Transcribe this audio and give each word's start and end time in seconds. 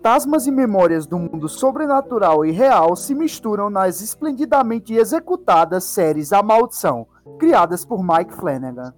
fantasmas 0.00 0.46
e 0.46 0.50
memórias 0.50 1.06
do 1.06 1.18
mundo 1.18 1.46
sobrenatural 1.46 2.42
e 2.42 2.50
real 2.50 2.96
se 2.96 3.14
misturam 3.14 3.68
nas 3.68 4.00
esplendidamente 4.00 4.94
executadas 4.94 5.84
séries 5.84 6.32
A 6.32 6.42
Maldição, 6.42 7.06
criadas 7.38 7.84
por 7.84 8.02
Mike 8.02 8.34
Flanagan. 8.34 8.94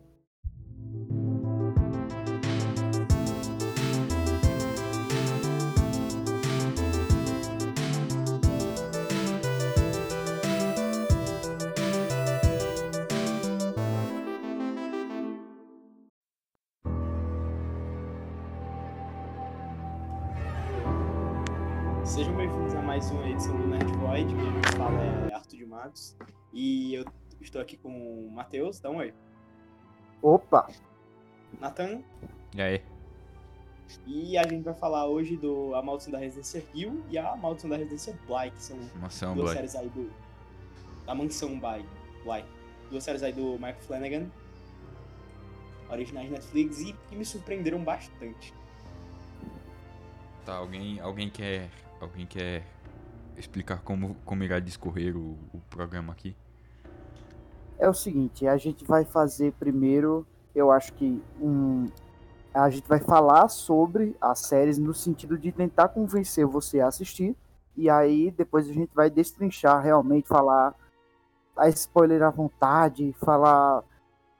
Matos. 25.93 26.17
E 26.53 26.95
eu 26.95 27.05
estou 27.41 27.61
aqui 27.61 27.77
com 27.77 27.89
o 28.27 28.31
Matheus. 28.31 28.81
Dá 28.81 28.91
um 28.91 28.97
oi. 28.97 29.15
Opa! 30.23 30.69
Nathan. 31.61 32.03
E 32.55 32.63
aí? 32.63 32.83
E 34.07 34.39
a 34.39 34.43
gente 34.45 34.63
vai 34.63 34.75
falar 34.75 35.07
hoje 35.07 35.37
do 35.37 35.75
A 35.75 35.83
Maldição 35.83 36.13
da 36.13 36.19
Residência 36.19 36.65
Hill 36.75 37.05
e 37.11 37.19
A 37.19 37.37
Maldição 37.37 37.69
da 37.69 37.77
Residência 37.77 38.19
Bly, 38.27 38.51
que 38.53 38.63
são 38.63 38.79
Mansão 39.01 39.35
duas 39.35 39.53
Black. 39.53 39.57
séries 39.57 39.77
aí 39.77 39.89
do. 39.91 40.11
Da 41.05 41.15
Mansão 41.15 41.59
Bly. 41.59 41.85
Bly. 42.25 42.45
Duas 42.91 43.05
séries 43.05 43.23
aí 43.23 43.33
do 43.33 43.59
Mike 43.59 43.83
Flanagan. 43.83 44.31
Originais 45.91 46.31
Netflix 46.31 46.81
e 46.81 46.95
que 46.95 47.17
me 47.17 47.25
surpreenderam 47.25 47.85
bastante. 47.85 48.55
Tá, 50.47 50.55
alguém, 50.55 50.99
alguém 51.01 51.29
quer. 51.29 51.69
Alguém 52.01 52.27
quer 52.27 52.65
explicar 53.37 53.83
como, 53.83 54.17
como 54.25 54.43
irá 54.45 54.59
discorrer 54.61 55.17
o, 55.17 55.39
o 55.53 55.61
programa 55.71 56.13
aqui? 56.13 56.37
É 57.79 57.89
o 57.89 57.95
seguinte, 57.95 58.47
a 58.47 58.57
gente 58.57 58.85
vai 58.85 59.05
fazer 59.05 59.53
primeiro, 59.53 60.27
eu 60.55 60.71
acho 60.71 60.93
que 60.93 61.21
um, 61.41 61.89
a 62.55 62.71
gente 62.71 62.87
vai 62.87 63.01
falar 63.01 63.49
sobre 63.49 64.17
as 64.21 64.41
séries 64.41 64.79
no 64.79 64.95
sentido 64.95 65.37
de 65.39 65.51
tentar 65.51 65.89
convencer 65.89 66.47
você 66.47 66.81
a 66.81 66.89
assistir 66.89 67.35
e 67.77 67.89
aí 67.89 68.31
depois 68.31 68.69
a 68.69 68.73
gente 68.73 68.95
vai 68.95 69.11
destrinchar 69.11 69.83
realmente, 69.83 70.29
falar 70.29 70.75
a 71.57 71.69
spoiler 71.69 72.23
à 72.23 72.31
vontade, 72.31 73.15
falar 73.19 73.83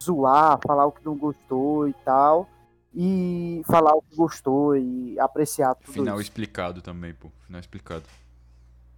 zoar, 0.03 0.59
falar 0.67 0.87
o 0.87 0.93
que 0.93 1.05
não 1.05 1.17
gostou 1.17 1.89
e 1.89 1.95
tal 2.05 2.49
e 2.95 3.63
falar 3.65 3.95
o 3.95 4.03
que 4.03 4.15
gostou 4.15 4.77
e 4.77 5.19
apreciar 5.19 5.75
tudo 5.75 5.93
Final 5.93 6.17
isso. 6.17 6.25
explicado 6.25 6.83
também, 6.83 7.15
pô. 7.15 7.31
Final 7.47 7.61
explicado. 7.61 8.05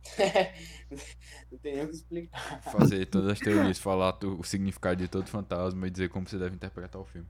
Não 1.50 1.58
tem 1.58 1.74
nem 1.77 1.84
o 1.84 1.88
que 1.88 1.94
explicar. 1.94 2.60
Fazer 2.62 3.06
todas 3.06 3.30
as 3.30 3.38
teorias, 3.41 3.78
falar 3.78 4.12
tu- 4.14 4.38
o 4.38 4.44
significado 4.44 4.96
de 4.96 5.08
todo 5.08 5.27
fantasma 5.28 5.86
e 5.86 5.91
dizer 5.91 6.08
como 6.11 6.28
você 6.28 6.38
deve 6.38 6.55
interpretar 6.55 7.00
o 7.00 7.05
filme. 7.05 7.27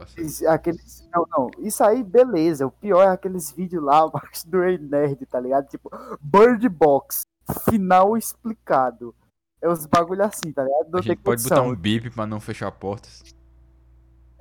Aqueles- 0.00 0.42
Aqueles, 0.42 1.08
não, 1.14 1.26
não, 1.30 1.50
isso 1.58 1.82
aí, 1.84 2.02
beleza. 2.02 2.66
O 2.66 2.70
pior 2.70 3.02
é 3.02 3.08
aqueles 3.08 3.50
vídeos 3.52 3.82
lá 3.84 3.98
abaixo 4.04 4.48
do 4.48 4.62
Ei 4.64 4.78
Nerd, 4.78 5.24
tá 5.26 5.40
ligado? 5.40 5.68
Tipo, 5.68 5.90
Bird 6.20 6.68
Box, 6.68 7.26
final 7.68 8.16
explicado. 8.16 9.14
É 9.60 9.68
uns 9.68 9.86
bagulho 9.86 10.24
assim, 10.24 10.52
tá 10.52 10.62
ligado? 10.62 10.88
Não 10.90 10.98
A 11.00 11.02
tem 11.02 11.12
gente 11.12 11.22
pode 11.22 11.42
botar 11.42 11.62
um 11.62 11.74
bip 11.74 12.10
pra 12.10 12.26
não 12.26 12.38
fechar 12.40 12.70
portas. 12.72 13.22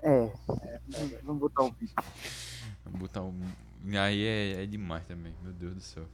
É, 0.04 0.26
é, 0.26 0.80
vamos 1.24 1.40
botar 1.42 1.64
um 1.64 1.72
vídeo. 1.72 1.96
Vamos 2.86 3.00
botar 3.00 3.22
um. 3.24 3.40
Aí 4.00 4.24
é, 4.26 4.64
é 4.64 4.66
demais 4.66 5.04
também, 5.06 5.34
meu 5.42 5.52
Deus 5.54 5.74
do 5.76 5.82
céu. 5.82 6.06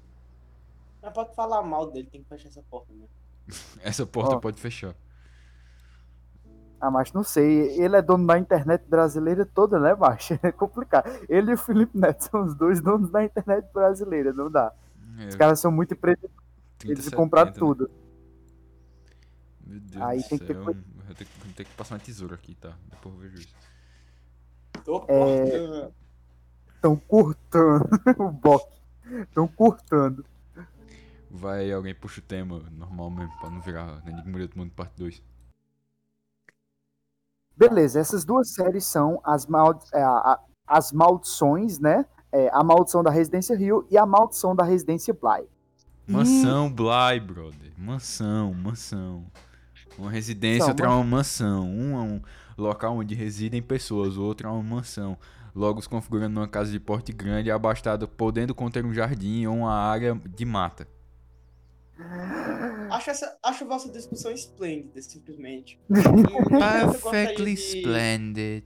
Mas 1.03 1.14
pode 1.14 1.36
falar 1.36 1.62
mal 1.62 1.91
dele, 1.91 2.08
tem 2.09 2.24
que 2.24 2.30
fechar 2.30 2.47
essa 2.47 2.64
porta, 2.64 2.94
né? 2.94 3.06
Essa 3.84 4.06
porta 4.06 4.36
Ó. 4.36 4.40
pode 4.40 4.59
fechar. 4.62 4.96
Ah, 6.80 6.90
mas 6.91 7.12
não 7.14 7.24
sei. 7.24 7.78
Ele 7.81 7.96
é 7.97 8.02
dono 8.02 8.25
da 8.25 8.38
internet 8.40 8.86
brasileira 8.88 9.46
toda, 9.46 9.80
né, 9.80 9.94
macho? 9.96 10.40
É 10.44 10.52
complicado. 10.52 11.09
Ele 11.30 11.52
e 11.52 11.53
o 11.53 11.58
Felipe 11.58 11.97
Neto 11.97 12.22
são 12.24 12.44
os 12.46 12.56
dois 12.56 12.81
donos 12.81 13.09
da 13.12 13.24
internet 13.24 13.68
brasileira, 13.74 14.31
não 14.34 14.50
dá. 14.50 14.74
É, 15.19 15.28
Os 15.28 15.36
caras 15.36 15.59
são 15.59 15.72
muito 15.72 15.94
empreendedores, 15.94 16.36
30, 16.80 16.94
eles 16.94 17.09
compraram 17.13 17.53
70, 17.53 17.66
né? 17.66 17.68
tudo. 17.75 17.92
Meu 19.66 19.80
Deus 19.80 20.02
Aí 20.03 20.22
do 20.22 20.30
tem 20.30 20.38
que 20.40 20.46
ter 20.46 20.53
céu. 20.53 20.62
Eu 20.62 20.66
vou 20.66 21.16
ter, 21.16 21.25
que- 21.25 21.40
vou 21.46 21.53
ter 21.53 21.63
que 21.66 21.74
passar 21.75 21.96
uma 21.96 22.02
tesoura 22.02 22.36
aqui, 22.36 22.56
tá? 22.56 22.74
Depois 22.90 23.16
eu 23.16 23.22
vejo 23.22 23.36
isso. 23.40 23.56
Tô 24.84 25.06
É. 25.08 25.90
Estão 26.75 26.96
cortando 26.97 27.88
o 28.19 28.30
box. 28.31 28.66
Estão 29.22 29.47
cortando. 29.47 30.25
Vai, 31.35 31.71
alguém 31.71 31.95
puxa 31.95 32.19
o 32.19 32.23
tema 32.23 32.59
normal 32.71 33.09
mesmo, 33.09 33.35
pra 33.39 33.49
não 33.49 33.59
virar 33.59 34.03
Enigma 34.07 34.45
do 34.47 34.55
Mundo 34.55 34.71
parte 34.71 34.94
2. 34.97 35.19
Beleza, 37.57 37.99
essas 37.99 38.23
duas 38.23 38.53
séries 38.53 38.85
são 38.85 39.19
as, 39.23 39.47
mal, 39.47 39.79
é, 39.94 40.01
a- 40.03 40.39
as 40.67 40.91
maldições, 40.91 41.79
né? 41.79 42.05
É, 42.31 42.49
a 42.53 42.63
maldição 42.63 43.03
da 43.03 43.09
Residência 43.11 43.55
Rio 43.55 43.85
e 43.89 43.97
a 43.97 44.05
maldição 44.05 44.55
da 44.55 44.63
Residência 44.63 45.13
Bly. 45.13 45.47
E- 46.07 46.11
Mansão 46.11 46.71
Bly, 46.71 47.19
brother. 47.19 47.71
Mansão, 47.77 48.53
mansão. 48.53 49.25
Uma 49.97 50.09
residência, 50.11 50.57
Então, 50.57 50.69
outra 50.69 50.85
é 50.85 50.89
uma 50.89 51.03
mansão. 51.03 51.63
Um 51.67 51.95
é 51.97 52.01
um 52.01 52.21
local 52.57 52.97
onde 52.97 53.13
residem 53.15 53.61
pessoas, 53.61 54.17
o 54.17 54.23
outro 54.23 54.47
é 54.47 54.51
uma 54.51 54.63
mansão. 54.63 55.17
Logo 55.55 55.79
se 55.81 55.89
configurando 55.89 56.33
numa 56.33 56.47
casa 56.47 56.71
de 56.71 56.79
porte 56.79 57.11
grande 57.11 57.50
e 57.50 57.51
abastada, 57.51 58.07
podendo 58.07 58.55
conter 58.55 58.83
um 58.85 58.94
jardim 58.94 59.45
ou 59.45 59.55
uma 59.57 59.73
área 59.73 60.15
de 60.15 60.45
mata. 60.45 60.88
Acho, 62.90 63.12
essa, 63.12 63.38
acho 63.44 63.64
a 63.64 63.68
vossa 63.68 63.90
discussão 63.92 64.31
esplêndida, 64.31 65.02
simplesmente. 65.02 65.80
Gostaria 65.90 67.36
de- 67.36 67.54
splendid. 67.54 68.66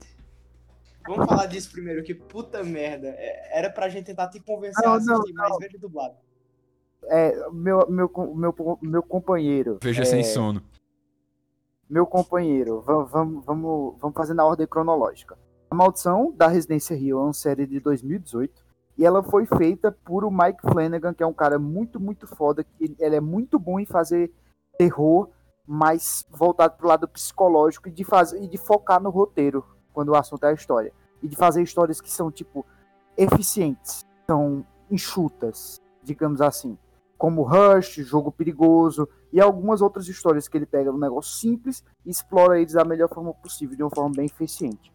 Vamos 1.06 1.26
falar 1.26 1.46
disso 1.46 1.70
primeiro, 1.70 2.02
que 2.02 2.14
puta 2.14 2.62
merda. 2.62 3.08
É- 3.08 3.58
Era 3.58 3.70
pra 3.70 3.88
gente 3.88 4.06
tentar 4.06 4.28
te 4.28 4.40
convencer 4.40 4.84
Não, 4.84 4.92
a 4.92 4.96
assistir, 4.96 5.32
não, 5.32 5.48
mas 5.48 5.58
veja 5.58 5.78
dublado. 5.78 6.16
É, 7.04 7.48
meu, 7.50 7.88
meu, 7.88 8.10
meu, 8.34 8.78
meu 8.82 9.02
companheiro. 9.02 9.78
Veja 9.82 10.02
é, 10.02 10.04
sem 10.04 10.24
sono. 10.24 10.62
Meu 11.88 12.06
companheiro, 12.06 12.82
vamos, 12.82 13.10
vamos, 13.10 13.44
vamos, 13.46 13.94
vamos 13.98 14.16
fazer 14.16 14.34
na 14.34 14.44
ordem 14.44 14.66
cronológica. 14.66 15.38
A 15.70 15.74
Maldição 15.74 16.32
da 16.36 16.46
Residência 16.48 16.94
Rio 16.94 17.18
é 17.18 17.22
uma 17.22 17.32
série 17.32 17.66
de 17.66 17.80
2018 17.80 18.67
e 18.98 19.06
ela 19.06 19.22
foi 19.22 19.46
feita 19.46 19.92
por 20.04 20.24
o 20.24 20.30
Mike 20.30 20.60
Flanagan, 20.60 21.14
que 21.14 21.22
é 21.22 21.26
um 21.26 21.32
cara 21.32 21.56
muito, 21.56 22.00
muito 22.00 22.26
foda. 22.26 22.66
Ele, 22.80 22.96
ele 22.98 23.14
é 23.14 23.20
muito 23.20 23.56
bom 23.56 23.78
em 23.78 23.86
fazer 23.86 24.32
terror, 24.76 25.28
mas 25.64 26.26
voltado 26.28 26.76
pro 26.76 26.88
lado 26.88 27.06
psicológico 27.06 27.88
e 27.88 27.92
de, 27.92 28.02
fazer, 28.02 28.42
e 28.42 28.48
de 28.48 28.58
focar 28.58 29.00
no 29.00 29.08
roteiro, 29.08 29.64
quando 29.92 30.08
o 30.08 30.16
assunto 30.16 30.44
é 30.44 30.48
a 30.50 30.52
história. 30.52 30.92
E 31.22 31.28
de 31.28 31.36
fazer 31.36 31.62
histórias 31.62 32.00
que 32.00 32.10
são, 32.10 32.28
tipo, 32.28 32.66
eficientes, 33.16 34.04
são 34.26 34.66
enxutas, 34.90 35.80
digamos 36.02 36.40
assim. 36.40 36.76
Como 37.16 37.42
Rush, 37.42 37.96
Jogo 38.04 38.32
Perigoso, 38.32 39.08
e 39.32 39.40
algumas 39.40 39.80
outras 39.80 40.08
histórias 40.08 40.48
que 40.48 40.56
ele 40.56 40.66
pega 40.66 40.90
um 40.90 40.98
negócio 40.98 41.38
simples 41.38 41.84
e 42.04 42.10
explora 42.10 42.58
eles 42.60 42.72
da 42.72 42.84
melhor 42.84 43.08
forma 43.08 43.32
possível, 43.34 43.76
de 43.76 43.82
uma 43.82 43.94
forma 43.94 44.12
bem 44.16 44.26
eficiente. 44.26 44.92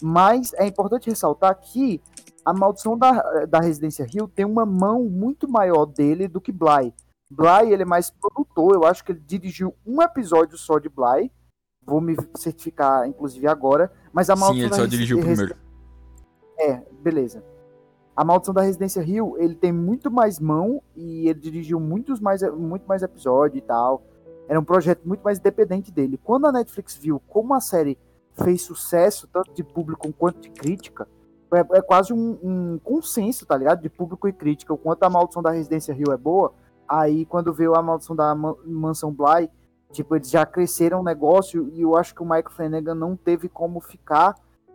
Mas 0.00 0.52
é 0.54 0.66
importante 0.66 1.08
ressaltar 1.08 1.58
que 1.58 2.00
a 2.46 2.54
maldição 2.54 2.96
da, 2.96 3.44
da 3.44 3.58
Residência 3.58 4.06
Rio 4.06 4.28
tem 4.28 4.44
uma 4.44 4.64
mão 4.64 5.02
muito 5.06 5.50
maior 5.50 5.84
dele 5.84 6.28
do 6.28 6.40
que 6.40 6.52
Bly. 6.52 6.94
Bly 7.28 7.72
ele 7.72 7.82
é 7.82 7.84
mais 7.84 8.08
produtor, 8.08 8.72
eu 8.74 8.84
acho 8.84 9.04
que 9.04 9.10
ele 9.10 9.18
dirigiu 9.18 9.74
um 9.84 10.00
episódio 10.00 10.56
só 10.56 10.78
de 10.78 10.88
Bly. 10.88 11.32
Vou 11.84 12.00
me 12.00 12.16
certificar, 12.36 13.04
inclusive, 13.08 13.48
agora. 13.48 13.92
Mas 14.12 14.30
a 14.30 14.36
Sim, 14.36 14.40
maldição 14.42 14.66
ele 14.66 14.70
da 14.70 14.76
só 14.76 14.86
dirigiu 14.86 15.18
o 15.18 15.20
primeiro. 15.20 15.56
é, 16.56 16.82
beleza. 17.02 17.42
A 18.16 18.24
Maldição 18.24 18.54
da 18.54 18.62
Residência 18.62 19.02
Rio, 19.02 19.36
ele 19.38 19.56
tem 19.56 19.72
muito 19.72 20.08
mais 20.10 20.38
mão 20.38 20.80
e 20.94 21.28
ele 21.28 21.40
dirigiu 21.40 21.78
muitos 21.80 22.20
mais, 22.20 22.42
muito 22.54 22.86
mais 22.86 23.02
episódios 23.02 23.58
e 23.58 23.66
tal. 23.66 24.04
Era 24.48 24.58
um 24.58 24.64
projeto 24.64 25.02
muito 25.04 25.20
mais 25.22 25.38
independente 25.38 25.90
dele. 25.90 26.18
Quando 26.22 26.46
a 26.46 26.52
Netflix 26.52 26.94
viu 26.96 27.20
como 27.26 27.52
a 27.54 27.60
série 27.60 27.98
fez 28.42 28.62
sucesso, 28.62 29.28
tanto 29.32 29.52
de 29.52 29.64
público 29.64 30.10
quanto 30.12 30.40
de 30.40 30.48
crítica, 30.48 31.06
é, 31.52 31.78
é 31.78 31.82
quase 31.82 32.12
um, 32.12 32.38
um 32.42 32.78
consenso, 32.82 33.46
tá 33.46 33.56
ligado? 33.56 33.80
De 33.80 33.88
público 33.88 34.26
e 34.28 34.32
crítica. 34.32 34.72
O 34.72 34.78
quanto 34.78 35.02
a 35.04 35.10
Maldição 35.10 35.42
da 35.42 35.50
Residência 35.50 35.94
Rio 35.94 36.12
é 36.12 36.16
boa, 36.16 36.52
aí 36.88 37.24
quando 37.26 37.52
veio 37.52 37.74
a 37.74 37.82
Maldição 37.82 38.16
da 38.16 38.34
Ma- 38.34 38.56
Mansão 38.64 39.12
Bly, 39.12 39.50
tipo, 39.92 40.16
eles 40.16 40.30
já 40.30 40.44
cresceram 40.44 41.00
o 41.00 41.04
negócio 41.04 41.68
e 41.72 41.82
eu 41.82 41.96
acho 41.96 42.14
que 42.14 42.22
o 42.22 42.24
Michael 42.24 42.50
Flanagan 42.50 42.94
não 42.94 43.16
teve 43.16 43.48
como 43.48 43.80
ficar, 43.80 44.34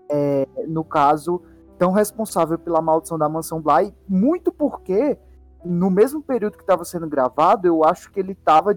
é, 0.09 0.47
no 0.67 0.83
caso, 0.83 1.41
tão 1.77 1.91
responsável 1.91 2.57
pela 2.57 2.81
maldição 2.81 3.17
da 3.17 3.27
mansão 3.27 3.61
Bly, 3.61 3.93
muito 4.07 4.51
porque 4.51 5.17
no 5.63 5.89
mesmo 5.89 6.21
período 6.21 6.57
que 6.57 6.63
estava 6.63 6.83
sendo 6.85 7.07
gravado, 7.07 7.67
eu 7.67 7.83
acho 7.83 8.11
que 8.11 8.19
ele 8.19 8.31
estava 8.33 8.75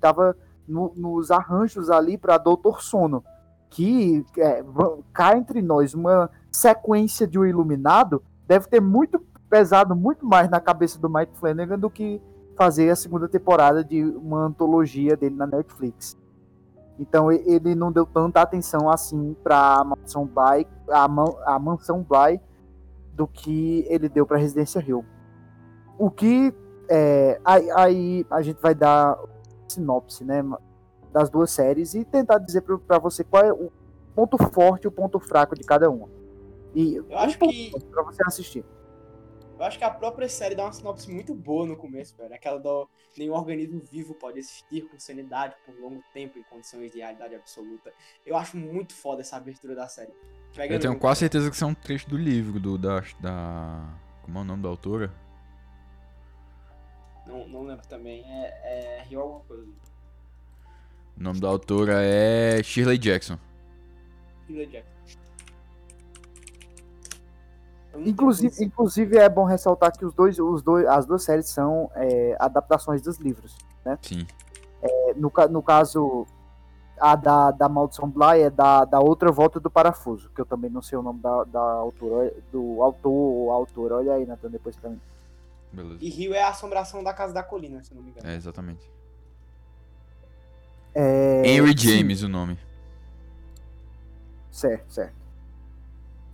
tava 0.00 0.36
no- 0.66 0.92
nos 0.94 1.30
arranjos 1.30 1.90
ali 1.90 2.18
para 2.18 2.36
Doutor 2.38 2.82
Sono, 2.82 3.24
que 3.70 4.24
é, 4.36 4.62
cá 5.12 5.36
entre 5.36 5.62
nós 5.62 5.94
uma 5.94 6.30
sequência 6.50 7.26
de 7.26 7.38
O 7.38 7.46
Iluminado 7.46 8.22
deve 8.46 8.66
ter 8.68 8.80
muito 8.80 9.20
pesado 9.48 9.96
muito 9.96 10.26
mais 10.26 10.48
na 10.50 10.60
cabeça 10.60 10.98
do 10.98 11.08
Mike 11.08 11.36
Flanagan 11.38 11.78
do 11.78 11.88
que 11.88 12.20
fazer 12.56 12.90
a 12.90 12.96
segunda 12.96 13.28
temporada 13.28 13.84
de 13.84 14.02
uma 14.02 14.44
antologia 14.44 15.16
dele 15.16 15.36
na 15.36 15.46
Netflix. 15.46 16.16
Então 16.98 17.30
ele 17.30 17.74
não 17.74 17.92
deu 17.92 18.04
tanta 18.04 18.42
atenção 18.42 18.90
assim 18.90 19.36
para 19.42 19.84
mansão 19.84 20.26
Bly, 20.26 20.66
a, 20.90 21.04
a 21.54 21.58
mansão 21.58 22.02
Bly 22.02 22.40
do 23.14 23.26
que 23.26 23.86
ele 23.88 24.08
deu 24.08 24.26
para 24.26 24.36
Residência 24.36 24.80
Hill. 24.80 25.04
O 25.96 26.10
que 26.10 26.52
é, 26.88 27.40
aí, 27.44 27.70
aí, 27.70 28.26
a 28.30 28.42
gente 28.42 28.60
vai 28.60 28.74
dar 28.74 29.18
sinopse, 29.68 30.24
né, 30.24 30.42
das 31.12 31.28
duas 31.28 31.50
séries 31.50 31.94
e 31.94 32.04
tentar 32.04 32.38
dizer 32.38 32.62
para 32.62 32.98
você 32.98 33.22
qual 33.22 33.44
é 33.44 33.52
o 33.52 33.70
ponto 34.14 34.38
forte 34.52 34.84
e 34.84 34.88
o 34.88 34.92
ponto 34.92 35.20
fraco 35.20 35.54
de 35.54 35.62
cada 35.62 35.90
uma. 35.90 36.08
E 36.74 36.96
eu 36.96 37.18
acho 37.18 37.36
um 37.36 37.48
que 37.48 37.72
para 37.90 38.02
você 38.02 38.22
assistir. 38.26 38.64
Eu 39.58 39.64
acho 39.64 39.76
que 39.76 39.84
a 39.84 39.90
própria 39.90 40.28
série 40.28 40.54
dá 40.54 40.64
uma 40.64 40.72
sinopse 40.72 41.10
muito 41.10 41.34
boa 41.34 41.66
no 41.66 41.76
começo, 41.76 42.16
velho. 42.16 42.32
Aquela 42.32 42.60
do 42.60 42.88
nenhum 43.16 43.34
organismo 43.34 43.80
vivo 43.80 44.14
pode 44.14 44.38
existir 44.38 44.82
com 44.82 45.00
sanidade 45.00 45.56
por 45.66 45.74
longo 45.80 46.00
tempo 46.12 46.38
em 46.38 46.44
condições 46.44 46.92
de 46.92 46.98
realidade 46.98 47.34
absoluta. 47.34 47.92
Eu 48.24 48.36
acho 48.36 48.56
muito 48.56 48.94
foda 48.94 49.20
essa 49.20 49.36
abertura 49.36 49.74
da 49.74 49.88
série. 49.88 50.12
Pega 50.54 50.74
eu 50.74 50.80
tenho 50.80 50.96
quase 50.96 51.20
certeza 51.20 51.50
que 51.50 51.56
isso 51.56 51.64
é 51.64 51.66
um 51.66 51.74
trecho 51.74 52.08
do 52.08 52.16
livro 52.16 52.60
do 52.60 52.78
da, 52.78 53.00
da 53.20 53.98
como 54.22 54.38
é 54.38 54.42
o 54.42 54.44
nome 54.44 54.62
da 54.62 54.68
autora? 54.68 55.12
Não, 57.26 57.48
não 57.48 57.62
lembro 57.64 57.86
também. 57.88 58.22
É, 58.26 59.00
é 59.00 59.02
Rio 59.08 59.20
alguma 59.20 59.40
coisa. 59.40 59.66
O 61.16 61.22
nome 61.22 61.40
da 61.40 61.48
autora 61.48 62.00
é 62.00 62.62
Shirley 62.62 62.96
Jackson. 62.96 63.38
Shirley 64.46 64.66
Jackson. 64.66 65.18
Inclusive, 67.96 68.64
inclusive 68.64 69.16
é 69.16 69.28
bom 69.28 69.44
ressaltar 69.44 69.96
que 69.96 70.04
os 70.04 70.12
dois, 70.12 70.38
os 70.38 70.62
dois, 70.62 70.86
as 70.86 71.06
duas 71.06 71.22
séries 71.22 71.48
são 71.48 71.90
é, 71.94 72.36
adaptações 72.38 73.02
dos 73.02 73.18
livros, 73.18 73.56
né? 73.84 73.98
Sim. 74.02 74.26
É, 74.80 75.14
no, 75.14 75.32
no 75.50 75.62
caso, 75.62 76.26
a 77.00 77.16
da, 77.16 77.50
da 77.50 77.68
Maldição 77.68 78.08
Bly 78.08 78.42
é 78.42 78.50
da, 78.50 78.84
da 78.84 79.00
outra 79.00 79.32
volta 79.32 79.58
do 79.58 79.70
parafuso, 79.70 80.30
que 80.30 80.40
eu 80.40 80.46
também 80.46 80.70
não 80.70 80.82
sei 80.82 80.98
o 80.98 81.02
nome 81.02 81.20
da, 81.20 81.44
da 81.44 81.60
autora, 81.60 82.32
do 82.52 82.82
autor 82.82 83.10
ou 83.10 83.50
autora. 83.50 83.96
Olha 83.96 84.14
aí, 84.14 84.26
Nathan, 84.26 84.50
depois 84.50 84.76
pra 84.76 84.90
mim. 84.90 85.00
Beleza. 85.72 85.98
E 86.00 86.08
Rio 86.08 86.34
é 86.34 86.42
a 86.42 86.48
assombração 86.48 87.02
da 87.02 87.12
Casa 87.12 87.32
da 87.32 87.42
Colina, 87.42 87.82
se 87.82 87.94
não 87.94 88.02
me 88.02 88.10
engano. 88.10 88.28
É, 88.28 88.34
exatamente. 88.36 88.90
É... 90.94 91.42
Henry 91.46 91.76
James, 91.76 92.20
Sim. 92.20 92.26
o 92.26 92.28
nome. 92.28 92.58
Certo, 94.50 94.92
certo. 94.92 95.14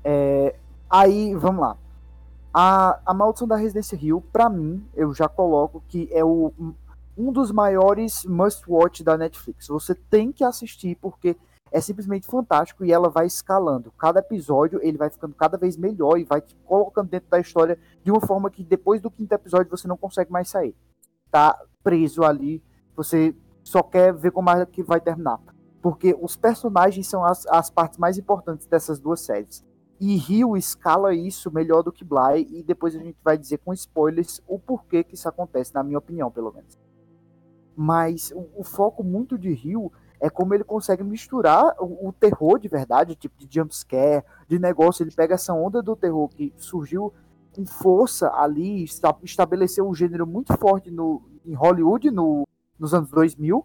É, 0.02 0.54
Aí, 0.96 1.35
vamos 1.35 1.61
lá. 1.61 1.76
A, 2.52 3.00
a 3.05 3.12
Maldição 3.12 3.49
da 3.49 3.56
Residência 3.56 3.99
Rio, 3.99 4.20
para 4.32 4.49
mim, 4.49 4.87
eu 4.94 5.12
já 5.12 5.29
coloco 5.29 5.82
que 5.88 6.08
é 6.12 6.25
o, 6.25 6.52
um 7.19 7.32
dos 7.32 7.50
maiores 7.50 8.25
must-watch 8.25 9.02
da 9.02 9.19
Netflix. 9.19 9.67
Você 9.67 9.93
tem 9.93 10.31
que 10.31 10.44
assistir 10.44 10.96
porque 11.00 11.37
é 11.73 11.81
simplesmente 11.81 12.29
fantástico 12.29 12.85
e 12.85 12.93
ela 12.93 13.11
vai 13.11 13.26
escalando. 13.26 13.91
Cada 13.99 14.20
episódio 14.20 14.79
ele 14.85 14.96
vai 14.96 15.11
ficando 15.11 15.35
cada 15.35 15.58
vez 15.58 15.76
melhor 15.76 16.17
e 16.17 16.23
vai 16.23 16.41
te 16.41 16.55
colocando 16.64 17.11
dentro 17.11 17.29
da 17.29 17.41
história 17.41 17.76
de 18.05 18.12
uma 18.12 18.20
forma 18.20 18.49
que 18.49 18.62
depois 18.62 19.00
do 19.00 19.11
quinto 19.11 19.35
episódio 19.35 19.76
você 19.76 19.88
não 19.88 19.96
consegue 19.96 20.31
mais 20.31 20.49
sair. 20.49 20.76
Tá 21.29 21.61
preso 21.82 22.23
ali, 22.23 22.62
você 22.94 23.35
só 23.64 23.82
quer 23.82 24.14
ver 24.14 24.31
como 24.31 24.49
é 24.49 24.64
que 24.64 24.85
vai 24.85 25.00
terminar. 25.00 25.41
Porque 25.82 26.17
os 26.20 26.37
personagens 26.37 27.08
são 27.08 27.25
as, 27.25 27.44
as 27.49 27.69
partes 27.69 27.99
mais 27.99 28.17
importantes 28.17 28.69
dessas 28.69 29.00
duas 29.00 29.23
séries. 29.23 29.64
E 30.00 30.17
Rio 30.17 30.56
escala 30.56 31.14
isso 31.14 31.52
melhor 31.52 31.82
do 31.82 31.93
que 31.93 32.05
Bly, 32.05 32.46
e 32.50 32.62
depois 32.62 32.94
a 32.94 32.99
gente 32.99 33.17
vai 33.23 33.38
dizer 33.38 33.58
com 33.58 33.73
spoilers 33.73 34.43
o 34.46 34.58
porquê 34.58 35.05
que 35.05 35.14
isso 35.14 35.29
acontece, 35.29 35.75
na 35.75 35.82
minha 35.82 35.99
opinião, 35.99 36.31
pelo 36.31 36.52
menos. 36.52 36.79
Mas 37.76 38.32
o, 38.32 38.49
o 38.56 38.64
foco 38.64 39.02
muito 39.02 39.38
de 39.38 39.52
Rio 39.52 39.93
é 40.20 40.31
como 40.31 40.55
ele 40.55 40.64
consegue 40.64 41.02
misturar 41.02 41.75
o, 41.79 42.08
o, 42.08 42.12
terror 42.12 42.58
de 42.58 42.69
verdade, 42.69 43.14
tipo 43.14 43.37
de 43.38 43.46
jumpscare, 43.50 44.25
de 44.49 44.58
negócio. 44.58 45.02
Ele 45.02 45.11
pega 45.11 45.35
essa 45.35 45.52
onda 45.52 45.82
do 45.82 45.94
terror 45.94 46.29
que 46.29 46.52
surgiu 46.56 47.12
com 47.55 47.64
força 47.64 48.32
ali, 48.32 48.85
estabeleceu 49.23 49.88
um 49.88 49.94
gênero 49.94 50.26
muito 50.26 50.56
forte 50.58 50.91
no, 50.91 51.23
em 51.44 51.55
Hollywood 51.55 52.11
no, 52.11 52.46
nos 52.79 52.93
anos 52.94 53.11
2000, 53.11 53.64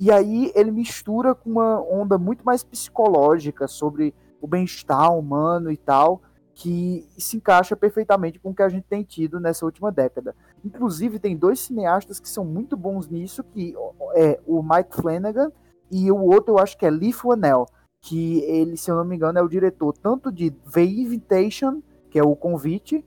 e 0.00 0.10
aí 0.10 0.52
ele 0.54 0.70
mistura 0.70 1.34
com 1.34 1.50
uma 1.50 1.80
onda 1.82 2.18
muito 2.18 2.44
mais 2.44 2.62
psicológica 2.62 3.68
sobre 3.68 4.14
o 4.40 4.46
bem-estar 4.46 5.16
humano 5.16 5.70
e 5.70 5.76
tal, 5.76 6.22
que 6.54 7.08
se 7.16 7.36
encaixa 7.36 7.76
perfeitamente 7.76 8.38
com 8.38 8.50
o 8.50 8.54
que 8.54 8.62
a 8.62 8.68
gente 8.68 8.84
tem 8.84 9.02
tido 9.02 9.38
nessa 9.38 9.64
última 9.64 9.92
década. 9.92 10.34
Inclusive, 10.64 11.18
tem 11.18 11.36
dois 11.36 11.60
cineastas 11.60 12.18
que 12.18 12.28
são 12.28 12.44
muito 12.44 12.76
bons 12.76 13.08
nisso, 13.08 13.44
que 13.44 13.74
é 14.16 14.40
o 14.46 14.62
Mike 14.62 14.96
Flanagan 14.96 15.52
e 15.90 16.10
o 16.10 16.20
outro 16.20 16.54
eu 16.54 16.58
acho 16.58 16.76
que 16.76 16.84
é 16.84 16.90
Lee 16.90 17.12
Fuanel, 17.12 17.66
que 18.00 18.40
ele, 18.40 18.76
se 18.76 18.90
eu 18.90 18.96
não 18.96 19.04
me 19.04 19.16
engano, 19.16 19.38
é 19.38 19.42
o 19.42 19.48
diretor 19.48 19.92
tanto 19.92 20.30
de 20.30 20.50
The 20.50 20.84
Invitation, 20.84 21.82
que 22.10 22.18
é 22.18 22.22
o 22.22 22.36
convite, 22.36 23.04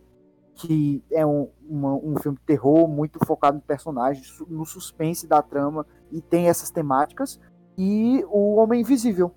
que 0.55 1.03
é 1.11 1.25
um, 1.25 1.49
uma, 1.67 1.93
um 1.95 2.15
filme 2.17 2.37
de 2.37 2.43
terror 2.43 2.87
muito 2.87 3.19
focado 3.25 3.57
no 3.57 3.63
personagem, 3.63 4.23
no 4.47 4.65
suspense 4.65 5.27
da 5.27 5.41
trama, 5.41 5.85
e 6.11 6.21
tem 6.21 6.47
essas 6.47 6.69
temáticas, 6.69 7.39
e 7.77 8.23
o 8.29 8.55
Homem 8.55 8.81
Invisível, 8.81 9.33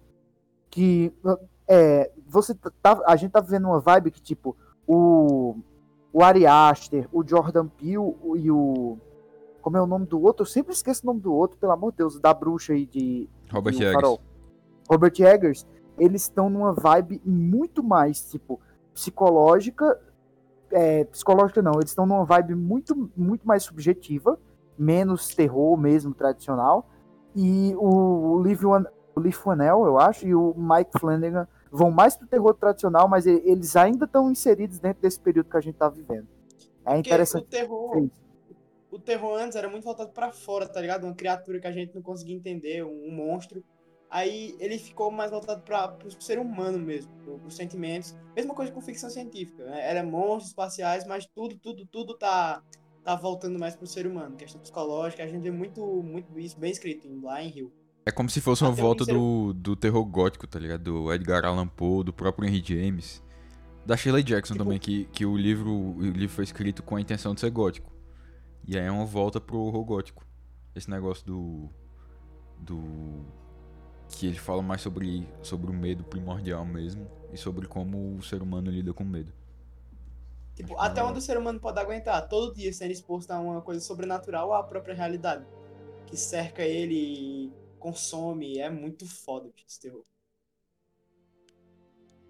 que 0.70 1.12
é, 1.68 2.10
você 2.26 2.54
tá, 2.54 3.00
a 3.06 3.16
gente 3.16 3.32
tá 3.32 3.40
vivendo 3.40 3.66
uma 3.66 3.80
vibe 3.80 4.10
que, 4.10 4.20
tipo, 4.20 4.56
o, 4.86 5.56
o 6.12 6.22
Ari 6.22 6.46
Aster, 6.46 7.08
o 7.12 7.26
Jordan 7.26 7.68
Peele 7.68 8.14
e 8.36 8.50
o. 8.50 8.98
Como 9.62 9.76
é 9.78 9.82
o 9.82 9.86
nome 9.86 10.06
do 10.06 10.20
outro? 10.20 10.42
Eu 10.42 10.46
sempre 10.46 10.74
esqueço 10.74 11.02
o 11.04 11.06
nome 11.06 11.20
do 11.20 11.32
outro, 11.32 11.56
pelo 11.58 11.72
amor 11.72 11.92
de 11.92 11.98
Deus, 11.98 12.20
da 12.20 12.34
bruxa 12.34 12.74
aí 12.74 12.84
de. 12.86 13.28
Robert 13.50 13.74
de 13.74 13.84
Eggers. 13.84 14.18
Robert 14.90 15.14
Eggers, 15.18 15.66
eles 15.98 16.22
estão 16.22 16.50
numa 16.50 16.72
vibe 16.72 17.20
muito 17.24 17.82
mais, 17.82 18.30
tipo, 18.30 18.60
psicológica. 18.92 19.98
É, 20.70 21.04
psicológica 21.04 21.62
não, 21.62 21.74
eles 21.74 21.90
estão 21.90 22.04
numa 22.04 22.24
vibe 22.24 22.54
muito, 22.54 23.10
muito 23.16 23.46
mais 23.46 23.62
subjetiva, 23.62 24.38
menos 24.76 25.34
terror 25.34 25.78
mesmo, 25.78 26.12
tradicional. 26.12 26.90
E 27.34 27.74
o, 27.76 28.34
o 28.34 28.42
Liv 28.42 28.64
o 28.64 29.20
Lee 29.20 29.32
Funnell, 29.32 29.86
eu 29.86 29.98
acho, 29.98 30.26
e 30.26 30.34
o 30.34 30.54
Mike 30.56 30.98
Flanagan 30.98 31.46
vão 31.74 31.90
mais 31.90 32.16
pro 32.16 32.26
terror 32.28 32.54
tradicional, 32.54 33.08
mas 33.08 33.26
eles 33.26 33.74
ainda 33.74 34.04
estão 34.04 34.30
inseridos 34.30 34.78
dentro 34.78 35.02
desse 35.02 35.18
período 35.18 35.50
que 35.50 35.56
a 35.56 35.60
gente 35.60 35.74
tá 35.74 35.88
vivendo. 35.88 36.28
É 36.84 36.94
Porque 36.94 37.08
interessante. 37.08 37.42
O 37.42 37.48
terror, 37.48 38.08
o 38.92 38.98
terror 39.00 39.38
antes 39.40 39.56
era 39.56 39.68
muito 39.68 39.82
voltado 39.82 40.12
para 40.12 40.30
fora, 40.30 40.68
tá 40.68 40.80
ligado? 40.80 41.02
Uma 41.02 41.14
criatura 41.14 41.58
que 41.58 41.66
a 41.66 41.72
gente 41.72 41.92
não 41.92 42.00
conseguia 42.00 42.36
entender, 42.36 42.84
um, 42.84 43.10
monstro. 43.10 43.64
Aí 44.08 44.54
ele 44.60 44.78
ficou 44.78 45.10
mais 45.10 45.32
voltado 45.32 45.62
para 45.62 45.96
o 46.06 46.22
ser 46.22 46.38
humano 46.38 46.78
mesmo, 46.78 47.10
os 47.44 47.56
sentimentos. 47.56 48.14
Mesma 48.36 48.54
coisa 48.54 48.70
com 48.70 48.80
ficção 48.80 49.10
científica, 49.10 49.64
né? 49.64 49.90
Era 49.90 50.04
monstros 50.04 50.50
espaciais, 50.50 51.04
mas 51.04 51.26
tudo, 51.26 51.58
tudo, 51.58 51.84
tudo 51.86 52.16
tá 52.16 52.62
tá 53.02 53.14
voltando 53.14 53.58
mais 53.58 53.76
pro 53.76 53.86
ser 53.86 54.06
humano, 54.06 54.34
questão 54.34 54.58
psicológica, 54.58 55.22
a 55.22 55.26
gente 55.26 55.42
vê 55.42 55.50
muito, 55.50 55.84
muito 56.02 56.38
isso 56.38 56.58
bem 56.58 56.70
escrito 56.70 57.06
em 57.06 57.20
Blind 57.20 57.54
Hill. 57.54 57.72
É 58.06 58.10
como 58.10 58.28
se 58.28 58.40
fosse 58.40 58.62
uma 58.62 58.72
Até 58.72 58.82
volta 58.82 59.04
do, 59.04 59.54
do 59.54 59.74
terror 59.74 60.04
gótico, 60.04 60.46
tá 60.46 60.58
ligado? 60.58 60.82
Do 60.82 61.12
Edgar 61.12 61.44
Allan 61.44 61.66
Poe, 61.66 62.04
do 62.04 62.12
próprio 62.12 62.46
Henry 62.46 62.62
James. 62.62 63.22
Da 63.86 63.96
Shirley 63.96 64.22
Jackson 64.22 64.54
tipo... 64.54 64.64
também, 64.64 64.78
que, 64.78 65.06
que 65.06 65.24
o, 65.24 65.36
livro, 65.36 65.70
o 65.70 66.02
livro 66.02 66.34
foi 66.34 66.44
escrito 66.44 66.82
com 66.82 66.96
a 66.96 67.00
intenção 67.00 67.34
de 67.34 67.40
ser 67.40 67.50
gótico. 67.50 67.90
E 68.66 68.78
aí 68.78 68.84
é 68.84 68.90
uma 68.90 69.06
volta 69.06 69.40
pro 69.40 69.58
horror 69.58 69.84
gótico. 69.84 70.26
Esse 70.74 70.90
negócio 70.90 71.24
do. 71.24 71.70
Do. 72.58 73.24
Que 74.08 74.26
ele 74.26 74.38
fala 74.38 74.62
mais 74.62 74.82
sobre, 74.82 75.26
sobre 75.42 75.70
o 75.70 75.74
medo 75.74 76.04
primordial 76.04 76.64
mesmo. 76.64 77.10
E 77.32 77.38
sobre 77.38 77.66
como 77.66 78.16
o 78.16 78.22
ser 78.22 78.42
humano 78.42 78.70
lida 78.70 78.92
com 78.92 79.02
medo. 79.02 79.32
Tipo, 80.54 80.78
até 80.78 81.02
onde 81.02 81.18
o 81.18 81.22
ser 81.22 81.36
humano 81.36 81.58
pode 81.58 81.80
aguentar, 81.80 82.28
todo 82.28 82.54
dia 82.54 82.72
sendo 82.72 82.92
exposto 82.92 83.30
a 83.32 83.40
uma 83.40 83.60
coisa 83.60 83.80
sobrenatural 83.80 84.48
ou 84.48 84.54
à 84.54 84.62
própria 84.62 84.94
realidade. 84.94 85.44
Que 86.06 86.16
cerca 86.16 86.62
ele 86.62 87.52
consome. 87.84 88.58
É 88.58 88.70
muito 88.70 89.06
foda 89.06 89.50
esse 89.68 89.78
terror. 89.78 90.02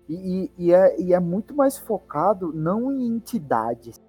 E, 0.09 0.51
e, 0.59 0.73
é, 0.73 1.01
e 1.01 1.15
é 1.15 1.21
muito 1.21 1.55
mais 1.55 1.79
focado 1.79 2.53
não 2.53 2.93
em 2.93 3.07
entidades. 3.07 4.03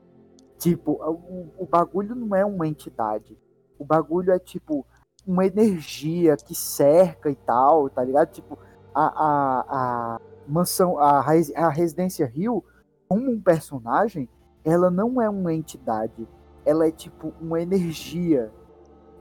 Tipo, 0.58 0.94
o, 0.94 1.54
o 1.60 1.66
bagulho 1.68 2.16
não 2.16 2.36
é 2.36 2.44
uma 2.44 2.68
entidade. 2.68 3.38
O 3.78 3.86
bagulho 3.86 4.32
é 4.32 4.40
tipo 4.40 4.84
uma 5.26 5.46
energia 5.46 6.36
que 6.36 6.56
cerca 6.56 7.30
e 7.30 7.36
tal, 7.36 7.90
tá 7.90 8.04
ligado? 8.04 8.32
Tipo, 8.32 8.58
a, 8.94 9.06
a, 9.06 9.66
a 9.70 10.22
mansão, 10.48 10.98
a, 10.98 11.20
a 11.20 11.70
Residência 11.70 12.26
Rio, 12.26 12.64
como 13.08 13.30
um 13.30 13.40
personagem, 13.40 14.28
ela 14.64 14.90
não 14.90 15.22
é 15.22 15.30
uma 15.30 15.54
entidade. 15.54 16.28
Ela 16.66 16.88
é 16.88 16.92
tipo 16.92 17.34
uma 17.40 17.62
energia 17.62 18.52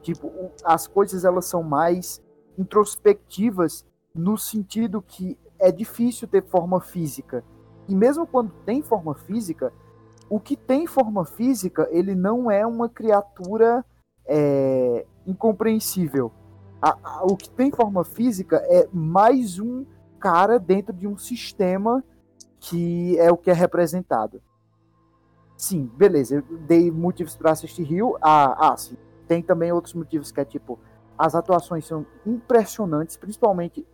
Tipo, 0.04 0.30
as 0.62 0.86
coisas 0.86 1.24
elas 1.24 1.46
são 1.46 1.62
mais 1.62 2.22
introspectivas 2.58 3.86
no 4.14 4.36
sentido 4.36 5.00
que 5.00 5.38
é 5.58 5.72
difícil 5.72 6.28
ter 6.28 6.44
forma 6.44 6.78
física. 6.78 7.42
E 7.88 7.94
mesmo 7.94 8.26
quando 8.26 8.52
tem 8.66 8.82
forma 8.82 9.14
física, 9.14 9.72
o 10.28 10.38
que 10.38 10.58
tem 10.58 10.86
forma 10.86 11.24
física, 11.24 11.88
ele 11.90 12.14
não 12.14 12.50
é 12.50 12.66
uma 12.66 12.86
criatura 12.86 13.82
é, 14.26 15.06
incompreensível. 15.26 16.30
A, 16.82 16.98
a, 17.02 17.24
o 17.24 17.34
que 17.34 17.48
tem 17.48 17.70
forma 17.70 18.04
física 18.04 18.56
é 18.68 18.86
mais 18.92 19.58
um 19.58 19.86
cara 20.20 20.58
dentro 20.58 20.92
de 20.92 21.06
um 21.08 21.16
sistema 21.16 22.04
que 22.60 23.18
é 23.18 23.32
o 23.32 23.38
que 23.38 23.50
é 23.50 23.54
representado. 23.54 24.42
Sim, 25.56 25.90
beleza, 25.96 26.36
eu 26.36 26.58
dei 26.58 26.90
motivos 26.90 27.34
para 27.34 27.52
assistir 27.52 27.84
Rio. 27.84 28.18
Ah, 28.20 28.72
ah, 28.72 28.76
sim. 28.76 28.98
Tem 29.26 29.42
também 29.42 29.72
outros 29.72 29.94
motivos 29.94 30.30
que 30.30 30.40
é 30.40 30.44
tipo, 30.44 30.78
as 31.16 31.34
atuações 31.34 31.86
são 31.86 32.04
impressionantes, 32.26 33.16
principalmente 33.16 33.86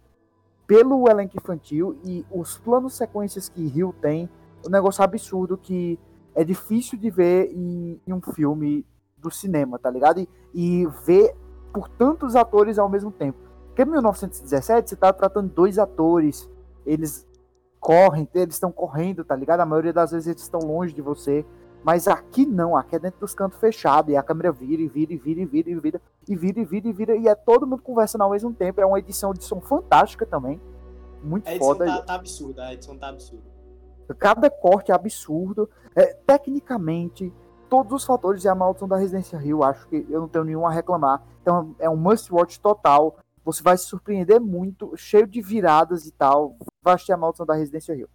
pelo 0.67 1.09
elenco 1.09 1.37
infantil 1.37 1.99
e 2.05 2.25
os 2.31 2.57
planos 2.59 2.97
sequências 2.97 3.49
que 3.49 3.67
Rio 3.67 3.95
tem, 4.01 4.29
um 4.65 4.71
negócio 4.71 5.03
absurdo 5.03 5.59
que 5.59 5.99
é 6.35 6.45
difícil 6.45 6.99
de 6.99 7.11
ver 7.11 7.51
em, 7.53 8.01
em 8.07 8.13
um 8.13 8.21
filme 8.21 8.87
do 9.19 9.31
cinema, 9.31 9.79
tá 9.79 9.91
ligado? 9.91 10.21
E, 10.21 10.29
e, 10.55 10.87
ver 11.05 11.35
por 11.73 11.89
tantos 11.89 12.37
atores 12.37 12.79
ao 12.79 12.89
mesmo 12.89 13.11
tempo. 13.11 13.39
Porque 13.67 13.83
em 13.83 13.87
1917 13.87 14.91
você 14.91 14.97
tá 14.97 15.13
tratando 15.13 15.49
dois 15.53 15.79
atores, 15.79 16.49
eles 16.87 17.27
correm, 17.79 18.29
eles 18.35 18.55
estão 18.55 18.71
correndo, 18.71 19.25
tá 19.25 19.35
ligado? 19.35 19.61
A 19.61 19.67
maioria 19.67 19.93
das 19.93 20.13
vezes 20.13 20.29
eles 20.29 20.43
estão 20.43 20.61
longe 20.61 20.93
de 20.93 21.03
você. 21.03 21.45
Mas 21.83 22.07
aqui 22.07 22.45
não, 22.45 22.77
aqui 22.77 22.97
é 22.97 22.99
dentro 22.99 23.21
dos 23.21 23.35
cantos 23.35 23.59
fechados, 23.59 24.13
e 24.13 24.17
a 24.17 24.23
câmera 24.23 24.53
vira 24.53 24.83
e 24.83 24.89
vira 24.89 25.13
e 25.13 25.17
vira 25.17 25.41
e 25.41 25.47
vira 25.47 25.71
e 25.71 25.75
vira 25.75 26.01
e 26.29 26.37
vira 26.37 26.61
e 26.61 26.65
vira 26.65 26.89
e 26.89 26.93
vira, 26.93 27.17
e 27.17 27.29
é 27.29 27.35
todo 27.35 27.67
mundo 27.67 27.83
conversando 27.83 28.23
ao 28.23 28.31
mesmo 28.31 28.53
tempo. 28.53 28.81
É 28.81 28.87
uma 28.87 28.99
edição 28.99 29.33
de 29.33 29.43
som 29.43 29.61
fantástica 29.61 30.27
também. 30.27 30.61
Muito 31.23 31.49
a 31.49 31.55
edição 31.55 31.75
foda. 31.75 31.87
Tá, 31.87 32.03
tá 32.03 32.15
absurda, 32.15 32.65
a 32.65 32.75
edição 32.75 32.99
tá 32.99 33.09
absurda. 33.09 33.51
Cada 34.19 34.51
corte 34.51 34.91
é 34.91 34.95
absurdo. 34.95 35.71
É, 35.95 36.15
tecnicamente, 36.27 37.33
todos 37.69 37.93
os 37.93 38.05
fatores 38.05 38.43
de 38.43 38.49
a 38.49 38.55
maldição 38.55 38.89
da 38.89 38.97
Residência 38.97 39.39
Rio, 39.39 39.63
acho 39.63 39.87
que 39.89 40.07
eu 40.09 40.21
não 40.21 40.29
tenho 40.29 40.45
nenhum 40.45 40.67
a 40.67 40.71
reclamar. 40.71 41.23
Então 41.41 41.75
é 41.79 41.89
um 41.89 41.97
must 41.97 42.33
watch 42.33 42.61
total. 42.61 43.17
Você 43.45 43.63
vai 43.63 43.79
se 43.79 43.87
surpreender 43.87 44.41
muito, 44.41 44.95
cheio 44.97 45.27
de 45.27 45.41
viradas 45.41 46.07
e 46.07 46.13
tal. 46.13 46.57
Vai 46.83 46.95
assistir 46.95 47.13
a 47.13 47.17
maldição 47.17 47.47
da 47.47 47.55
Residência 47.55 47.95
Rio. 47.95 48.09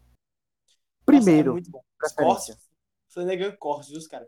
Primeiro, 1.05 1.49
Nossa, 1.49 1.49
é 1.49 1.53
muito 1.53 1.71
bom. 1.71 1.81
Os 2.03 2.11
cortes, 2.13 2.57
Flanagan 3.15 3.55
cortes, 3.57 3.91
os 3.91 4.07
cara. 4.07 4.27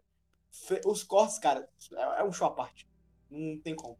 Os 0.86 1.03
cortes, 1.03 1.38
cara, 1.38 1.67
é, 1.94 2.22
é 2.22 2.24
um 2.24 2.32
show 2.32 2.48
à 2.48 2.51
parte. 2.51 2.89
Não 3.29 3.60
tem 3.60 3.75
como. 3.75 3.98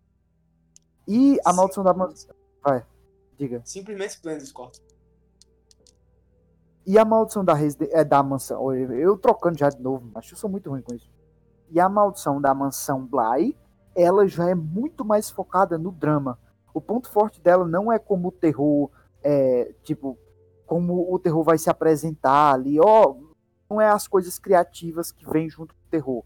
E 1.06 1.38
a 1.46 1.52
maldição 1.52 1.84
da 1.84 1.94
mansão. 1.94 2.34
Vai, 2.64 2.86
diga. 3.38 3.62
Simplesmente 3.66 4.12
esplêndido 4.12 4.46
os 4.46 4.52
cortes. 4.52 4.82
E 6.86 6.98
a 6.98 7.04
maldição 7.04 7.44
da, 7.44 7.54
reside... 7.54 7.90
é, 7.92 8.04
da 8.04 8.24
mansão. 8.24 8.74
Eu, 8.74 9.18
trocando 9.18 9.60
já 9.60 9.70
de 9.70 9.82
novo, 9.82 10.10
mas 10.14 10.32
eu 10.32 10.38
sou 10.38 10.50
muito 10.50 10.70
ruim 10.70 10.82
com 10.82 10.96
isso. 10.96 11.12
E 11.70 11.82
a 11.82 11.90
maldição 11.90 12.40
da 12.40 12.54
mansão 12.54 13.06
Bly, 13.06 13.58
ela 13.94 14.26
já 14.26 14.50
é 14.50 14.56
muito 14.56 15.04
mais 15.04 15.30
focada 15.30 15.78
no 15.78 15.92
drama. 15.92 16.40
O 16.74 16.80
ponto 16.80 17.10
forte 17.10 17.42
dela 17.42 17.68
não 17.68 17.92
é 17.92 18.00
como 18.00 18.30
o 18.30 18.32
terror, 18.32 18.90
é, 19.22 19.74
tipo, 19.84 20.18
como 20.66 21.14
o 21.14 21.20
terror 21.20 21.44
vai 21.44 21.58
se 21.58 21.70
apresentar 21.70 22.54
ali, 22.54 22.80
ó, 22.80 23.16
não 23.70 23.82
é 23.82 23.90
as 23.90 24.08
coisas 24.08 24.40
criativas 24.40 25.12
que 25.12 25.30
vêm 25.30 25.50
junto 25.50 25.74
com 25.74 25.82
o 25.82 25.90
terror, 25.90 26.24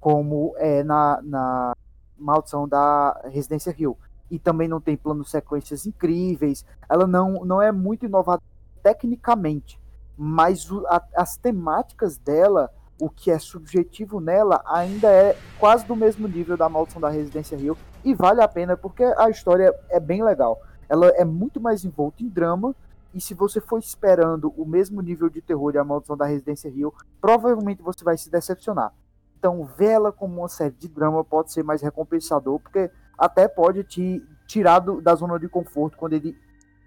como 0.00 0.54
é 0.58 0.82
na, 0.82 1.20
na 1.22 1.72
maldição 2.18 2.68
da 2.68 3.20
Residência 3.24 3.74
Hill. 3.76 3.98
E 4.30 4.38
também 4.38 4.68
não 4.68 4.80
tem 4.80 4.96
planos 4.96 5.30
sequências 5.30 5.86
incríveis. 5.86 6.64
Ela 6.88 7.06
não, 7.06 7.44
não 7.44 7.60
é 7.60 7.70
muito 7.70 8.06
inovadora 8.06 8.42
tecnicamente, 8.82 9.80
mas 10.16 10.70
o, 10.70 10.86
a, 10.86 11.02
as 11.16 11.36
temáticas 11.36 12.16
dela, 12.16 12.70
o 13.00 13.08
que 13.08 13.30
é 13.30 13.38
subjetivo 13.38 14.20
nela, 14.20 14.62
ainda 14.66 15.08
é 15.08 15.36
quase 15.58 15.86
do 15.86 15.96
mesmo 15.96 16.28
nível 16.28 16.56
da 16.56 16.68
Maldição 16.68 17.00
da 17.00 17.08
Residência 17.08 17.56
Rio 17.56 17.76
e 18.04 18.14
vale 18.14 18.42
a 18.42 18.48
pena 18.48 18.76
porque 18.76 19.02
a 19.02 19.30
história 19.30 19.74
é 19.88 19.98
bem 19.98 20.22
legal. 20.22 20.60
Ela 20.88 21.08
é 21.08 21.24
muito 21.24 21.60
mais 21.60 21.84
envolta 21.84 22.22
em 22.22 22.28
drama 22.28 22.76
e 23.14 23.20
se 23.20 23.32
você 23.32 23.60
for 23.60 23.78
esperando 23.78 24.52
o 24.56 24.66
mesmo 24.66 25.00
nível 25.00 25.28
de 25.28 25.40
terror 25.40 25.72
de 25.72 25.78
A 25.78 25.84
Maldição 25.84 26.16
da 26.16 26.26
Residência 26.26 26.70
Rio, 26.70 26.92
provavelmente 27.20 27.82
você 27.82 28.04
vai 28.04 28.16
se 28.16 28.30
decepcionar. 28.30 28.92
Então, 29.38 29.64
vê-la 29.64 30.10
como 30.10 30.40
uma 30.40 30.48
série 30.48 30.74
de 30.74 30.88
drama 30.88 31.22
pode 31.22 31.52
ser 31.52 31.62
mais 31.62 31.80
recompensador, 31.82 32.58
porque 32.58 32.90
até 33.16 33.46
pode 33.46 33.84
te 33.84 34.26
tirar 34.46 34.80
do, 34.80 35.00
da 35.00 35.14
zona 35.14 35.38
de 35.38 35.48
conforto 35.48 35.96
quando 35.96 36.14
ele 36.14 36.36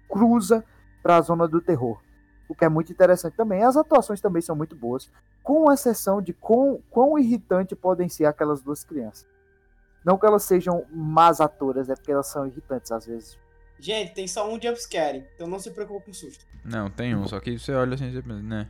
cruza 0.08 0.64
para 1.02 1.16
a 1.16 1.20
zona 1.20 1.48
do 1.48 1.60
terror 1.60 1.98
o 2.48 2.54
que 2.54 2.64
é 2.64 2.68
muito 2.68 2.90
interessante 2.90 3.36
também. 3.36 3.62
As 3.62 3.76
atuações 3.76 4.20
também 4.20 4.40
são 4.40 4.56
muito 4.56 4.74
boas, 4.74 5.10
com 5.42 5.70
exceção 5.70 6.22
de 6.22 6.32
quão, 6.32 6.82
quão 6.90 7.18
irritante 7.18 7.76
podem 7.76 8.08
ser 8.08 8.24
aquelas 8.24 8.62
duas 8.62 8.82
crianças. 8.82 9.26
Não 10.04 10.16
que 10.16 10.24
elas 10.24 10.44
sejam 10.44 10.84
más 10.90 11.40
atoras, 11.40 11.90
é 11.90 11.94
porque 11.94 12.10
elas 12.10 12.28
são 12.28 12.46
irritantes 12.46 12.90
às 12.90 13.06
vezes. 13.06 13.38
Gente, 13.80 14.14
tem 14.14 14.26
só 14.26 14.52
um 14.52 14.60
jumpscare, 14.60 15.24
então 15.34 15.46
não 15.46 15.58
se 15.58 15.70
preocupe 15.70 16.06
com 16.06 16.12
susto. 16.12 16.44
Não, 16.64 16.90
tem 16.90 17.14
um, 17.14 17.26
só 17.28 17.38
que 17.38 17.58
você 17.58 17.72
olha 17.72 17.94
assim, 17.94 18.10
né? 18.42 18.68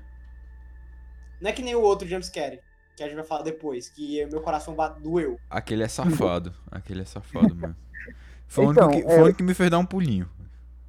Não 1.41 1.51
é 1.51 1.53
que 1.53 1.63
nem 1.63 1.75
o 1.75 1.81
outro 1.81 2.07
jumpscare, 2.07 2.61
que 2.97 3.03
a 3.03 3.07
gente 3.07 3.17
vai 3.17 3.25
falar 3.25 3.43
depois, 3.43 3.89
que 3.89 4.25
meu 4.27 4.41
coração 4.41 4.77
doeu. 5.01 5.39
Aquele 5.49 5.83
é 5.83 5.89
safado, 5.89 6.55
aquele 6.71 7.03
é 7.03 7.05
safado 7.05 7.55
mesmo. 7.55 7.77
Foi 8.47 8.67
o 8.67 8.73
então, 8.73 8.89
único, 8.89 9.09
que, 9.09 9.15
é... 9.15 9.33
que 9.33 9.43
me 9.43 9.55
fez 9.55 9.71
dar 9.71 9.79
um 9.79 9.87
pulinho 9.87 10.29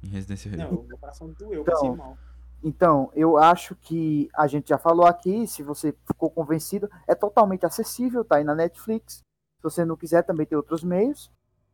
em 0.02 0.08
Residência 0.08 0.50
Não, 0.56 0.82
meu 0.82 0.98
coração 0.98 1.32
doeu, 1.38 1.62
então, 1.62 1.74
passei 1.74 1.90
mal. 1.90 2.18
Então, 2.62 3.10
eu 3.14 3.38
acho 3.38 3.74
que 3.74 4.28
a 4.34 4.46
gente 4.46 4.68
já 4.68 4.78
falou 4.78 5.06
aqui, 5.06 5.46
se 5.46 5.62
você 5.62 5.94
ficou 6.06 6.30
convencido, 6.30 6.90
é 7.08 7.14
totalmente 7.14 7.64
acessível, 7.64 8.24
tá 8.24 8.36
aí 8.36 8.44
na 8.44 8.54
Netflix. 8.54 9.22
Se 9.56 9.62
você 9.62 9.84
não 9.84 9.96
quiser, 9.96 10.22
também 10.22 10.46
tem 10.46 10.56
outros 10.56 10.82
meios. 10.82 11.30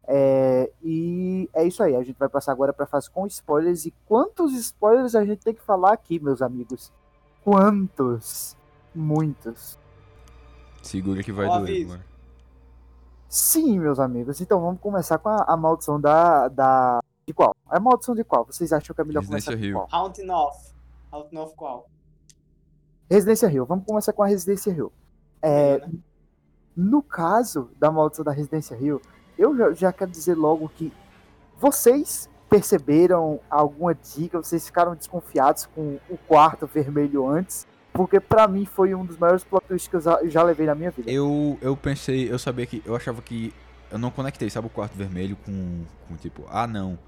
É, 0.09 0.71
e 0.83 1.51
é 1.53 1.65
isso 1.65 1.83
aí, 1.83 1.97
a 1.97 2.03
gente 2.03 2.17
vai 2.17 2.29
passar 2.29 2.53
agora 2.53 2.73
para 2.73 2.85
a 2.85 2.89
fase 2.89 3.11
com 3.11 3.27
spoilers. 3.27 3.87
E 3.87 3.95
quantos 4.07 4.53
spoilers 4.53 5.15
a 5.15 5.25
gente 5.25 5.43
tem 5.43 5.55
que 5.55 5.63
falar 5.63 5.93
aqui, 5.93 6.21
meus 6.21 6.41
amigos? 6.41 6.93
Quantos? 7.43 8.57
Muitos. 8.95 9.79
Segura 10.83 11.23
que 11.23 11.33
vai 11.33 11.47
doer, 11.47 11.87
mano. 11.87 12.05
Sim, 13.29 13.81
meus 13.81 13.99
amigos. 13.99 14.41
Então 14.41 14.61
vamos 14.61 14.81
começar 14.81 15.19
com 15.19 15.29
a, 15.29 15.45
a 15.49 15.57
maldição 15.57 16.01
da, 16.01 16.49
da. 16.49 17.01
De 17.27 17.35
qual? 17.35 17.55
A 17.69 17.81
maldição 17.81 18.15
de 18.15 18.23
qual? 18.23 18.45
Vocês 18.45 18.73
acham 18.73 18.95
que 18.95 19.01
é 19.01 19.05
melhor 19.05 19.21
Residência 19.21 19.53
começar 19.53 19.67
Hill. 19.67 19.81
com 19.81 19.87
qual? 19.87 20.03
Haunting 20.03 20.31
of. 20.31 20.75
Haunting 21.13 21.37
of 21.39 21.55
qual? 21.57 21.91
Residência 23.11 23.51
Hill. 23.51 23.67
Vamos 23.67 23.85
começar 23.85 24.13
com 24.13 24.23
a 24.23 24.27
Residência 24.27 24.71
Hill. 24.71 24.93
É, 25.43 25.79
né? 25.79 25.91
no 26.77 27.03
caso 27.03 27.71
da 27.79 27.91
maldição 27.91 28.25
da 28.25 28.33
Residência 28.33 28.77
Hill, 28.77 29.01
eu 29.39 29.57
já, 29.57 29.73
já 29.73 29.93
quero 29.93 30.11
dizer 30.11 30.35
logo 30.35 30.69
que 30.69 30.93
vocês 31.59 32.29
perceberam 32.49 33.41
alguma 33.51 33.95
dica, 33.95 34.39
vocês 34.39 34.67
ficaram 34.67 34.95
desconfiados 34.95 35.67
com 35.75 35.99
o 36.09 36.17
quarto 36.17 36.67
vermelho 36.67 37.29
antes, 37.29 37.67
porque 37.93 38.21
pra 38.21 38.47
mim 38.47 38.65
foi 38.65 38.95
um 38.95 39.05
dos 39.05 39.19
maiores 39.19 39.43
plot 39.43 39.67
twists 39.67 39.89
que 39.89 39.97
eu 39.97 40.01
já, 40.01 40.21
já 40.27 40.43
levei 40.43 40.67
na 40.67 40.75
minha 40.75 40.91
vida. 40.91 41.11
Eu, 41.11 41.59
eu 41.61 41.77
pensei, 41.77 42.31
eu 42.31 42.39
sabia 42.39 42.67
que, 42.67 42.83
eu 42.85 42.95
achava 42.95 43.21
que, 43.23 43.53
eu 43.91 43.99
não 43.99 44.11
conectei, 44.11 44.49
sabe, 44.51 44.67
o 44.67 44.71
quarto 44.71 44.97
vermelho 44.97 45.37
com, 45.45 45.85
com 46.09 46.17
tipo, 46.17 46.45
ah 46.51 46.67
não, 46.67 46.99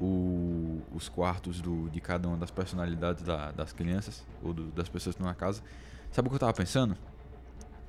o, 0.00 0.80
os 0.94 1.08
quartos 1.08 1.60
do, 1.60 1.88
de 1.90 2.00
cada 2.00 2.28
uma 2.28 2.36
das 2.36 2.50
personalidades 2.50 3.24
da, 3.24 3.50
das 3.52 3.72
crianças, 3.72 4.24
ou 4.42 4.52
do, 4.52 4.64
das 4.66 4.88
pessoas 4.88 5.16
que 5.16 5.22
estão 5.22 5.26
na 5.26 5.34
casa. 5.34 5.62
Sabe 6.10 6.28
o 6.28 6.30
que 6.30 6.36
eu 6.36 6.40
tava 6.40 6.52
pensando? 6.52 6.96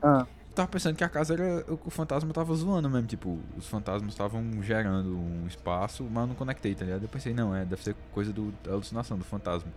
Ah. 0.02 0.25
Eu 0.56 0.64
tava 0.64 0.70
pensando 0.70 0.96
que 0.96 1.04
a 1.04 1.10
casa 1.10 1.34
era. 1.34 1.66
O 1.86 1.90
fantasma 1.90 2.32
tava 2.32 2.56
zoando 2.56 2.90
mesmo. 2.90 3.06
Tipo, 3.06 3.38
os 3.58 3.68
fantasmas 3.68 4.14
estavam 4.14 4.64
gerando 4.64 5.10
um 5.10 5.46
espaço, 5.46 6.06
mas 6.06 6.22
eu 6.24 6.28
não 6.28 6.36
conectei, 6.36 6.74
tá 6.74 6.86
ligado? 6.86 7.04
Eu 7.04 7.10
pensei, 7.10 7.34
não, 7.34 7.54
é, 7.54 7.66
deve 7.66 7.84
ser 7.84 7.94
coisa 8.14 8.32
do, 8.32 8.54
da 8.64 8.72
alucinação 8.72 9.18
do 9.18 9.26
fantasma. 9.26 9.70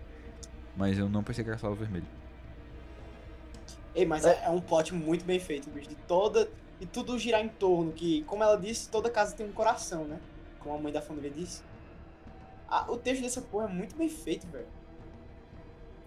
Mas 0.76 0.96
eu 0.96 1.08
não 1.08 1.24
pensei 1.24 1.42
que 1.42 1.50
era 1.50 1.58
sala 1.58 1.74
vermelha. 1.74 2.06
Ei, 3.92 4.06
mas 4.06 4.24
é, 4.24 4.40
é 4.44 4.50
um 4.50 4.60
plot 4.60 4.94
muito 4.94 5.24
bem 5.24 5.40
feito, 5.40 5.68
bicho. 5.68 5.88
De 5.88 5.96
toda. 5.96 6.48
E 6.80 6.86
tudo 6.86 7.18
girar 7.18 7.44
em 7.44 7.48
torno, 7.48 7.90
que, 7.90 8.22
como 8.22 8.44
ela 8.44 8.54
disse, 8.54 8.88
toda 8.88 9.10
casa 9.10 9.34
tem 9.34 9.48
um 9.48 9.52
coração, 9.52 10.04
né? 10.04 10.20
Como 10.60 10.76
a 10.76 10.78
mãe 10.78 10.92
da 10.92 11.02
família 11.02 11.28
disse. 11.28 11.60
Ah, 12.68 12.86
o 12.88 12.96
texto 12.96 13.22
dessa 13.22 13.42
porra 13.42 13.64
é 13.64 13.72
muito 13.72 13.96
bem 13.96 14.08
feito, 14.08 14.46
velho. 14.46 14.68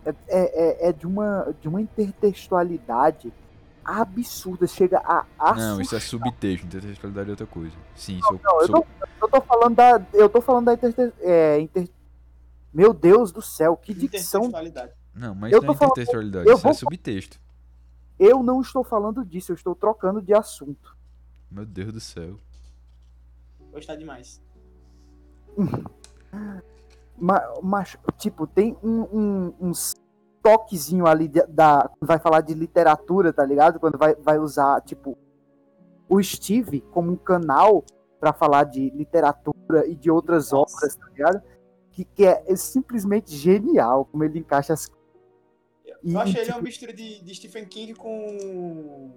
É, 0.06 0.13
é, 0.30 0.88
é, 0.88 0.94
de, 0.94 1.06
uma, 1.06 1.54
de 1.60 1.68
uma 1.68 1.82
intertextualidade 1.82 3.34
absurda, 4.00 4.67
chega 4.67 5.00
a 5.00 5.25
assustar. 5.38 5.57
Não, 5.57 5.81
isso 5.81 5.95
é 5.95 6.00
subtexto, 6.00 6.65
intertextualidade 6.65 7.29
é 7.29 7.31
outra 7.31 7.48
coisa. 7.48 7.75
Sim, 7.95 8.19
não, 8.21 8.39
não, 8.43 8.62
eu, 8.62 8.67
tô, 8.67 8.86
eu 9.21 9.29
tô 9.29 9.41
falando 9.41 9.75
da. 9.75 10.05
Eu 10.13 10.29
tô 10.29 10.41
falando 10.41 10.65
da 10.65 10.74
inter, 10.74 11.13
é, 11.19 11.60
inter... 11.60 11.89
Meu 12.74 12.93
Deus 12.93 13.31
do 13.31 13.41
céu, 13.41 13.75
que 13.75 13.93
dicção. 13.93 14.50
Não, 15.13 15.36
mas 15.36 15.51
eu 15.51 15.62
não 15.62 15.74
é 15.74 15.75
intertextualidade, 15.75 16.45
falando, 16.45 16.55
isso 16.55 16.63
vou... 16.63 16.71
é 16.71 16.75
subtexto. 16.75 17.39
Eu 18.17 18.43
não 18.43 18.62
estou 18.62 18.83
falando 18.83 19.25
disso, 19.25 19.51
eu 19.51 19.55
estou 19.55 19.75
trocando 19.75 20.21
de 20.21 20.33
assunto. 20.33 20.95
Meu 21.50 21.65
Deus 21.65 21.91
do 21.91 22.00
céu. 22.00 22.39
Hoje 23.74 23.88
tá 23.88 23.95
demais. 23.95 24.41
Mas, 27.21 27.43
mas, 27.62 27.98
tipo, 28.17 28.48
tem 28.48 28.75
um, 28.81 29.01
um, 29.03 29.53
uns 29.60 29.93
toquezinho 30.41 31.07
ali 31.07 31.27
de, 31.27 31.45
da. 31.48 31.89
Vai 32.00 32.19
falar 32.19 32.41
de 32.41 32.53
literatura, 32.53 33.31
tá 33.31 33.45
ligado? 33.45 33.79
Quando 33.79 33.98
vai, 33.98 34.15
vai 34.15 34.39
usar, 34.39 34.81
tipo, 34.81 35.17
o 36.10 36.21
Steve 36.21 36.81
como 36.91 37.12
um 37.12 37.15
canal 37.15 37.83
para 38.19 38.33
falar 38.33 38.65
de 38.65 38.89
literatura 38.91 39.88
e 39.88 39.95
de 39.95 40.12
outras 40.12 40.51
Nossa. 40.51 40.77
obras, 40.77 40.95
tá 40.95 41.07
ligado? 41.07 41.41
Que, 41.91 42.05
que 42.05 42.25
é, 42.25 42.43
é, 42.48 42.55
simplesmente 42.55 43.36
genial 43.36 44.05
como 44.05 44.24
ele 44.24 44.39
encaixa 44.39 44.74
as 44.74 44.89
Eu 45.86 45.98
e, 46.03 46.15
acho 46.15 46.31
tipo... 46.31 46.41
ele 46.41 46.51
uma 46.51 46.62
mistura 46.62 46.93
de, 46.93 47.24
de 47.24 47.36
Stephen 47.36 47.65
King 47.65 47.93
com. 47.95 49.12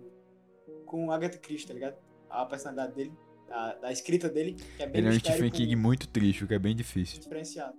com 0.87 1.11
Agatha 1.11 1.39
Christie, 1.39 1.69
tá 1.69 1.75
ligado? 1.75 1.97
A 2.31 2.45
personalidade 2.47 2.95
dele, 2.95 3.13
a, 3.51 3.75
da 3.75 3.93
escrita 3.93 4.29
dele, 4.29 4.55
que 4.55 4.83
é 4.83 4.87
bem 4.87 4.99
Ele 4.99 5.09
é 5.09 5.11
um 5.11 5.19
Stephen 5.19 5.51
King 5.51 5.77
muito 5.77 6.09
triste, 6.09 6.45
o 6.45 6.49
que 6.49 6.55
é 6.55 6.59
bem 6.59 6.75
difícil. 6.75 7.21
Diferenciado. 7.21 7.75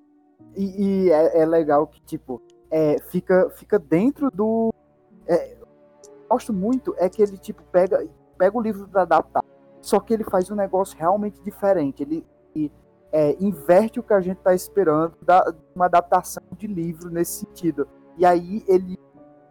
E, 0.55 1.05
e 1.05 1.11
é, 1.11 1.39
é, 1.39 1.45
legal 1.45 1.87
que, 1.87 2.01
tipo, 2.01 2.41
é, 2.75 3.00
fica, 3.00 3.50
fica 3.51 3.79
dentro 3.79 4.29
do. 4.29 4.74
É, 5.25 5.55
gosto 6.29 6.51
muito 6.51 6.94
é 6.98 7.08
que 7.08 7.22
ele, 7.22 7.38
tipo, 7.38 7.63
pega, 7.72 8.05
pega 8.38 8.58
o 8.58 8.62
livro 8.62 8.86
para 8.86 9.03
adaptar. 9.03 9.41
Só 9.79 9.98
que 9.98 10.13
ele 10.13 10.25
faz 10.25 10.51
um 10.51 10.55
negócio 10.55 10.98
realmente 10.98 11.41
diferente. 11.41 12.03
Ele, 12.03 12.27
ele 12.53 12.70
é, 13.13 13.34
inverte 13.39 13.98
o 13.98 14.03
que 14.03 14.13
a 14.13 14.20
gente 14.20 14.39
tá 14.39 14.53
esperando 14.53 15.15
da 15.22 15.55
uma 15.74 15.86
adaptação 15.86 16.44
de 16.58 16.67
livro 16.67 17.10
nesse 17.10 17.46
sentido. 17.46 17.88
E 18.17 18.25
aí 18.25 18.65
ele 18.67 19.00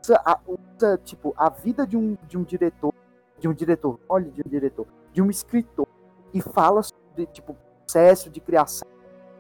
usa, 0.03 0.21
usa, 0.47 0.99
tipo, 0.99 1.33
a 1.35 1.49
vida 1.49 1.87
de 1.87 1.97
um, 1.97 2.19
de 2.29 2.37
um 2.37 2.43
diretor, 2.43 2.93
de 3.39 3.49
um 3.49 3.55
diretor, 3.55 3.99
olha, 4.07 4.31
de 4.31 4.43
um 4.45 4.51
diretor, 4.51 4.87
de 5.15 5.23
um 5.23 5.31
escritor, 5.31 5.89
e 6.35 6.43
fala 6.43 6.83
sobre, 6.83 7.25
tipo, 7.27 7.57
processo 7.87 8.29
de 8.29 8.39
criação, 8.39 8.87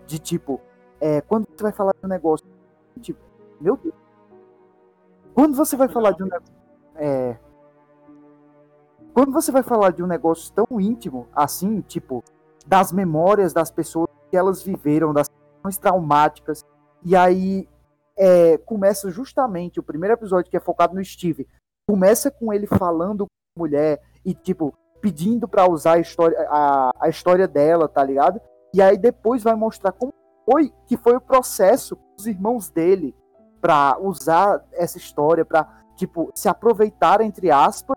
de 0.07 0.19
tipo, 0.19 0.59
é, 0.99 1.21
quando 1.21 1.47
você 1.55 1.63
vai 1.63 1.73
falar 1.73 1.93
de 1.93 2.07
um 2.07 2.09
negócio, 2.09 2.47
tipo, 3.03 3.34
meu 3.65 3.79
Deus. 3.79 3.95
Quando 5.35 5.57
você 5.57 5.75
vai 5.75 5.89
falar 5.89 6.13
de 6.13 6.23
um 6.23 6.27
negócio. 6.27 6.55
É, 6.97 7.37
quando 9.15 9.33
você 9.33 9.51
vai 9.51 9.63
falar 9.63 9.93
de 9.93 10.03
um 10.03 10.07
negócio 10.07 10.53
tão 10.53 10.81
íntimo, 10.81 11.27
assim, 11.35 11.81
tipo, 11.81 12.23
das 12.67 12.93
memórias 12.93 13.53
das 13.53 13.71
pessoas 13.71 14.09
que 14.31 14.37
elas 14.37 14.63
viveram, 14.63 15.15
das 15.15 15.29
questões 15.29 15.79
traumáticas, 15.79 16.65
e 17.03 17.17
aí 17.17 17.69
é, 18.17 18.59
começa 18.59 19.11
justamente 19.11 19.81
o 19.81 19.83
primeiro 19.83 20.15
episódio 20.15 20.51
que 20.51 20.57
é 20.57 20.61
focado 20.61 20.95
no 20.95 21.05
Steve, 21.05 21.49
começa 21.89 22.31
com 22.31 22.53
ele 22.53 22.67
falando 22.67 23.27
com 23.27 23.33
a 23.57 23.61
mulher 23.61 24.03
e, 24.25 24.35
tipo, 24.35 24.75
pedindo 25.01 25.49
para 25.49 25.69
usar 25.69 25.95
a 25.95 26.01
história, 26.01 26.37
a, 26.51 26.91
a 27.01 27.09
história 27.09 27.49
dela, 27.49 27.89
tá 27.89 28.03
ligado? 28.05 28.41
E 28.73 28.83
aí 28.83 28.99
depois 28.99 29.43
vai 29.43 29.55
mostrar 29.55 29.93
como 29.93 30.13
foi 30.45 30.73
que 30.87 30.97
foi 30.97 31.17
o 31.17 31.21
processo 31.21 31.97
dos 32.17 32.27
irmãos 32.27 32.69
dele 32.69 33.15
para 33.65 33.99
usar 33.99 34.63
essa 34.75 34.99
história 34.99 35.43
para 35.43 35.67
tipo 35.97 36.31
se 36.35 36.51
aproveitar 36.51 37.23
entre 37.23 37.51
aspas 37.51 37.97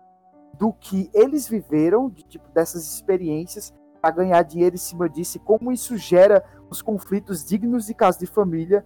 do 0.58 0.72
que 0.72 1.10
eles 1.12 1.46
viveram 1.46 2.08
de, 2.08 2.22
tipo 2.22 2.48
dessas 2.54 2.90
experiências 2.94 3.74
para 4.00 4.10
ganhar 4.12 4.42
dinheiro 4.44 4.76
em 4.76 4.78
cima 4.78 5.10
disso 5.10 5.38
como 5.40 5.70
isso 5.70 5.94
gera 5.98 6.42
os 6.70 6.80
conflitos 6.80 7.44
dignos 7.44 7.84
de 7.84 7.92
casa 7.92 8.18
de 8.18 8.24
família. 8.24 8.82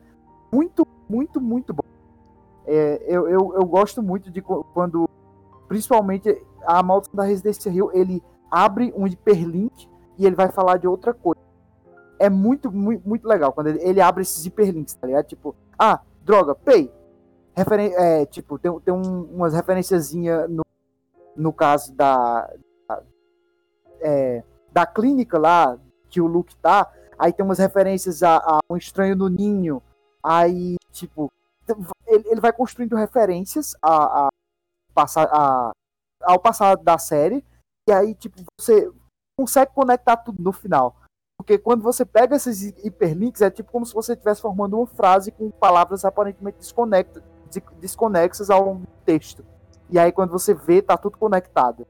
Muito 0.53 0.85
muito 1.09 1.41
muito 1.41 1.73
bom. 1.73 1.85
É, 2.67 3.01
eu, 3.07 3.29
eu, 3.29 3.55
eu 3.55 3.65
gosto 3.65 4.03
muito 4.03 4.29
de 4.29 4.43
quando 4.43 5.09
principalmente 5.69 6.37
a 6.67 6.83
maldição 6.83 7.15
da 7.15 7.23
Residência 7.23 7.71
Rio 7.71 7.93
ele 7.95 8.21
abre 8.51 8.93
um 8.97 9.07
hiperlink 9.07 9.89
e 10.19 10.27
ele 10.27 10.35
vai 10.35 10.51
falar 10.51 10.79
de 10.79 10.89
outra 10.89 11.15
coisa. 11.15 11.41
É 12.19 12.29
muito, 12.29 12.73
muito, 12.73 13.09
muito 13.09 13.29
legal 13.29 13.53
quando 13.53 13.69
ele, 13.69 13.79
ele 13.83 14.01
abre 14.01 14.23
esses 14.23 14.45
hiperlinks, 14.45 14.95
tá 14.95 15.07
ligado? 15.07 15.27
Tipo, 15.27 15.55
ah, 15.79 16.01
droga, 16.25 16.55
pay. 16.55 16.93
Referen 17.55 17.93
é, 17.95 18.25
tipo, 18.27 18.59
tem, 18.59 18.81
tem 18.81 18.95
um, 18.95 19.25
umas 19.25 19.53
referenciazinhas 19.53 20.49
no, 20.49 20.65
no 21.37 21.53
caso 21.53 21.95
da, 21.95 22.51
da, 22.89 23.03
é, 24.01 24.43
da 24.73 24.87
clínica 24.87 25.39
lá 25.39 25.79
que 26.09 26.21
o 26.21 26.27
Luke 26.27 26.57
tá. 26.57 26.91
Aí 27.19 27.33
tem 27.33 27.45
umas 27.45 27.59
referências 27.59 28.23
a, 28.23 28.37
a 28.39 28.61
um 28.71 28.77
estranho 28.77 29.15
no 29.15 29.29
ninho. 29.29 29.83
Aí, 30.23 30.77
tipo, 30.91 31.31
ele, 32.07 32.29
ele 32.29 32.41
vai 32.41 32.53
construindo 32.53 32.97
referências 32.97 33.75
a, 33.83 34.29
a, 34.29 34.29
a, 34.97 35.73
ao 36.23 36.39
passado 36.39 36.83
da 36.83 36.99
série. 36.99 37.45
E 37.89 37.93
aí, 37.93 38.15
tipo, 38.15 38.41
você 38.59 38.91
consegue 39.37 39.73
conectar 39.75 40.17
tudo 40.17 40.43
no 40.43 40.53
final. 40.53 40.97
Porque 41.43 41.59
quando 41.59 41.83
você 41.83 42.05
pega 42.05 42.37
esses 42.37 42.63
hiperlinks, 42.85 43.43
é 43.43 43.51
tipo 43.51 43.73
como 43.73 43.85
se 43.85 43.93
você 43.93 44.13
estivesse 44.13 44.41
formando 44.41 44.79
uma 44.79 44.87
frase 44.87 45.33
com 45.33 45.51
palavras 45.51 46.05
aparentemente 46.05 46.59
desconexas 47.81 48.49
ao 48.49 48.81
texto. 49.05 49.45
E 49.91 49.99
aí 49.99 50.13
quando 50.13 50.31
você 50.31 50.55
vê, 50.55 50.81
tá 50.81 50.97
tudo 50.97 51.19
conectado. 51.19 51.85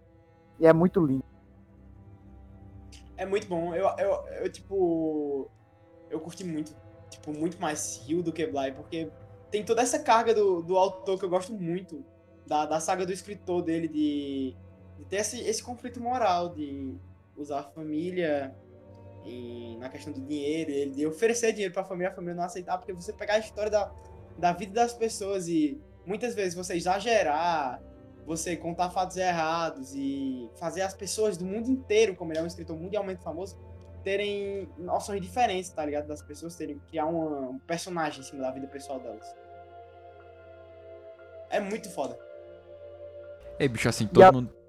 E 0.58 0.66
é 0.66 0.72
muito 0.72 1.04
lindo. 1.04 1.24
É 3.14 3.26
muito 3.26 3.46
bom. 3.46 3.74
Eu, 3.74 3.90
eu, 3.98 4.24
eu 4.42 4.50
tipo. 4.50 5.50
Eu 6.08 6.18
curti 6.18 6.44
muito. 6.44 6.74
Tipo, 7.10 7.30
muito 7.34 7.60
mais 7.60 7.98
Rio 8.06 8.22
do 8.22 8.32
que 8.32 8.46
Bly, 8.46 8.72
porque 8.72 9.10
tem 9.50 9.62
toda 9.62 9.82
essa 9.82 9.98
carga 9.98 10.34
do, 10.34 10.62
do 10.62 10.78
autor 10.78 11.18
que 11.18 11.26
eu 11.26 11.30
gosto 11.30 11.52
muito. 11.52 12.02
Da, 12.46 12.64
da 12.64 12.80
saga 12.80 13.04
do 13.04 13.12
escritor 13.12 13.60
dele, 13.60 13.86
de, 13.86 14.56
de 14.98 15.04
ter 15.10 15.16
esse, 15.16 15.40
esse 15.40 15.62
conflito 15.62 16.00
moral, 16.00 16.48
de 16.48 16.96
usar 17.36 17.60
a 17.60 17.62
família 17.62 18.56
e 19.24 19.76
na 19.78 19.88
questão 19.88 20.12
do 20.12 20.20
dinheiro, 20.20 20.70
ele 20.70 20.90
de 20.90 21.06
oferecer 21.06 21.52
dinheiro 21.52 21.72
para 21.72 21.82
a 21.82 21.84
família, 21.84 22.10
a 22.10 22.14
família 22.14 22.34
não 22.34 22.44
aceitar, 22.44 22.78
porque 22.78 22.92
você 22.92 23.12
pegar 23.12 23.34
a 23.34 23.38
história 23.38 23.70
da, 23.70 23.92
da 24.36 24.52
vida 24.52 24.72
das 24.72 24.92
pessoas 24.92 25.48
e 25.48 25.80
muitas 26.04 26.34
vezes 26.34 26.54
você 26.54 26.74
exagerar, 26.74 27.80
você 28.26 28.56
contar 28.56 28.90
fatos 28.90 29.16
errados 29.16 29.94
e 29.94 30.48
fazer 30.56 30.82
as 30.82 30.94
pessoas 30.94 31.36
do 31.36 31.44
mundo 31.44 31.70
inteiro, 31.70 32.14
como 32.16 32.32
ele 32.32 32.40
é 32.40 32.42
um 32.42 32.46
escritor 32.46 32.76
mundialmente 32.76 33.22
famoso, 33.22 33.56
terem 34.02 34.68
noções 34.76 35.20
diferentes, 35.20 35.70
tá 35.70 35.84
ligado? 35.84 36.06
Das 36.06 36.22
pessoas 36.22 36.56
terem 36.56 36.78
criar 36.88 37.06
uma, 37.06 37.50
um 37.50 37.58
personagem 37.60 38.20
em 38.20 38.24
cima 38.24 38.42
da 38.42 38.50
vida 38.50 38.66
pessoal 38.66 38.98
delas. 38.98 39.26
É 41.50 41.60
muito 41.60 41.88
foda. 41.90 42.18
Ei, 43.58 43.68
bicho, 43.68 43.88
assim, 43.88 44.06
todo 44.06 44.32
mundo 44.32 44.61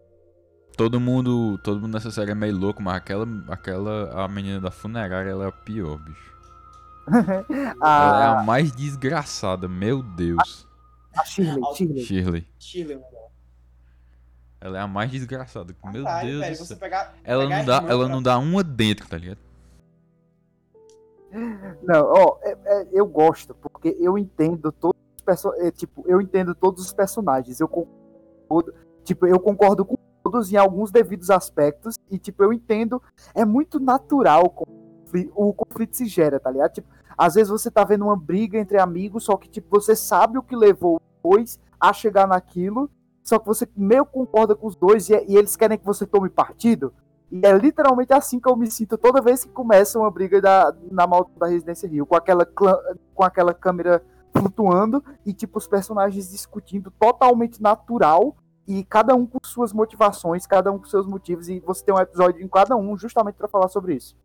Todo 0.76 1.00
mundo, 1.00 1.58
todo 1.60 1.80
mundo 1.80 1.94
nessa 1.94 2.10
série 2.10 2.32
é 2.32 2.36
meio 2.36 2.58
louco, 2.58 2.82
mas 2.82 2.96
aquela, 2.96 3.28
aquela 3.48 4.24
a 4.24 4.28
menina 4.28 4.60
da 4.60 4.72
funerária, 4.72 5.30
ela 5.30 5.46
é 5.46 5.48
a 5.48 5.52
pior, 5.52 5.98
bicho. 6.00 6.34
ah, 7.82 8.08
ela 8.08 8.24
é 8.24 8.40
a 8.40 8.44
mais 8.44 8.72
desgraçada, 8.72 9.68
meu 9.68 10.02
Deus. 10.02 10.68
A 11.16 11.24
Shirley, 11.26 11.64
Shirley. 11.76 12.04
Shirley. 12.04 12.48
Shirley, 12.58 13.00
ela 14.60 14.78
é 14.78 14.82
a 14.82 14.88
mais 14.88 15.12
desgraçada. 15.12 15.76
Meu 15.92 16.08
ah, 16.08 16.22
Deus 16.22 16.40
velho, 16.40 16.56
céu. 16.56 16.78
Pegar, 16.78 17.14
ela 17.24 17.44
pegar 17.44 17.58
não 17.58 17.66
dá, 17.66 17.76
ela 17.88 18.06
pra... 18.06 18.16
não 18.16 18.24
dá 18.24 18.40
uma 18.40 18.64
dentro, 18.64 19.08
tá 19.08 19.18
ligado? 19.18 19.40
Não, 21.84 22.06
ó, 22.06 22.38
é, 22.42 22.58
é, 22.66 22.88
eu 22.94 23.06
gosto, 23.06 23.54
porque 23.56 23.98
eu 24.00 24.18
entendo 24.18 24.72
todos 24.72 25.00
os 25.18 25.22
personagens. 25.24 25.68
É, 25.68 25.72
tipo, 25.72 26.04
eu 26.08 26.22
entendo 26.22 26.56
todos 26.56 26.86
os 26.86 26.94
personagens. 26.94 27.60
Eu 27.60 27.68
concordo, 27.68 28.74
tipo, 29.04 29.28
eu 29.28 29.40
concordo 29.40 29.84
com 29.84 29.98
todos 30.24 30.52
em 30.52 30.58
alguns 30.58 30.92
devidos 30.92 31.30
aspectos. 31.30 32.00
E, 32.10 32.18
tipo, 32.18 32.44
eu 32.44 32.54
entendo, 32.54 33.02
é 33.36 33.44
muito 33.44 33.80
natural 33.80 34.54
o 35.36 35.54
conflito 35.54 35.96
se 35.96 36.06
gera, 36.06 36.40
tá 36.40 36.50
ligado? 36.50 36.74
Tipo, 36.74 36.88
às 37.16 37.36
vezes 37.36 37.50
você 37.50 37.70
tá 37.70 37.84
vendo 37.84 38.06
uma 38.06 38.18
briga 38.18 38.58
entre 38.58 38.80
amigos, 38.80 39.26
só 39.26 39.38
que, 39.38 39.50
tipo, 39.50 39.68
você 39.70 39.96
sabe 39.96 40.38
o 40.38 40.44
que 40.44 40.56
levou 40.56 41.00
dois 41.24 41.60
a 41.80 41.94
chegar 41.94 42.28
naquilo, 42.28 42.90
só 43.22 43.38
que 43.38 43.46
você 43.46 43.68
meio 43.76 44.06
concorda 44.06 44.56
com 44.56 44.66
os 44.66 44.76
dois 44.76 45.10
e, 45.10 45.14
e 45.28 45.38
eles 45.38 45.56
querem 45.56 45.78
que 45.78 45.86
você 45.86 46.06
tome 46.06 46.30
partido. 46.30 46.94
E 47.32 47.46
é 47.46 47.58
literalmente 47.58 48.14
assim 48.14 48.40
que 48.40 48.50
eu 48.50 48.56
me 48.56 48.70
sinto 48.70 48.98
toda 48.98 49.22
vez 49.22 49.44
que 49.44 49.52
começa 49.52 50.00
uma 50.00 50.10
briga 50.12 50.42
da, 50.42 50.74
na 50.92 51.08
malta 51.08 51.32
da 51.38 51.48
Residência 51.48 51.88
Rio, 51.88 52.06
com 52.06 52.16
aquela, 52.16 52.46
com 52.46 53.24
aquela 53.24 53.54
câmera 53.54 54.04
flutuando 54.36 55.04
e, 55.26 55.34
tipo, 55.34 55.58
os 55.58 55.68
personagens 55.68 56.32
discutindo 56.32 56.92
totalmente 56.92 57.62
natural 57.62 58.36
e 58.68 58.84
cada 58.84 59.16
um 59.16 59.26
com 59.26 59.40
suas 59.44 59.74
motivações, 59.74 60.48
cada 60.48 60.72
um 60.72 60.80
com 60.80 60.86
seus 60.86 61.06
motivos, 61.06 61.50
e 61.50 61.60
você 61.60 61.84
tem 61.84 61.94
um 61.94 62.00
episódio 62.00 62.42
em 62.42 62.48
cada 62.48 62.76
um 62.76 62.98
justamente 62.98 63.36
para 63.36 63.48
falar 63.48 63.68
sobre 63.68 63.96
isso. 63.96 64.18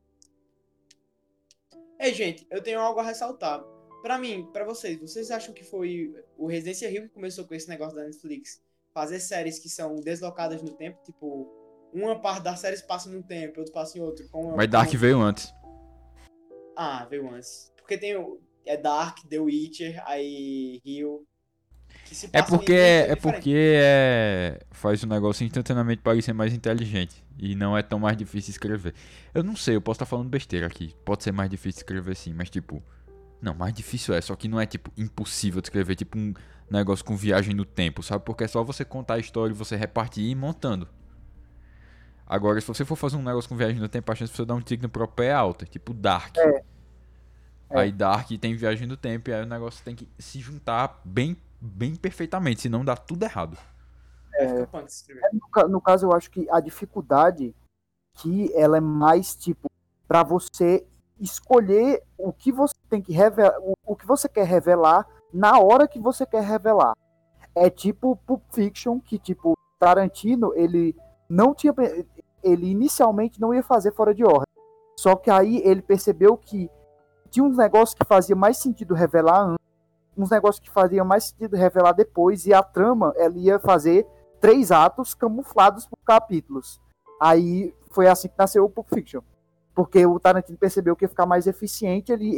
Ei, 1.98 2.14
gente, 2.14 2.46
eu 2.50 2.62
tenho 2.62 2.80
algo 2.80 3.00
a 3.00 3.02
ressaltar. 3.02 3.62
Para 4.02 4.18
mim, 4.18 4.48
para 4.52 4.64
vocês, 4.64 5.00
vocês 5.00 5.30
acham 5.30 5.52
que 5.52 5.64
foi 5.64 6.14
o 6.36 6.46
Residência 6.46 6.88
Rio 6.88 7.02
que 7.02 7.08
começou 7.08 7.44
com 7.44 7.54
esse 7.54 7.68
negócio 7.68 7.96
da 7.96 8.04
Netflix? 8.04 8.62
Fazer 8.94 9.18
séries 9.18 9.58
que 9.58 9.68
são 9.68 9.96
deslocadas 9.96 10.62
no 10.62 10.72
tempo, 10.72 11.02
tipo, 11.04 11.48
uma 11.92 12.20
parte 12.20 12.42
das 12.42 12.60
séries 12.60 12.82
passa 12.82 13.10
num 13.10 13.22
tempo, 13.22 13.58
outra 13.58 13.74
passa 13.74 13.98
em 13.98 14.00
outro. 14.00 14.28
Com 14.28 14.54
Mas 14.56 14.70
Dark 14.70 14.90
veio 14.92 15.20
antes. 15.20 15.52
Ah, 16.76 17.04
veio 17.10 17.28
antes. 17.28 17.72
Porque 17.76 17.98
tem 17.98 18.16
o 18.16 18.40
é 18.64 18.76
Dark, 18.76 19.18
The 19.28 19.40
Witcher, 19.40 20.02
aí 20.06 20.80
Rio, 20.84 21.26
é 22.32 22.42
porque 22.42 22.72
é 22.72 23.16
porque 23.16 23.74
é, 23.76 24.60
faz 24.70 25.02
o 25.02 25.06
negócio 25.06 25.44
instantaneamente 25.44 26.02
parecer 26.02 26.32
mais 26.32 26.52
inteligente 26.52 27.24
e 27.38 27.54
não 27.54 27.76
é 27.76 27.82
tão 27.82 27.98
mais 27.98 28.16
difícil 28.16 28.50
escrever. 28.50 28.94
Eu 29.34 29.42
não 29.42 29.56
sei, 29.56 29.76
eu 29.76 29.80
posso 29.80 29.96
estar 29.96 30.06
falando 30.06 30.28
besteira 30.28 30.66
aqui. 30.66 30.94
Pode 31.04 31.22
ser 31.24 31.32
mais 31.32 31.50
difícil 31.50 31.80
escrever 31.80 32.14
sim, 32.16 32.32
mas 32.32 32.50
tipo, 32.50 32.82
Não, 33.40 33.54
mais 33.54 33.72
difícil 33.72 34.14
é, 34.14 34.20
só 34.20 34.34
que 34.34 34.48
não 34.48 34.60
é 34.60 34.66
tipo 34.66 34.92
impossível 34.96 35.60
de 35.60 35.66
escrever 35.68 35.94
tipo 35.94 36.18
um 36.18 36.34
negócio 36.70 37.04
com 37.04 37.16
viagem 37.16 37.54
no 37.54 37.64
tempo, 37.64 38.02
sabe? 38.02 38.24
Porque 38.24 38.44
é 38.44 38.48
só 38.48 38.62
você 38.64 38.84
contar 38.84 39.14
a 39.14 39.18
história 39.18 39.52
e 39.52 39.56
você 39.56 39.76
repartir 39.76 40.24
e 40.24 40.30
ir 40.30 40.34
montando. 40.34 40.88
Agora, 42.26 42.60
se 42.60 42.66
você 42.66 42.84
for 42.84 42.96
fazer 42.96 43.16
um 43.16 43.22
negócio 43.22 43.48
com 43.48 43.56
viagem 43.56 43.80
no 43.80 43.88
tempo, 43.88 44.12
a 44.12 44.14
chance 44.14 44.30
de 44.30 44.36
você 44.36 44.44
dar 44.44 44.54
um 44.54 44.60
tique 44.60 44.82
no 44.82 44.88
próprio 44.88 45.16
pé 45.16 45.26
é 45.28 45.32
alta, 45.32 45.64
tipo 45.64 45.94
Dark. 45.94 46.36
É. 46.36 46.62
Aí 47.70 47.92
Dark 47.92 48.28
tem 48.38 48.54
viagem 48.54 48.86
no 48.86 48.96
tempo 48.96 49.30
e 49.30 49.34
aí 49.34 49.42
o 49.42 49.46
negócio 49.46 49.82
tem 49.84 49.94
que 49.94 50.08
se 50.18 50.40
juntar 50.40 51.00
bem, 51.04 51.36
bem 51.60 51.94
perfeitamente, 51.96 52.62
senão 52.62 52.84
dá 52.84 52.96
tudo 52.96 53.24
errado. 53.24 53.56
É. 54.34 54.44
É, 54.44 54.68
no, 55.32 55.68
no 55.68 55.80
caso, 55.80 56.06
eu 56.06 56.12
acho 56.12 56.30
que 56.30 56.48
a 56.50 56.60
dificuldade 56.60 57.54
que 58.14 58.52
ela 58.54 58.76
é 58.76 58.80
mais 58.80 59.34
tipo 59.34 59.68
para 60.06 60.22
você 60.22 60.86
escolher 61.20 62.02
o 62.16 62.32
que 62.32 62.52
você 62.52 62.74
tem 62.88 63.02
que 63.02 63.12
revelar, 63.12 63.58
o, 63.60 63.74
o 63.84 63.96
que 63.96 64.06
você 64.06 64.28
quer 64.28 64.46
revelar 64.46 65.06
na 65.32 65.58
hora 65.58 65.88
que 65.88 65.98
você 65.98 66.24
quer 66.24 66.42
revelar. 66.42 66.94
É 67.54 67.68
tipo 67.68 68.16
Pulp 68.16 68.42
Fiction, 68.52 69.00
que 69.00 69.18
tipo 69.18 69.56
Tarantino, 69.78 70.52
ele 70.54 70.96
não 71.28 71.54
tinha 71.54 71.74
ele 72.42 72.70
inicialmente 72.70 73.40
não 73.40 73.52
ia 73.52 73.62
fazer 73.62 73.92
fora 73.92 74.14
de 74.14 74.24
ordem. 74.24 74.46
Só 74.98 75.14
que 75.16 75.30
aí 75.30 75.60
ele 75.64 75.82
percebeu 75.82 76.36
que 76.36 76.70
tinha 77.30 77.44
uns 77.44 77.56
negócios 77.56 77.94
que 77.94 78.04
fazia 78.06 78.34
mais 78.34 78.56
sentido 78.58 78.94
revelar 78.94 79.42
antes, 79.42 79.57
uns 80.20 80.30
negócios 80.30 80.60
que 80.60 80.70
fazia 80.70 81.04
mais 81.04 81.24
sentido 81.24 81.56
revelar 81.56 81.92
depois 81.92 82.46
e 82.46 82.52
a 82.52 82.62
trama 82.62 83.12
ela 83.16 83.36
ia 83.38 83.58
fazer 83.58 84.06
três 84.40 84.70
atos 84.70 85.14
camuflados 85.14 85.86
por 85.86 85.98
capítulos. 86.04 86.80
Aí 87.20 87.74
foi 87.90 88.06
assim 88.06 88.28
que 88.28 88.34
nasceu 88.38 88.64
o 88.64 88.70
Pulp 88.70 88.88
Fiction. 88.92 89.20
Porque 89.74 90.04
o 90.04 90.18
Tarantino 90.18 90.58
percebeu 90.58 90.96
que 90.96 91.04
ia 91.04 91.08
ficar 91.08 91.26
mais 91.26 91.46
eficiente 91.46 92.12
ele, 92.12 92.36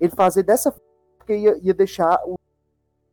ele 0.00 0.12
fazer 0.14 0.42
dessa 0.42 0.70
forma, 0.70 0.86
porque 1.18 1.36
ia, 1.36 1.58
ia 1.62 1.74
deixar 1.74 2.18
o- 2.24 2.38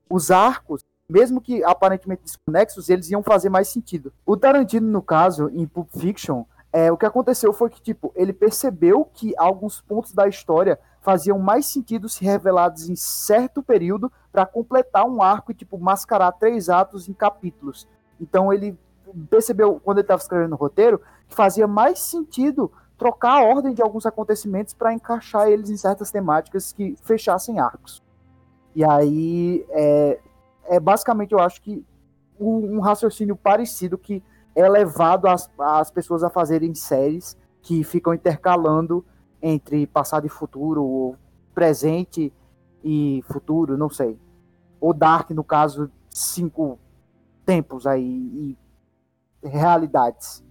os 0.10 0.32
arcos, 0.32 0.82
mesmo 1.10 1.41
que 1.41 1.63
aparentemente 1.63 2.23
desconexos, 2.23 2.89
eles 2.89 3.10
iam 3.10 3.21
fazer 3.21 3.49
mais 3.49 3.67
sentido. 3.67 4.13
O 4.25 4.38
Tarantino, 4.38 4.88
no 4.89 5.01
caso, 5.01 5.49
em 5.49 5.67
Pulp 5.67 5.89
Fiction, 5.91 6.45
é, 6.71 6.91
o 6.91 6.97
que 6.97 7.06
aconteceu 7.06 7.51
foi 7.54 7.69
que, 7.69 7.82
tipo, 7.82 8.12
ele 8.15 8.34
percebeu 8.34 9.06
que 9.13 9.34
alguns 9.38 9.82
pontos 9.82 10.13
da 10.13 10.28
história 10.28 10.80
faziam 11.05 11.37
mais 11.37 11.67
sentido 11.67 12.09
se 12.09 12.25
revelados 12.25 12.89
em 12.89 12.95
certo 12.95 13.61
período 13.61 14.11
para 14.31 14.43
completar 14.43 15.05
um 15.05 15.21
arco 15.21 15.51
e, 15.51 15.55
tipo, 15.55 15.77
mascarar 15.77 16.31
três 16.31 16.67
atos 16.67 17.07
em 17.07 17.13
capítulos. 17.13 17.87
Então 18.19 18.51
ele 18.51 18.75
percebeu, 19.29 19.79
quando 19.79 19.99
ele 19.99 20.05
estava 20.05 20.19
escrevendo 20.19 20.53
o 20.53 20.57
roteiro, 20.57 20.99
que 21.27 21.35
fazia 21.35 21.67
mais 21.67 21.99
sentido 21.99 22.71
trocar 22.97 23.33
a 23.33 23.43
ordem 23.43 23.71
de 23.71 23.83
alguns 23.83 24.07
acontecimentos 24.07 24.73
para 24.73 24.93
encaixar 24.93 25.47
eles 25.47 25.69
em 25.69 25.77
certas 25.77 26.09
temáticas 26.09 26.73
que 26.73 26.95
fechassem 27.03 27.59
arcos. 27.59 28.01
E 28.73 28.83
aí, 28.83 29.63
é, 29.69 30.19
é 30.63 30.79
basicamente, 30.79 31.33
eu 31.33 31.39
acho 31.39 31.61
que 31.61 31.85
um, 32.39 32.77
um 32.77 32.79
raciocínio 32.79 33.35
parecido 33.35 33.95
que 33.95 34.23
é 34.55 34.67
levado 34.67 35.27
as, 35.27 35.51
as 35.59 35.91
pessoas 35.91 36.23
a 36.23 36.31
fazerem 36.31 36.73
séries 36.73 37.37
que 37.61 37.83
ficam 37.83 38.11
intercalando 38.11 39.05
entre 39.47 39.86
passado 39.86 40.25
e 40.25 40.29
futuro, 40.29 40.84
ou 40.84 41.15
presente 41.53 42.34
e 42.84 43.23
futuro, 43.27 43.77
não 43.77 43.91
sei. 43.91 44.19
Ou 44.81 44.91
Dark, 44.91 45.29
no 45.29 45.43
caso, 45.43 45.91
cinco 46.10 46.79
tempos 47.45 47.86
aí 47.86 48.03
e 48.03 49.47
realidades. 49.47 50.43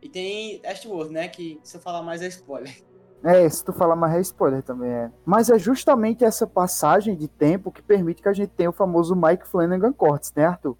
E 0.00 0.08
tem 0.08 0.62
Westworld, 0.64 1.12
né? 1.12 1.28
Que 1.28 1.60
se 1.62 1.76
eu 1.76 1.80
falar 1.82 2.00
mais 2.02 2.22
é 2.22 2.28
spoiler. 2.28 2.82
É, 3.22 3.46
se 3.50 3.62
tu 3.62 3.72
falar 3.74 3.96
mais 3.96 4.14
é 4.14 4.20
spoiler 4.20 4.62
também 4.62 4.90
é. 4.90 5.12
Mas 5.26 5.50
é 5.50 5.58
justamente 5.58 6.24
essa 6.24 6.46
passagem 6.46 7.14
de 7.14 7.28
tempo 7.28 7.70
que 7.70 7.82
permite 7.82 8.22
que 8.22 8.28
a 8.28 8.32
gente 8.32 8.50
tenha 8.50 8.70
o 8.70 8.72
famoso 8.72 9.14
Mike 9.14 9.46
Flanagan 9.46 9.92
cortes, 9.92 10.32
né, 10.34 10.46
Arthur? 10.46 10.78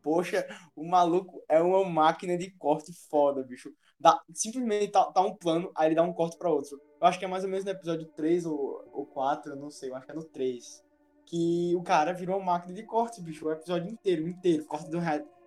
Poxa, 0.00 0.46
o 0.76 0.88
maluco 0.88 1.42
é 1.48 1.60
uma 1.60 1.84
máquina 1.84 2.38
de 2.38 2.50
corte 2.52 2.92
foda, 3.10 3.42
bicho. 3.42 3.70
Dá, 4.04 4.20
simplesmente 4.34 4.88
tá, 4.88 5.02
tá 5.04 5.22
um 5.22 5.34
plano, 5.34 5.72
aí 5.74 5.88
ele 5.88 5.94
dá 5.94 6.02
um 6.02 6.12
corte 6.12 6.36
pra 6.36 6.50
outro. 6.50 6.78
Eu 7.00 7.06
acho 7.06 7.18
que 7.18 7.24
é 7.24 7.28
mais 7.28 7.42
ou 7.42 7.48
menos 7.48 7.64
no 7.64 7.70
episódio 7.70 8.06
3 8.14 8.44
ou, 8.44 8.84
ou 8.92 9.06
4, 9.06 9.52
eu 9.52 9.56
não 9.56 9.70
sei, 9.70 9.88
eu 9.88 9.96
acho 9.96 10.04
que 10.04 10.12
é 10.12 10.14
no 10.14 10.22
3. 10.22 10.84
Que 11.24 11.74
o 11.74 11.82
cara 11.82 12.12
virou 12.12 12.36
uma 12.36 12.52
máquina 12.52 12.74
de 12.74 12.82
corte, 12.82 13.22
bicho. 13.22 13.46
O 13.46 13.50
episódio 13.50 13.90
inteiro, 13.90 14.28
inteiro. 14.28 14.66
Corta 14.66 14.90
de 14.90 14.96
um, 14.98 15.00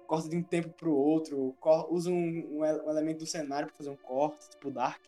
corta 0.08 0.28
de 0.28 0.36
um 0.36 0.42
tempo 0.42 0.70
pro 0.70 0.92
outro, 0.92 1.56
usa 1.92 2.10
um, 2.10 2.14
um 2.14 2.62
um 2.62 2.90
elemento 2.90 3.20
do 3.20 3.28
cenário 3.28 3.68
pra 3.68 3.78
fazer 3.78 3.92
um 3.92 3.96
corte, 3.96 4.50
tipo 4.50 4.72
Dark. 4.72 5.04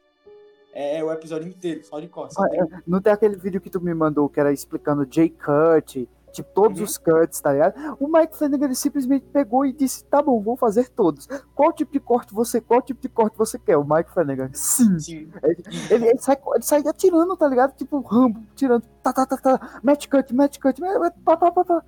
É, 0.72 1.04
o 1.04 1.12
episódio 1.12 1.48
inteiro, 1.48 1.84
só 1.84 2.00
de 2.00 2.08
corte. 2.08 2.36
Ah, 2.38 2.82
Não 2.86 3.02
tem 3.02 3.12
aquele 3.12 3.36
vídeo 3.36 3.60
que 3.60 3.72
tu 3.72 3.82
me 3.82 3.96
mandou 3.96 4.30
que 4.30 4.40
era 4.40 4.54
explicando 4.54 5.08
J-Cut, 5.08 6.08
tipo, 6.32 6.50
todos 6.54 6.80
Uhum. 6.80 6.86
os 6.86 6.98
cuts, 6.98 7.39
tá 7.42 7.52
ligado? 7.54 7.98
O 8.00 8.08
Mike 8.08 8.36
Flanagan 8.38 8.65
ele 8.65 8.76
simplesmente 8.76 9.26
pegou 9.28 9.65
e 9.65 9.74
disse: 9.74 10.04
tá 10.06 10.22
bom, 10.22 10.42
vou 10.42 10.56
fazer 10.56 10.89
todos. 10.89 11.28
Qual 11.56 11.72
tipo 11.74 11.92
de 11.92 12.00
corte 12.00 12.34
você, 12.34 12.60
qual 12.62 12.82
tipo 12.82 13.02
de 13.02 13.10
corte 13.10 13.38
você 13.38 13.58
quer? 13.60 13.78
O 13.78 13.84
Mike 13.84 14.12
Flanagan, 14.12 14.50
sim. 14.54 15.00
Sim. 15.00 15.32
Ele, 15.44 15.63
ele 16.08 16.18
sai, 16.20 16.38
ele 16.56 16.63
sai 16.63 16.82
atirando, 16.88 17.36
tá 17.38 17.48
ligado? 17.48 17.76
Tipo, 17.76 18.00
Rambo, 18.02 18.42
tirando, 18.56 18.84
tá, 19.04 19.12
tá, 19.13 19.26
tá, 19.26 19.38
tá, 19.38 19.80
match 19.84 20.08
cut, 20.08 20.34
match 20.34 20.58
cut, 20.60 20.80
pá, 21.24 21.38
pá, 21.38 21.52
pá, 21.52 21.65
pá. 21.65 21.84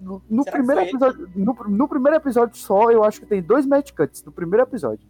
No, 0.00 0.22
no 0.30 0.44
primeiro 0.44 0.80
ele? 0.80 0.90
episódio, 0.90 1.28
no, 1.34 1.52
no 1.54 1.88
primeiro 1.88 2.16
episódio 2.16 2.56
só, 2.56 2.90
eu 2.90 3.02
acho 3.02 3.20
que 3.20 3.26
tem 3.26 3.42
dois 3.42 3.66
match 3.66 3.92
cuts, 3.92 4.22
no 4.22 4.30
primeiro 4.30 4.64
episódio. 4.64 5.08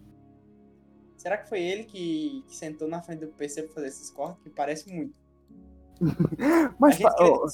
Será 1.17 1.37
que 1.37 1.49
foi 1.49 1.61
ele 1.61 1.85
que, 1.85 2.45
que 2.47 2.57
sentou 2.57 2.89
na 2.89 3.03
frente 3.03 3.21
do 3.21 3.27
PC 3.29 3.65
pra 3.65 3.75
fazer 3.75 3.89
esses 3.89 4.09
cortes? 4.11 4.43
Que 4.43 4.51
parece 4.51 4.89
muito. 4.91 5.13
Mas, 6.79 6.99
ó, 7.03 7.47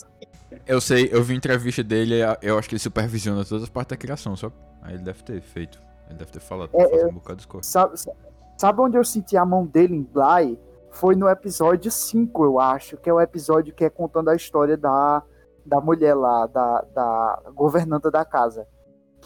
Eu 0.66 0.80
sei, 0.80 1.08
eu 1.12 1.22
vi 1.22 1.34
entrevista 1.34 1.82
dele, 1.82 2.16
eu 2.42 2.58
acho 2.58 2.68
que 2.68 2.74
ele 2.74 2.80
supervisiona 2.80 3.44
todas 3.44 3.64
as 3.64 3.68
partes 3.68 3.90
da 3.90 3.96
criação, 3.96 4.36
só. 4.36 4.50
Aí 4.82 4.94
ele 4.94 5.02
deve 5.02 5.22
ter 5.22 5.40
feito. 5.40 5.80
Ele 6.08 6.18
deve 6.18 6.30
ter 6.30 6.40
falado 6.40 6.70
É, 6.74 6.88
fazer 6.88 7.06
um 7.06 7.14
bocado 7.14 7.40
de. 7.40 7.66
Sabe, 7.66 7.94
sabe 8.56 8.80
onde 8.80 8.96
eu 8.96 9.04
senti 9.04 9.36
a 9.36 9.44
mão 9.44 9.64
dele 9.66 9.96
em 9.96 10.02
Bly? 10.02 10.58
Foi 10.90 11.16
no 11.16 11.28
episódio 11.28 11.90
5, 11.90 12.44
eu 12.44 12.60
acho, 12.60 12.96
que 12.96 13.10
é 13.10 13.12
o 13.12 13.20
episódio 13.20 13.74
que 13.74 13.84
é 13.84 13.90
contando 13.90 14.28
a 14.28 14.36
história 14.36 14.76
da, 14.76 15.22
da 15.66 15.80
mulher 15.80 16.14
lá, 16.14 16.46
da, 16.46 16.84
da 16.94 17.42
governanta 17.52 18.10
da 18.10 18.24
casa. 18.24 18.66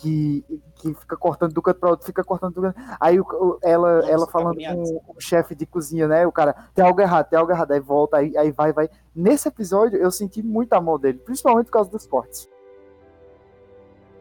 Que, 0.00 0.44
que 0.76 0.94
fica 0.94 1.16
cortando 1.16 1.52
do 1.52 1.60
canto 1.60 1.80
pra 1.80 1.90
outro, 1.90 2.06
fica 2.06 2.22
cortando 2.22 2.54
do 2.54 2.62
canto. 2.62 2.78
Aí 3.00 3.18
o- 3.18 3.58
ela, 3.64 3.96
Nossa, 3.96 4.10
ela 4.12 4.26
tá 4.26 4.30
falando 4.32 4.56
com 4.56 5.12
o 5.16 5.20
chefe 5.20 5.56
de 5.56 5.66
cozinha, 5.66 6.06
né? 6.06 6.24
O 6.24 6.30
cara, 6.30 6.52
tem 6.72 6.84
algo 6.84 7.00
errado, 7.00 7.28
tem 7.28 7.36
algo 7.36 7.50
errado. 7.50 7.72
Aí 7.72 7.80
volta, 7.80 8.16
aí, 8.18 8.36
aí 8.36 8.52
vai, 8.52 8.72
vai. 8.72 8.88
Nesse 9.12 9.48
episódio 9.48 9.98
eu 9.98 10.10
senti 10.12 10.40
muito 10.40 10.72
a 10.74 10.80
mão 10.80 10.98
dele, 11.00 11.18
principalmente 11.18 11.66
por 11.66 11.72
causa 11.72 11.90
dos 11.90 12.06
cortes. 12.06 12.48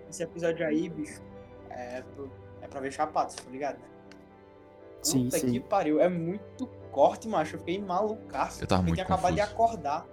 Esse 0.09 0.23
episódio 0.23 0.65
aí, 0.65 0.89
bicho, 0.89 1.21
é, 1.69 2.01
pro, 2.15 2.27
é 2.61 2.67
pra 2.67 2.79
ver 2.79 2.91
chapado, 2.91 3.35
tá 3.35 3.51
ligado? 3.51 3.77
Sim, 5.03 5.25
Puta 5.25 5.37
sim. 5.37 5.51
que 5.51 5.59
pariu. 5.59 5.99
É 6.01 6.09
muito 6.09 6.65
corte, 6.91 7.27
macho. 7.27 7.55
Eu 7.55 7.59
fiquei 7.59 7.79
malucaço. 7.79 8.63
Eu 8.63 8.67
tava 8.67 8.81
muito 8.81 8.95
tinha 8.95 9.05
acabado 9.05 9.35
de 9.35 9.41
confuso. 9.41 9.53
acordar. 9.63 10.05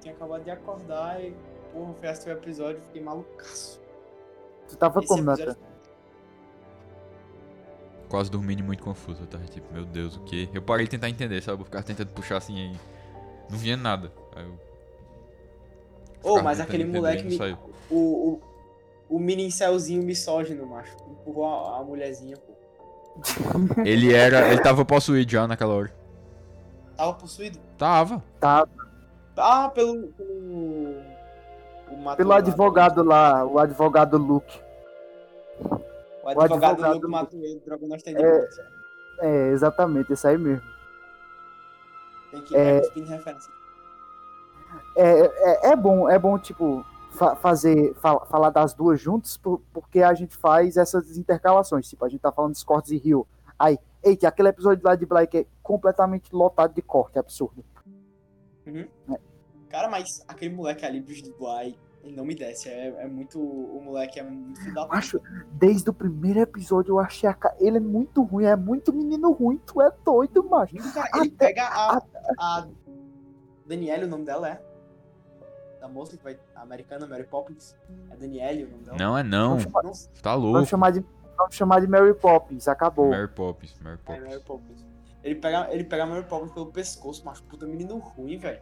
Tinha 0.00 0.14
acabado 0.14 0.44
de 0.44 0.50
acordar 0.50 1.20
e, 1.20 1.34
porra, 1.72 1.94
fui 1.94 2.08
assistir 2.08 2.30
o 2.30 2.32
episódio 2.32 2.80
e 2.82 2.86
fiquei 2.86 3.02
malucaço. 3.02 3.80
Tu 4.68 4.76
tava 4.76 4.98
Esse 5.00 5.08
como, 5.08 5.20
episódio- 5.22 5.46
Nathan? 5.46 5.60
Quase 8.08 8.30
dormindo 8.30 8.62
muito 8.64 8.82
confuso. 8.82 9.22
Eu 9.22 9.26
tava 9.26 9.44
tipo, 9.44 9.72
meu 9.72 9.84
Deus, 9.84 10.16
o 10.16 10.20
que? 10.20 10.48
Eu 10.54 10.62
parei 10.62 10.86
de 10.86 10.90
tentar 10.90 11.10
entender, 11.10 11.42
sabe? 11.42 11.60
Eu 11.60 11.64
ficava 11.66 11.84
tentando 11.84 12.08
puxar 12.10 12.38
assim 12.38 12.58
aí. 12.58 12.76
Não 13.50 13.58
vinha 13.58 13.76
nada. 13.76 14.10
Aí 14.34 14.44
eu. 14.44 14.52
Ô, 16.22 16.28
ficava 16.30 16.42
mas 16.42 16.60
aquele 16.60 16.82
entender, 16.84 16.98
moleque 16.98 17.24
me- 17.24 17.36
saiu. 17.36 17.58
O, 17.90 17.96
o, 17.96 18.40
o 19.16 19.18
mini 19.18 19.44
incelzinho 19.46 20.02
misógino, 20.02 20.66
macho. 20.66 20.96
Empurrou 21.10 21.44
a, 21.46 21.78
a 21.80 21.84
mulherzinha, 21.84 22.36
pô. 22.36 22.52
Ele 23.84 24.14
era. 24.14 24.48
Ele 24.52 24.62
tava 24.62 24.84
possuído 24.84 25.30
já 25.30 25.46
naquela 25.46 25.74
hora. 25.74 25.94
Tava 26.96 27.12
possuído? 27.14 27.58
Tava. 27.76 28.24
Tá, 28.40 28.66
Ah, 29.36 29.68
pelo. 29.68 30.08
pelo... 30.12 30.94
O 31.98 32.02
matou 32.04 32.16
pelo 32.16 32.32
advogado 32.32 33.02
lá, 33.02 33.44
o 33.44 33.58
advogado 33.58 34.16
Luke. 34.16 34.60
O 35.60 36.28
advogado, 36.28 36.64
advogado 36.84 36.94
Luke 36.94 37.06
matou 37.08 37.40
ele, 37.40 37.60
tem 38.02 38.16
É. 38.16 38.48
É, 39.20 39.48
exatamente, 39.48 40.12
esse 40.12 40.26
aí 40.26 40.38
mesmo. 40.38 40.62
Tem 42.30 42.42
que 42.42 42.56
é- 42.56 42.78
é... 42.78 42.98
em 42.98 43.04
referência. 43.04 43.52
É, 44.94 45.20
é, 45.20 45.70
é 45.72 45.76
bom, 45.76 46.08
é 46.08 46.18
bom, 46.18 46.38
tipo, 46.38 46.84
fa- 47.10 47.34
fazer, 47.34 47.94
fa- 47.94 48.24
falar 48.26 48.50
das 48.50 48.74
duas 48.74 49.00
juntas, 49.00 49.36
por- 49.36 49.60
porque 49.72 50.02
a 50.02 50.14
gente 50.14 50.36
faz 50.36 50.76
essas 50.76 51.16
intercalações. 51.16 51.88
Tipo, 51.88 52.04
a 52.04 52.08
gente 52.08 52.20
tá 52.20 52.30
falando 52.30 52.52
dos 52.52 52.62
cortes 52.62 52.92
e 52.92 52.96
Rio. 52.98 53.26
Aí, 53.58 53.78
eita, 54.04 54.28
aquele 54.28 54.48
episódio 54.50 54.84
lá 54.84 54.94
de 54.94 55.04
Black 55.06 55.36
é 55.36 55.46
completamente 55.62 56.32
lotado 56.34 56.74
de 56.74 56.82
corte, 56.82 57.16
é 57.16 57.20
absurdo. 57.20 57.64
Cara, 59.68 59.88
mas 59.88 60.22
aquele 60.28 60.54
moleque 60.54 60.84
ali, 60.84 61.00
bicho 61.00 61.24
do 61.24 61.34
Bly, 61.38 61.70
E 61.70 61.87
não 62.12 62.24
me 62.24 62.34
desce, 62.34 62.68
é, 62.68 62.88
é 63.04 63.06
muito. 63.06 63.40
O 63.40 63.80
moleque 63.82 64.18
é 64.20 64.22
muito 64.22 64.60
filho. 64.60 64.86
Acho, 64.90 65.20
desde 65.52 65.88
o 65.90 65.92
primeiro 65.92 66.40
episódio 66.40 66.92
eu 66.92 66.98
achei 66.98 67.28
a 67.28 67.34
ca... 67.34 67.54
ele 67.58 67.76
é 67.76 67.80
muito 67.80 68.22
ruim, 68.22 68.44
é 68.44 68.56
muito 68.56 68.92
menino 68.92 69.30
ruim, 69.32 69.58
tu 69.66 69.80
é 69.82 69.92
doido, 70.04 70.42
macho. 70.48 70.76
Cara, 70.92 71.08
ele 71.16 71.32
Até- 71.34 71.46
pega 71.46 71.64
a, 71.66 72.02
a 72.38 72.68
Danielle, 73.66 74.04
o 74.04 74.08
nome 74.08 74.24
dela 74.24 74.48
é? 74.48 74.62
Da 75.80 75.88
moça 75.88 76.16
que 76.16 76.24
vai. 76.24 76.38
Americana, 76.56 77.06
Mary 77.06 77.24
Poppins. 77.24 77.76
É 78.10 78.16
Danielle 78.16 78.64
o 78.64 78.70
nome 78.70 78.82
dela? 78.84 78.98
Não 78.98 79.16
é 79.18 79.22
não. 79.22 79.58
Vamos 79.58 79.62
chamar, 79.64 79.82
Não, 79.84 79.92
Tá 80.22 80.32
vamos 80.36 80.52
louco. 80.52 80.66
chamar 80.66 80.90
de, 80.92 81.04
vamos 81.36 81.54
chamar 81.54 81.80
de 81.80 81.86
Mary 81.86 82.14
Poppins, 82.14 82.66
acabou. 82.68 83.10
Mary 83.10 83.28
Poppins, 83.28 83.74
Mary 83.80 83.98
é 84.06 84.10
Mary 84.20 84.40
Poppins. 84.40 84.42
Poppins. 84.44 84.86
Ele 85.22 85.34
pega, 85.34 85.68
ele 85.72 85.84
pega 85.84 86.02
a 86.04 86.06
Mary 86.06 86.24
Poppins 86.24 86.52
pelo 86.52 86.66
pescoço, 86.72 87.24
macho. 87.24 87.42
Puta 87.44 87.66
menino 87.66 87.98
ruim, 87.98 88.38
velho. 88.38 88.60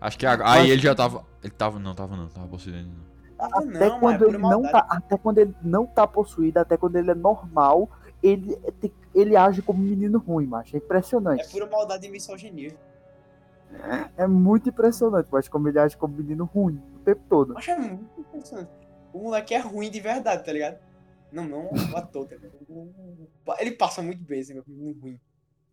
Acho 0.00 0.18
que 0.18 0.26
a- 0.26 0.38
aí 0.52 0.70
ele 0.70 0.80
já 0.82 0.94
tava. 0.94 1.24
Ele 1.42 1.52
tava. 1.52 1.78
Não, 1.78 1.94
tava 1.94 2.16
não, 2.16 2.28
tava 2.28 2.48
possuído 2.48 2.78
ainda 2.78 2.90
não. 2.90 3.10
Tava 3.36 3.58
Até 3.58 3.88
não, 3.88 3.96
é 3.96 4.00
quando 4.00 4.24
ele 4.26 4.38
não 4.38 4.62
tá, 4.62 4.86
até 4.90 5.16
quando 5.18 5.38
ele 5.38 5.54
não 5.62 5.86
tá 5.86 6.06
possuído, 6.06 6.58
até 6.58 6.76
quando 6.76 6.96
ele 6.96 7.10
é 7.10 7.14
normal, 7.14 7.88
ele, 8.22 8.54
tem- 8.80 8.92
ele 9.14 9.36
age 9.36 9.62
como 9.62 9.82
um 9.82 9.86
menino 9.86 10.18
ruim, 10.18 10.46
macho. 10.46 10.76
É 10.76 10.78
impressionante. 10.78 11.42
É 11.42 11.48
pura 11.48 11.66
maldade 11.66 12.06
e 12.06 12.10
misoginia. 12.10 12.74
É 14.16 14.26
muito 14.26 14.68
impressionante, 14.68 15.28
mas 15.30 15.48
como 15.48 15.68
ele 15.68 15.78
age 15.78 15.96
como 15.96 16.12
um 16.14 16.16
menino 16.18 16.44
ruim 16.44 16.82
o 16.96 16.98
tempo 17.00 17.22
todo. 17.28 17.54
Mas 17.54 17.66
é 17.68 17.76
muito 17.78 18.20
impressionante. 18.20 18.70
O 19.12 19.20
moleque 19.20 19.54
é 19.54 19.58
ruim 19.58 19.90
de 19.90 20.00
verdade, 20.00 20.44
tá 20.44 20.52
ligado? 20.52 20.78
Não, 21.32 21.44
não 21.44 21.70
o 21.70 21.96
ator, 21.96 22.26
tá 22.26 22.34
ligado? 22.36 22.56
Ele 23.58 23.70
passa 23.72 24.02
muito 24.02 24.22
bem, 24.24 24.40
esse 24.40 24.52
menino 24.66 25.00
ruim. 25.00 25.20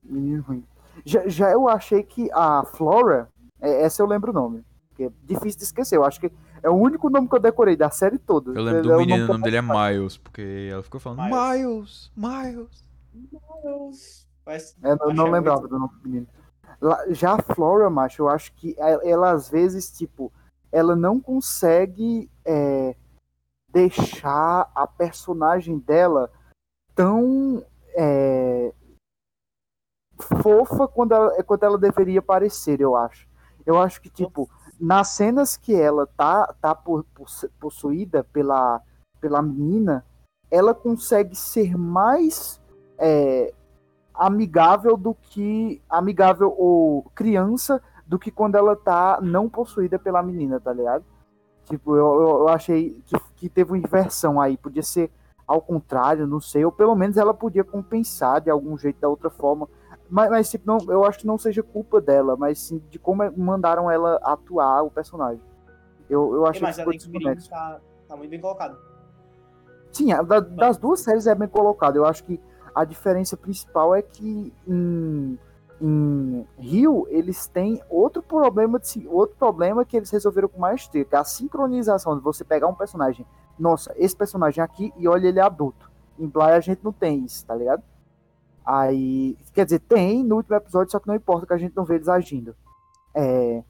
Menino 0.03 0.43
ruim. 0.43 0.63
Já, 1.03 1.27
já 1.27 1.51
eu 1.51 1.67
achei 1.67 2.01
que 2.03 2.29
a 2.31 2.63
Flora, 2.63 3.29
é, 3.61 3.81
essa 3.83 4.01
eu 4.01 4.07
lembro 4.07 4.31
o 4.31 4.33
nome. 4.33 4.65
Que 4.95 5.03
é 5.05 5.11
difícil 5.23 5.59
de 5.59 5.65
esquecer. 5.65 5.95
Eu 5.95 6.03
acho 6.05 6.19
que 6.19 6.31
é 6.63 6.69
o 6.69 6.73
único 6.73 7.09
nome 7.09 7.27
que 7.29 7.35
eu 7.35 7.39
decorei 7.39 7.75
da 7.75 7.89
série 7.91 8.17
toda. 8.17 8.51
Eu 8.51 8.63
lembro 8.63 8.79
É 8.79 8.81
do 8.83 8.93
o 8.93 8.97
menino, 8.97 9.23
o 9.23 9.27
que 9.27 9.31
nome 9.31 9.43
dele 9.43 9.57
é 9.57 9.61
Miles, 9.61 10.17
porque 10.17 10.69
ela 10.71 10.81
ficou 10.83 10.99
falando 10.99 11.21
Miles. 11.23 12.11
Miles, 12.15 12.83
Miles. 13.13 14.27
Mas, 14.45 14.75
É, 14.83 14.91
eu 14.93 14.97
não 15.13 15.23
Achei 15.25 15.31
lembrava 15.31 15.59
muito- 15.61 15.71
do 15.73 15.79
nome 15.79 15.93
do 16.01 16.09
menino. 16.09 16.27
Já 17.09 17.33
a 17.33 17.41
Flora, 17.41 17.89
macho, 17.89 18.23
eu 18.23 18.29
acho 18.29 18.53
que 18.53 18.75
ela, 18.77 19.03
ela, 19.03 19.31
às 19.31 19.49
vezes, 19.49 19.91
tipo, 19.91 20.31
ela 20.71 20.95
não 20.95 21.19
consegue 21.19 22.29
é, 22.45 22.95
deixar 23.69 24.71
a 24.73 24.87
personagem 24.87 25.77
dela 25.79 26.31
tão 26.95 27.63
é, 27.95 28.73
fofa 30.41 30.87
quando 30.87 31.13
ela, 31.13 31.43
quando 31.43 31.63
ela 31.63 31.77
deveria 31.77 32.21
parecer, 32.21 32.79
eu 32.81 32.95
acho. 32.95 33.26
Eu 33.67 33.77
acho 33.77 34.01
que, 34.01 34.09
tipo, 34.09 34.49
nas 34.79 35.09
cenas 35.09 35.57
que 35.57 35.75
ela 35.75 36.07
tá, 36.07 36.55
tá 36.61 36.73
po- 36.73 37.05
posse- 37.13 37.49
possuída 37.59 38.23
pela, 38.23 38.81
pela 39.19 39.41
menina, 39.41 40.05
ela 40.49 40.73
consegue 40.73 41.35
ser 41.35 41.77
mais 41.77 42.61
é, 42.97 43.53
amigável 44.13 44.95
do 44.95 45.13
que 45.13 45.81
amigável 45.89 46.55
ou 46.57 47.03
criança 47.13 47.83
do 48.05 48.17
que 48.17 48.31
quando 48.31 48.55
ela 48.55 48.73
tá 48.73 49.19
não 49.21 49.49
possuída 49.49 49.99
pela 49.99 50.23
menina, 50.23 50.61
tá 50.61 50.71
ligado? 50.71 51.03
Tipo, 51.65 51.97
eu, 51.97 52.21
eu 52.21 52.47
achei 52.47 53.01
que, 53.05 53.19
que 53.35 53.49
teve 53.49 53.71
uma 53.73 53.77
inversão 53.77 54.39
aí, 54.39 54.55
podia 54.55 54.81
ser 54.81 55.11
ao 55.45 55.61
contrário, 55.61 56.25
não 56.25 56.39
sei, 56.39 56.63
ou 56.63 56.71
pelo 56.71 56.95
menos 56.95 57.17
ela 57.17 57.33
podia 57.33 57.65
compensar 57.65 58.39
de 58.39 58.49
algum 58.49 58.77
jeito, 58.77 59.01
da 59.01 59.09
outra 59.09 59.29
forma. 59.29 59.67
Mas, 60.09 60.29
mas 60.29 60.49
tipo, 60.49 60.65
não, 60.65 60.77
eu 60.89 61.03
acho 61.03 61.19
que 61.19 61.27
não 61.27 61.37
seja 61.37 61.61
culpa 61.61 61.99
dela, 61.99 62.35
mas 62.37 62.59
sim 62.59 62.81
de 62.89 62.97
como 62.97 63.23
é- 63.23 63.31
mandaram 63.31 63.89
ela 63.91 64.15
atuar 64.23 64.83
o 64.83 64.89
personagem. 64.91 65.41
Eu, 66.09 66.33
eu 66.35 66.41
mas 66.41 66.57
que 66.57 66.65
a 66.65 66.71
ficou 66.73 66.91
Link 66.93 67.07
Green 67.09 67.13
desconexo. 67.35 67.49
tá, 67.49 67.79
tá 68.07 68.15
muito 68.15 68.29
bem 68.29 68.39
colocado. 68.39 68.77
Sim, 69.91 70.11
a 70.11 70.21
da- 70.21 70.39
das 70.39 70.77
duas 70.77 71.01
séries 71.01 71.27
é 71.27 71.35
bem 71.35 71.47
colocado. 71.47 71.97
Eu 71.97 72.05
acho 72.05 72.23
que 72.23 72.39
a 72.73 72.85
diferença 72.85 73.35
principal 73.35 73.93
é 73.95 74.01
que 74.01 74.53
em, 74.67 75.37
em 75.81 76.47
Rio 76.57 77.05
eles 77.09 77.47
têm 77.47 77.81
outro 77.89 78.21
problema, 78.21 78.79
de, 78.79 79.07
outro 79.07 79.35
problema 79.35 79.83
que 79.83 79.97
eles 79.97 80.09
resolveram 80.11 80.47
com 80.47 80.59
maestria, 80.59 81.03
que 81.03 81.15
é 81.15 81.17
a 81.17 81.23
sincronização 81.23 82.15
de 82.15 82.23
você 82.23 82.43
pegar 82.43 82.67
um 82.67 82.75
personagem, 82.75 83.25
nossa, 83.59 83.93
esse 83.97 84.15
personagem 84.15 84.63
aqui 84.63 84.93
e 84.97 85.07
olha 85.07 85.27
ele 85.27 85.39
é 85.39 85.43
adulto. 85.43 85.89
Em 86.17 86.27
Bly 86.27 86.51
a 86.51 86.59
gente 86.59 86.83
não 86.83 86.93
tem 86.93 87.25
isso, 87.25 87.45
tá 87.45 87.55
ligado? 87.55 87.83
Aí, 88.69 89.37
quer 89.53 89.63
dizer, 89.63 89.79
tem 89.79 90.21
no 90.21 90.35
último 90.35 90.57
episódio, 90.57 90.91
só 90.91 90.99
que 90.99 91.07
não 91.07 91.15
importa 91.15 91.47
que 91.47 91.53
a 91.53 91.57
gente 91.57 91.73
não 91.73 91.85
vê 91.85 91.95
eles 91.95 92.09
agindo. 92.09 92.53
É, 93.15 93.63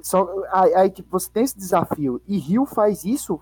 só, 0.00 0.26
aí, 0.50 0.74
aí, 0.74 0.90
tipo, 0.90 1.10
você 1.10 1.30
tem 1.30 1.44
esse 1.44 1.58
desafio 1.58 2.22
e 2.26 2.38
Rio 2.38 2.64
faz 2.64 3.04
isso 3.04 3.38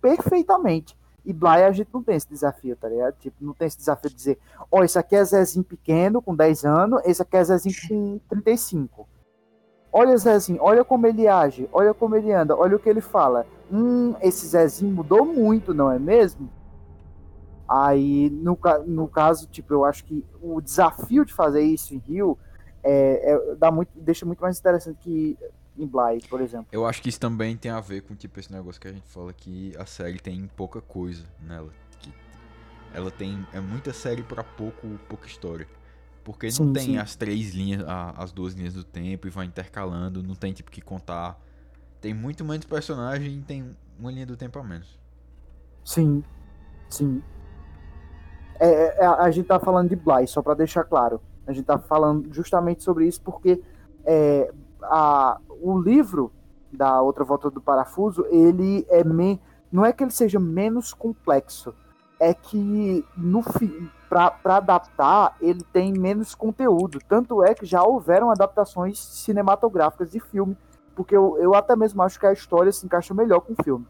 perfeitamente. 0.00 0.96
E 1.24 1.32
Bly 1.32 1.64
a 1.64 1.72
gente 1.72 1.88
não 1.92 2.00
tem 2.00 2.14
esse 2.14 2.28
desafio, 2.28 2.76
tá 2.76 2.88
ligado? 2.88 3.16
Tipo, 3.18 3.36
não 3.44 3.52
tem 3.54 3.66
esse 3.66 3.76
desafio 3.76 4.08
de 4.10 4.14
dizer, 4.14 4.38
ó, 4.70 4.84
esse 4.84 4.96
aqui 4.96 5.16
é 5.16 5.24
Zezinho 5.24 5.64
pequeno, 5.64 6.22
com 6.22 6.36
10 6.36 6.64
anos, 6.64 7.02
esse 7.04 7.20
aqui 7.20 7.36
é 7.36 7.42
Zezinho 7.42 7.74
com 7.88 8.20
35. 8.28 9.08
Olha 9.92 10.16
Zezinho, 10.16 10.62
olha 10.62 10.84
como 10.84 11.08
ele 11.08 11.26
age, 11.26 11.68
olha 11.72 11.92
como 11.92 12.14
ele 12.14 12.32
anda, 12.32 12.56
olha 12.56 12.76
o 12.76 12.78
que 12.78 12.88
ele 12.88 13.00
fala. 13.00 13.44
Hum, 13.70 14.14
esse 14.20 14.46
Zezinho 14.46 14.94
mudou 14.94 15.24
muito, 15.24 15.74
não 15.74 15.90
é 15.90 15.98
mesmo? 15.98 16.48
Aí, 17.68 18.28
no, 18.30 18.58
no 18.86 19.08
caso, 19.08 19.46
tipo, 19.46 19.72
eu 19.72 19.84
acho 19.84 20.04
que 20.04 20.24
o 20.42 20.60
desafio 20.60 21.24
de 21.24 21.32
fazer 21.32 21.62
isso 21.62 21.94
em 21.94 21.98
Rio 21.98 22.38
é, 22.82 23.32
é- 23.32 23.54
dá 23.54 23.70
muito, 23.70 23.90
deixa 23.94 24.26
muito 24.26 24.40
mais 24.40 24.58
interessante 24.58 24.98
que 25.00 25.38
em 25.78 25.86
Bly, 25.86 26.20
por 26.28 26.40
exemplo. 26.40 26.66
Eu 26.70 26.84
acho 26.86 27.00
que 27.00 27.08
isso 27.08 27.18
também 27.20 27.56
tem 27.56 27.70
a 27.70 27.80
ver 27.80 28.02
com 28.02 28.14
tipo 28.14 28.38
esse 28.38 28.52
negócio 28.52 28.80
que 28.80 28.88
a 28.88 28.92
gente 28.92 29.06
fala 29.08 29.32
que 29.32 29.72
a 29.78 29.86
série 29.86 30.18
tem 30.18 30.46
pouca 30.54 30.80
coisa 30.82 31.24
nela. 31.40 31.70
Que 31.98 32.12
ela 32.92 33.10
tem 33.10 33.46
é 33.52 33.60
muita 33.60 33.92
série 33.92 34.22
pra 34.22 34.44
pouco 34.44 34.86
pouca 35.08 35.26
história. 35.26 35.66
Porque 36.24 36.46
não 36.46 36.52
Sim, 36.52 36.72
tem 36.72 36.84
sim. 36.84 36.96
as 36.98 37.16
três 37.16 37.54
linhas, 37.54 37.82
a- 37.88 38.10
as 38.18 38.32
duas 38.32 38.52
linhas 38.54 38.74
do 38.74 38.84
tempo 38.84 39.26
e 39.26 39.30
vai 39.30 39.46
intercalando, 39.46 40.22
não 40.22 40.34
tem 40.34 40.52
tipo 40.52 40.70
que 40.70 40.80
contar. 40.80 41.40
Tem 42.00 42.12
muito 42.12 42.44
menos 42.44 42.66
personagem 42.66 43.38
e 43.38 43.42
tem 43.42 43.76
uma 43.98 44.10
linha 44.10 44.26
do 44.26 44.36
tempo 44.36 44.58
a 44.58 44.62
menos. 44.62 44.98
Sim, 45.84 46.22
sim. 46.88 47.22
É, 48.64 49.04
é, 49.04 49.06
a 49.06 49.28
gente 49.32 49.46
tá 49.46 49.58
falando 49.58 49.88
de 49.88 49.96
Bly, 49.96 50.28
só 50.28 50.40
pra 50.40 50.54
deixar 50.54 50.84
claro. 50.84 51.20
A 51.46 51.52
gente 51.52 51.64
tá 51.64 51.78
falando 51.78 52.32
justamente 52.32 52.84
sobre 52.84 53.06
isso 53.08 53.20
porque 53.20 53.60
é, 54.04 54.52
a, 54.82 55.38
o 55.60 55.76
livro 55.80 56.32
da 56.72 57.00
Outra 57.02 57.24
Volta 57.24 57.50
do 57.50 57.60
Parafuso, 57.60 58.24
ele 58.30 58.86
é 58.88 59.02
me, 59.02 59.40
não 59.70 59.84
é 59.84 59.92
que 59.92 60.04
ele 60.04 60.12
seja 60.12 60.38
menos 60.38 60.94
complexo, 60.94 61.74
é 62.20 62.32
que 62.32 63.04
no 63.16 63.42
pra 64.08 64.32
adaptar 64.44 65.34
ele 65.40 65.64
tem 65.72 65.92
menos 65.92 66.32
conteúdo. 66.32 67.00
Tanto 67.08 67.42
é 67.42 67.54
que 67.54 67.66
já 67.66 67.82
houveram 67.82 68.30
adaptações 68.30 68.96
cinematográficas 68.98 70.12
de 70.12 70.20
filme, 70.20 70.56
porque 70.94 71.16
eu, 71.16 71.36
eu 71.38 71.52
até 71.52 71.74
mesmo 71.74 72.00
acho 72.00 72.20
que 72.20 72.26
a 72.26 72.32
história 72.32 72.70
se 72.70 72.86
encaixa 72.86 73.12
melhor 73.12 73.40
com 73.40 73.54
o 73.54 73.64
filme. 73.64 73.86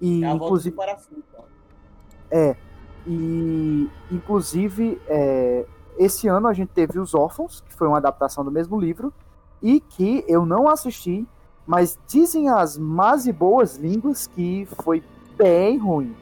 E, 0.00 0.24
É 0.24 0.28
a 0.28 0.30
volta 0.30 0.46
inclusive, 0.46 0.74
do 0.74 0.78
parafuso. 0.78 1.22
ó. 1.36 1.42
E, 3.08 3.90
inclusive, 4.10 5.00
é, 5.06 5.64
esse 5.98 6.28
ano 6.28 6.46
a 6.46 6.52
gente 6.52 6.68
teve 6.68 6.98
Os 6.98 7.14
Órfãos, 7.14 7.62
que 7.62 7.74
foi 7.74 7.88
uma 7.88 7.96
adaptação 7.96 8.44
do 8.44 8.50
mesmo 8.50 8.78
livro, 8.78 9.12
e 9.62 9.80
que 9.80 10.24
eu 10.28 10.44
não 10.44 10.68
assisti, 10.68 11.26
mas 11.66 11.98
dizem 12.06 12.50
as 12.50 12.76
más 12.76 13.26
e 13.26 13.32
boas 13.32 13.76
línguas 13.76 14.26
que 14.26 14.68
foi 14.82 15.02
bem 15.38 15.78
ruim. 15.78 16.14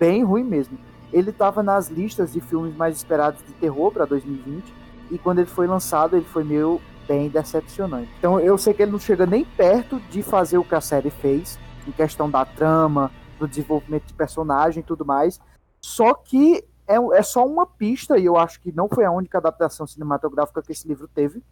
Bem 0.00 0.24
ruim 0.24 0.42
mesmo. 0.42 0.78
Ele 1.12 1.28
estava 1.28 1.62
nas 1.62 1.88
listas 1.88 2.32
de 2.32 2.40
filmes 2.40 2.74
mais 2.74 2.96
esperados 2.96 3.44
de 3.46 3.52
terror 3.52 3.92
para 3.92 4.06
2020, 4.06 4.72
e 5.10 5.18
quando 5.18 5.40
ele 5.40 5.48
foi 5.48 5.66
lançado, 5.66 6.16
ele 6.16 6.24
foi 6.24 6.44
meio 6.44 6.80
bem 7.06 7.28
decepcionante. 7.28 8.08
Então 8.18 8.40
eu 8.40 8.56
sei 8.56 8.72
que 8.72 8.82
ele 8.82 8.92
não 8.92 8.98
chega 8.98 9.26
nem 9.26 9.44
perto 9.44 10.00
de 10.10 10.22
fazer 10.22 10.56
o 10.56 10.64
que 10.64 10.74
a 10.74 10.80
série 10.80 11.10
fez, 11.10 11.58
em 11.86 11.92
questão 11.92 12.30
da 12.30 12.44
trama, 12.46 13.10
do 13.38 13.46
desenvolvimento 13.46 14.06
de 14.06 14.14
personagem 14.14 14.80
e 14.80 14.84
tudo 14.84 15.04
mais. 15.04 15.38
Só 15.84 16.14
que 16.14 16.64
é, 16.86 16.96
é 17.18 17.22
só 17.22 17.46
uma 17.46 17.66
pista, 17.66 18.18
e 18.18 18.24
eu 18.24 18.36
acho 18.36 18.60
que 18.60 18.72
não 18.72 18.88
foi 18.88 19.04
a 19.04 19.10
única 19.10 19.38
adaptação 19.38 19.86
cinematográfica 19.86 20.62
que 20.62 20.72
esse 20.72 20.86
livro 20.86 21.08
teve, 21.08 21.42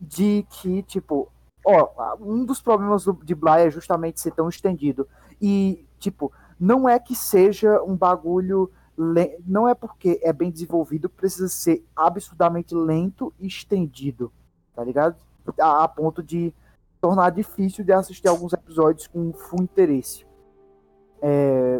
de 0.00 0.44
que, 0.50 0.82
tipo, 0.82 1.30
ó, 1.64 2.16
um 2.20 2.44
dos 2.44 2.60
problemas 2.60 3.04
do, 3.04 3.12
de 3.12 3.34
Bly 3.34 3.62
é 3.62 3.70
justamente 3.70 4.20
ser 4.20 4.32
tão 4.32 4.48
estendido. 4.48 5.08
E, 5.40 5.86
tipo, 5.98 6.32
não 6.58 6.88
é 6.88 6.98
que 6.98 7.14
seja 7.14 7.82
um 7.82 7.96
bagulho. 7.96 8.70
le- 8.96 9.38
Não 9.46 9.68
é 9.68 9.74
porque 9.74 10.20
é 10.22 10.32
bem 10.32 10.50
desenvolvido, 10.50 11.08
precisa 11.08 11.48
ser 11.48 11.84
absurdamente 11.96 12.74
lento 12.74 13.32
e 13.38 13.46
estendido, 13.46 14.32
tá 14.74 14.84
ligado? 14.84 15.16
A, 15.60 15.84
a 15.84 15.88
ponto 15.88 16.22
de 16.22 16.52
tornar 17.00 17.30
difícil 17.30 17.84
de 17.84 17.92
assistir 17.92 18.28
alguns 18.28 18.52
episódios 18.52 19.06
com 19.06 19.32
full 19.32 19.62
interesse. 19.62 20.24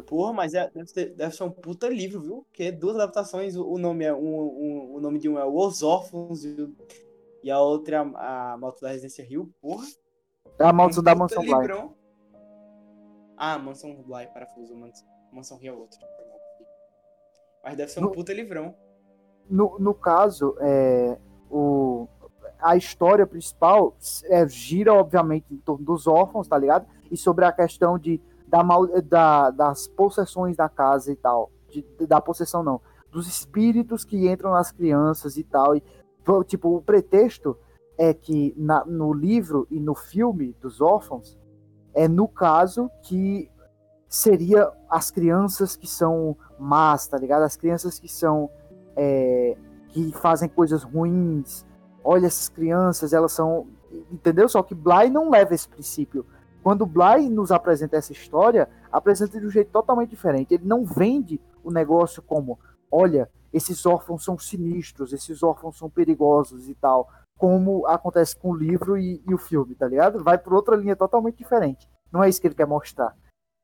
Porra, 0.06 0.32
mas 0.32 0.54
é- 0.54 0.70
deve, 0.70 0.86
ser, 0.88 1.14
deve 1.14 1.34
ser 1.34 1.42
um 1.44 1.50
puta 1.50 1.88
livro, 1.88 2.20
viu? 2.20 2.44
Porque 2.48 2.70
duas 2.70 2.94
adaptações, 2.96 3.56
o 3.56 3.76
nome 3.78 4.04
é 4.04 4.14
um, 4.14 4.40
um- 4.40 4.94
o 4.94 5.00
nome 5.00 5.18
de 5.18 5.28
um 5.28 5.38
é 5.38 5.44
Os 5.44 5.82
Órfãos 5.82 6.44
e, 6.44 7.50
a 7.50 7.60
outra 7.60 7.96
é 7.96 7.98
a, 8.16 8.52
a 8.52 8.56
Malta 8.56 8.82
da 8.82 8.88
Residência 8.90 9.24
Rio. 9.24 9.52
Porra, 9.60 9.84
É 10.58 10.64
a 10.64 10.72
maldição 10.72 11.00
um 11.00 11.04
da 11.04 11.14
Mansão 11.14 11.42
Bly. 11.42 11.68
Ah, 13.36 13.58
Mansão 13.58 13.94
Bly, 13.94 14.26
parafuso, 14.32 14.74
Mansão, 14.76 15.06
Mansão 15.32 15.58
Rio 15.58 15.72
é 15.74 15.76
outro. 15.76 15.98
Mas 17.64 17.76
deve 17.76 17.90
ser 17.90 18.00
um 18.00 18.04
No- 18.04 18.12
puta 18.12 18.32
livrão. 18.32 18.74
No, 19.50 19.76
no 19.78 19.92
caso, 19.92 20.56
é, 20.60 21.18
o, 21.50 22.06
a 22.60 22.76
história 22.76 23.26
principal 23.26 23.96
é, 24.24 24.46
gira, 24.48 24.94
obviamente, 24.94 25.46
em 25.52 25.56
torno 25.58 25.84
dos 25.84 26.06
órfãos, 26.06 26.46
tá 26.46 26.56
ligado? 26.56 26.86
E 27.10 27.16
sobre 27.16 27.44
a 27.44 27.50
questão 27.52 27.98
de, 27.98 28.20
da, 28.52 28.62
mal- 28.62 28.86
da- 29.02 29.50
das 29.50 29.88
possessões 29.88 30.54
da 30.54 30.68
casa 30.68 31.10
e 31.10 31.16
tal. 31.16 31.50
De- 31.70 32.06
da 32.06 32.20
possessão, 32.20 32.62
não. 32.62 32.82
Dos 33.10 33.26
espíritos 33.26 34.04
que 34.04 34.28
entram 34.30 34.52
nas 34.52 34.70
crianças 34.70 35.38
e 35.38 35.42
tal. 35.42 35.74
E, 35.74 35.82
tipo, 36.46 36.76
o 36.76 36.82
pretexto 36.82 37.56
é 37.96 38.12
que 38.12 38.54
na- 38.56 38.84
no 38.84 39.14
livro 39.14 39.66
e 39.70 39.80
no 39.80 39.94
filme 39.94 40.54
dos 40.60 40.82
órfãos, 40.82 41.38
é 41.94 42.06
no 42.06 42.28
caso 42.28 42.90
que 43.02 43.50
seria 44.06 44.70
as 44.90 45.10
crianças 45.10 45.74
que 45.74 45.86
são 45.86 46.36
más, 46.58 47.08
tá 47.08 47.16
ligado? 47.16 47.44
As 47.44 47.56
crianças 47.56 47.98
que 47.98 48.08
são 48.08 48.50
é, 48.94 49.56
que 49.88 50.12
fazem 50.12 50.50
coisas 50.50 50.82
ruins. 50.82 51.64
Olha 52.04 52.26
essas 52.26 52.50
crianças, 52.50 53.14
elas 53.14 53.32
são, 53.32 53.66
entendeu? 54.10 54.46
Só 54.46 54.62
que 54.62 54.74
Bly 54.74 55.08
não 55.08 55.30
leva 55.30 55.54
esse 55.54 55.66
princípio. 55.66 56.26
Quando 56.62 56.86
Bly 56.86 57.28
nos 57.28 57.50
apresenta 57.50 57.96
essa 57.96 58.12
história, 58.12 58.68
apresenta 58.90 59.40
de 59.40 59.46
um 59.46 59.50
jeito 59.50 59.70
totalmente 59.70 60.10
diferente. 60.10 60.54
Ele 60.54 60.64
não 60.64 60.84
vende 60.84 61.40
o 61.64 61.70
negócio 61.70 62.22
como, 62.22 62.58
olha, 62.90 63.28
esses 63.52 63.84
órfãos 63.84 64.24
são 64.24 64.38
sinistros, 64.38 65.12
esses 65.12 65.42
órfãos 65.42 65.76
são 65.76 65.90
perigosos 65.90 66.68
e 66.68 66.74
tal, 66.74 67.08
como 67.36 67.86
acontece 67.86 68.36
com 68.36 68.50
o 68.50 68.56
livro 68.56 68.96
e, 68.96 69.22
e 69.28 69.34
o 69.34 69.38
filme, 69.38 69.74
tá 69.74 69.88
ligado? 69.88 70.22
Vai 70.22 70.38
por 70.38 70.54
outra 70.54 70.76
linha 70.76 70.94
totalmente 70.94 71.38
diferente. 71.38 71.88
Não 72.10 72.22
é 72.22 72.28
isso 72.28 72.40
que 72.40 72.46
ele 72.46 72.54
quer 72.54 72.66
mostrar. 72.66 73.16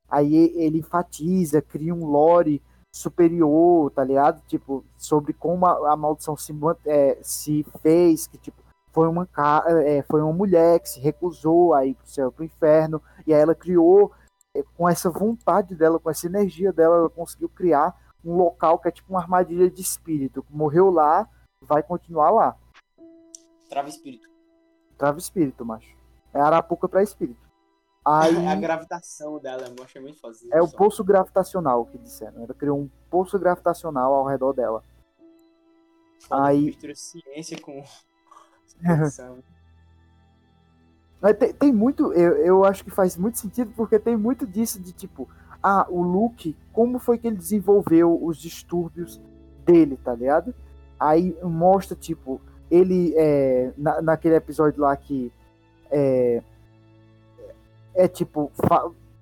Aí 0.09 0.35
ele 0.57 0.79
enfatiza, 0.79 1.63
cria 1.63 1.95
um 1.95 2.05
lore 2.05 2.63
superior, 2.93 3.91
tá 3.93 4.03
ligado? 4.03 4.43
Tipo, 4.47 4.85
sobre 4.97 5.33
como 5.33 5.67
a, 5.67 5.93
a 5.93 5.97
maldição 5.97 6.37
se, 6.37 6.53
é, 6.87 7.19
se 7.23 7.65
fez, 7.81 8.27
que 8.27 8.39
tipo, 8.39 8.61
foi 8.93 9.07
uma, 9.09 9.29
é, 9.85 10.03
foi 10.03 10.23
uma 10.23 10.33
mulher 10.33 10.81
que 10.81 10.89
se 10.89 11.01
recusou 11.01 11.75
a 11.75 11.85
ir 11.87 11.95
pro 11.95 12.07
céu, 12.09 12.33
pro 12.33 12.45
inferno, 12.45 13.01
e 13.27 13.33
aí 13.35 13.41
ela 13.41 13.55
criou, 13.55 14.13
é, 14.55 14.63
com 14.77 14.89
essa 14.89 15.11
vontade 15.11 15.75
dela, 15.75 15.99
com 16.01 16.11
essa 16.11 16.27
energia 16.27 16.73
dela, 16.73 16.97
ela 16.97 17.11
conseguiu 17.11 17.49
criar 17.49 17.95
um 18.25 18.35
local 18.37 18.79
que 18.79 18.89
é 18.89 18.91
tipo 18.91 19.13
uma 19.13 19.21
armadilha 19.21 19.71
de 19.71 19.81
espírito. 19.81 20.45
Morreu 20.51 20.91
lá, 20.91 21.29
vai 21.63 21.83
continuar 21.83 22.31
lá. 22.31 22.57
Trava 23.69 23.89
espírito. 23.89 24.29
Trava 24.97 25.19
espírito, 25.19 25.65
macho. 25.65 25.97
É 26.35 26.41
arapuca 26.41 26.89
pra 26.89 27.03
espírito. 27.03 27.47
Aí 28.05 28.35
a 28.49 28.55
gravitação 28.57 29.39
dela, 29.39 29.65
eu 29.77 29.85
achei 29.85 30.01
muito 30.01 30.19
foda. 30.19 30.35
é 30.51 30.63
o 30.63 30.69
poço 30.69 31.05
gravitacional 31.05 31.85
que 31.87 31.99
disseram. 31.99 32.43
Ela 32.43 32.55
criou 32.55 32.79
um 32.79 32.91
poço 33.11 33.39
gravitacional 33.39 34.15
ao 34.15 34.25
redor 34.27 34.53
dela. 34.53 34.83
Foda 36.27 36.47
aí- 36.47 36.65
Mistura 36.67 36.95
ciência 36.95 37.61
com. 37.61 37.83
Tem, 41.35 41.53
tem 41.53 41.73
muito, 41.73 42.13
eu, 42.13 42.37
eu 42.37 42.65
acho 42.65 42.85
que 42.85 42.91
faz 42.91 43.17
muito 43.17 43.39
sentido, 43.39 43.73
porque 43.77 43.99
tem 43.99 44.17
muito 44.17 44.47
disso 44.47 44.81
de 44.81 44.93
tipo, 44.93 45.29
ah, 45.63 45.87
o 45.89 46.03
Luke, 46.03 46.57
como 46.73 46.99
foi 46.99 47.19
que 47.19 47.27
ele 47.27 47.37
desenvolveu 47.37 48.19
os 48.25 48.39
distúrbios 48.39 49.21
dele, 49.65 49.99
tá 50.03 50.15
ligado? 50.15 50.55
Aí 50.99 51.37
mostra, 51.43 51.97
tipo, 51.97 52.41
ele, 52.71 53.15
é, 53.17 53.73
na, 53.77 54.01
naquele 54.01 54.37
episódio 54.37 54.81
lá 54.81 54.97
que 54.97 55.33
é, 55.91 56.43
é 57.95 58.09
tipo, 58.09 58.53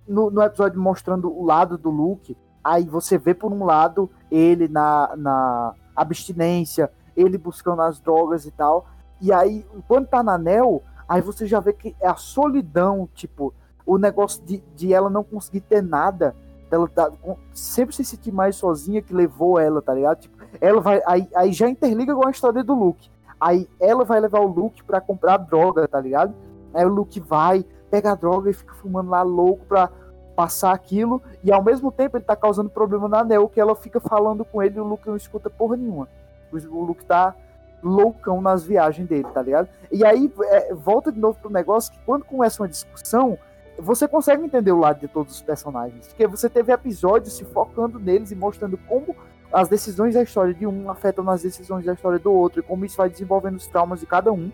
no, 0.06 0.30
no 0.30 0.42
episódio 0.42 0.80
mostrando 0.80 1.32
o 1.32 1.44
lado 1.44 1.78
do 1.78 1.90
Luke, 1.90 2.36
aí 2.62 2.84
você 2.84 3.16
vê 3.16 3.32
por 3.32 3.52
um 3.52 3.64
lado 3.64 4.10
ele 4.30 4.68
na, 4.68 5.14
na 5.16 5.74
abstinência, 5.94 6.90
ele 7.16 7.38
buscando 7.38 7.80
as 7.80 7.98
drogas 7.98 8.44
e 8.44 8.50
tal, 8.50 8.86
e 9.20 9.32
aí, 9.32 9.64
quando 9.86 10.06
tá 10.06 10.22
na 10.22 10.36
Nel, 10.36 10.82
Aí 11.08 11.20
você 11.20 11.46
já 11.46 11.60
vê 11.60 11.72
que 11.72 11.94
é 12.00 12.08
a 12.08 12.16
solidão, 12.16 13.08
tipo, 13.14 13.54
o 13.84 13.96
negócio 13.96 14.42
de, 14.44 14.62
de 14.74 14.92
ela 14.92 15.08
não 15.08 15.22
conseguir 15.22 15.60
ter 15.60 15.82
nada, 15.82 16.34
dela 16.68 16.88
tá, 16.88 17.10
sempre 17.54 17.94
se 17.94 18.04
sentir 18.04 18.32
mais 18.32 18.56
sozinha 18.56 19.00
que 19.00 19.14
levou 19.14 19.58
ela, 19.58 19.80
tá 19.80 19.94
ligado? 19.94 20.18
Tipo, 20.18 20.36
ela 20.60 20.80
vai. 20.80 21.00
Aí, 21.06 21.28
aí 21.34 21.52
já 21.52 21.68
interliga 21.68 22.14
com 22.14 22.26
a 22.26 22.30
história 22.30 22.64
do 22.64 22.74
Luke. 22.74 23.08
Aí 23.40 23.68
ela 23.78 24.04
vai 24.04 24.18
levar 24.18 24.40
o 24.40 24.48
Luke 24.48 24.82
pra 24.82 25.00
comprar 25.00 25.36
droga, 25.36 25.86
tá 25.86 26.00
ligado? 26.00 26.34
Aí 26.74 26.84
o 26.84 26.88
Luke 26.88 27.20
vai, 27.20 27.64
pega 27.90 28.12
a 28.12 28.14
droga 28.14 28.50
e 28.50 28.54
fica 28.54 28.74
fumando 28.74 29.10
lá 29.10 29.22
louco 29.22 29.64
pra 29.66 29.88
passar 30.34 30.72
aquilo. 30.72 31.22
E 31.44 31.52
ao 31.52 31.62
mesmo 31.62 31.92
tempo 31.92 32.16
ele 32.16 32.24
tá 32.24 32.34
causando 32.34 32.68
problema 32.68 33.08
na 33.08 33.22
Neo, 33.22 33.48
que 33.48 33.60
ela 33.60 33.76
fica 33.76 34.00
falando 34.00 34.44
com 34.44 34.60
ele 34.60 34.76
e 34.76 34.80
o 34.80 34.84
Luke 34.84 35.06
não 35.06 35.16
escuta 35.16 35.48
porra 35.48 35.76
nenhuma. 35.76 36.08
O 36.52 36.82
Luke 36.82 37.04
tá 37.04 37.34
loucão 37.82 38.40
nas 38.40 38.64
viagens 38.64 39.08
dele, 39.08 39.26
tá 39.32 39.42
ligado? 39.42 39.68
E 39.90 40.04
aí 40.04 40.32
é, 40.44 40.74
volta 40.74 41.12
de 41.12 41.20
novo 41.20 41.38
pro 41.40 41.50
negócio 41.50 41.92
que 41.92 41.98
quando 42.04 42.24
começa 42.24 42.62
uma 42.62 42.68
discussão, 42.68 43.38
você 43.78 44.08
consegue 44.08 44.44
entender 44.44 44.72
o 44.72 44.78
lado 44.78 45.00
de 45.00 45.08
todos 45.08 45.34
os 45.34 45.42
personagens. 45.42 46.08
Porque 46.08 46.26
você 46.26 46.48
teve 46.48 46.72
episódios 46.72 47.36
se 47.36 47.44
focando 47.44 47.98
neles 47.98 48.30
e 48.30 48.34
mostrando 48.34 48.78
como 48.88 49.14
as 49.52 49.68
decisões 49.68 50.14
da 50.14 50.22
história 50.22 50.52
de 50.52 50.66
um 50.66 50.90
afetam 50.90 51.24
nas 51.24 51.42
decisões 51.42 51.84
da 51.84 51.92
história 51.92 52.18
do 52.18 52.32
outro, 52.32 52.60
e 52.60 52.62
como 52.62 52.84
isso 52.84 52.96
vai 52.96 53.08
desenvolvendo 53.08 53.56
os 53.56 53.66
traumas 53.66 54.00
de 54.00 54.06
cada 54.06 54.32
um. 54.32 54.50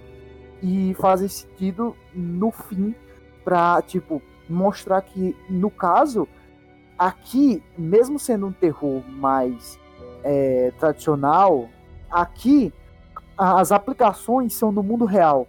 E 0.63 0.95
fazem 0.95 1.29
sentido 1.29 1.97
no 2.15 2.51
fim 2.51 2.95
pra, 3.45 3.83
tipo, 3.83 4.23
mostrar 4.49 5.03
que, 5.03 5.37
no 5.51 5.71
caso, 5.71 6.29
aqui, 6.97 7.63
mesmo 7.77 8.19
sendo 8.19 8.47
um 8.47 8.53
terror 8.53 9.03
mais 9.09 9.79
é, 10.23 10.73
tradicional, 10.79 11.69
aqui 12.11 12.73
as 13.43 13.73
aplicações 13.73 14.55
são 14.55 14.71
no 14.73 14.83
mundo 14.83 15.05
real. 15.05 15.47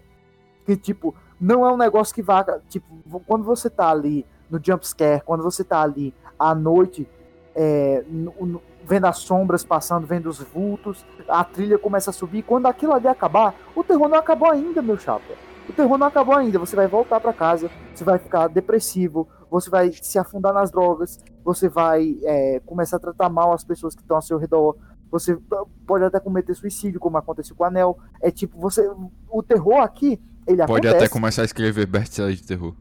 Que, 0.66 0.76
tipo, 0.78 1.14
não 1.40 1.66
é 1.68 1.72
um 1.72 1.78
negócio 1.78 2.14
que 2.16 2.22
vai. 2.22 2.44
Tipo, 2.70 2.88
quando 3.28 3.44
você 3.44 3.70
tá 3.70 3.90
ali 3.90 4.26
no 4.50 4.60
jumpscare, 4.64 5.22
quando 5.26 5.44
você 5.44 5.64
tá 5.64 5.82
ali 5.82 6.14
à 6.40 6.56
noite, 6.56 7.08
é, 7.56 8.04
no- 8.08 8.34
no- 8.46 8.62
vendo 8.86 9.06
as 9.06 9.18
sombras 9.20 9.64
passando, 9.64 10.06
vendo 10.08 10.28
os 10.28 10.40
vultos, 10.40 11.06
a 11.28 11.44
trilha 11.44 11.78
começa 11.78 12.10
a 12.10 12.14
subir. 12.14 12.44
Quando 12.44 12.66
aquilo 12.66 12.94
ali 12.94 13.08
acabar, 13.08 13.54
o 13.76 13.84
terror 13.84 14.08
não 14.10 14.18
acabou 14.18 14.50
ainda, 14.50 14.82
meu 14.82 14.98
chapa. 14.98 15.34
O 15.70 15.74
terror 15.74 15.98
não 15.98 16.08
acabou 16.08 16.36
ainda. 16.36 16.60
Você 16.60 16.76
vai 16.76 16.88
voltar 16.88 17.20
para 17.22 17.32
casa, 17.32 17.70
você 17.94 18.04
vai 18.04 18.18
ficar 18.20 18.48
depressivo, 18.48 19.28
você 19.50 19.70
vai 19.70 19.92
se 19.92 20.18
afundar 20.20 20.54
nas 20.54 20.70
drogas, 20.72 21.24
você 21.44 21.70
vai 21.70 22.18
é, 22.24 22.60
começar 22.66 22.98
a 22.98 23.00
tratar 23.00 23.30
mal 23.30 23.54
as 23.54 23.64
pessoas 23.64 23.96
que 23.96 24.02
estão 24.02 24.18
ao 24.18 24.22
seu 24.22 24.38
redor. 24.38 24.76
Você 25.14 25.38
pode 25.86 26.04
até 26.04 26.20
cometer 26.20 26.56
suicídio, 26.56 27.00
como 27.00 27.18
aconteceu 27.18 27.56
com 27.56 27.64
o 27.64 27.68
Anel. 27.68 28.00
É 28.20 28.32
tipo, 28.32 28.60
você. 28.60 28.82
O 29.30 29.44
terror 29.44 29.80
aqui, 29.82 30.20
ele 30.48 30.58
Pode 30.66 30.88
acontece. 30.88 30.96
até 30.96 31.08
começar 31.08 31.44
a 31.44 31.46
escrever 31.46 31.86
best-seller 31.86 32.36
de 32.36 32.42
terror. 32.42 32.76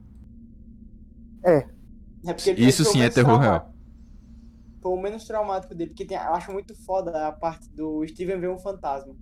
É 1.45 2.33
porque 2.33 2.51
ele 2.51 2.64
Isso 2.66 2.85
sim 2.87 3.03
é 3.03 3.11
terror 3.11 3.38
real. 3.38 3.75
Foi 4.81 4.92
o 4.92 5.01
menos 5.01 5.25
traumático 5.27 5.75
dele, 5.75 5.90
porque 5.90 6.07
tem- 6.07 6.16
eu 6.16 6.33
acho 6.35 6.51
muito 6.51 6.75
foda 6.75 7.29
a 7.29 7.33
parte 7.33 7.68
do 7.71 8.03
Steven 8.09 8.40
ver 8.40 8.49
um 8.49 8.59
fantasma. 8.59 9.14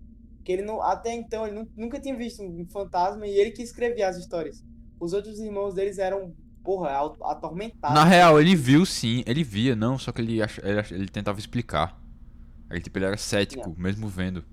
Que 0.44 0.52
ele 0.52 0.62
não, 0.62 0.80
até 0.80 1.12
então, 1.12 1.46
ele 1.46 1.56
nu- 1.58 1.68
nunca 1.76 2.00
tinha 2.00 2.16
visto 2.16 2.42
um 2.44 2.64
fantasma 2.70 3.26
e 3.26 3.30
ele 3.30 3.50
que 3.50 3.62
escrevia 3.62 4.08
as 4.08 4.16
histórias. 4.16 4.64
Os 5.00 5.12
outros 5.12 5.38
irmãos 5.40 5.74
deles 5.74 5.98
eram, 5.98 6.32
porra, 6.62 6.90
atormentados. 7.24 7.94
Na 7.94 8.04
real, 8.04 8.40
ele 8.40 8.54
viu 8.54 8.86
sim, 8.86 9.24
ele 9.26 9.42
via, 9.42 9.74
não, 9.74 9.98
só 9.98 10.12
que 10.12 10.22
ele, 10.22 10.40
ach... 10.40 10.58
ele, 10.62 10.78
ach- 10.78 10.92
ele 10.92 11.08
tentava 11.08 11.38
explicar. 11.40 11.99
Ele, 12.70 12.80
tipo, 12.80 12.98
ele 12.98 13.06
era 13.06 13.16
cético, 13.16 13.74
mesmo 13.76 14.08
vendo. 14.08 14.44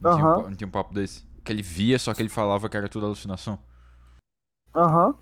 Não, 0.00 0.14
tinha 0.14 0.24
um, 0.24 0.28
Aham. 0.30 0.42
pa- 0.42 0.48
não 0.50 0.56
tinha 0.56 0.68
um 0.68 0.70
papo 0.70 0.94
desse. 0.94 1.26
Que 1.44 1.52
ele 1.52 1.62
via, 1.62 1.98
só 1.98 2.14
que 2.14 2.22
ele 2.22 2.28
falava 2.28 2.68
que 2.68 2.76
era 2.76 2.88
tudo 2.88 3.06
alucinação. 3.06 3.58
Aham. 4.74 5.14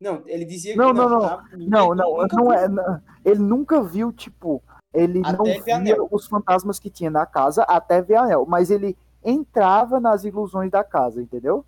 Não, 0.00 0.22
ele 0.26 0.44
dizia 0.44 0.76
Não, 0.76 0.92
que 0.92 0.98
não, 0.98 1.08
não. 1.08 1.42
Não, 1.58 1.94
não, 1.94 2.16
nunca 2.22 2.36
não 2.36 2.44
viu. 2.44 2.52
é. 2.52 2.68
não- 2.68 3.02
Ele 3.24 3.40
nunca 3.40 3.82
viu, 3.82 4.12
tipo, 4.12 4.62
ele 4.94 5.20
Até 5.24 5.36
não 5.36 5.44
ver 5.44 5.62
via 5.62 5.76
anel. 5.76 6.08
os 6.10 6.26
fantasmas 6.26 6.78
que 6.78 6.88
tinha 6.88 7.10
na 7.10 7.26
casa 7.26 7.64
até 7.64 8.00
ver 8.00 8.14
anel, 8.16 8.46
mas 8.46 8.70
ele 8.70 8.96
entrava 9.24 9.98
nas 9.98 10.22
ilusões 10.24 10.70
da 10.70 10.84
casa, 10.84 11.20
entendeu? 11.20 11.64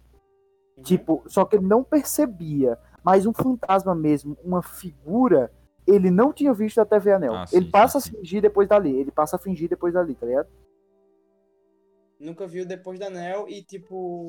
Uhum. 0.76 0.82
Tipo, 0.84 1.22
só 1.26 1.44
que 1.44 1.56
ele 1.56 1.66
não 1.66 1.82
percebia. 1.82 2.78
Mas 3.02 3.26
um 3.26 3.32
fantasma 3.32 3.94
mesmo, 3.94 4.36
uma 4.44 4.62
figura, 4.62 5.50
ele 5.90 6.10
não 6.10 6.32
tinha 6.32 6.52
visto 6.54 6.80
até 6.80 6.98
ver 6.98 7.12
anel. 7.12 7.34
Ah, 7.34 7.46
sim, 7.46 7.56
ele 7.56 7.70
passa 7.70 8.00
sim, 8.00 8.10
sim. 8.10 8.16
a 8.16 8.20
fingir 8.20 8.42
depois 8.42 8.68
dali. 8.68 8.90
Ele 8.98 9.10
passa 9.10 9.36
a 9.36 9.38
fingir 9.38 9.68
depois 9.68 9.92
dali, 9.94 10.14
tá 10.14 10.26
ligado? 10.26 10.48
Nunca 12.18 12.46
viu 12.46 12.66
depois 12.66 12.98
da 12.98 13.06
Anel 13.06 13.48
e, 13.48 13.62
tipo. 13.62 14.28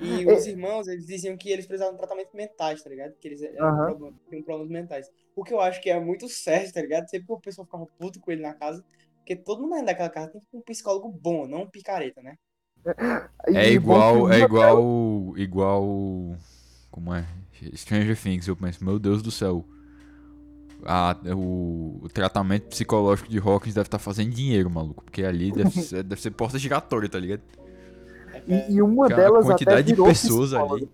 E 0.00 0.28
É. 0.28 0.32
os 0.34 0.46
irmãos, 0.46 0.86
eles 0.88 1.06
diziam 1.06 1.36
que 1.36 1.50
eles 1.50 1.66
precisavam 1.66 1.94
de 1.94 1.98
tratamento 1.98 2.30
mentais, 2.34 2.82
tá 2.82 2.88
ligado? 2.90 3.14
Que 3.18 3.28
eles 3.28 3.40
problema- 3.40 4.14
tinham 4.28 4.42
problemas 4.42 4.70
mentais. 4.70 5.10
O 5.34 5.42
que 5.44 5.52
eu 5.52 5.60
acho 5.60 5.80
que 5.80 5.90
é 5.90 5.98
muito 5.98 6.28
certo, 6.28 6.74
tá 6.74 6.80
ligado? 6.80 7.08
Sempre 7.08 7.26
que 7.26 7.32
o 7.32 7.40
pessoal 7.40 7.64
ficava 7.64 7.86
puto 7.98 8.20
com 8.20 8.30
ele 8.30 8.42
na 8.42 8.54
casa. 8.54 8.84
Porque 9.16 9.36
todo 9.36 9.66
mundo 9.66 9.84
daquela 9.84 10.08
casa 10.08 10.30
tem 10.30 10.40
um 10.54 10.60
psicólogo 10.62 11.08
bom, 11.10 11.46
não 11.46 11.62
um 11.62 11.70
picareta, 11.70 12.22
né? 12.22 12.36
É 13.46 13.70
igual, 13.70 14.26
que 14.28 14.34
é 14.34 14.38
igual, 14.40 15.34
igual, 15.36 15.84
como 16.90 17.12
é? 17.14 17.26
Stranger 17.74 18.16
Things, 18.20 18.46
eu 18.48 18.56
penso, 18.56 18.84
meu 18.84 18.98
Deus 18.98 19.20
do 19.22 19.30
céu. 19.30 19.64
A- 20.84 21.16
o, 21.36 22.00
o 22.02 22.08
tratamento 22.08 22.68
psicológico 22.68 23.28
de 23.28 23.38
Hawkins 23.38 23.74
deve 23.74 23.86
estar 23.86 23.98
fazendo 23.98 24.30
dinheiro, 24.30 24.70
maluco. 24.70 25.04
Porque 25.04 25.22
ali 25.24 25.52
deve 25.52 25.70
ser, 25.82 26.02
deve 26.02 26.20
ser 26.20 26.30
porta 26.32 26.58
giratória, 26.58 27.08
tá 27.08 27.18
ligado? 27.18 27.42
E, 28.46 28.74
e 28.74 28.82
uma 28.82 29.08
Cara, 29.08 29.22
delas 29.22 29.44
a 29.46 29.48
quantidade 29.52 29.92
até 29.92 30.02
de 30.02 30.08
pessoas 30.08 30.50
psicóloga. 30.50 30.74
ali. 30.76 30.90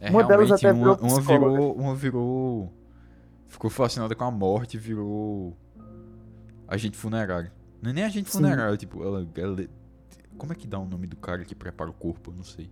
É, 0.00 0.10
Uma 0.10 0.24
delas 0.24 0.50
até 0.52 0.72
uma, 0.72 0.94
virou 0.94 1.08
uma 1.08 1.18
psicóloga. 1.18 1.50
virou. 1.52 1.74
Uma 1.76 1.94
virou. 1.94 2.72
Ficou 3.46 3.70
fascinada 3.70 4.14
com 4.14 4.24
a 4.24 4.30
morte 4.30 4.74
e 4.76 4.80
virou. 4.80 5.56
Agente 6.66 6.96
funerário. 6.96 7.50
Não 7.80 7.90
é 7.90 7.92
nem 7.92 8.04
agente 8.04 8.30
Sim. 8.30 8.38
funerário, 8.38 8.76
tipo, 8.76 9.02
ela, 9.02 9.26
ela- 9.36 9.56
Como 10.36 10.52
é 10.52 10.56
que 10.56 10.66
dá 10.66 10.78
o 10.78 10.86
nome 10.86 11.06
do 11.06 11.16
cara 11.16 11.44
que 11.44 11.54
prepara 11.54 11.88
o 11.90 11.92
corpo? 11.94 12.30
Eu 12.30 12.36
não 12.36 12.44
sei. 12.44 12.70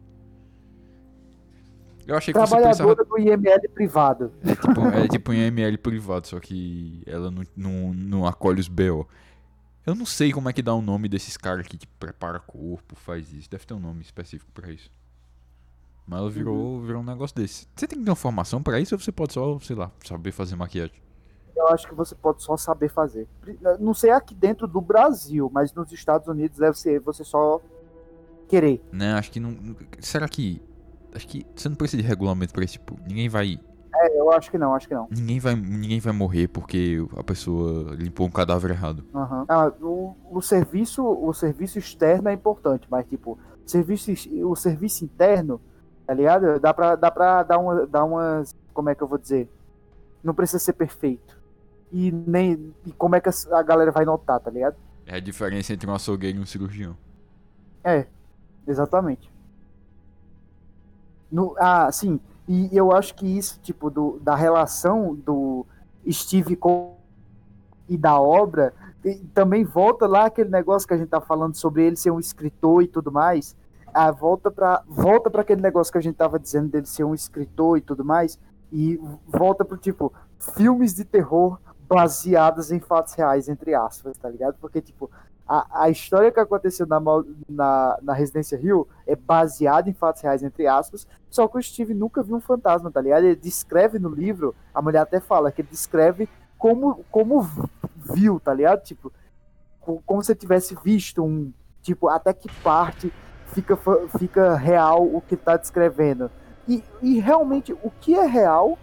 Eu 2.06 2.16
achei 2.16 2.32
que 2.32 2.40
você 2.40 2.56
pensava. 2.56 2.74
Trabalhadora 2.74 3.04
do 3.04 3.18
IML 3.18 3.68
privado. 3.74 4.32
Tipo, 4.44 4.86
é 4.88 5.08
tipo 5.08 5.32
um 5.32 5.34
ML 5.34 5.78
privado, 5.78 6.26
só 6.26 6.40
que 6.40 7.02
ela 7.06 7.30
não, 7.30 7.42
não, 7.56 7.94
não 7.94 8.26
acolhe 8.26 8.60
os 8.60 8.68
BO. 8.68 9.06
Eu 9.84 9.94
não 9.94 10.06
sei 10.06 10.32
como 10.32 10.48
é 10.48 10.52
que 10.52 10.62
dá 10.62 10.74
o 10.74 10.82
nome 10.82 11.08
desses 11.08 11.36
caras 11.36 11.66
que 11.66 11.76
tipo, 11.76 11.92
prepara 11.98 12.38
corpo, 12.38 12.94
faz 12.94 13.32
isso. 13.32 13.50
Deve 13.50 13.66
ter 13.66 13.74
um 13.74 13.80
nome 13.80 14.00
específico 14.02 14.50
pra 14.52 14.70
isso. 14.70 14.90
Mas 16.06 16.20
ela 16.20 16.30
virou, 16.30 16.80
virou 16.82 17.02
um 17.02 17.04
negócio 17.04 17.34
desse. 17.36 17.66
Você 17.74 17.86
tem 17.86 17.98
que 17.98 18.04
ter 18.04 18.10
uma 18.10 18.16
formação 18.16 18.62
pra 18.62 18.80
isso 18.80 18.94
ou 18.94 18.98
você 18.98 19.12
pode 19.12 19.32
só, 19.32 19.58
sei 19.60 19.76
lá, 19.76 19.90
saber 20.04 20.32
fazer 20.32 20.56
maquiagem? 20.56 20.94
Eu 21.54 21.68
acho 21.68 21.86
que 21.86 21.94
você 21.94 22.14
pode 22.14 22.42
só 22.42 22.56
saber 22.56 22.88
fazer. 22.88 23.28
Não 23.78 23.94
sei 23.94 24.10
aqui 24.10 24.34
dentro 24.34 24.66
do 24.66 24.80
Brasil, 24.80 25.50
mas 25.52 25.72
nos 25.72 25.92
Estados 25.92 26.26
Unidos 26.26 26.58
deve 26.58 26.78
ser 26.78 27.00
você 27.00 27.22
só 27.24 27.60
querer. 28.48 28.82
Né, 28.92 29.12
acho 29.14 29.30
que 29.30 29.40
não. 29.40 29.56
Será 30.00 30.28
que. 30.28 30.60
Acho 31.14 31.28
que 31.28 31.46
você 31.54 31.68
não 31.68 31.76
precisa 31.76 32.02
de 32.02 32.08
regulamento 32.08 32.52
pra 32.52 32.64
esse 32.64 32.74
tipo. 32.74 32.98
Ninguém 33.06 33.28
vai. 33.28 33.60
É, 33.94 34.18
eu 34.18 34.32
acho 34.32 34.50
que 34.50 34.56
não, 34.56 34.74
acho 34.74 34.88
que 34.88 34.94
não. 34.94 35.06
Ninguém 35.10 35.38
vai. 35.38 35.54
Ninguém 35.54 36.00
vai 36.00 36.12
morrer 36.12 36.48
porque 36.48 37.04
a 37.16 37.22
pessoa 37.22 37.94
limpou 37.94 38.26
um 38.26 38.30
cadáver 38.30 38.70
errado. 38.70 39.04
Aham. 39.14 39.44
Ah, 39.48 39.72
o, 39.80 40.16
o 40.30 40.40
serviço, 40.40 41.04
o 41.04 41.32
serviço 41.34 41.78
externo 41.78 42.28
é 42.28 42.32
importante, 42.32 42.86
mas 42.90 43.06
tipo, 43.06 43.38
serviço, 43.66 44.12
o 44.44 44.56
serviço 44.56 45.04
interno, 45.04 45.60
tá 46.06 46.14
ligado? 46.14 46.58
Dá 46.58 46.72
pra, 46.72 46.96
dá 46.96 47.10
pra 47.10 47.42
dar, 47.42 47.58
uma, 47.58 47.86
dar 47.86 48.04
umas. 48.04 48.56
Como 48.72 48.88
é 48.88 48.94
que 48.94 49.02
eu 49.02 49.08
vou 49.08 49.18
dizer? 49.18 49.48
Não 50.24 50.34
precisa 50.34 50.58
ser 50.58 50.72
perfeito. 50.72 51.40
E 51.90 52.10
nem. 52.10 52.74
E 52.86 52.92
como 52.92 53.16
é 53.16 53.20
que 53.20 53.28
a 53.28 53.62
galera 53.62 53.90
vai 53.90 54.04
notar, 54.04 54.40
tá 54.40 54.50
ligado? 54.50 54.76
É 55.06 55.16
a 55.16 55.20
diferença 55.20 55.72
entre 55.72 55.88
um 55.88 55.94
açougueiro 55.94 56.38
e 56.38 56.40
um 56.40 56.46
cirurgião. 56.46 56.96
É, 57.84 58.06
exatamente. 58.66 59.31
No, 61.32 61.56
ah, 61.58 61.90
sim. 61.90 62.20
E 62.46 62.68
eu 62.70 62.92
acho 62.92 63.14
que 63.14 63.26
isso, 63.26 63.58
tipo, 63.62 63.90
do, 63.90 64.20
da 64.20 64.36
relação 64.36 65.14
do 65.14 65.64
Steve 66.08 66.54
com 66.54 66.96
e 67.88 67.96
da 67.96 68.20
obra, 68.20 68.72
e 69.04 69.16
também 69.34 69.64
volta 69.64 70.06
lá 70.06 70.26
aquele 70.26 70.50
negócio 70.50 70.86
que 70.86 70.94
a 70.94 70.96
gente 70.96 71.08
tá 71.08 71.20
falando 71.20 71.54
sobre 71.54 71.84
ele 71.84 71.96
ser 71.96 72.10
um 72.10 72.20
escritor 72.20 72.82
e 72.82 72.86
tudo 72.86 73.10
mais. 73.10 73.56
Ah, 73.92 74.10
volta 74.10 74.50
para 74.50 74.82
volta 74.86 75.28
para 75.28 75.42
aquele 75.42 75.60
negócio 75.60 75.92
que 75.92 75.98
a 75.98 76.02
gente 76.02 76.14
tava 76.14 76.38
dizendo 76.38 76.68
dele 76.68 76.86
ser 76.86 77.04
um 77.04 77.14
escritor 77.14 77.78
e 77.78 77.80
tudo 77.80 78.04
mais. 78.04 78.38
E 78.70 78.98
volta 79.26 79.64
pro 79.64 79.76
tipo, 79.76 80.12
filmes 80.54 80.94
de 80.94 81.04
terror 81.04 81.58
baseados 81.88 82.70
em 82.72 82.80
fatos 82.80 83.14
reais, 83.14 83.48
entre 83.48 83.74
aspas, 83.74 84.16
tá 84.16 84.28
ligado? 84.30 84.56
Porque, 84.60 84.80
tipo, 84.80 85.10
a, 85.48 85.84
a 85.84 85.90
história 85.90 86.30
que 86.30 86.40
aconteceu 86.40 86.86
na, 86.86 87.00
na, 87.48 87.98
na 88.02 88.12
Residência 88.12 88.56
Rio 88.58 88.86
é 89.06 89.14
baseada 89.16 89.90
em 89.90 89.92
fatos 89.92 90.22
reais, 90.22 90.42
entre 90.42 90.66
aspas, 90.66 91.06
só 91.28 91.48
que 91.48 91.58
o 91.58 91.62
Steve 91.62 91.94
nunca 91.94 92.22
viu 92.22 92.36
um 92.36 92.40
fantasma, 92.40 92.90
tá 92.90 93.00
ligado? 93.00 93.24
Ele 93.24 93.36
descreve 93.36 93.98
no 93.98 94.08
livro, 94.08 94.54
a 94.74 94.80
mulher 94.80 95.00
até 95.00 95.20
fala 95.20 95.50
que 95.50 95.60
ele 95.62 95.68
descreve 95.70 96.28
como, 96.58 97.04
como 97.10 97.46
viu, 97.96 98.38
tá 98.38 98.54
ligado? 98.54 98.82
Tipo, 98.82 99.12
co- 99.80 100.02
como 100.06 100.22
se 100.22 100.34
tivesse 100.34 100.76
visto 100.82 101.22
um, 101.24 101.52
tipo, 101.82 102.08
até 102.08 102.32
que 102.32 102.50
parte 102.62 103.12
fica, 103.46 103.76
fica 104.18 104.56
real 104.56 105.04
o 105.04 105.20
que 105.20 105.36
tá 105.36 105.56
descrevendo. 105.56 106.30
E, 106.68 106.82
e 107.02 107.18
realmente, 107.18 107.72
o 107.72 107.90
que 108.00 108.14
é 108.14 108.24
real, 108.26 108.78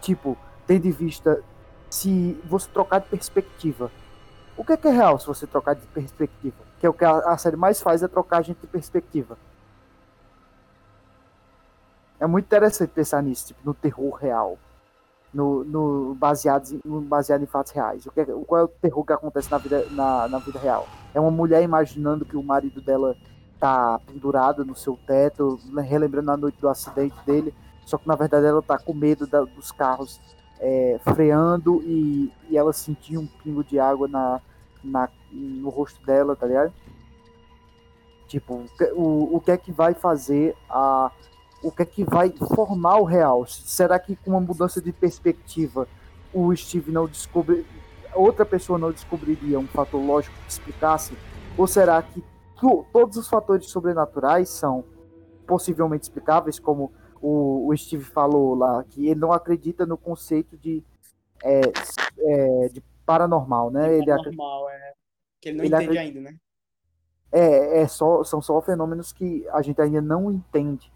tipo, 0.00 0.36
tendo 0.66 0.86
em 0.86 0.92
vista 0.92 1.42
se 1.90 2.40
você 2.44 2.68
trocar 2.70 3.00
de 3.00 3.08
perspectiva. 3.08 3.90
O 4.56 4.64
que 4.64 4.72
é, 4.72 4.76
que 4.76 4.88
é 4.88 4.90
real 4.90 5.18
se 5.18 5.26
você 5.26 5.46
trocar 5.46 5.74
de 5.74 5.86
perspectiva? 5.86 6.56
Que 6.78 6.86
é 6.86 6.88
o 6.88 6.94
que 6.94 7.04
a, 7.04 7.36
série 7.36 7.56
mais 7.56 7.80
faz, 7.80 8.02
é 8.02 8.08
trocar 8.08 8.38
a 8.38 8.42
gente 8.42 8.60
de 8.60 8.66
perspectiva. 8.66 9.36
É 12.20 12.26
muito 12.26 12.44
interessante 12.44 12.90
pensar 12.90 13.22
nisso, 13.22 13.48
tipo, 13.48 13.60
no 13.64 13.74
terror 13.74 14.14
real. 14.14 14.58
No, 15.32 15.64
no, 15.64 16.14
baseado, 16.14 16.80
no 16.84 17.00
baseado 17.00 17.42
em 17.42 17.46
fatos 17.46 17.72
reais. 17.72 18.06
O 18.06 18.12
que 18.12 18.20
é, 18.20 18.24
qual 18.24 18.60
é 18.60 18.64
o 18.64 18.68
terror 18.68 19.04
que 19.04 19.12
acontece 19.12 19.50
na 19.50 19.58
vida, 19.58 19.84
na, 19.90 20.28
na 20.28 20.38
vida 20.38 20.60
real? 20.60 20.86
É 21.12 21.18
uma 21.18 21.30
mulher 21.30 21.60
imaginando 21.60 22.24
que 22.24 22.36
o 22.36 22.42
marido 22.42 22.80
dela 22.80 23.16
tá 23.58 23.98
pendurado 24.06 24.64
no 24.64 24.76
seu 24.76 24.96
teto, 25.06 25.58
relembrando 25.82 26.30
a 26.30 26.36
noite 26.36 26.60
do 26.60 26.68
acidente 26.68 27.16
dele, 27.26 27.52
só 27.84 27.98
que 27.98 28.06
na 28.06 28.14
verdade 28.14 28.46
ela 28.46 28.62
tá 28.62 28.78
com 28.78 28.94
medo 28.94 29.26
da- 29.26 29.42
dos 29.44 29.72
carros 29.72 30.20
é, 30.60 30.98
freando 31.02 31.82
e, 31.84 32.32
e 32.48 32.56
ela 32.56 32.72
sentia 32.72 33.18
um 33.20 33.26
pingo 33.26 33.62
de 33.64 33.78
água 33.78 34.08
na, 34.08 34.40
na, 34.82 35.08
no 35.32 35.68
rosto 35.68 36.04
dela, 36.04 36.34
tá 36.36 36.46
ligado? 36.46 36.72
Tipo, 38.26 38.64
o, 38.94 39.36
o, 39.36 39.40
que 39.40 39.50
é 39.50 39.56
que 39.56 39.70
vai 39.70 39.94
fazer 39.94 40.56
a. 40.68 41.10
O 41.62 41.70
que 41.70 41.82
é 41.82 41.86
que 41.86 42.04
vai 42.04 42.30
formar 42.54 42.98
o 42.98 43.04
real? 43.04 43.46
Será 43.46 43.98
que 43.98 44.16
com 44.16 44.32
uma 44.32 44.40
mudança 44.40 44.82
de 44.82 44.92
perspectiva 44.92 45.88
o 46.32 46.54
Steve 46.54 46.90
não 46.90 47.06
descobre. 47.06 47.64
Outra 48.14 48.44
pessoa 48.44 48.78
não 48.78 48.92
descobriria 48.92 49.58
um 49.58 49.66
fator 49.66 50.00
lógico 50.00 50.36
que 50.44 50.52
explicasse? 50.52 51.16
Ou 51.56 51.66
será 51.66 52.02
que 52.02 52.22
to- 52.60 52.84
todos 52.92 53.16
os 53.16 53.28
fatores 53.28 53.68
sobrenaturais 53.70 54.48
são 54.48 54.84
possivelmente 55.46 56.04
explicáveis, 56.04 56.58
como 56.58 56.92
o, 57.24 57.68
o 57.68 57.76
Steve 57.76 58.04
falou 58.04 58.54
lá, 58.54 58.84
que 58.84 59.08
ele 59.08 59.18
não 59.18 59.32
acredita 59.32 59.86
no 59.86 59.96
conceito 59.96 60.58
de, 60.58 60.84
é, 61.42 61.60
é, 62.18 62.68
de 62.68 62.82
paranormal, 63.06 63.70
né? 63.70 63.96
Ele 63.96 64.10
acredita 64.10 64.42
é. 64.70 64.92
Que 65.40 65.48
ele 65.48 65.56
não 65.58 65.64
Ele 65.64 65.74
entende 65.74 65.98
acredita- 65.98 66.18
ainda, 66.20 66.30
né? 66.30 66.36
É, 67.32 67.80
é 67.80 67.88
só, 67.88 68.22
são 68.22 68.42
só 68.42 68.60
fenômenos 68.60 69.10
que 69.10 69.48
a 69.48 69.62
gente 69.62 69.80
ainda 69.80 70.02
não 70.02 70.30
entende. 70.30 70.92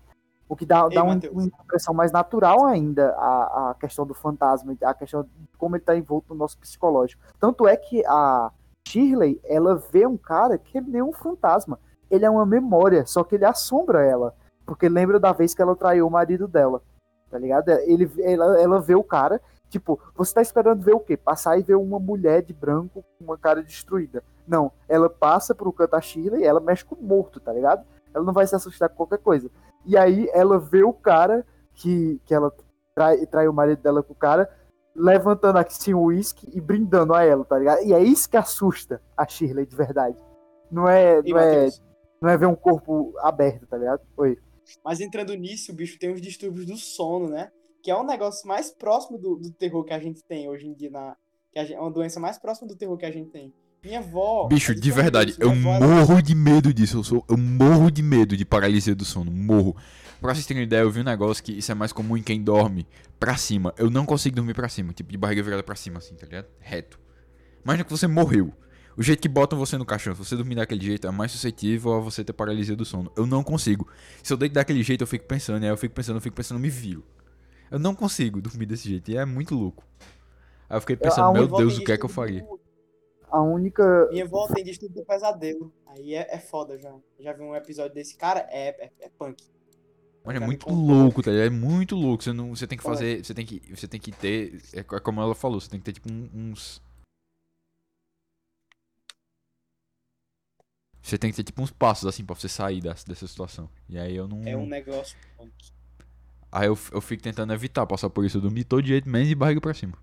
O 0.46 0.54
que 0.54 0.66
dá, 0.66 0.86
Ei, 0.88 0.94
dá 0.94 1.02
uma, 1.02 1.14
impressão 1.14 1.94
mais 1.94 2.12
natural 2.12 2.64
ainda 2.66 3.10
a, 3.16 3.70
a 3.70 3.74
questão 3.74 4.06
do 4.06 4.14
fantasma, 4.14 4.76
a 4.82 4.94
questão 4.94 5.22
de 5.22 5.30
como 5.56 5.76
ele 5.76 5.82
está 5.82 5.96
envolto 5.96 6.32
no 6.32 6.38
nosso 6.38 6.58
psicológico. 6.58 7.22
Tanto 7.40 7.66
é 7.66 7.76
que 7.76 8.04
a 8.06 8.52
Shirley, 8.86 9.40
ela 9.44 9.76
vê 9.76 10.06
um 10.06 10.16
cara 10.16 10.58
que 10.58 10.78
ele 10.78 10.90
nem 10.90 11.02
um 11.02 11.12
fantasma. 11.12 11.78
Ele 12.10 12.24
é 12.24 12.30
uma 12.30 12.46
memória, 12.46 13.04
só 13.04 13.24
que 13.24 13.34
ele 13.34 13.44
assombra 13.44 14.04
ela. 14.04 14.34
Porque 14.68 14.86
lembra 14.86 15.18
da 15.18 15.32
vez 15.32 15.54
que 15.54 15.62
ela 15.62 15.74
traiu 15.74 16.06
o 16.06 16.10
marido 16.10 16.46
dela. 16.46 16.82
Tá 17.30 17.38
ligado? 17.38 17.70
Ele, 17.70 18.10
ela, 18.20 18.60
ela 18.60 18.80
vê 18.80 18.94
o 18.94 19.02
cara, 19.02 19.40
tipo, 19.70 19.98
você 20.14 20.34
tá 20.34 20.42
esperando 20.42 20.82
ver 20.82 20.94
o 20.94 21.00
quê? 21.00 21.16
Passar 21.16 21.58
e 21.58 21.62
ver 21.62 21.74
uma 21.74 21.98
mulher 21.98 22.42
de 22.42 22.52
branco 22.52 23.02
com 23.02 23.24
uma 23.24 23.38
cara 23.38 23.62
destruída. 23.62 24.22
Não, 24.46 24.70
ela 24.86 25.08
passa 25.08 25.54
pro 25.54 25.72
canto 25.72 25.92
da 25.92 26.00
Shirley 26.02 26.42
e 26.42 26.44
ela 26.44 26.60
mexe 26.60 26.84
com 26.84 26.94
o 26.94 27.02
morto, 27.02 27.40
tá 27.40 27.50
ligado? 27.50 27.82
Ela 28.12 28.22
não 28.22 28.32
vai 28.34 28.46
se 28.46 28.54
assustar 28.54 28.90
com 28.90 28.96
qualquer 28.96 29.18
coisa. 29.18 29.50
E 29.86 29.96
aí 29.96 30.28
ela 30.34 30.58
vê 30.58 30.84
o 30.84 30.92
cara 30.92 31.46
que, 31.72 32.20
que 32.26 32.34
ela 32.34 32.52
trai, 32.94 33.24
trai 33.24 33.48
o 33.48 33.52
marido 33.54 33.80
dela 33.80 34.02
com 34.02 34.12
o 34.12 34.16
cara, 34.16 34.50
levantando 34.94 35.58
assim 35.58 35.94
o 35.94 36.02
uísque 36.02 36.46
e 36.52 36.60
brindando 36.60 37.14
a 37.14 37.24
ela, 37.24 37.42
tá 37.42 37.58
ligado? 37.58 37.82
E 37.84 37.94
é 37.94 38.00
isso 38.00 38.28
que 38.28 38.36
assusta 38.36 39.00
a 39.16 39.26
Shirley 39.26 39.64
de 39.64 39.74
verdade. 39.74 40.18
Não 40.70 40.86
é, 40.86 41.22
não 41.22 41.38
é, 41.38 41.68
não 42.20 42.28
é 42.28 42.36
ver 42.36 42.46
um 42.46 42.54
corpo 42.54 43.14
aberto, 43.20 43.66
tá 43.66 43.78
ligado? 43.78 44.02
Oi. 44.14 44.38
Mas 44.84 45.00
entrando 45.00 45.34
nisso, 45.34 45.72
o 45.72 45.74
bicho 45.74 45.98
tem 45.98 46.12
os 46.12 46.20
distúrbios 46.20 46.66
do 46.66 46.76
sono, 46.76 47.28
né? 47.28 47.50
Que 47.82 47.90
é 47.90 47.96
um 47.96 48.04
negócio 48.06 48.46
mais 48.48 48.70
próximo 48.70 49.18
do, 49.18 49.36
do 49.36 49.50
terror 49.52 49.84
que 49.84 49.92
a 49.92 49.98
gente 49.98 50.22
tem 50.24 50.48
hoje 50.48 50.66
em 50.66 50.74
dia. 50.74 50.90
Na, 50.90 51.16
que 51.52 51.58
a 51.58 51.64
gente- 51.64 51.76
é 51.76 51.80
uma 51.80 51.90
doença 51.90 52.18
mais 52.20 52.38
próxima 52.38 52.66
do 52.68 52.76
terror 52.76 52.96
que 52.96 53.06
a 53.06 53.10
gente 53.10 53.30
tem. 53.30 53.52
Minha 53.84 54.00
avó. 54.00 54.48
Bicho, 54.48 54.74
de 54.74 54.90
verdade, 54.90 55.36
eu 55.38 55.54
morro 55.54 56.20
de 56.20 56.34
medo 56.34 56.74
disso. 56.74 56.98
Eu, 56.98 57.04
sou, 57.04 57.24
eu 57.28 57.36
morro 57.38 57.90
de 57.90 58.02
medo 58.02 58.36
de 58.36 58.44
paralisia 58.44 58.94
do 58.94 59.04
sono. 59.04 59.30
Morro. 59.30 59.76
Pra 60.20 60.34
vocês 60.34 60.44
terem 60.46 60.64
ideia, 60.64 60.80
eu 60.80 60.90
vi 60.90 61.00
um 61.00 61.04
negócio 61.04 61.42
que 61.44 61.52
isso 61.52 61.70
é 61.70 61.74
mais 61.76 61.92
comum 61.92 62.16
em 62.16 62.22
quem 62.22 62.42
dorme 62.42 62.84
pra 63.20 63.36
cima. 63.36 63.72
Eu 63.78 63.88
não 63.88 64.04
consigo 64.04 64.34
dormir 64.34 64.52
pra 64.54 64.68
cima, 64.68 64.92
tipo 64.92 65.12
de 65.12 65.16
barriga 65.16 65.44
virada 65.44 65.62
pra 65.62 65.76
cima, 65.76 65.98
assim, 65.98 66.16
tá 66.16 66.26
ligado? 66.26 66.48
Reto. 66.58 66.98
Imagina 67.64 67.84
que 67.84 67.90
você 67.92 68.08
morreu. 68.08 68.52
O 68.98 69.02
jeito 69.02 69.20
que 69.20 69.28
botam 69.28 69.56
você 69.56 69.78
no 69.78 69.86
caixão, 69.86 70.12
se 70.12 70.18
você 70.18 70.34
dormir 70.36 70.56
daquele 70.56 70.84
jeito, 70.84 71.06
é 71.06 71.10
mais 71.12 71.30
suscetível 71.30 71.92
a 71.94 72.00
você 72.00 72.24
ter 72.24 72.32
paralisia 72.32 72.74
do 72.74 72.84
sono. 72.84 73.12
Eu 73.16 73.26
não 73.26 73.44
consigo. 73.44 73.88
Se 74.24 74.32
eu 74.32 74.36
deito 74.36 74.54
daquele 74.54 74.82
jeito, 74.82 75.02
eu 75.02 75.06
fico 75.06 75.24
pensando, 75.24 75.62
aí 75.62 75.68
eu 75.68 75.76
fico 75.76 75.94
pensando, 75.94 76.16
eu 76.16 76.20
fico 76.20 76.34
pensando, 76.34 76.58
me 76.58 76.68
viro. 76.68 77.04
Eu 77.70 77.78
não 77.78 77.94
consigo 77.94 78.40
dormir 78.40 78.66
desse 78.66 78.88
jeito, 78.88 79.08
e 79.08 79.16
é 79.16 79.24
muito 79.24 79.54
louco. 79.54 79.84
Aí 80.68 80.76
eu 80.76 80.80
fiquei 80.80 80.96
pensando, 80.96 81.28
a 81.28 81.32
meu 81.32 81.46
Deus, 81.46 81.78
o 81.78 81.84
que 81.84 81.92
é 81.92 81.96
que 81.96 82.04
eu 82.04 82.08
faria? 82.08 82.44
A 83.30 83.40
única. 83.40 84.08
Minha 84.10 84.24
avó 84.24 84.48
tem 84.48 84.64
distúrbio 84.64 85.02
do 85.02 85.06
pesadelo. 85.06 85.72
Aí 85.86 86.14
é, 86.14 86.26
é 86.34 86.38
foda 86.40 86.76
já. 86.76 86.92
Já 87.20 87.32
vi 87.34 87.42
um 87.42 87.54
episódio 87.54 87.94
desse 87.94 88.16
cara, 88.16 88.40
é, 88.50 88.86
é, 88.86 88.90
é 89.00 89.08
punk. 89.16 89.44
Mas 90.24 90.36
é 90.36 90.40
muito 90.40 90.68
louco, 90.68 91.22
tá 91.22 91.30
ligado? 91.30 91.46
É 91.46 91.50
muito 91.50 91.94
louco. 91.94 92.24
Você, 92.24 92.32
não, 92.32 92.54
você 92.54 92.66
tem 92.66 92.76
que 92.76 92.82
fazer. 92.84 93.24
Você 93.24 93.32
tem 93.32 93.46
que, 93.46 93.62
você 93.74 93.86
tem 93.86 94.00
que 94.00 94.10
ter. 94.10 94.60
É 94.74 94.80
é 94.80 94.82
como 94.82 95.20
ela 95.20 95.36
falou, 95.36 95.60
você 95.60 95.70
tem 95.70 95.78
que 95.78 95.84
ter 95.84 95.92
tipo 95.92 96.10
um- 96.12 96.28
uns. 96.34 96.82
Você 101.08 101.16
tem 101.16 101.30
que 101.30 101.36
ter 101.36 101.42
tipo 101.44 101.62
uns 101.62 101.70
passos 101.70 102.06
assim 102.06 102.22
pra 102.24 102.34
você 102.34 102.48
sair 102.48 102.82
dessa, 102.82 103.06
dessa 103.06 103.26
situação. 103.26 103.68
E 103.88 103.98
aí 103.98 104.14
eu 104.14 104.28
não. 104.28 104.42
É 104.44 104.54
um 104.54 104.66
negócio. 104.66 105.16
Aí 106.52 106.66
eu, 106.66 106.76
eu 106.92 107.00
fico 107.00 107.22
tentando 107.22 107.52
evitar 107.52 107.86
passar 107.86 108.10
por 108.10 108.24
isso. 108.24 108.36
Eu 108.36 108.42
dormi 108.42 108.62
todo 108.62 108.84
jeito, 108.86 109.08
menos 109.08 109.28
de 109.28 109.34
barriga 109.34 109.60
pra 109.60 109.72
cima. 109.72 109.94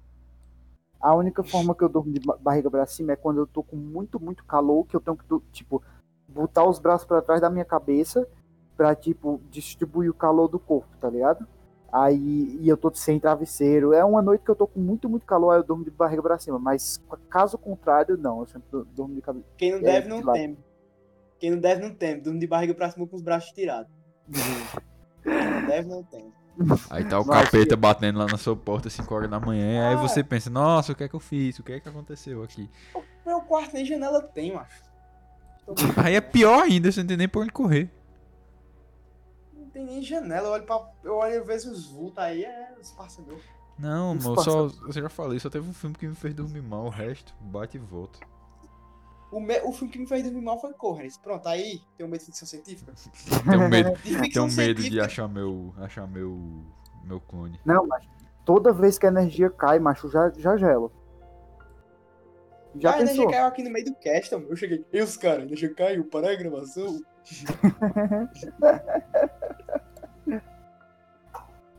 A 1.00 1.14
única 1.14 1.44
forma 1.44 1.76
que 1.76 1.84
eu 1.84 1.90
durmo 1.90 2.12
de 2.12 2.20
ba- 2.26 2.38
barriga 2.42 2.72
pra 2.72 2.86
cima 2.88 3.12
é 3.12 3.16
quando 3.16 3.38
eu 3.40 3.46
tô 3.46 3.62
com 3.62 3.76
muito, 3.76 4.20
muito 4.20 4.44
calor, 4.46 4.86
que 4.88 4.96
eu 4.96 5.00
tenho 5.00 5.16
que, 5.16 5.24
tipo, 5.52 5.84
botar 6.28 6.64
os 6.68 6.80
braços 6.80 7.06
pra 7.06 7.22
trás 7.22 7.40
da 7.40 7.50
minha 7.50 7.66
cabeça 7.66 8.28
pra, 8.76 8.96
tipo, 8.96 9.40
distribuir 9.52 10.10
o 10.10 10.14
calor 10.14 10.48
do 10.48 10.58
corpo, 10.58 10.90
tá 11.00 11.08
ligado? 11.10 11.48
Aí, 11.94 12.58
e 12.60 12.68
eu 12.68 12.76
tô 12.76 12.92
sem 12.96 13.20
travesseiro. 13.20 13.94
É 13.94 14.04
uma 14.04 14.22
noite 14.24 14.44
que 14.44 14.50
eu 14.50 14.56
tô 14.56 14.66
com 14.68 14.80
muito, 14.80 15.08
muito 15.08 15.26
calor, 15.26 15.52
aí 15.52 15.60
eu 15.60 15.64
durmo 15.64 15.84
de 15.84 15.92
barriga 15.92 16.22
pra 16.24 16.38
cima. 16.40 16.58
Mas, 16.58 17.00
caso 17.30 17.58
contrário, 17.60 18.18
não. 18.18 18.40
Eu 18.40 18.48
sempre 18.48 18.68
du- 18.72 18.86
durmo 18.86 19.14
de 19.14 19.22
cabeça. 19.22 19.46
Quem 19.56 19.72
não 19.72 19.78
É, 19.80 19.82
deve, 19.84 20.08
não 20.10 20.20
de 20.20 20.26
lado. 20.26 20.36
teme. 20.36 20.58
Quem 21.40 21.52
não 21.52 21.60
deve, 21.60 21.82
não 21.82 21.94
teme. 21.94 22.22
Durmo 22.22 22.40
de 22.40 22.48
barriga 22.48 22.74
pra 22.74 22.90
cima 22.90 23.06
com 23.08 23.16
os 23.16 23.22
braços 23.22 23.52
tirados. 23.52 23.92
Quem 25.24 25.34
não 25.52 25.68
deve, 25.68 25.88
não 25.90 26.04
teme. 26.04 26.34
Aí 26.90 27.04
tá 27.04 27.20
o 27.20 27.26
Nossa, 27.26 27.44
capeta 27.44 27.76
batendo 27.76 28.18
lá 28.20 28.28
na 28.28 28.38
sua 28.38 28.56
porta 28.56 28.90
5 28.90 29.14
horas 29.14 29.30
da 29.30 29.40
manhã. 29.40 29.74
E 29.74 29.78
aí 29.88 29.94
Ah. 29.96 29.98
você 29.98 30.24
pensa, 30.24 30.50
nossa, 30.50 30.94
o 30.94 30.96
que 30.96 31.04
é 31.04 31.10
que 31.10 31.16
eu 31.16 31.20
fiz? 31.20 31.60
O 31.60 31.64
que 31.64 31.74
é 31.74 31.80
que 31.82 31.90
aconteceu 31.90 32.42
aqui? 32.44 32.70
Meu 33.26 33.42
quarto 33.42 33.74
nem 33.74 33.84
janela 33.86 34.22
tem, 34.22 34.54
macho. 34.54 34.84
Aí 35.98 36.14
é 36.16 36.22
pior 36.22 36.62
ainda, 36.64 36.92
você 36.92 37.00
não 37.02 37.08
tem 37.08 37.18
nem 37.18 37.28
por 37.28 37.42
onde 37.42 37.52
correr. 37.52 37.90
Não 39.54 39.68
tem 39.70 39.84
nem 39.84 40.02
janela. 40.02 40.48
Eu 40.48 40.52
olho, 40.54 40.64
pra, 40.64 40.80
eu 41.04 41.16
olho 41.16 41.34
e 41.34 41.42
vejo 41.42 41.72
os 41.72 41.88
vultos 41.88 42.20
aí, 42.20 42.46
é 42.46 42.74
espaço 42.80 43.22
meu. 43.24 43.40
Não, 43.78 44.14
mano, 44.16 44.42
só, 44.42 44.68
eu 44.86 44.92
já 44.92 45.10
falei, 45.10 45.40
só 45.40 45.50
teve 45.50 45.68
um 45.68 45.74
filme 45.74 45.96
que 45.96 46.08
me 46.08 46.16
fez 46.16 46.34
dormir 46.36 46.62
mal, 46.62 46.86
o 46.86 46.90
resto 46.90 47.34
bate 47.42 47.76
e 47.78 47.80
volta. 47.80 48.20
O, 49.32 49.40
me- 49.40 49.62
o 49.64 49.72
filme 49.72 49.92
que 49.92 50.00
me 50.00 50.08
fez 50.08 50.24
dormir 50.24 50.42
mal 50.42 50.60
foi 50.60 50.74
Corres. 50.74 51.18
Pronto, 51.18 51.48
aí 51.48 51.82
tem 51.98 52.06
um 52.06 52.10
medo 52.10 52.20
de 52.22 52.26
ficção 52.28 52.48
científica. 52.48 52.94
Tenho 53.50 53.70
medo, 53.70 53.92
De 54.04 54.30
tenho 54.32 54.52
medo 54.52 54.84
de 54.84 55.00
achar 55.02 55.28
meu, 55.28 55.74
achar 55.78 56.08
meu, 56.08 56.38
meu 57.04 57.20
clone. 57.20 57.60
Não, 57.66 57.86
mas 57.88 58.06
toda 58.46 58.72
vez 58.72 58.98
que 58.98 59.06
a 59.06 59.10
energia 59.10 59.50
cai, 59.50 59.80
macho, 59.80 60.10
já, 60.10 60.30
já 60.38 60.56
gelo. 60.58 60.92
Já 62.78 62.94
a 62.94 63.02
energia 63.02 63.24
pensou? 63.24 63.32
caiu 63.32 63.46
aqui 63.46 63.64
no 63.64 63.72
meio 63.72 63.86
do 63.86 63.96
cast, 63.96 64.34
mano. 64.36 64.48
Eu 64.50 64.56
cheguei. 64.56 64.86
E 64.92 65.02
os 65.02 65.18
caras, 65.18 65.44
a 65.44 65.46
energia 65.46 65.74
caiu, 65.74 66.06
para 66.06 66.32
a 66.32 66.36
gravação. 66.36 67.00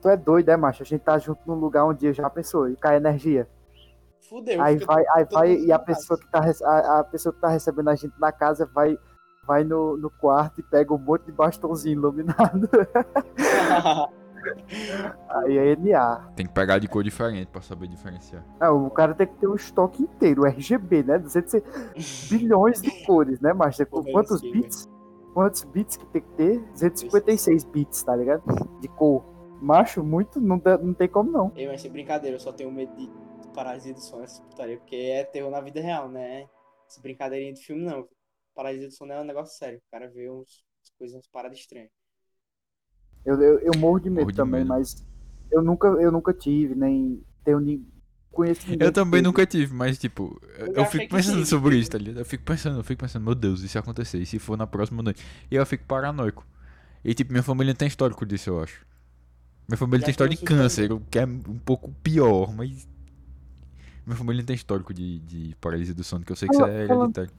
Tu 0.02 0.08
é 0.10 0.16
doido, 0.16 0.48
é, 0.50 0.56
macho? 0.56 0.82
A 0.82 0.86
gente 0.86 1.00
tá 1.00 1.18
junto 1.18 1.40
num 1.46 1.54
lugar 1.54 1.84
onde 1.84 2.12
já 2.12 2.28
pensou 2.30 2.68
e 2.68 2.76
cai 2.76 2.96
energia. 2.96 3.48
Fudeu. 4.28 4.60
aí 4.62 4.76
vai, 4.78 5.04
aí 5.14 5.26
vai 5.30 5.54
e 5.54 5.72
a 5.72 5.78
pessoa 5.78 6.18
que 6.18 6.26
tá 6.28 6.40
a, 6.64 7.00
a 7.00 7.04
pessoa 7.04 7.32
que 7.32 7.40
tá 7.40 7.48
recebendo 7.48 7.88
a 7.88 7.94
gente 7.94 8.14
na 8.18 8.32
casa 8.32 8.68
vai 8.74 8.98
vai 9.46 9.62
no, 9.62 9.96
no 9.96 10.10
quarto 10.10 10.60
e 10.60 10.62
pega 10.62 10.92
um 10.92 10.98
monte 10.98 11.26
de 11.26 11.32
bastãozinho 11.32 11.98
iluminado. 11.98 12.68
Aí 15.28 15.58
é 15.58 15.76
NA. 15.76 16.32
Tem 16.36 16.46
que 16.46 16.52
pegar 16.52 16.78
de 16.78 16.88
cor 16.88 17.02
diferente 17.02 17.48
pra 17.50 17.60
saber 17.60 17.88
diferenciar. 17.88 18.44
Ah, 18.60 18.70
o 18.70 18.90
cara 18.90 19.14
tem 19.14 19.26
que 19.26 19.34
ter 19.34 19.48
um 19.48 19.54
estoque 19.54 20.02
inteiro, 20.02 20.44
RGB, 20.44 21.02
né? 21.02 21.18
200 21.18 21.62
bilhões 22.30 22.80
de 22.80 22.90
cores, 23.04 23.40
né, 23.40 23.52
macho? 23.52 23.84
Porra, 23.86 24.10
Quantos 24.12 24.40
bits? 24.40 24.88
Quantos 25.34 25.64
bits 25.64 25.96
que 25.96 26.06
tem 26.06 26.22
que 26.22 26.28
ter? 26.30 26.58
256 26.72 27.64
bits, 27.64 28.02
tá 28.02 28.16
ligado? 28.16 28.42
De 28.80 28.88
cor. 28.88 29.24
Macho, 29.60 30.02
muito, 30.02 30.40
não, 30.40 30.60
não 30.82 30.94
tem 30.94 31.08
como 31.08 31.30
não. 31.30 31.52
Ei, 31.56 31.66
mas 31.66 31.80
sem 31.80 31.90
brincadeira, 31.90 32.36
eu 32.36 32.40
só 32.40 32.52
tenho 32.52 32.70
medo 32.70 32.94
de 32.94 33.10
paralisia 33.56 33.94
do 33.94 34.00
sono, 34.02 34.24
essa 34.24 34.42
putaria, 34.44 34.78
porque 34.78 34.96
é 34.96 35.24
terror 35.24 35.50
na 35.52 35.62
vida 35.62 35.80
real, 35.82 36.10
né? 36.10 36.48
Essa 36.88 37.02
brincadeirinha 37.02 37.54
de 37.54 37.62
filme, 37.64 37.84
não. 37.84 38.08
Paralisia 38.54 38.88
do 38.88 38.94
sono 38.94 39.12
é 39.14 39.20
um 39.22 39.24
negócio 39.24 39.58
sério. 39.58 39.80
O 39.80 39.92
cara 39.92 40.08
vê 40.10 40.30
uns, 40.30 40.64
umas 40.80 40.90
coisas, 40.98 41.16
umas 41.16 41.28
paradas 41.28 41.58
estranhas. 41.58 41.90
Eu, 43.24 43.40
eu, 43.42 43.58
eu 43.60 43.72
morro 43.76 43.98
de 44.00 44.08
medo 44.10 44.28
Morro 44.28 44.32
de 44.32 44.42
também, 44.42 44.64
medo. 44.64 44.64
mas 44.64 45.04
eu 45.50 45.62
nunca, 45.62 45.88
eu 45.88 46.10
nunca 46.12 46.32
tive, 46.32 46.74
nem 46.74 47.22
tenho 47.44 47.60
nem 47.60 47.86
conheço 48.30 48.66
Eu 48.78 48.92
também 48.92 49.22
teve. 49.22 49.22
nunca 49.22 49.46
tive, 49.46 49.72
mas 49.74 49.98
tipo, 49.98 50.40
eu, 50.74 50.74
Eu 50.74 50.84
fico 50.84 51.08
pensando 51.08 51.44
tive. 51.44 51.46
sobre 51.46 51.76
isso, 51.78 51.90
tá 51.90 51.98
ligado? 51.98 52.18
Eu 52.20 52.24
fico 52.24 52.44
pensando, 52.44 52.78
eu 52.78 52.84
fico 52.84 53.00
pensando, 53.00 53.24
meu 53.24 53.34
Deus, 53.34 53.62
e 53.62 53.68
se 53.68 53.78
acontecer? 53.78 54.18
E 54.18 54.26
se 54.26 54.38
for 54.38 54.56
na 54.56 54.66
próxima 54.66 55.02
noite? 55.02 55.24
E 55.50 55.54
eu 55.56 55.64
fico 55.66 55.84
paranoico. 55.86 56.46
E 57.04 57.14
tipo, 57.14 57.32
minha 57.32 57.42
família 57.42 57.72
não 57.72 57.76
tem 57.78 57.88
histórico 57.88 58.26
disso, 58.26 58.50
eu 58.50 58.62
acho. 58.62 58.84
Minha 59.68 59.78
família 59.78 60.02
Já 60.02 60.04
tem 60.04 60.12
história 60.12 60.36
de 60.36 60.42
câncer, 60.42 60.92
o 60.92 61.00
que 61.00 61.18
é 61.18 61.26
um 61.26 61.58
pouco 61.64 61.92
pior, 62.02 62.54
mas. 62.54 62.88
Minha 64.06 64.16
família 64.16 64.40
não 64.40 64.46
tem 64.46 64.54
histórico 64.54 64.94
de, 64.94 65.18
de 65.18 65.56
paralisia 65.60 65.92
do 65.94 66.04
sono, 66.04 66.24
que 66.24 66.30
eu 66.30 66.36
sei 66.36 66.48
que 66.48 66.54
isso 66.54 66.62
Fala- 66.62 66.72
é 66.72 66.86
falando- 66.86 67.02
hereditário. 67.02 67.30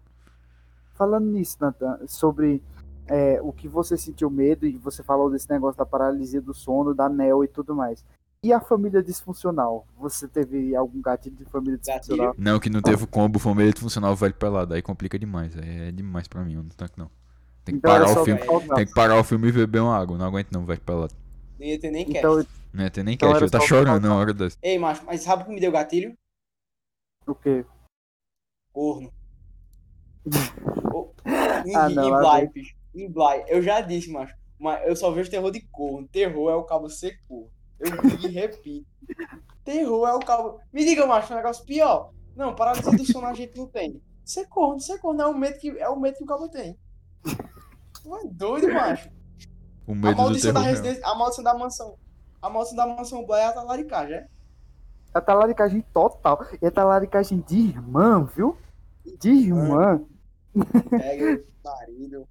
Falando 0.96 1.26
nisso, 1.28 1.58
Nathan, 1.62 2.00
sobre 2.08 2.62
é, 3.08 3.40
o 3.42 3.54
que 3.54 3.68
você 3.68 3.96
sentiu 3.96 4.30
medo 4.30 4.66
e 4.66 4.78
você 4.78 5.04
falou 5.04 5.30
desse 5.30 5.50
negócio 5.50 5.78
da 5.78 5.86
paralisia 5.86 6.42
do 6.42 6.54
sono, 6.54 6.94
da 6.94 7.08
NEL 7.08 7.44
e 7.44 7.48
tudo 7.48 7.76
mais. 7.76 8.04
E 8.44 8.52
a 8.52 8.60
família 8.60 9.02
disfuncional? 9.02 9.86
Você 9.98 10.28
teve 10.28 10.76
algum 10.76 11.02
gatilho 11.02 11.36
de 11.36 11.46
família 11.46 11.78
disfuncional? 11.78 12.36
Não, 12.38 12.60
que 12.60 12.70
não 12.70 12.82
teve 12.82 13.04
o 13.04 13.08
combo 13.08 13.40
família 13.40 13.74
funcional 13.76 14.16
velho 14.16 14.34
pelado, 14.34 14.74
aí 14.74 14.82
complica 14.82 15.18
demais. 15.18 15.56
aí 15.58 15.88
É 15.88 15.92
demais 15.92 16.28
pra 16.28 16.44
mim, 16.44 16.56
eu 16.56 16.64
não 16.64 16.70
não. 16.98 17.10
Tem 17.64 17.76
que 17.76 17.80
Então 17.80 17.92
parar 17.92 18.10
o 18.22 18.24
filme. 18.26 18.42
Tem 18.76 18.86
que 18.86 18.94
parar 18.94 19.20
o 19.20 19.24
filme 19.24 19.48
e 19.50 19.52
beber 19.52 19.82
uma 19.82 19.98
água. 19.98 20.18
Não 20.18 20.26
aguento 20.26 20.52
não, 20.52 20.66
velho 20.66 20.82
pelado. 20.82 21.14
Não 21.60 21.66
ia 21.66 21.80
ter 21.80 21.92
nem 21.92 22.06
cast. 22.06 22.20
Então, 22.20 22.46
Não 22.74 22.84
ia 22.84 22.90
ter 22.90 23.04
nem 23.04 23.16
Então 23.16 23.36
eu 23.36 23.50
tá 23.50 23.60
chorando 23.60 24.08
na 24.08 24.16
hora 24.16 24.34
dessa. 24.34 24.58
Ei, 24.62 24.78
macho, 24.80 25.04
mas 25.06 25.22
sabe 25.22 25.44
o 25.44 25.46
que 25.46 25.52
me 25.52 25.60
deu 25.60 25.72
gatilho? 25.72 26.16
O 27.32 27.36
quê? 27.36 27.66
Corno. 28.72 29.12
Oh, 30.94 31.12
em, 31.66 31.76
Ah, 31.76 31.90
não, 31.90 32.20
Bly, 32.20 32.48
bicho. 32.48 32.76
Bly. 32.94 33.44
Eu 33.48 33.62
já 33.62 33.82
disse, 33.82 34.12
macho. 34.12 34.36
Mas 34.60 34.86
eu 34.88 34.96
só 34.96 35.12
vejo 35.12 35.30
terror 35.30 35.52
de 35.52 35.62
corno. 35.62 36.08
Terror 36.08 36.50
é 36.50 36.56
o 36.56 36.64
cabo 36.64 36.90
ser 36.90 37.20
corno. 37.28 37.52
Eu 37.80 37.92
digo 38.02 38.28
e 38.28 38.32
repito. 38.32 38.88
Terror 39.64 40.08
é 40.08 40.14
o 40.14 40.20
cabo. 40.20 40.60
Me 40.74 40.84
diga, 40.84 41.06
macho, 41.06 41.32
um 41.34 41.38
negócio 41.38 41.66
pior. 41.66 42.12
Não, 42.36 42.56
paralisia 42.56 42.92
do 42.92 43.06
sono 43.06 43.28
a 43.28 43.34
gente 43.34 43.58
não 43.58 43.68
tem. 43.68 44.02
Ser 44.26 44.48
corno, 44.48 44.80
ser 44.80 44.98
corno 45.00 45.22
é 45.22 45.28
o 45.28 45.38
medo 45.38 45.60
que, 45.60 45.70
é 45.70 45.90
o 45.90 46.00
medo 46.00 46.18
que 46.18 46.24
o 46.24 46.28
cabo 46.28 46.50
tem. 46.50 46.78
Tu 47.24 48.16
é 48.16 48.26
doido, 48.26 48.74
macho. 48.74 49.10
O 49.86 49.92
A 49.92 49.96
medo 49.96 50.16
do 50.16 50.18
maldição 50.18 50.54
da 50.54 50.62
residência. 50.62 51.06
A 51.06 51.16
maldição 51.16 51.44
da 51.44 51.54
mansão. 51.54 51.98
A 52.42 52.50
maldição 52.50 52.78
da 52.78 52.88
mansão 52.88 53.26
Bly 53.26 53.40
é 53.40 53.46
a 53.46 53.54
talaricagem, 53.54 54.16
é? 54.16 54.28
É 55.14 55.22
talaricagem 55.22 55.82
total. 55.94 56.46
E 56.62 56.66
é 56.66 56.72
talaricagem 56.72 57.40
de 57.40 57.58
irmã, 57.58 58.24
viu? 58.36 58.58
De 59.20 59.30
irmã. 59.30 60.02
Pega 60.90 61.42
o 61.42 61.68
marido. 61.68 62.28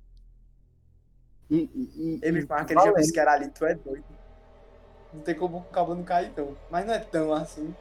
E, 1.51 1.57
e, 1.57 1.91
e, 1.97 2.20
Ele 2.22 2.41
e 2.41 2.47
fala 2.47 2.64
que 2.64 2.72
ele 2.72 2.83
já 2.83 2.93
disse 2.93 3.12
que 3.12 3.20
era 3.20 3.33
ali, 3.33 3.49
tu 3.51 3.64
é 3.64 3.74
doido. 3.74 4.05
Não 5.12 5.20
tem 5.22 5.35
como 5.35 5.59
o 5.59 5.64
cabo 5.64 5.95
não 5.95 6.03
cair, 6.03 6.29
então. 6.29 6.57
Mas 6.70 6.87
não 6.87 6.95
é 6.95 6.99
tão 6.99 7.33
assim. 7.33 7.74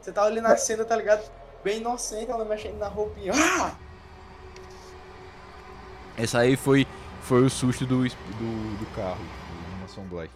Você 0.00 0.12
tá 0.12 0.24
olhando 0.24 0.46
a 0.46 0.56
cena, 0.56 0.84
tá 0.84 0.96
ligado? 0.96 1.30
Bem 1.62 1.78
inocente, 1.78 2.30
ela 2.30 2.44
mexendo 2.44 2.78
na 2.78 2.88
roupinha. 2.88 3.32
Ah! 3.34 3.74
Essa 6.16 6.40
aí 6.40 6.56
foi, 6.56 6.86
foi 7.22 7.42
o 7.42 7.50
susto 7.50 7.86
do, 7.86 8.02
do, 8.02 8.78
do 8.78 8.94
carro, 8.94 9.24
do 9.24 9.80
Mason 9.80 10.04
Black. 10.04 10.30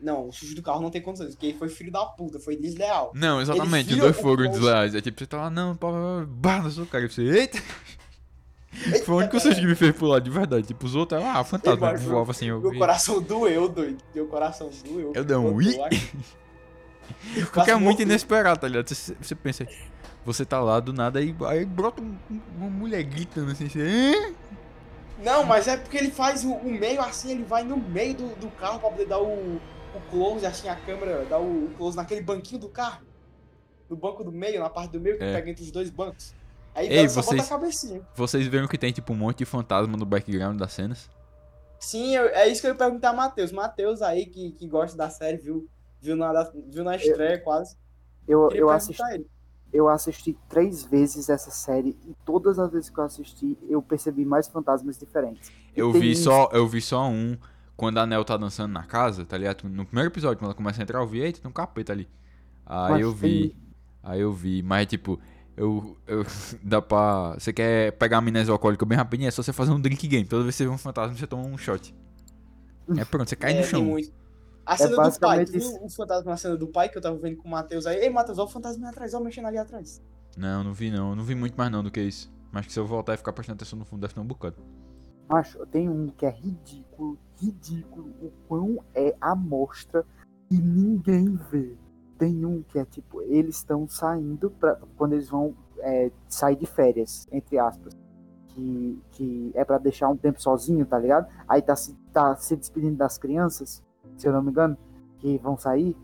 Não, 0.00 0.28
o 0.28 0.32
sujo 0.32 0.54
do 0.54 0.62
carro 0.62 0.80
não 0.80 0.90
tem 0.90 1.02
condições, 1.02 1.34
porque 1.34 1.46
ele 1.48 1.58
foi 1.58 1.68
filho 1.68 1.92
da 1.92 2.04
puta, 2.06 2.38
foi 2.40 2.56
desleal. 2.56 3.10
Não, 3.14 3.40
exatamente, 3.40 3.92
os 3.92 3.98
dois 4.00 4.16
foram 4.18 4.50
desleais. 4.50 4.94
É 4.94 5.00
tipo, 5.00 5.18
você 5.18 5.26
tá 5.26 5.36
lá, 5.36 5.50
não, 5.50 5.76
pá, 5.76 5.88
pá, 5.88 6.26
pá, 6.42 6.62
na 6.62 6.70
sua 6.70 6.86
cara. 6.86 7.04
E 7.04 7.08
você, 7.08 7.22
eita! 7.22 7.60
Foi 9.04 9.14
o 9.16 9.18
único 9.18 9.38
susto 9.40 9.60
que 9.60 9.66
me 9.66 9.74
fez 9.74 9.94
pular, 9.94 10.20
de 10.20 10.30
verdade. 10.30 10.68
Tipo, 10.68 10.86
os 10.86 10.94
outros, 10.94 11.20
ah, 11.22 11.42
fantasma, 11.44 11.92
mas 11.92 12.02
voava 12.02 12.30
assim, 12.30 12.46
eu 12.46 12.60
Meu 12.60 12.78
coração 12.78 13.20
doeu, 13.20 13.68
doido. 13.68 13.98
Meu 14.14 14.26
coração 14.26 14.70
doeu. 14.84 15.12
Eu 15.14 15.24
dei 15.24 15.36
um 15.36 15.48
Eu 15.48 15.54
ui. 15.54 15.76
Eu 17.36 17.46
Porque 17.52 17.70
é 17.70 17.76
muito 17.76 18.00
inesperado, 18.02 18.60
tá 18.60 18.68
ligado? 18.68 18.88
Você, 18.88 19.14
você 19.20 19.34
pensa, 19.34 19.66
você 20.24 20.44
tá 20.44 20.60
lá 20.60 20.78
do 20.80 20.92
nada 20.92 21.18
aí, 21.18 21.34
aí 21.48 21.64
brota 21.64 22.00
um- 22.00 22.16
um- 22.30 22.40
uma 22.56 22.70
mulher 22.70 23.02
gritando 23.02 23.50
assim, 23.50 23.68
você, 23.68 23.80
"Hã?" 23.80 24.32
Não, 25.22 25.44
mas 25.44 25.66
é 25.68 25.76
porque 25.76 25.98
ele 25.98 26.10
faz 26.10 26.44
o, 26.44 26.52
o 26.52 26.70
meio 26.72 27.00
assim, 27.02 27.32
ele 27.32 27.42
vai 27.44 27.62
no 27.64 27.76
meio 27.76 28.14
do, 28.14 28.28
do 28.36 28.48
carro 28.52 28.78
pra 28.78 28.88
poder 28.90 29.06
dar 29.06 29.18
o, 29.20 29.60
o 29.94 30.00
close, 30.10 30.44
assim, 30.46 30.68
a 30.68 30.76
câmera 30.76 31.24
dá 31.28 31.38
o, 31.38 31.66
o 31.66 31.70
close 31.76 31.96
naquele 31.96 32.20
banquinho 32.22 32.60
do 32.60 32.68
carro. 32.68 33.02
No 33.88 33.96
banco 33.96 34.22
do 34.22 34.30
meio, 34.30 34.60
na 34.60 34.70
parte 34.70 34.92
do 34.92 35.00
meio, 35.00 35.18
que 35.18 35.24
É. 35.24 35.32
pega 35.32 35.50
entre 35.50 35.64
os 35.64 35.70
dois 35.70 35.90
bancos. 35.90 36.32
Aí 36.74 36.88
Ei, 36.88 37.08
só 37.08 37.20
vocês- 37.22 37.40
bota 37.42 37.54
a 37.54 37.58
cabecinha. 37.58 38.00
Vocês 38.14 38.46
viram 38.46 38.68
que 38.68 38.78
tem 38.78 38.92
tipo 38.92 39.12
um 39.12 39.16
monte 39.16 39.38
de 39.38 39.44
fantasma 39.44 39.96
no 39.96 40.06
background 40.06 40.56
das 40.58 40.72
cenas? 40.72 41.10
Sim, 41.80 42.14
eu- 42.14 42.26
é 42.28 42.46
isso 42.46 42.60
que 42.60 42.66
eu 42.68 42.72
ia 42.72 42.76
perguntar 42.76 43.10
a 43.10 43.12
Matheus. 43.12 43.50
Matheus 43.50 44.00
aí, 44.02 44.26
que, 44.26 44.52
que 44.52 44.68
gosta 44.68 44.96
da 44.96 45.10
série, 45.10 45.38
viu, 45.38 45.66
viu, 46.00 46.14
na, 46.14 46.42
viu 46.68 46.84
na 46.84 46.94
estreia 46.94 47.38
quase. 47.40 47.74
Eu, 48.28 48.46
Queria 48.48 48.62
eu, 48.62 48.66
perguntar 48.68 48.74
assisti, 48.76 49.26
eu 49.72 49.88
assisti 49.88 50.38
três 50.48 50.84
vezes 50.84 51.28
essa 51.28 51.50
série 51.50 51.96
e 52.06 52.14
todas 52.24 52.58
as 52.60 52.70
vezes 52.70 52.90
que 52.90 52.98
eu 52.98 53.04
assisti, 53.04 53.58
eu 53.68 53.82
percebi 53.82 54.24
mais 54.24 54.46
fantasmas 54.46 54.96
diferentes. 54.98 55.50
Eu 55.74 55.90
vi 55.90 56.14
só, 56.14 56.48
eu 56.52 56.68
vi 56.68 56.80
só 56.80 57.08
um 57.08 57.36
quando 57.80 57.96
a 57.98 58.06
Nel 58.06 58.24
tá 58.24 58.36
dançando 58.36 58.72
na 58.72 58.82
casa, 58.84 59.24
tá 59.24 59.38
ligado? 59.38 59.66
No 59.68 59.86
primeiro 59.86 60.10
episódio, 60.10 60.36
quando 60.38 60.46
ela 60.50 60.54
começa 60.54 60.80
a 60.80 60.82
entrar, 60.82 61.00
eu 61.00 61.06
vi, 61.06 61.20
eita, 61.20 61.40
tem 61.40 61.48
um 61.50 61.52
capeta 61.54 61.92
ali. 61.92 62.06
Aí 62.66 62.92
Mas 62.92 63.00
eu 63.00 63.12
vi. 63.12 63.48
tem- 63.48 63.56
Aí 64.02 64.20
eu 64.20 64.32
vi, 64.32 64.62
mas 64.62 64.86
tipo, 64.86 65.18
eu. 65.56 65.96
eu 66.06 66.22
dá 66.62 66.82
pra. 66.82 67.34
Você 67.38 67.52
quer 67.52 67.92
pegar 67.92 68.16
a 68.16 68.20
amnésia 68.20 68.52
alcoólica 68.52 68.84
bem 68.84 68.98
rapidinho, 68.98 69.28
é 69.28 69.30
só 69.30 69.42
você 69.42 69.52
fazer 69.52 69.72
um 69.72 69.80
drink 69.80 70.06
game. 70.06 70.26
Toda 70.26 70.42
vez 70.42 70.54
que 70.54 70.58
você 70.58 70.64
vê 70.68 70.70
um 70.70 70.78
fantasma, 70.78 71.16
você 71.16 71.26
toma 71.26 71.42
um 71.42 71.56
shot. 71.56 71.94
É 72.98 73.04
pronto, 73.04 73.28
você 73.28 73.36
cai 73.36 73.54
É, 73.54 73.60
no 73.60 73.64
chão. 73.66 73.82
muito. 73.84 74.12
A 74.66 74.76
cena 74.76 74.96
do 75.10 75.18
pai, 75.18 75.44
tu 75.46 75.52
viu 75.52 75.84
o 75.84 75.88
fantasma 75.88 76.30
na 76.30 76.36
cena 76.36 76.56
do 76.56 76.66
pai 76.68 76.88
que 76.88 76.98
eu 76.98 77.02
tava 77.02 77.16
vendo 77.18 77.36
com 77.38 77.48
o 77.48 77.50
Matheus 77.50 77.86
aí? 77.86 77.96
Ei, 77.96 78.10
Matheus, 78.10 78.38
olha 78.38 78.46
o 78.46 78.50
fantasma 78.50 78.86
aí 78.86 78.90
atrás, 78.90 79.14
ó, 79.14 79.20
mexendo 79.20 79.46
ali 79.46 79.58
atrás. 79.58 80.02
Não, 80.36 80.62
não 80.62 80.72
vi 80.74 80.90
não. 80.90 81.16
Não 81.16 81.24
vi 81.24 81.34
muito 81.34 81.56
mais 81.56 81.70
não 81.72 81.82
do 81.82 81.90
que 81.90 82.00
isso. 82.00 82.30
Mas 82.52 82.66
que 82.66 82.72
se 82.72 82.78
eu 82.78 82.86
voltar 82.86 83.14
e 83.14 83.16
ficar 83.16 83.32
prestando 83.32 83.56
atenção 83.56 83.78
no 83.78 83.84
fundo, 83.84 84.00
deve 84.02 84.14
ter 84.14 84.20
um 84.20 84.24
bocado. 84.26 84.56
Macho, 85.28 85.64
tem 85.66 85.88
um 85.88 86.08
que 86.08 86.26
é 86.26 86.30
ridículo, 86.30 87.18
ridículo, 87.40 88.08
o 88.22 88.30
quão 88.46 88.78
é 88.94 89.14
a 89.20 89.34
mostra 89.34 90.04
e 90.50 90.58
ninguém 90.58 91.36
vê. 91.50 91.76
Tem 92.18 92.44
um 92.44 92.62
que 92.62 92.78
é 92.78 92.84
tipo, 92.84 93.22
eles 93.22 93.56
estão 93.56 93.88
saindo 93.88 94.50
pra, 94.50 94.78
quando 94.96 95.14
eles 95.14 95.28
vão 95.28 95.54
é, 95.78 96.10
sair 96.28 96.56
de 96.56 96.66
férias, 96.66 97.26
entre 97.32 97.58
aspas. 97.58 97.96
Que, 98.48 99.00
que 99.12 99.52
é 99.54 99.64
pra 99.64 99.78
deixar 99.78 100.08
um 100.08 100.16
tempo 100.16 100.42
sozinho, 100.42 100.84
tá 100.84 100.98
ligado? 100.98 101.28
Aí 101.48 101.62
tá 101.62 101.76
se, 101.76 101.94
tá 102.12 102.34
se 102.36 102.56
despedindo 102.56 102.96
das 102.96 103.16
crianças, 103.16 103.82
se 104.16 104.26
eu 104.26 104.32
não 104.32 104.42
me 104.42 104.50
engano, 104.50 104.76
que 105.18 105.38
vão 105.38 105.56
sair 105.56 105.96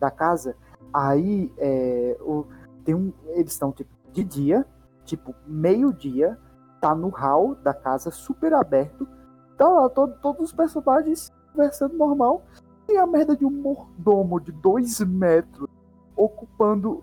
da 0.00 0.10
casa. 0.10 0.56
Aí 0.92 1.50
é, 1.56 2.18
o, 2.20 2.44
tem 2.84 2.94
um, 2.94 3.12
eles 3.28 3.52
estão 3.52 3.72
tipo 3.72 3.90
de 4.12 4.24
dia, 4.24 4.66
tipo 5.04 5.34
meio-dia, 5.46 6.38
tá 6.80 6.94
no 6.94 7.08
hall 7.08 7.54
da 7.54 7.72
casa 7.72 8.10
super 8.10 8.52
aberto. 8.52 9.06
Tá 9.56 9.68
lá 9.68 9.88
todo, 9.88 10.14
todos 10.20 10.46
os 10.46 10.52
personagens 10.52 11.30
conversando 11.52 11.96
normal. 11.96 12.42
E 12.88 12.96
a 12.96 13.06
merda 13.06 13.36
de 13.36 13.44
um 13.44 13.50
mordomo 13.50 14.40
de 14.40 14.52
2 14.52 15.00
metros 15.00 15.68
ocupando 16.16 17.02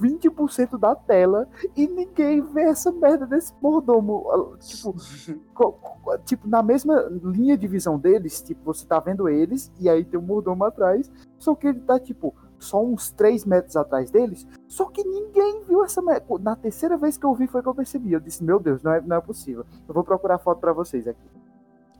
20% 0.00 0.78
da 0.78 0.94
tela 0.94 1.48
e 1.74 1.86
ninguém 1.86 2.40
vê 2.40 2.62
essa 2.62 2.92
merda 2.92 3.26
desse 3.26 3.52
mordomo. 3.60 4.24
Ah, 4.30 4.58
Tipo, 4.58 4.94
tipo, 6.24 6.48
na 6.48 6.62
mesma 6.62 7.08
linha 7.10 7.56
de 7.56 7.66
visão 7.66 7.98
deles, 7.98 8.42
tipo, 8.42 8.62
você 8.64 8.86
tá 8.86 9.00
vendo 9.00 9.28
eles 9.28 9.72
e 9.80 9.88
aí 9.88 10.04
tem 10.04 10.20
um 10.20 10.22
mordomo 10.22 10.64
atrás, 10.64 11.10
só 11.38 11.54
que 11.54 11.66
ele 11.66 11.80
tá, 11.80 11.98
tipo, 11.98 12.34
só 12.58 12.82
uns 12.82 13.10
3 13.10 13.44
metros 13.44 13.76
atrás 13.76 14.10
deles, 14.10 14.46
só 14.66 14.86
que 14.86 15.02
ninguém 15.04 15.62
viu 15.64 15.84
essa 15.84 16.00
merda. 16.02 16.26
Na 16.40 16.56
terceira 16.56 16.96
vez 16.96 17.16
que 17.16 17.24
eu 17.24 17.34
vi 17.34 17.46
foi 17.46 17.62
que 17.62 17.68
eu 17.68 17.74
percebi. 17.74 18.12
Eu 18.12 18.20
disse, 18.20 18.44
meu 18.44 18.58
Deus, 18.58 18.82
não 18.82 18.92
é, 18.92 19.00
não 19.00 19.16
é 19.16 19.20
possível. 19.20 19.64
Eu 19.88 19.94
vou 19.94 20.04
procurar 20.04 20.38
foto 20.38 20.60
pra 20.60 20.72
vocês 20.72 21.06
aqui. 21.06 21.28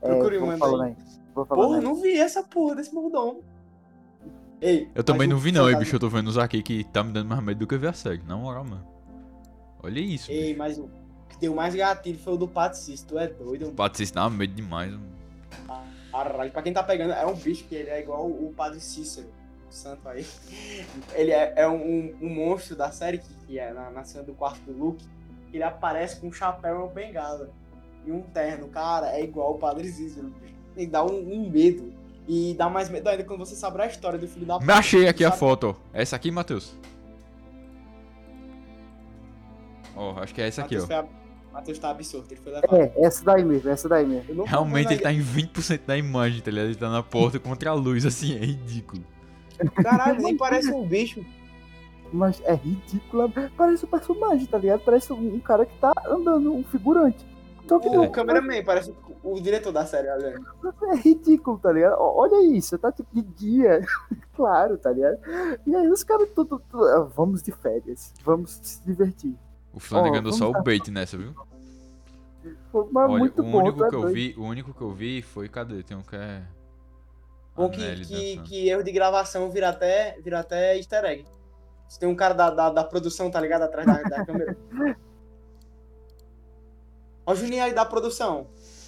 Procure, 0.07 0.37
aí. 0.37 0.97
Vou 1.35 1.45
falando 1.45 1.67
Porra, 1.69 1.81
não 1.81 1.95
vi 1.97 2.19
essa 2.19 2.43
porra 2.43 2.77
desse 2.77 2.95
mordomo. 2.95 3.43
Ei, 4.61 4.89
Eu 4.95 5.05
também 5.05 5.29
não 5.29 5.37
o 5.37 5.41
vi 5.41 5.53
não, 5.53 5.63
fantasma- 5.65 5.81
bicho, 5.81 5.97
eu 5.97 6.01
tô 6.01 6.09
vendo 6.09 6.31
uns 6.31 6.39
aqui 6.39 6.63
que 6.63 6.85
tá 6.85 7.03
me 7.05 7.13
dando 7.13 7.29
mais 7.29 7.43
medo 7.43 7.59
do 7.59 7.67
que 7.67 7.77
ver 7.77 7.89
a 7.89 7.93
série. 7.93 8.23
Na 8.27 8.37
moral, 8.37 8.65
mano. 8.65 8.87
Olha 9.83 10.01
isso, 10.01 10.31
Ei, 10.31 10.47
bicho. 10.49 10.59
mas 10.59 10.79
o 10.79 10.89
que 11.29 11.39
deu 11.39 11.55
mais 11.55 11.75
gatilho 11.75 12.19
foi 12.19 12.33
o 12.33 12.37
do 12.39 12.49
Patricis, 12.49 13.03
tu 13.03 13.19
é 13.19 13.27
doido? 13.29 13.71
Patrícia 13.73 14.15
dá 14.15 14.31
medo 14.31 14.55
demais. 14.55 14.91
mano. 14.93 15.17
Caralho, 16.11 16.51
pra 16.51 16.63
quem 16.63 16.73
tá 16.73 16.83
pegando, 16.83 17.13
é 17.13 17.27
um 17.27 17.35
bicho 17.35 17.65
que 17.65 17.75
ele 17.75 17.91
é 17.91 18.01
igual 18.01 18.27
o 18.27 18.53
Padre 18.57 18.81
Cícero, 18.81 19.29
o 19.69 19.73
santo 19.73 20.09
aí. 20.09 20.25
Ele 21.13 21.31
é, 21.31 21.53
é 21.57 21.69
um, 21.69 22.17
um 22.23 22.29
monstro 22.35 22.75
da 22.75 22.91
série 22.91 23.19
que, 23.19 23.29
que 23.47 23.59
é 23.59 23.73
na, 23.75 23.91
na 23.91 24.05
cena 24.05 24.25
do 24.25 24.33
quarto 24.33 24.61
do 24.63 24.73
Luke. 24.73 25.05
Ele 25.53 25.63
aparece 25.63 26.19
com 26.19 26.29
um 26.29 26.33
chapéu 26.33 26.75
e 26.75 26.79
uma 26.79 26.89
bengala. 26.89 27.51
E 28.07 28.13
um 28.13 28.21
terno, 28.23 28.69
cara, 28.69 29.09
é 29.11 29.25
igual 29.25 29.55
o 29.55 29.59
Padre 29.59 29.89
Cícero. 29.89 30.33
E 30.77 30.87
dá 30.87 31.05
um, 31.05 31.19
um 31.19 31.51
medo. 31.51 31.93
E 32.29 32.55
dá 32.55 32.69
mais 32.69 32.89
medo 32.89 33.09
ainda 33.09 33.25
quando 33.25 33.41
você 33.41 33.55
sabe 33.55 33.83
a 33.83 33.87
história 33.87 34.19
do 34.19 34.27
filho 34.29 34.47
da 34.47 34.59
Me 34.61 34.73
achei 34.73 35.09
aqui 35.09 35.25
a 35.25 35.29
Sabe- 35.31 35.41
foto, 35.41 35.69
ó. 35.71 35.75
É 35.93 36.03
essa 36.03 36.17
aqui, 36.17 36.31
Matheus? 36.31 36.75
Ó, 39.97 40.21
acho 40.21 40.35
que 40.35 40.41
é 40.43 40.49
essa 40.49 40.63
aqui, 40.63 40.77
Matheus 40.77 40.91
ó. 40.91 41.03
a- 41.03 41.27
Matheus 41.53 41.79
tá 41.79 41.89
absurdo, 41.91 42.27
ele 42.31 42.41
foi 42.41 42.53
levado. 42.53 42.75
É, 42.77 42.93
essa 42.99 43.25
daí 43.25 43.43
mesmo, 43.43 43.71
essa 43.71 43.89
daí 43.89 44.05
mesmo. 44.07 44.45
Realmente 44.45 44.93
ele 44.93 45.01
tá 45.01 45.11
em 45.11 45.21
20% 45.23 45.87
da 45.87 45.97
imagem, 45.97 46.43
tá 46.43 46.51
ligado? 46.51 46.67
Ele 46.67 46.75
tá 46.75 46.91
na 46.91 47.03
porta 47.03 47.39
contra 47.41 47.71
a 47.71 47.73
luz, 47.73 48.05
assim, 48.05 48.35
é 48.37 48.45
ridículo. 48.45 49.03
Caralho, 49.83 50.21
nem 50.21 50.37
parece 50.37 50.71
um 50.71 50.87
bicho. 50.87 51.25
Mas 52.13 52.43
é 52.45 52.55
ridícula. 52.55 53.33
Parece 53.57 53.87
um 53.87 53.89
personagem, 53.89 54.45
tá 54.47 54.59
ligado? 54.59 54.81
Parece 54.81 55.11
um, 55.15 55.35
um 55.37 55.41
cara 55.41 55.65
que 55.65 55.75
tá 55.79 55.95
andando, 56.07 56.55
um 56.55 56.63
figurante. 56.63 57.25
Só 57.69 57.79
que 57.81 57.89
O 57.89 58.11
cameraman 58.11 58.63
parece 58.65 58.95
o, 59.23 59.41
diretor 59.41 59.73
da 59.73 59.85
série, 59.85 60.09
olha. 60.09 60.39
é 60.93 60.97
ridículo, 60.97 61.59
tá 61.59 61.73
ligado? 61.73 61.97
Olha 61.99 62.45
isso, 62.57 62.79
tá 62.79 62.93
tipo 62.93 63.09
de 63.13 63.23
dia. 63.23 63.81
claro, 64.37 64.79
tá 64.79 64.91
ligado? 64.93 65.19
E 65.67 65.75
aí 65.75 65.89
os 65.89 66.05
caras 66.05 66.29
tudo, 66.35 66.61
tudo- 66.71 66.85
ah, 66.85 67.01
Vamos 67.15 67.43
de 67.43 67.51
férias, 67.53 68.13
vamos 68.25 68.53
se 68.63 68.85
divertir. 68.85 69.35
O 69.73 69.81
Flanagan 69.81 70.23
deu 70.23 70.33
só 70.33 70.49
o 70.49 70.63
bait 70.63 70.91
nessa, 70.91 71.17
viu? 71.19 71.35
Foi 72.71 72.87
mas 72.93 73.11
Olha, 73.11 73.19
muito 73.19 73.43
o 73.43 73.45
bom, 73.45 73.59
único 73.59 73.79
tá 73.81 73.89
que 73.89 73.95
eu 73.97 74.09
vi, 74.09 74.35
o 74.39 74.45
único 74.45 74.73
que 74.73 74.81
eu 74.83 74.91
vi 74.91 75.21
foi, 75.21 75.49
cadê? 75.49 75.83
Tem 75.83 75.97
um 75.97 76.03
que 76.03 76.17
é... 76.17 76.43
Bom 77.57 77.71
que, 77.71 78.05
que, 78.05 78.39
que 78.43 78.69
erro 78.69 78.83
de 78.85 78.93
gravação 78.93 79.51
vira 79.51 79.71
até, 79.71 80.19
vira 80.21 80.39
até 80.41 80.77
easter 80.77 81.05
egg. 81.05 81.25
Se 81.89 81.99
tem 81.99 82.09
um 82.09 82.15
cara 82.15 82.35
da, 82.35 82.51
da, 82.51 82.71
da 82.71 82.85
produção, 82.85 83.31
tá 83.31 83.41
ligado? 83.41 83.63
Atrás 83.63 83.87
da, 83.87 83.95
da 84.03 84.27
câmera. 84.27 84.57
Ó 87.27 87.33
o 87.33 87.37
Juninho 87.37 87.65
aí 87.65 87.75
da 87.75 87.85
produção. 87.85 88.47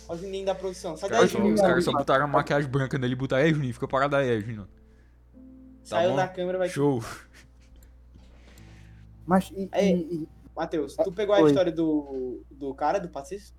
Ó 0.09 0.15
o 0.15 0.17
Juninho 0.17 0.47
da 0.47 0.55
produção. 0.55 0.97
Sai 0.97 1.11
daí, 1.11 1.27
Juninho. 1.27 1.55
os 1.55 1.61
caras 1.61 1.85
só 1.85 1.91
Saiu 1.91 1.99
botaram 1.99 2.25
a 2.25 2.29
maquiagem 2.29 2.71
branca 2.71 2.97
nele 2.97 3.13
e 3.15 3.17
botaram, 3.17 3.43
ei, 3.45 3.53
Juninho, 3.53 3.75
fica 3.75 3.89
parado 3.89 4.17
aí, 4.17 4.41
Juninho. 4.41 4.69
Tá 5.89 6.03
bom? 6.03 6.17
da 6.17 6.29
câmera, 6.29 6.59
vai. 6.59 6.69
Show. 6.69 7.03
Mas 9.27 9.51
e, 9.51 9.69
Aí. 9.73 9.93
e- 9.95 10.15
e- 10.23 10.29
Matheus, 10.57 10.97
tu 10.97 11.13
pegou 11.13 11.35
a 11.35 11.41
Oi. 11.41 11.51
história 11.51 11.71
do, 11.71 12.43
do 12.51 12.75
cara, 12.75 12.99
do 12.99 13.09
Patrício? 13.09 13.55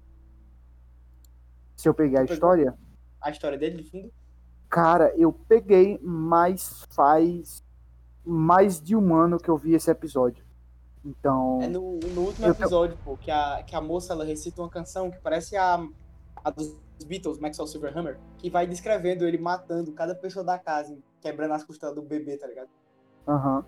se 1.77 1.87
eu 1.87 1.93
pegar 1.93 2.19
a 2.21 2.25
Tu 2.25 2.29
pegou? 2.33 2.33
história, 2.55 2.77
A 3.21 3.29
história 3.31 3.57
dele 3.57 3.81
de 3.81 3.89
fundo? 3.89 4.11
cara, 4.69 5.13
eu 5.15 5.31
peguei, 5.31 5.97
mas 6.03 6.85
faz 6.89 7.63
mais 8.25 8.81
de 8.81 8.95
um 8.97 9.15
ano 9.15 9.37
que 9.39 9.47
eu 9.49 9.57
vi 9.57 9.73
esse 9.73 9.89
episódio. 9.89 10.43
Então. 11.03 11.61
É 11.61 11.67
no, 11.67 11.99
no 11.99 12.21
último 12.21 12.47
Eu- 12.47 12.51
episódio, 12.51 12.97
pô, 13.03 13.15
que 13.17 13.31
a, 13.31 13.63
que 13.63 13.75
a 13.75 13.81
moça 13.81 14.13
ela 14.13 14.25
recita 14.25 14.61
uma 14.61 14.69
canção 14.69 15.09
que 15.09 15.17
parece 15.19 15.55
a, 15.55 15.79
a 16.43 16.49
dos 16.49 16.77
Beatles, 17.05 17.39
Maxwell 17.39 17.67
Silverhammer, 17.67 18.19
que 18.37 18.49
vai 18.49 18.67
descrevendo 18.67 19.25
ele 19.25 19.37
matando 19.37 19.91
cada 19.93 20.13
pessoa 20.13 20.43
da 20.43 20.59
casa, 20.59 20.97
quebrando 21.21 21.53
as 21.53 21.63
costelas 21.63 21.95
do 21.95 22.01
bebê, 22.01 22.37
tá 22.37 22.47
ligado? 22.47 22.69
Aham. 23.27 23.63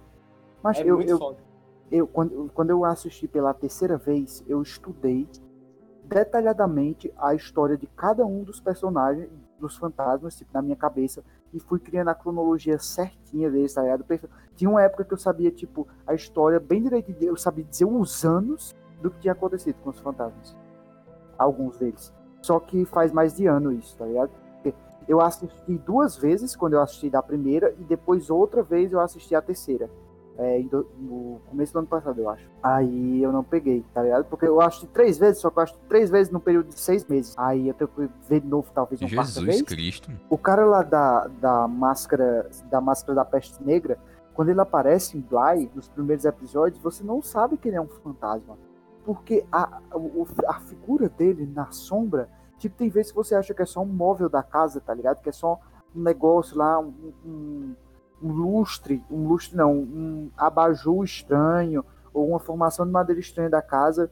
Mas 0.62 0.78
É 0.80 0.84
eu, 0.84 0.98
muito 0.98 1.10
eu, 1.10 1.18
foda. 1.18 1.38
eu 1.92 2.08
quando, 2.08 2.52
quando 2.54 2.70
eu 2.70 2.84
assisti 2.86 3.28
pela 3.28 3.54
terceira 3.54 3.98
vez, 3.98 4.44
eu 4.48 4.62
estudei 4.62 5.28
detalhadamente 6.04 7.12
a 7.18 7.34
história 7.34 7.78
de 7.78 7.88
cada 7.88 8.26
um 8.26 8.44
dos 8.44 8.60
personagens, 8.60 9.30
dos 9.60 9.78
fantasmas, 9.78 10.36
tipo, 10.36 10.52
na 10.54 10.62
minha 10.62 10.76
cabeça, 10.76 11.24
e 11.54 11.60
fui 11.60 11.80
criando 11.80 12.10
a 12.10 12.16
cronologia 12.16 12.80
certinha 12.80 13.49
deles, 13.49 13.74
tá 13.74 13.82
ligado? 13.82 14.06
Tinha 14.56 14.70
uma 14.70 14.82
época 14.82 15.04
que 15.04 15.14
eu 15.14 15.18
sabia, 15.18 15.52
tipo, 15.52 15.88
a 16.06 16.14
história 16.14 16.60
bem 16.60 16.82
direitinho, 16.82 17.18
eu 17.22 17.38
sabia 17.38 17.64
dizer 17.64 17.86
os 17.86 18.24
anos 18.24 18.76
do 19.02 19.10
que 19.10 19.20
tinha 19.20 19.34
acontecido 19.34 19.76
com 19.84 19.89
os 19.89 19.99
fantasmas. 19.99 20.56
Alguns 21.38 21.78
deles. 21.78 22.14
Só 22.41 22.60
que 22.60 22.86
faz 22.86 23.12
mais 23.12 23.36
de 23.36 23.47
ano 23.47 23.72
isso, 23.72 23.97
tá 23.97 24.06
ligado? 24.06 24.32
Eu 25.08 25.20
assisti 25.20 25.78
duas 25.80 26.16
vezes, 26.16 26.56
quando 26.56 26.74
eu 26.74 26.82
assisti 26.82 27.10
da 27.10 27.22
primeira, 27.22 27.74
e 27.80 27.84
depois 27.84 28.30
outra 28.30 28.62
vez 28.62 28.93
eu 28.93 28.99
assisti 28.99 29.34
a 29.36 29.41
terceira. 29.41 29.89
É, 30.38 30.60
do- 30.64 30.88
no 30.98 31.40
começo 31.50 31.74
do 31.74 31.80
ano 31.80 31.88
passado, 31.88 32.20
eu 32.20 32.30
acho. 32.30 32.50
Aí 32.64 33.22
eu 33.22 33.32
não 33.32 33.44
peguei, 33.44 33.84
tá 33.94 34.02
ligado? 34.02 34.26
Porque 34.26 34.46
eu 34.48 34.60
assisti 34.62 34.88
três 34.88 35.18
vezes, 35.18 35.40
só 35.42 35.50
que 35.50 35.60
eu 35.60 35.64
assisti 35.64 35.82
três 35.88 36.10
vezes 36.10 36.32
no 36.32 36.40
período 36.40 36.70
de 36.70 36.80
seis 36.80 37.06
meses. 37.06 37.36
Aí 37.38 37.68
eu 37.68 37.74
tenho 37.74 37.90
que 37.90 38.10
ver 38.28 38.40
de 38.40 38.48
novo, 38.48 38.72
talvez, 38.74 39.00
quarta 39.00 39.24
Jesus 39.26 39.46
vez. 39.46 39.62
Cristo. 39.62 40.10
O 40.30 40.38
cara 40.38 40.66
lá 40.66 40.82
da, 40.84 41.28
da 41.28 41.68
máscara 41.68 42.50
da 42.72 42.80
máscara 42.82 43.14
da 43.16 43.26
peste 43.26 43.62
negra, 43.64 44.00
quando 44.34 44.50
ele 44.50 44.62
aparece 44.62 45.18
em 45.18 45.22
Bly, 45.22 45.70
nos 45.76 45.88
primeiros 45.90 46.24
episódios, 46.26 46.82
você 46.82 47.04
não 47.04 47.22
sabe 47.22 47.58
que 47.58 47.68
ele 47.68 47.76
é 47.78 47.82
um 47.82 47.88
fantasma. 47.90 48.58
Porque 49.04 49.44
a, 49.52 49.82
o- 49.94 50.26
a 50.48 50.60
figura 50.62 51.10
dele 51.10 51.46
na 51.54 51.72
sombra, 51.72 52.30
tipo, 52.58 52.78
tem 52.78 52.90
vezes 52.90 53.12
que 53.12 53.18
você 53.18 53.36
acha 53.36 53.54
que 53.54 53.62
é 53.62 53.66
só 53.66 53.82
um 53.82 53.86
móvel 53.86 54.30
da 54.30 54.42
casa, 54.42 54.80
tá 54.80 54.94
ligado? 54.94 55.22
Que 55.22 55.30
é 55.30 55.34
só 55.34 55.60
um 55.96 56.02
negócio 56.02 56.58
lá, 56.58 56.80
um, 56.80 56.94
um, 57.26 57.76
um 58.22 58.32
lustre, 58.32 59.04
um 59.10 59.28
lustre 59.28 59.56
não, 59.56 59.74
um 59.74 60.32
abajur 60.38 61.04
estranho, 61.04 61.84
ou 62.14 62.30
uma 62.30 62.40
formação 62.40 62.86
de 62.86 62.92
madeira 62.92 63.20
estranha 63.20 63.50
da 63.50 63.62
casa. 63.62 64.12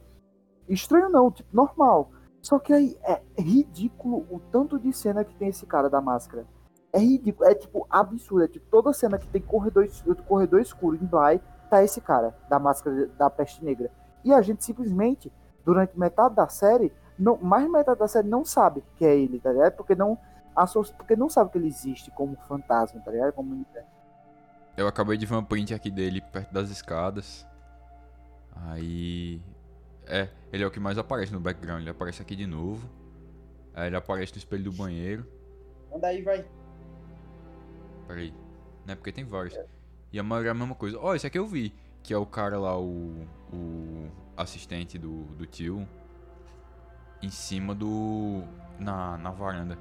Estranho 0.68 1.08
não, 1.08 1.30
tipo, 1.30 1.48
normal. 1.52 2.10
Só 2.40 2.58
que 2.58 2.72
aí 2.72 2.96
é 3.02 3.20
ridículo 3.38 4.26
o 4.30 4.40
tanto 4.50 4.78
de 4.78 4.92
cena 4.92 5.24
que 5.24 5.34
tem 5.34 5.48
esse 5.48 5.66
cara 5.66 5.90
da 5.90 6.00
máscara. 6.00 6.46
É 6.92 6.98
ridículo, 6.98 7.48
é 7.48 7.54
tipo 7.54 7.86
absurdo. 7.90 8.44
É 8.44 8.48
tipo 8.48 8.66
toda 8.70 8.92
cena 8.92 9.18
que 9.18 9.28
tem 9.28 9.42
corredor, 9.42 9.86
corredor 10.26 10.60
escuro 10.60 10.96
em 10.96 11.06
Bly, 11.06 11.40
tá 11.68 11.84
esse 11.84 12.00
cara 12.00 12.34
da 12.48 12.58
máscara 12.58 13.06
da 13.18 13.28
peste 13.28 13.64
negra. 13.64 13.90
E 14.24 14.32
a 14.32 14.40
gente 14.40 14.64
simplesmente, 14.64 15.32
durante 15.64 15.98
metade 15.98 16.34
da 16.34 16.48
série, 16.48 16.92
não, 17.18 17.36
mais 17.36 17.64
de 17.64 17.70
metade 17.70 17.98
da 17.98 18.08
série 18.08 18.28
não 18.28 18.44
sabe 18.44 18.82
que 18.96 19.04
é 19.04 19.14
ele, 19.14 19.38
tá 19.38 19.52
ligado? 19.52 19.76
Porque 19.76 19.94
não, 19.94 20.18
porque 20.96 21.14
não 21.14 21.28
sabe 21.28 21.50
que 21.50 21.58
ele 21.58 21.68
existe 21.68 22.10
como 22.10 22.36
fantasma, 22.48 23.00
tá 23.04 23.10
ligado? 23.10 23.32
Como 23.34 23.54
Eu 24.76 24.86
acabei 24.86 25.16
de 25.16 25.26
ver 25.26 25.34
uma 25.34 25.42
print 25.42 25.74
aqui 25.74 25.90
dele 25.90 26.20
perto 26.20 26.52
das 26.52 26.70
escadas. 26.70 27.46
Aí. 28.54 29.42
É, 30.06 30.28
ele 30.52 30.64
é 30.64 30.66
o 30.66 30.70
que 30.70 30.80
mais 30.80 30.98
aparece 30.98 31.32
no 31.32 31.40
background. 31.40 31.82
Ele 31.82 31.90
aparece 31.90 32.22
aqui 32.22 32.34
de 32.34 32.46
novo. 32.46 32.88
Aí 33.74 33.88
ele 33.88 33.96
aparece 33.96 34.32
no 34.32 34.38
espelho 34.38 34.64
do 34.64 34.72
banheiro. 34.72 35.26
Manda 35.90 36.08
aí, 36.08 36.22
vai. 36.22 36.46
Peraí. 38.06 38.34
Né? 38.86 38.94
Porque 38.94 39.12
tem 39.12 39.24
vários. 39.24 39.58
E 40.12 40.18
a 40.18 40.22
maioria 40.22 40.50
é 40.50 40.52
a 40.52 40.54
mesma 40.54 40.74
coisa. 40.74 40.98
Ó, 40.98 41.14
esse 41.14 41.26
aqui 41.26 41.38
eu 41.38 41.46
vi. 41.46 41.74
Que 42.02 42.14
é 42.14 42.16
o 42.16 42.26
cara 42.26 42.58
lá, 42.58 42.78
o. 42.78 43.26
O 43.52 44.10
assistente 44.36 44.98
do, 44.98 45.24
do 45.36 45.46
tio. 45.46 45.86
Em 47.22 47.30
cima 47.30 47.74
do. 47.74 48.42
Na, 48.78 49.18
na 49.18 49.30
varanda. 49.30 49.78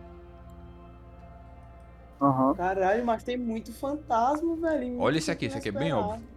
Aham. 2.22 2.54
Caralho, 2.56 3.06
mas 3.06 3.24
tem 3.24 3.38
muito 3.38 3.72
fantasma, 3.74 4.56
velho. 4.58 5.00
Olha 5.00 5.18
esse 5.18 5.32
aqui, 5.32 5.46
esse 5.46 5.58
aqui 5.58 5.70
é 5.70 5.72
bem 5.72 5.94
óbvio. 5.94 6.28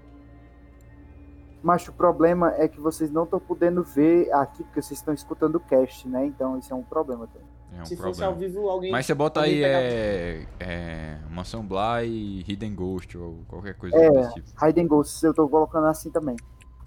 Mas 1.62 1.86
o 1.86 1.92
problema 1.92 2.52
é 2.56 2.66
que 2.66 2.80
vocês 2.80 3.10
não 3.10 3.22
estão 3.24 3.38
podendo 3.38 3.84
ver 3.84 4.32
aqui, 4.32 4.64
porque 4.64 4.82
vocês 4.82 4.98
estão 4.98 5.14
escutando 5.14 5.56
o 5.56 5.60
cast, 5.60 6.08
né? 6.08 6.26
Então 6.26 6.58
isso 6.58 6.72
é 6.72 6.76
um 6.76 6.82
problema 6.82 7.26
também. 7.28 7.48
É 7.78 7.82
um 7.82 7.84
Se 7.86 7.94
problema. 7.96 8.14
fosse 8.14 8.24
ao 8.24 8.34
vivo, 8.34 8.68
alguém. 8.68 8.90
Mas 8.90 9.06
você 9.06 9.14
bota 9.14 9.40
aí 9.42 9.62
é, 9.62 10.44
é, 10.58 11.18
Mansão 11.30 11.64
Bly, 11.64 12.44
Hidden 12.48 12.74
Ghost 12.74 13.16
ou 13.16 13.44
qualquer 13.46 13.74
coisa 13.74 13.96
É. 13.96 14.10
desse 14.10 14.34
tipo. 14.34 14.64
Hidden 14.64 14.86
Ghosts 14.88 15.22
eu 15.22 15.32
tô 15.32 15.48
colocando 15.48 15.86
assim 15.86 16.10
também. 16.10 16.36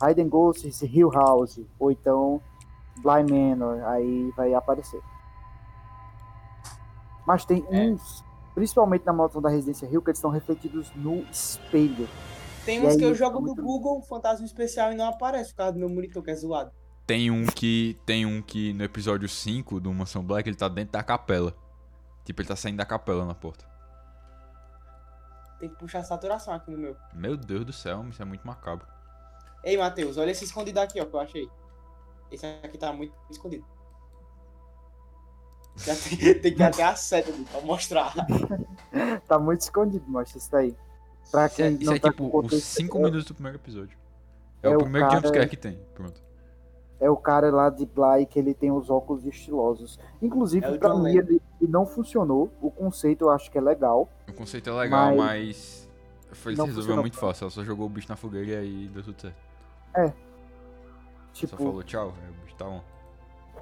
Hidden 0.03 0.27
Ghosts, 0.27 0.81
Hill 0.81 1.09
House, 1.09 1.61
ou 1.79 1.89
então 1.89 2.41
Bly 2.97 3.23
Manor, 3.29 3.81
aí 3.85 4.29
vai 4.35 4.53
aparecer. 4.53 5.01
Mas 7.25 7.45
tem 7.45 7.65
É. 7.69 7.79
uns, 7.79 8.24
principalmente 8.55 9.05
na 9.05 9.13
maldição 9.13 9.41
da 9.41 9.49
Residência 9.49 9.85
Hill, 9.85 10.01
que 10.01 10.09
eles 10.09 10.17
estão 10.17 10.31
refletidos 10.31 10.89
no 10.95 11.19
espelho. 11.29 12.07
Tem 12.65 12.81
uns 12.81 12.93
aí, 12.93 12.97
que 12.97 13.05
eu 13.05 13.13
jogo 13.13 13.41
no 13.41 13.53
Google, 13.53 14.01
fantasma 14.01 14.45
especial, 14.45 14.91
e 14.91 14.95
não 14.95 15.05
aparece 15.05 15.51
por 15.51 15.57
causa 15.57 15.73
do 15.73 15.79
meu 15.79 15.89
monitor, 15.89 16.23
que 16.23 16.31
é 16.31 16.35
zoado. 16.35 16.71
Tem 17.05 17.29
um 17.29 17.45
que 17.45 17.99
tem 18.05 18.25
um 18.25 18.41
que 18.41 18.73
no 18.73 18.83
episódio 18.83 19.29
5 19.29 19.79
do 19.79 19.93
Mansão 19.93 20.23
Black 20.23 20.49
ele 20.49 20.57
tá 20.57 20.67
dentro 20.67 20.93
da 20.93 21.03
capela. 21.03 21.53
Tipo, 22.23 22.41
ele 22.41 22.47
tá 22.47 22.55
saindo 22.55 22.77
da 22.77 22.85
capela 22.85 23.23
na 23.23 23.35
porta. 23.35 23.63
Tem 25.59 25.69
que 25.69 25.75
puxar 25.75 25.99
a 25.99 26.03
saturação 26.03 26.53
aqui 26.53 26.71
no 26.71 26.77
meu. 26.77 26.95
Meu 27.13 27.37
Deus 27.37 27.65
do 27.65 27.73
céu, 27.73 28.03
isso 28.09 28.21
é 28.21 28.25
muito 28.25 28.47
macabro. 28.47 28.87
Ei, 29.63 29.77
Matheus, 29.77 30.17
olha 30.17 30.31
esse 30.31 30.45
escondido 30.45 30.79
aqui, 30.79 30.99
ó, 30.99 31.05
que 31.05 31.15
eu 31.15 31.19
achei. 31.19 31.49
Esse 32.31 32.45
aqui 32.63 32.77
tá 32.77 32.91
muito 32.91 33.13
escondido. 33.29 33.65
Já 35.77 35.95
tem, 35.95 36.17
tem 36.17 36.51
que 36.51 36.51
ter 36.57 36.63
até 36.63 36.83
a 36.83 36.95
seta 36.95 37.29
ali 37.31 37.43
pra 37.45 37.61
mostrar. 37.61 38.13
Tá 39.27 39.37
muito 39.37 39.59
escondido, 39.61 40.05
mostra 40.07 40.37
isso 40.37 40.49
daí. 40.49 40.73
Pra 41.29 41.47
Isso 41.47 41.61
é, 41.61 41.67
quem 41.67 41.75
isso 41.75 41.85
não 41.85 41.93
é 41.95 41.99
tá 41.99 42.09
tipo 42.11 42.25
os 42.27 42.31
contexto, 42.31 42.61
5 42.65 42.97
é- 42.97 43.01
minutos 43.01 43.25
do 43.25 43.33
primeiro 43.33 43.57
episódio. 43.57 43.97
É, 44.63 44.67
é 44.69 44.75
o 44.77 44.79
primeiro 44.79 45.07
cara- 45.07 45.19
jumpscare 45.19 45.49
que 45.49 45.57
tem. 45.57 45.77
Pronto. 45.93 46.23
É 46.99 47.09
o 47.09 47.17
cara 47.17 47.51
lá 47.51 47.69
de 47.69 47.85
Bly 47.85 48.25
que 48.25 48.39
ele 48.39 48.53
tem 48.53 48.71
os 48.71 48.89
óculos 48.89 49.25
estilosos. 49.25 49.99
Inclusive, 50.21 50.65
É 50.65 50.77
pra 50.77 50.95
mim, 50.95 51.09
ele, 51.17 51.41
ele 51.59 51.69
não 51.71 51.85
funcionou. 51.85 52.49
O 52.61 52.71
conceito 52.71 53.25
eu 53.25 53.31
acho 53.31 53.51
que 53.51 53.57
é 53.57 53.61
legal. 53.61 54.07
O 54.29 54.33
conceito 54.33 54.69
é 54.69 54.73
legal, 54.73 55.13
Mas- 55.13 55.17
mas. 55.17 55.89
Foi, 56.31 56.51
ele 56.53 56.57
Não 56.57 56.65
resolveu 56.67 56.83
funcionou. 56.83 57.03
muito 57.03 57.17
fácil. 57.17 57.43
Ela 57.45 57.51
só 57.51 57.63
jogou 57.65 57.85
o 57.85 57.89
bicho 57.89 58.07
na 58.07 58.15
fogueira 58.15 58.47
e 58.51 58.55
aí 58.55 58.87
deu 58.87 59.03
tudo 59.03 59.19
certo. 59.21 59.35
Tipo, 61.33 61.49
Só 61.51 61.57
falou 61.57 61.83
tchau, 61.83 62.13
é, 62.25 62.29
o 62.29 62.45
bicho 62.45 62.55
tá 62.55 62.65
on. 62.65 62.81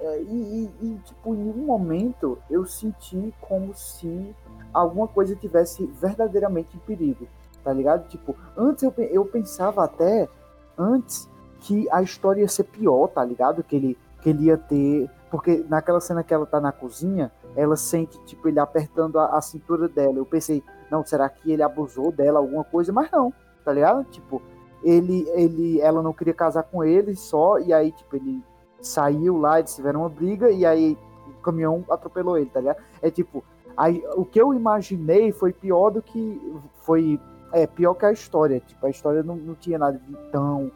É, 0.00 0.22
e, 0.22 0.70
e- 0.80 0.98
tipo, 1.04 1.34
em 1.34 1.50
um 1.50 1.64
momento 1.64 2.38
eu 2.50 2.64
senti 2.64 3.32
como 3.40 3.74
se 3.74 4.34
alguma 4.72 5.06
coisa 5.06 5.36
tivesse 5.36 5.86
verdadeiramente 5.86 6.76
em 6.76 6.80
perigo, 6.80 7.26
tá 7.62 7.72
ligado? 7.72 8.08
Tipo, 8.08 8.36
antes 8.56 8.82
eu, 8.82 8.92
eu 8.98 9.24
pensava 9.24 9.84
até, 9.84 10.28
antes, 10.76 11.28
que 11.60 11.88
a 11.90 12.02
história 12.02 12.42
ia 12.42 12.48
ser 12.48 12.64
pior, 12.64 13.08
tá 13.08 13.24
ligado? 13.24 13.62
Que 13.62 13.76
ele, 13.76 13.98
que 14.20 14.30
ele 14.30 14.44
ia 14.46 14.58
ter. 14.58 15.08
Porque 15.30 15.64
naquela 15.68 16.00
cena 16.00 16.22
que 16.22 16.34
ela 16.34 16.44
tá 16.44 16.60
na 16.60 16.72
cozinha, 16.72 17.32
ela 17.56 17.76
sente, 17.76 18.18
tipo, 18.24 18.48
ele 18.48 18.58
apertando 18.58 19.18
a, 19.18 19.36
a 19.36 19.40
cintura 19.40 19.88
dela. 19.88 20.18
Eu 20.18 20.26
pensei, 20.26 20.62
não, 20.90 21.04
será 21.04 21.28
que 21.28 21.50
ele 21.50 21.62
abusou 21.62 22.12
dela, 22.12 22.38
alguma 22.38 22.64
coisa? 22.64 22.92
Mas 22.92 23.10
não, 23.10 23.32
tá 23.64 23.72
ligado? 23.72 24.04
Tipo, 24.04 24.42
ele, 24.82 25.26
ele, 25.30 25.80
ela 25.80 26.02
não 26.02 26.12
queria 26.12 26.34
casar 26.34 26.64
com 26.64 26.84
ele 26.84 27.16
só, 27.16 27.58
e 27.58 27.72
aí, 27.72 27.90
tipo, 27.92 28.14
ele 28.16 28.42
saiu 28.86 29.38
lá, 29.38 29.58
eles 29.58 29.74
tiveram 29.74 30.00
uma 30.00 30.08
briga 30.08 30.50
e 30.50 30.64
aí 30.64 30.96
o 31.28 31.42
caminhão 31.42 31.84
atropelou 31.90 32.36
ele, 32.38 32.46
tá 32.50 32.60
ligado? 32.60 32.78
É 33.02 33.10
tipo, 33.10 33.42
aí, 33.76 34.02
o 34.16 34.24
que 34.24 34.40
eu 34.40 34.52
imaginei 34.54 35.32
foi 35.32 35.52
pior 35.52 35.90
do 35.90 36.02
que 36.02 36.40
foi 36.82 37.20
é 37.52 37.66
pior 37.68 37.94
que 37.94 38.04
a 38.04 38.10
história, 38.12 38.58
tipo, 38.60 38.84
a 38.84 38.90
história 38.90 39.22
não, 39.22 39.36
não 39.36 39.54
tinha 39.54 39.78
nada 39.78 39.96
de 39.98 40.16
tão 40.32 40.72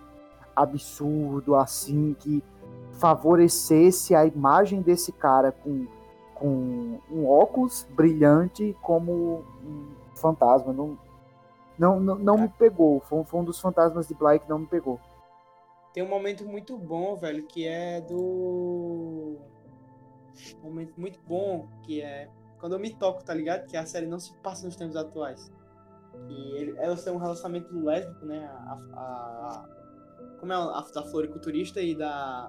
absurdo 0.55 1.55
assim 1.57 2.15
que 2.19 2.43
favorecesse 2.93 4.15
a 4.15 4.27
imagem 4.27 4.81
desse 4.83 5.13
cara 5.13 5.53
com, 5.53 5.87
com 6.35 6.99
um 7.11 7.29
óculos 7.29 7.87
brilhante 7.95 8.77
como 8.83 9.43
um 9.65 9.87
fantasma, 10.15 10.73
não 10.73 10.97
não, 11.79 12.01
não, 12.01 12.17
não 12.17 12.37
me 12.39 12.49
pegou, 12.49 12.99
foi, 13.09 13.21
um- 13.21 13.25
foi 13.25 13.39
um 13.41 13.45
dos 13.45 13.61
fantasmas 13.61 14.09
de 14.09 14.15
Bly 14.15 14.41
que 14.41 14.49
não 14.51 14.59
me 14.59 14.67
pegou. 14.67 14.99
Tem 15.99 16.07
um 16.07 16.09
momento 16.09 16.47
muito 16.47 16.79
bom, 16.79 17.17
velho, 17.17 17.45
que 17.49 17.67
é 17.67 18.01
do. 18.01 19.37
Um 20.63 20.63
momento 20.63 20.95
muito 20.97 21.19
bom, 21.27 21.69
que 21.83 22.01
é 22.01 22.31
quando 22.61 22.75
eu 22.75 22.79
me 22.79 22.95
toco, 22.95 23.25
tá 23.25 23.35
ligado? 23.35 23.67
Que 23.67 23.77
a 23.77 23.85
série 23.85 24.07
não 24.07 24.21
se 24.21 24.33
passa 24.37 24.65
nos 24.65 24.77
tempos 24.77 24.95
atuais. 24.95 25.53
E 26.29 26.57
ele, 26.57 26.79
elas 26.79 27.03
têm 27.03 27.13
um 27.13 27.17
relacionamento 27.17 27.75
lésbico, 27.77 28.25
né? 28.27 28.47
A, 28.47 28.79
a- 28.95 29.69
como 30.39 30.53
é 30.53 30.55
a, 30.55 30.87
da 30.95 31.03
floriculturista 31.03 31.81
e 31.81 31.97
da. 31.97 32.49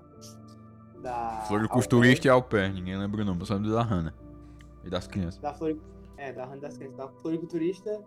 Da. 1.02 1.44
Floriculturista 1.48 2.28
e 2.28 2.30
au 2.30 2.44
pair, 2.44 2.72
ninguém 2.72 3.00
lembra 3.00 3.24
o 3.24 3.26
nome, 3.26 3.44
só 3.48 3.56
lembro 3.56 3.72
da 3.72 3.82
Hannah. 3.82 4.14
E 4.84 4.92
das 4.92 5.08
crianças. 5.08 5.42
Da 5.42 5.56
flori... 5.56 5.82
É, 6.18 6.32
da 6.32 6.46
Hannah 6.46 6.62
das 6.62 6.78
Crianças. 6.78 6.98
Da 7.00 7.08
floriculturista. 7.08 8.00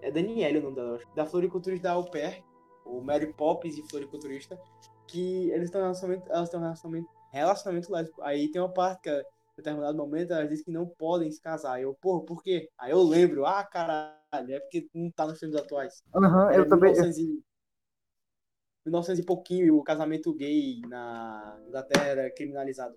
É 0.00 0.12
Daniele 0.12 0.60
o 0.60 0.62
nome 0.62 0.76
dela, 0.76 0.88
eu 0.90 0.94
acho. 0.94 1.06
Da 1.16 1.26
floriculturista 1.26 1.88
da 1.88 1.94
Au 1.94 2.04
Pair, 2.08 2.44
o 2.86 3.00
Mary 3.00 3.32
Poppins 3.32 3.76
e 3.76 3.88
floriculturista, 3.88 4.58
que 5.06 5.50
eles 5.50 5.70
têm 5.70 5.80
um 5.80 5.84
relacionamento. 5.84 6.30
Elas 6.30 6.48
têm 6.48 6.58
um 6.58 6.62
relacionamento, 6.62 7.08
relacionamento 7.32 7.92
lésbico. 7.92 8.22
Aí 8.22 8.50
tem 8.50 8.60
uma 8.60 8.72
parte 8.72 9.02
que, 9.02 9.10
em 9.10 9.22
determinado 9.56 9.96
momento, 9.96 10.32
elas 10.32 10.48
dizem 10.48 10.64
que 10.64 10.70
não 10.70 10.86
podem 10.86 11.30
se 11.30 11.40
casar. 11.40 11.80
Eu, 11.80 11.94
porra, 11.94 12.24
por 12.24 12.42
quê? 12.42 12.68
Aí 12.78 12.90
eu 12.90 13.02
lembro, 13.02 13.46
ah, 13.46 13.64
caralho, 13.64 14.16
é 14.32 14.60
porque 14.60 14.88
não 14.94 15.10
tá 15.10 15.26
nos 15.26 15.38
filmes 15.38 15.56
atuais. 15.56 16.02
Aham, 16.14 16.50
Era 16.50 16.62
eu 16.62 16.68
também. 16.68 16.92
1900 16.92 17.18
e... 17.18 17.44
1900 18.86 19.20
e 19.20 19.26
pouquinho, 19.26 19.66
e 19.66 19.70
o 19.70 19.82
casamento 19.82 20.32
gay 20.32 20.80
na 20.86 21.60
Inglaterra 21.66 22.06
era 22.06 22.30
criminalizado. 22.30 22.96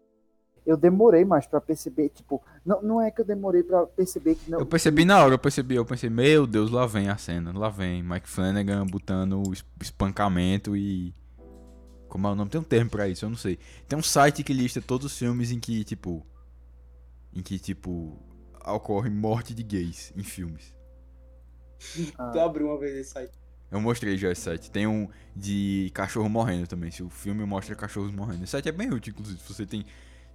Eu 0.66 0.78
demorei 0.78 1.26
mais 1.26 1.46
pra 1.46 1.60
perceber, 1.60 2.10
tipo, 2.10 2.44
não, 2.66 2.82
não 2.82 3.02
é 3.02 3.12
que 3.12 3.22
eu 3.22 3.26
demorei 3.26 3.64
pra 3.64 3.86
perceber 3.86 4.36
que 4.36 4.50
não. 4.50 4.60
Eu 4.60 4.66
percebi 4.66 5.06
na 5.06 5.24
hora, 5.24 5.34
eu 5.34 5.40
percebi, 5.40 5.76
eu 5.76 5.86
pensei, 5.86 6.10
meu 6.10 6.46
Deus, 6.46 6.72
lá 6.72 6.86
vem 6.86 7.10
a 7.10 7.18
cena, 7.18 7.58
lá 7.58 7.70
vem 7.70 8.04
Mike 8.04 8.28
Flanagan 8.30 8.86
botando 8.86 9.42
espancamento 9.82 10.76
e. 10.76 11.14
Como 12.08 12.28
é 12.28 12.32
o 12.32 12.36
nome? 12.36 12.50
Tem 12.50 12.60
um 12.60 12.64
termo 12.64 12.90
pra 12.90 13.08
isso, 13.08 13.26
eu 13.26 13.30
não 13.30 13.38
sei. 13.38 13.60
Tem 13.88 13.98
um 13.98 14.04
site 14.04 14.44
que 14.44 14.52
lista 14.52 14.82
todos 14.82 15.06
os 15.06 15.18
filmes 15.18 15.52
em 15.52 15.60
que, 15.60 15.84
tipo. 15.84 16.26
Em 17.34 17.42
que, 17.42 17.60
tipo. 17.60 18.18
Ocorre 18.66 19.10
morte 19.10 19.54
de 19.54 19.64
gays 19.64 20.12
em 20.16 20.24
filmes. 20.24 20.76
Ah, 22.18 22.32
Tu 22.32 22.40
abriu 22.40 22.68
uma 22.68 22.78
vez 22.78 22.96
esse 22.96 23.12
site. 23.12 23.32
Eu 23.72 23.80
mostrei 23.80 24.18
já 24.18 24.32
esse 24.32 24.42
site. 24.42 24.72
Tem 24.72 24.88
um 24.88 25.08
de 25.36 25.92
cachorro 25.94 26.28
morrendo 26.28 26.68
também. 26.68 26.90
Se 26.92 27.04
o 27.04 27.10
filme 27.10 27.46
mostra 27.46 27.76
cachorros 27.76 28.12
morrendo. 28.12 28.44
Esse 28.44 28.52
site 28.52 28.70
é 28.70 28.72
bem 28.72 28.92
útil, 28.92 29.12
inclusive. 29.12 29.40
Se 29.40 29.54
você 29.54 29.66
tem, 29.66 29.86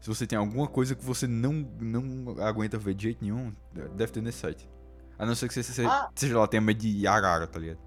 se 0.04 0.08
você 0.10 0.26
tem 0.26 0.36
alguma 0.36 0.68
coisa 0.68 0.94
que 0.94 1.02
você 1.02 1.26
não, 1.26 1.66
não 1.80 2.38
aguenta 2.44 2.76
ver 2.76 2.92
de 2.92 3.04
jeito 3.04 3.24
nenhum, 3.24 3.54
deve 3.96 4.12
ter 4.12 4.20
nesse 4.20 4.36
site. 4.36 4.68
A 5.18 5.24
não 5.24 5.34
ser 5.34 5.48
que 5.48 5.54
você, 5.54 5.62
você 5.62 5.82
Ah. 5.86 6.10
seja 6.14 6.38
lá, 6.38 6.46
tenha 6.46 6.60
medo 6.60 6.78
de 6.80 7.06
arara, 7.06 7.46
tá 7.46 7.58
ligado? 7.58 7.78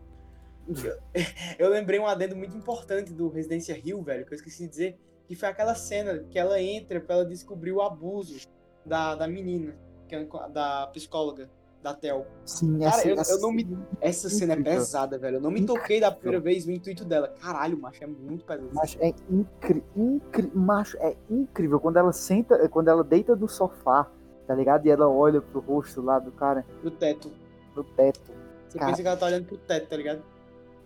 Eu 1.59 1.69
lembrei 1.69 1.99
um 1.99 2.07
adendo 2.07 2.35
muito 2.35 2.57
importante 2.57 3.13
do 3.13 3.29
Residência 3.29 3.79
Hill, 3.85 4.01
velho, 4.01 4.25
que 4.25 4.33
eu 4.33 4.35
esqueci 4.35 4.63
de 4.63 4.69
dizer, 4.69 4.99
que 5.27 5.35
foi 5.35 5.47
aquela 5.47 5.75
cena 5.75 6.23
que 6.27 6.39
ela 6.39 6.59
entra 6.59 6.99
pra 6.99 7.17
ela 7.17 7.25
descobrir 7.25 7.71
o 7.71 7.83
abuso 7.83 8.47
da, 8.83 9.13
da 9.13 9.27
menina, 9.27 9.75
que 10.09 10.15
é 10.15 10.27
da 10.51 10.87
psicóloga, 10.87 11.51
da 11.87 11.93
Tel. 11.93 12.25
Sim, 12.45 12.79
Cara, 12.79 12.89
essa, 12.89 13.07
eu- 13.07 13.15
eu 13.15 13.21
essa- 13.21 13.39
não 13.39 13.51
me- 13.51 13.77
Essa 14.01 14.29
cena 14.29 14.53
é 14.53 14.57
Incrível. 14.59 14.79
pesada, 14.79 15.17
velho. 15.17 15.37
Eu 15.37 15.41
não 15.41 15.51
me 15.51 15.65
toquei 15.65 15.99
da 15.99 16.11
primeira 16.11 16.39
vez 16.41 16.65
no 16.65 16.71
intuito 16.73 17.05
dela. 17.05 17.33
Caralho, 17.41 17.77
macho, 17.79 18.03
é 18.03 18.07
muito 18.07 18.43
pesado. 18.45 18.69
Macho, 18.73 18.97
é 19.01 19.13
incrível. 19.29 20.51
Macho, 20.53 20.97
é 20.99 21.15
incrível. 21.29 21.79
Quando 21.79 21.97
ela 21.97 22.11
senta, 22.11 22.67
quando 22.69 22.89
ela 22.89 23.03
deita 23.03 23.35
no 23.35 23.47
sofá, 23.47 24.09
tá 24.45 24.53
ligado? 24.55 24.85
E 24.85 24.89
ela 24.89 25.07
olha 25.07 25.41
pro 25.41 25.59
rosto 25.59 26.01
lá 26.01 26.19
do 26.19 26.31
cara, 26.31 26.65
No 26.83 26.91
teto. 26.91 27.31
no 27.75 27.83
teto. 27.83 28.31
Você 28.67 28.77
Cara. 28.77 28.91
pensa 28.91 29.01
que 29.01 29.07
ela 29.07 29.17
tá 29.17 29.25
olhando 29.27 29.45
pro 29.45 29.57
teto, 29.57 29.87
tá 29.87 29.95
ligado? 29.97 30.21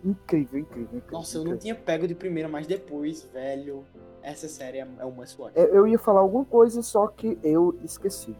Incrível, 0.04 0.60
incrível, 0.60 0.84
incrível. 0.98 1.12
Nossa, 1.12 1.36
eu 1.36 1.40
não 1.44 1.52
incrível. 1.54 1.60
tinha 1.60 1.74
pego 1.74 2.08
de 2.08 2.14
primeira, 2.14 2.48
mas 2.48 2.66
depois, 2.66 3.22
velho, 3.32 3.84
essa 4.22 4.48
série 4.48 4.78
é, 4.78 4.88
é 4.98 5.04
uma 5.04 5.24
SWAT. 5.26 5.52
Eu, 5.56 5.66
eu 5.66 5.86
ia 5.86 5.98
falar 5.98 6.20
alguma 6.20 6.44
coisa, 6.44 6.82
só 6.82 7.06
que 7.08 7.38
eu 7.42 7.76
esqueci. 7.84 8.36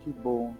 que 0.00 0.10
bom. 0.12 0.54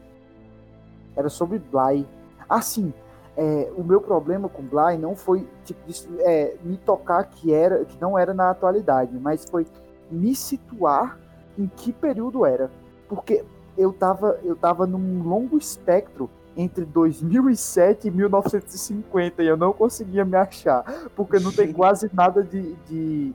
Era 1.17 1.29
sobre 1.29 1.59
Bly. 1.59 2.07
Assim, 2.49 2.93
é, 3.37 3.71
o 3.77 3.83
meu 3.83 4.01
problema 4.01 4.49
com 4.49 4.63
Bly 4.63 4.99
não 4.99 5.15
foi 5.15 5.47
tipo, 5.65 5.81
é, 6.21 6.57
me 6.63 6.77
tocar 6.77 7.25
que 7.25 7.53
era 7.53 7.85
que 7.85 8.01
não 8.01 8.19
era 8.19 8.33
na 8.33 8.51
atualidade, 8.51 9.17
mas 9.19 9.45
foi 9.49 9.67
me 10.11 10.35
situar 10.35 11.19
em 11.59 11.67
que 11.67 11.93
período 11.93 12.45
era. 12.45 12.71
Porque 13.09 13.45
eu 13.77 13.93
tava, 13.93 14.39
eu 14.43 14.57
tava 14.57 14.87
num 14.87 15.23
longo 15.23 15.59
espectro 15.59 16.31
entre 16.57 16.85
2007 16.85 18.09
e 18.09 18.11
1950 18.11 19.43
e 19.43 19.47
eu 19.47 19.57
não 19.57 19.73
conseguia 19.73 20.25
me 20.25 20.37
achar, 20.37 20.83
porque 21.15 21.39
não 21.39 21.53
tem 21.53 21.73
quase 21.73 22.11
nada 22.15 22.43
de, 22.43 22.75
de 22.89 23.35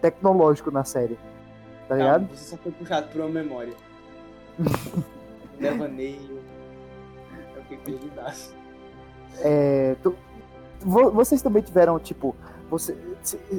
tecnológico 0.00 0.70
na 0.70 0.84
série. 0.84 1.18
Tá 1.88 1.96
ligado? 1.96 2.28
Você 2.30 2.50
só 2.50 2.56
foi 2.56 2.70
puxado 2.70 3.08
por 3.08 3.20
uma 3.22 3.30
memória. 3.30 3.74
Devaneio. 5.58 6.39
Perdidaço. 7.84 8.54
É, 9.38 9.96
tu, 10.02 10.14
vocês 10.80 11.42
também 11.42 11.62
tiveram, 11.62 11.98
tipo, 11.98 12.34
você, 12.68 12.96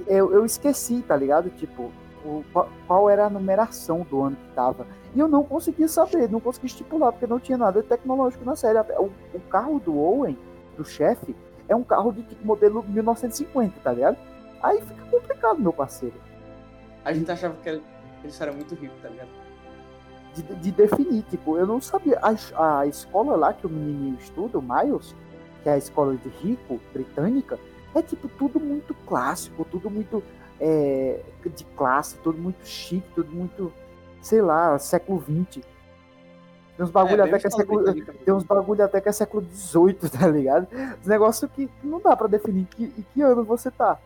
eu, 0.07 0.34
eu 0.34 0.45
esqueci, 0.45 1.01
tá 1.01 1.15
ligado? 1.15 1.49
Tipo, 1.49 1.91
o, 2.26 2.43
qual 2.88 3.09
era 3.09 3.26
a 3.26 3.30
numeração 3.30 4.01
do 4.01 4.22
ano 4.22 4.36
que 4.36 4.53
tava. 4.53 4.88
E 5.13 5.19
eu 5.19 5.28
não 5.28 5.43
conseguia 5.43 5.88
saber, 5.88 6.30
não 6.30 6.39
conseguia 6.39 6.67
estipular, 6.67 7.11
porque 7.11 7.28
não 7.28 7.39
tinha 7.39 7.57
nada 7.57 7.84
tecnológico 7.84 8.45
na 8.45 8.55
série. 8.55 8.80
O, 8.97 9.11
o 9.34 9.39
carro 9.49 9.80
do 9.80 9.97
Owen, 9.97 10.38
do 10.78 10.86
chefe, 10.86 11.36
é 11.67 11.76
um 11.76 11.84
carro 11.84 12.11
de 12.11 12.24
tipo 12.24 12.45
modelo 12.45 12.84
1950, 12.88 13.80
tá 13.82 13.91
ligado? 13.91 14.17
Aí 14.61 14.82
fica 14.82 15.05
complicado, 15.09 15.59
meu 15.59 15.74
parceiro. 15.74 16.15
A 17.03 17.13
gente 17.13 17.32
achava 17.32 17.55
que 17.55 17.82
eles 18.24 18.39
eram 18.39 18.53
muito 18.53 18.76
ricos, 18.76 19.01
tá 19.01 19.09
ligado? 19.09 19.30
De, 20.36 20.41
de, 20.43 20.71
definir, 20.71 21.23
tipo, 21.23 21.57
eu 21.57 21.67
não 21.67 21.82
sabia. 21.82 22.19
A, 22.21 22.79
a 22.79 22.88
escola 22.88 23.36
lá 23.36 23.53
que 23.53 23.65
o 23.65 23.69
menininho 23.69 24.17
estuda, 24.19 24.57
o 24.57 24.61
Miles, 24.61 25.13
que 25.61 25.69
é 25.69 25.73
a 25.73 25.77
escola 25.77 26.15
de 26.15 26.29
rico, 26.29 26.79
britânica, 26.93 27.59
é 27.93 28.01
tipo 28.01 28.29
tudo 28.29 28.59
muito 28.59 28.93
clássico, 29.05 29.65
tudo 29.69 29.89
muito 29.89 30.23
é, 30.59 31.19
de 31.43 31.65
classe, 31.75 32.15
tudo 32.17 32.38
muito 32.38 32.65
chique, 32.65 33.07
tudo 33.13 33.32
muito, 33.32 33.73
sei 34.21 34.41
lá, 34.41 34.77
século 34.79 35.21
XX. 35.21 35.65
Tem 36.77 36.86
uns 36.86 36.91
bagulho, 36.91 37.21
é, 37.21 37.25
até, 37.25 37.39
que 37.39 37.47
é 37.47 37.49
século, 37.49 37.93
tem 37.93 38.34
uns 38.34 38.43
bagulho 38.43 38.84
até 38.84 39.01
que 39.01 39.09
é 39.09 39.11
século 39.11 39.45
XVIII, 39.51 40.09
tá 40.09 40.27
ligado? 40.27 40.67
Os 41.01 41.07
negócios 41.07 41.51
que 41.51 41.69
não 41.84 41.99
dá 41.99 42.15
para 42.15 42.27
definir 42.27 42.65
que, 42.65 42.86
em 42.86 43.05
que 43.13 43.21
ano 43.21 43.43
você 43.43 43.69
tá. 43.69 43.99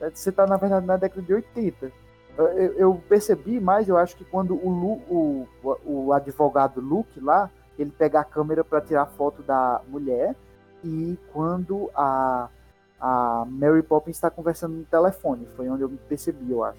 É, 0.00 0.10
você 0.10 0.30
tá, 0.30 0.46
na 0.46 0.56
verdade, 0.56 0.86
na 0.86 0.96
década 0.96 1.22
de 1.22 1.32
80. 1.32 1.90
Eu, 2.76 3.00
percebi 3.08 3.60
mais, 3.60 3.88
eu 3.88 3.96
acho 3.96 4.16
que 4.16 4.24
quando 4.24 4.54
o, 4.54 4.68
Lu, 4.68 4.92
o, 5.08 5.48
o 5.84 6.12
advogado 6.12 6.80
Luke 6.80 7.20
lá, 7.20 7.50
ele 7.78 7.90
pega 7.90 8.20
a 8.20 8.24
câmera 8.24 8.62
para 8.62 8.80
tirar 8.80 9.06
foto 9.06 9.42
da 9.42 9.80
mulher, 9.88 10.36
e 10.82 11.18
quando 11.32 11.90
a 11.94 12.48
a 13.00 13.46
Mary 13.48 13.82
Poppins 13.82 14.16
está 14.16 14.30
conversando 14.30 14.76
no 14.76 14.84
telefone. 14.84 15.46
Foi 15.56 15.68
onde 15.68 15.82
eu 15.82 15.88
percebi, 16.08 16.50
eu 16.52 16.62
acho. 16.62 16.78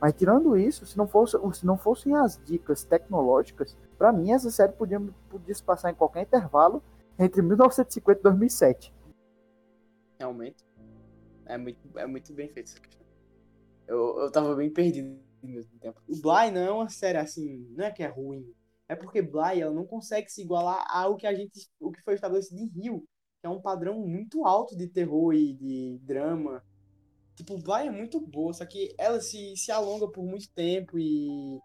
Mas 0.00 0.12
tirando 0.12 0.56
isso, 0.56 0.84
se 0.84 0.98
não, 0.98 1.06
fosse, 1.06 1.38
se 1.54 1.64
não 1.64 1.78
fossem 1.78 2.14
as 2.14 2.38
dicas 2.44 2.84
tecnológicas, 2.84 3.76
para 3.96 4.12
mim 4.12 4.32
essa 4.32 4.50
série 4.50 4.72
podia, 4.72 5.00
podia 5.30 5.54
se 5.54 5.62
passar 5.62 5.90
em 5.90 5.94
qualquer 5.94 6.22
intervalo 6.22 6.82
entre 7.18 7.40
1950 7.40 8.18
e 8.18 8.22
2007. 8.22 8.92
Realmente. 10.18 10.64
É 11.46 11.56
muito, 11.56 11.98
é 11.98 12.06
muito 12.06 12.32
bem 12.32 12.48
feito 12.48 12.70
essa 12.70 12.80
questão. 12.80 13.03
Eu, 13.86 14.18
eu 14.20 14.30
tava 14.30 14.54
bem 14.54 14.70
perdido 14.70 15.18
ao 15.42 15.48
mesmo 15.48 15.78
tempo. 15.78 16.00
O 16.08 16.20
Bly 16.20 16.50
não 16.52 16.60
é 16.60 16.70
uma 16.70 16.88
série 16.88 17.18
assim, 17.18 17.66
não 17.76 17.84
é 17.84 17.90
que 17.90 18.02
é 18.02 18.08
ruim. 18.08 18.46
É 18.88 18.94
porque 18.94 19.22
Bly 19.22 19.60
ela 19.60 19.72
não 19.72 19.86
consegue 19.86 20.30
se 20.30 20.42
igualar 20.42 20.84
ao 20.90 21.16
que 21.16 21.26
a 21.26 21.34
gente, 21.34 21.68
o 21.80 21.90
que 21.90 22.02
foi 22.02 22.14
estabelecido 22.14 22.60
em 22.60 22.66
Rio 22.66 23.06
é 23.42 23.48
um 23.48 23.60
padrão 23.60 24.00
muito 24.00 24.44
alto 24.46 24.76
de 24.76 24.86
terror 24.88 25.34
e 25.34 25.52
de 25.52 25.98
drama. 26.02 26.64
Tipo, 27.36 27.58
vai 27.58 27.88
é 27.88 27.90
muito 27.90 28.20
boa, 28.20 28.52
só 28.52 28.64
que 28.64 28.94
ela 28.96 29.20
se, 29.20 29.56
se 29.56 29.70
alonga 29.70 30.08
por 30.08 30.24
muito 30.24 30.48
tempo 30.52 30.98
e. 30.98 31.60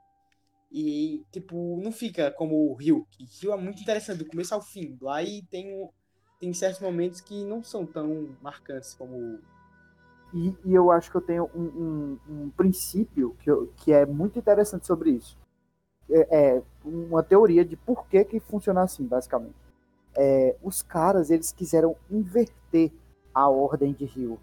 E, 0.72 1.24
tipo, 1.32 1.80
não 1.82 1.92
fica 1.92 2.30
como 2.32 2.70
o 2.70 2.76
Rio. 2.76 3.08
Que 3.12 3.26
Rio 3.42 3.54
é 3.54 3.58
muito 3.58 3.82
interessante, 3.82 4.20
do 4.20 4.26
começo 4.26 4.54
ao 4.54 4.62
fim. 4.62 4.98
E 5.26 5.42
tem, 5.48 5.90
tem 6.40 6.54
certos 6.54 6.80
momentos 6.80 7.22
que 7.22 7.44
não 7.44 7.64
são 7.64 7.86
tão 7.86 8.36
marcantes 8.42 8.94
como. 8.94 9.40
E, 10.34 10.56
e 10.66 10.74
eu 10.74 10.92
acho 10.92 11.10
que 11.10 11.18
eu 11.18 11.22
tenho 11.22 11.50
um, 11.56 11.62
um, 11.62 12.20
um 12.30 12.50
princípio 12.52 13.36
que, 13.40 13.50
eu, 13.50 13.72
que 13.78 13.92
é 13.92 14.06
muito 14.06 14.38
interessante 14.38 14.86
sobre 14.86 15.12
isso. 15.12 15.38
É, 16.10 16.56
é 16.56 16.64
uma 16.84 17.24
teoria 17.24 17.64
de 17.64 17.76
por 17.76 18.08
que, 18.08 18.24
que 18.24 18.40
funciona 18.40 18.82
assim, 18.82 19.06
basicamente 19.06 19.56
é, 20.16 20.56
os 20.62 20.82
caras 20.82 21.30
eles 21.30 21.52
quiseram 21.52 21.96
inverter 22.10 22.92
a 23.34 23.48
ordem 23.48 23.94
de 23.94 24.06
Rio 24.06 24.40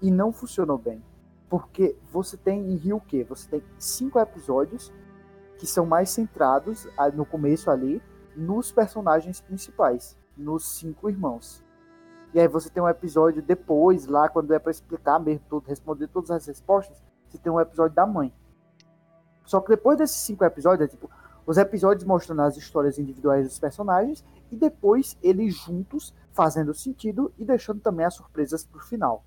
e 0.00 0.10
não 0.10 0.32
funcionou 0.32 0.78
bem. 0.78 1.02
Porque 1.48 1.96
você 2.10 2.36
tem 2.36 2.70
em 2.70 2.76
Rio 2.76 2.96
o 2.96 3.00
quê? 3.00 3.24
Você 3.24 3.48
tem 3.48 3.62
cinco 3.78 4.18
episódios 4.18 4.92
que 5.58 5.66
são 5.66 5.84
mais 5.84 6.10
centrados 6.10 6.86
no 7.14 7.26
começo 7.26 7.70
ali 7.70 8.02
nos 8.36 8.70
personagens 8.70 9.40
principais, 9.40 10.16
nos 10.36 10.78
cinco 10.78 11.10
irmãos. 11.10 11.64
E 12.38 12.40
aí 12.40 12.46
você 12.46 12.70
tem 12.70 12.80
um 12.80 12.88
episódio 12.88 13.42
depois, 13.42 14.06
lá, 14.06 14.28
quando 14.28 14.54
é 14.54 14.60
para 14.60 14.70
explicar 14.70 15.18
mesmo 15.18 15.42
tudo, 15.50 15.66
responder 15.66 16.06
todas 16.06 16.30
as 16.30 16.46
respostas, 16.46 16.96
você 17.26 17.36
tem 17.36 17.50
um 17.50 17.58
episódio 17.58 17.96
da 17.96 18.06
mãe. 18.06 18.32
Só 19.44 19.60
que 19.60 19.70
depois 19.70 19.98
desses 19.98 20.18
cinco 20.18 20.44
episódios, 20.44 20.88
é 20.88 20.88
tipo, 20.88 21.10
os 21.44 21.58
episódios 21.58 22.04
mostrando 22.04 22.42
as 22.42 22.56
histórias 22.56 22.96
individuais 22.96 23.44
dos 23.44 23.58
personagens 23.58 24.24
e 24.52 24.56
depois 24.56 25.18
eles 25.20 25.52
juntos 25.52 26.14
fazendo 26.32 26.72
sentido 26.72 27.32
e 27.36 27.44
deixando 27.44 27.80
também 27.80 28.06
as 28.06 28.14
surpresas 28.14 28.64
pro 28.64 28.78
final. 28.78 29.24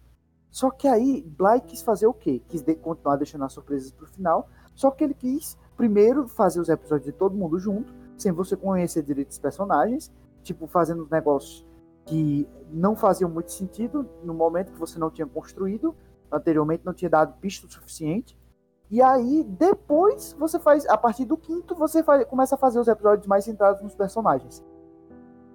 Só 0.49 0.71
que 0.71 0.87
aí 0.87 1.21
Bly 1.37 1.59
quis 1.67 1.81
fazer 1.81 2.07
o 2.07 2.13
quê? 2.13 2.41
Quis 2.47 2.61
de 2.61 2.75
continuar 2.75 3.17
deixando 3.17 3.43
as 3.43 3.51
surpresas 3.51 3.91
pro 3.91 4.07
final, 4.07 4.47
só 4.73 4.89
que 4.89 5.03
ele 5.03 5.13
quis 5.13 5.57
primeiro 5.75 6.29
fazer 6.29 6.61
os 6.61 6.69
episódios 6.69 7.07
de 7.07 7.11
todo 7.11 7.35
mundo 7.35 7.59
junto, 7.59 7.93
sem 8.17 8.31
você 8.31 8.55
conhecer 8.55 9.03
direito 9.03 9.31
os 9.31 9.39
personagens, 9.39 10.09
tipo 10.43 10.65
fazendo 10.65 11.03
os 11.03 11.09
negócios 11.09 11.69
que 12.05 12.47
não 12.71 12.95
faziam 12.95 13.29
muito 13.29 13.51
sentido 13.51 14.07
no 14.23 14.33
momento 14.33 14.71
que 14.71 14.79
você 14.79 14.97
não 14.97 15.09
tinha 15.09 15.27
construído, 15.27 15.95
anteriormente 16.31 16.85
não 16.85 16.93
tinha 16.93 17.09
dado 17.09 17.39
pista 17.39 17.67
o 17.67 17.71
suficiente. 17.71 18.37
E 18.89 19.01
aí, 19.01 19.43
depois, 19.43 20.35
você 20.37 20.59
faz, 20.59 20.85
a 20.87 20.97
partir 20.97 21.25
do 21.25 21.37
quinto, 21.37 21.75
você 21.75 22.03
faz, 22.03 22.25
começa 22.25 22.55
a 22.55 22.57
fazer 22.57 22.79
os 22.79 22.87
episódios 22.87 23.25
mais 23.25 23.45
centrados 23.45 23.81
nos 23.81 23.95
personagens. 23.95 24.63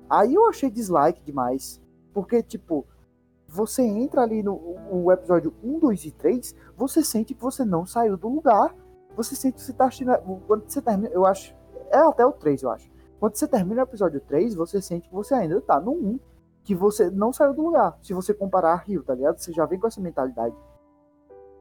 Aí 0.08 0.34
eu 0.34 0.48
achei 0.48 0.70
dislike 0.70 1.22
demais. 1.22 1.80
Porque, 2.14 2.42
tipo, 2.42 2.86
você 3.46 3.82
entra 3.82 4.22
ali 4.22 4.42
no 4.42 4.54
o 4.90 5.12
episódio 5.12 5.52
1, 5.62 5.78
2 5.80 6.04
e 6.06 6.10
3, 6.12 6.54
você 6.74 7.04
sente 7.04 7.34
que 7.34 7.42
você 7.42 7.64
não 7.64 7.84
saiu 7.84 8.16
do 8.16 8.28
lugar. 8.28 8.74
Você 9.14 9.36
sente 9.36 9.56
que 9.56 9.62
você 9.62 9.72
tá 9.72 9.84
assistindo. 9.84 10.16
Quando 10.46 10.64
você 10.66 10.80
termina, 10.80 11.12
eu 11.12 11.26
acho. 11.26 11.54
É 11.90 11.98
até 11.98 12.24
o 12.24 12.32
3, 12.32 12.62
eu 12.62 12.70
acho. 12.70 12.90
Quando 13.20 13.36
você 13.36 13.46
termina 13.46 13.82
o 13.82 13.84
episódio 13.84 14.20
3, 14.20 14.54
você 14.54 14.80
sente 14.80 15.08
que 15.08 15.14
você 15.14 15.34
ainda 15.34 15.60
tá 15.60 15.78
no 15.78 15.92
1. 15.92 16.18
Que 16.66 16.74
você 16.74 17.10
não 17.10 17.32
saiu 17.32 17.54
do 17.54 17.62
lugar. 17.62 17.96
Se 18.02 18.12
você 18.12 18.34
comparar 18.34 18.72
a 18.72 18.76
Rio, 18.76 19.02
tá 19.02 19.14
ligado? 19.14 19.38
Você 19.38 19.52
já 19.52 19.64
vem 19.64 19.78
com 19.78 19.86
essa 19.86 20.00
mentalidade. 20.00 20.54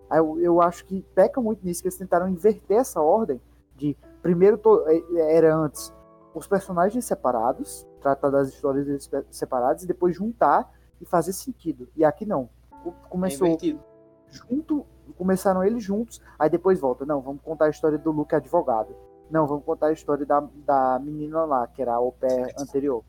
Aí 0.09 0.19
eu, 0.19 0.37
eu 0.39 0.61
acho 0.61 0.85
que 0.85 1.01
peca 1.15 1.39
muito 1.39 1.63
nisso, 1.63 1.81
que 1.81 1.87
eles 1.87 1.97
tentaram 1.97 2.27
inverter 2.27 2.79
essa 2.79 2.99
ordem 2.99 3.39
de 3.75 3.95
primeiro 4.21 4.59
é, 4.87 5.37
era 5.37 5.55
antes 5.55 5.93
os 6.33 6.47
personagens 6.47 7.05
separados, 7.05 7.87
tratar 8.01 8.29
das 8.29 8.49
histórias 8.49 9.09
separadas 9.31 9.83
e 9.83 9.87
depois 9.87 10.15
juntar 10.15 10.69
e 10.99 11.05
fazer 11.05 11.31
sentido. 11.31 11.87
E 11.95 12.03
aqui 12.03 12.25
não. 12.25 12.49
Começou 13.09 13.47
é 13.47 13.57
junto, 14.29 14.85
começaram 15.17 15.63
eles 15.63 15.83
juntos, 15.83 16.21
aí 16.37 16.49
depois 16.49 16.79
volta. 16.79 17.05
Não, 17.05 17.21
vamos 17.21 17.41
contar 17.41 17.65
a 17.65 17.69
história 17.69 17.97
do 17.97 18.11
Luke 18.11 18.35
advogado. 18.35 18.93
Não, 19.29 19.47
vamos 19.47 19.63
contar 19.63 19.87
a 19.87 19.93
história 19.93 20.25
da, 20.25 20.43
da 20.65 20.99
menina 20.99 21.45
lá, 21.45 21.65
que 21.67 21.81
era 21.81 21.93
a 21.93 21.95
au 21.95 22.11
pair 22.11 22.53
anterior. 22.59 23.03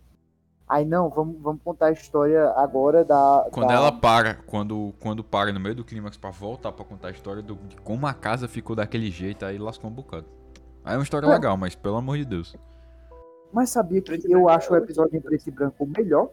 Aí 0.69 0.85
não, 0.85 1.09
vamos, 1.09 1.41
vamos 1.41 1.63
contar 1.63 1.87
a 1.87 1.93
história 1.93 2.51
agora 2.57 3.05
da. 3.05 3.47
Quando 3.53 3.69
da... 3.69 3.75
ela 3.75 3.93
para, 3.93 4.35
quando, 4.35 4.93
quando 4.99 5.23
para 5.23 5.53
no 5.53 5.61
meio 5.61 5.77
do 5.77 5.85
clímax 5.85 6.17
pra 6.17 6.31
voltar 6.31 6.73
pra 6.73 6.85
contar 6.85 7.09
a 7.09 7.11
história 7.13 7.41
do, 7.41 7.55
de 7.55 7.77
como 7.77 8.07
a 8.07 8.13
casa 8.13 8.49
ficou 8.49 8.75
daquele 8.75 9.11
jeito, 9.11 9.45
aí 9.45 9.59
lascou 9.59 9.89
um 9.89 9.93
bocado. 9.93 10.27
Aí 10.85 10.95
é 10.95 10.97
uma 10.97 11.05
história 11.05 11.27
é. 11.27 11.31
legal, 11.31 11.57
mas 11.57 11.77
pelo 11.77 11.97
amor 11.97 12.17
de 12.17 12.25
Deus. 12.25 12.57
Mas 13.53 13.71
sabia 13.71 14.03
que 14.03 14.21
eu 14.29 14.49
acho 14.49 14.73
o 14.73 14.77
episódio 14.77 15.17
em 15.17 15.21
preto 15.21 15.47
e 15.47 15.51
branco 15.53 15.85
o 15.85 15.87
melhor. 15.87 16.31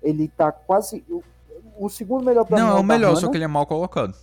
Ele 0.00 0.28
tá 0.28 0.52
quase. 0.52 1.04
O, 1.08 1.22
o 1.76 1.88
segundo 1.88 2.24
melhor 2.24 2.44
pra 2.44 2.58
Não, 2.58 2.76
é 2.76 2.80
o 2.80 2.84
melhor, 2.84 3.16
só 3.16 3.28
que 3.28 3.36
ele 3.36 3.44
é 3.44 3.48
mal 3.48 3.66
colocado. 3.66 4.14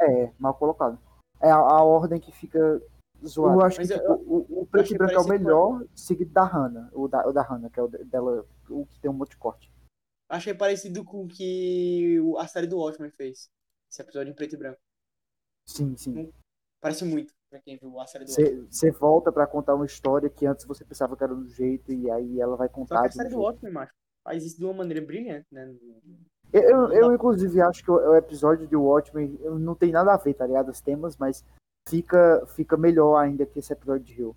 É, 0.00 0.30
mal 0.38 0.54
colocado. 0.54 0.98
É 1.40 1.50
a, 1.50 1.56
a 1.56 1.82
ordem 1.82 2.20
que 2.20 2.30
fica 2.30 2.80
zoada. 3.26 3.56
Eu 3.56 3.66
acho 3.66 3.78
Mas 3.78 3.88
que 3.88 3.94
eu, 3.94 3.98
tipo, 3.98 4.12
o, 4.26 4.62
o 4.62 4.66
preto 4.66 4.94
e 4.94 4.98
branco 4.98 5.14
é 5.14 5.18
o 5.18 5.28
melhor, 5.28 5.82
seguido 5.94 6.32
da 6.32 6.44
Hannah. 6.44 6.88
O 6.92 7.08
da, 7.08 7.26
o 7.26 7.32
da 7.32 7.42
Hannah, 7.42 7.70
que 7.70 7.80
é 7.80 7.82
o 7.82 7.88
dela, 7.88 8.44
o 8.80 8.86
que 8.86 8.98
tem 9.00 9.10
um 9.10 9.14
monte 9.14 9.30
de 9.30 9.36
corte. 9.36 9.70
Achei 10.28 10.54
parecido 10.54 11.04
com 11.04 11.24
o 11.24 11.28
que 11.28 12.18
a 12.38 12.46
série 12.46 12.66
do 12.66 12.78
Watchmen 12.78 13.10
fez. 13.10 13.48
Esse 13.90 14.02
episódio 14.02 14.30
em 14.30 14.34
preto 14.34 14.54
e 14.54 14.58
branco. 14.58 14.80
Sim, 15.66 15.96
sim. 15.96 16.32
Parece 16.80 17.04
muito. 17.04 17.32
Pra 17.48 17.60
quem 17.60 17.76
viu 17.76 18.00
a 18.00 18.06
série 18.06 18.24
do 18.24 18.30
Você 18.30 18.42
Watchmen. 18.42 18.66
você 18.70 18.90
volta 18.90 19.32
pra 19.32 19.46
contar 19.46 19.74
uma 19.74 19.86
história 19.86 20.28
que 20.28 20.44
antes 20.44 20.64
você 20.66 20.84
pensava 20.84 21.16
que 21.16 21.22
era 21.22 21.34
do 21.34 21.48
jeito 21.48 21.92
e 21.92 22.10
aí 22.10 22.40
ela 22.40 22.56
vai 22.56 22.68
Só 22.68 22.74
contar 22.74 23.02
que 23.02 23.08
a 23.08 23.12
série 23.12 23.28
do. 23.28 23.38
Watchmen, 23.38 23.72
macho, 23.72 23.92
faz 24.24 24.44
isso 24.44 24.58
de 24.58 24.64
uma 24.64 24.74
maneira 24.74 25.04
brilhante, 25.04 25.46
né? 25.52 25.74
Eu, 26.52 26.62
eu, 26.62 26.92
eu, 26.92 27.14
inclusive, 27.14 27.60
acho 27.60 27.82
que 27.82 27.90
o, 27.90 27.94
o 27.94 28.16
episódio 28.16 28.66
de 28.66 28.76
Watchmen 28.76 29.38
não 29.58 29.74
tem 29.74 29.92
nada 29.92 30.14
a 30.14 30.16
ver, 30.16 30.34
tá 30.34 30.46
ligado? 30.46 30.70
Os 30.70 30.80
temas, 30.80 31.16
mas 31.16 31.44
fica, 31.88 32.44
fica 32.54 32.76
melhor 32.76 33.16
ainda 33.16 33.46
que 33.46 33.58
esse 33.58 33.72
episódio 33.72 34.04
de 34.04 34.14
Rio. 34.14 34.36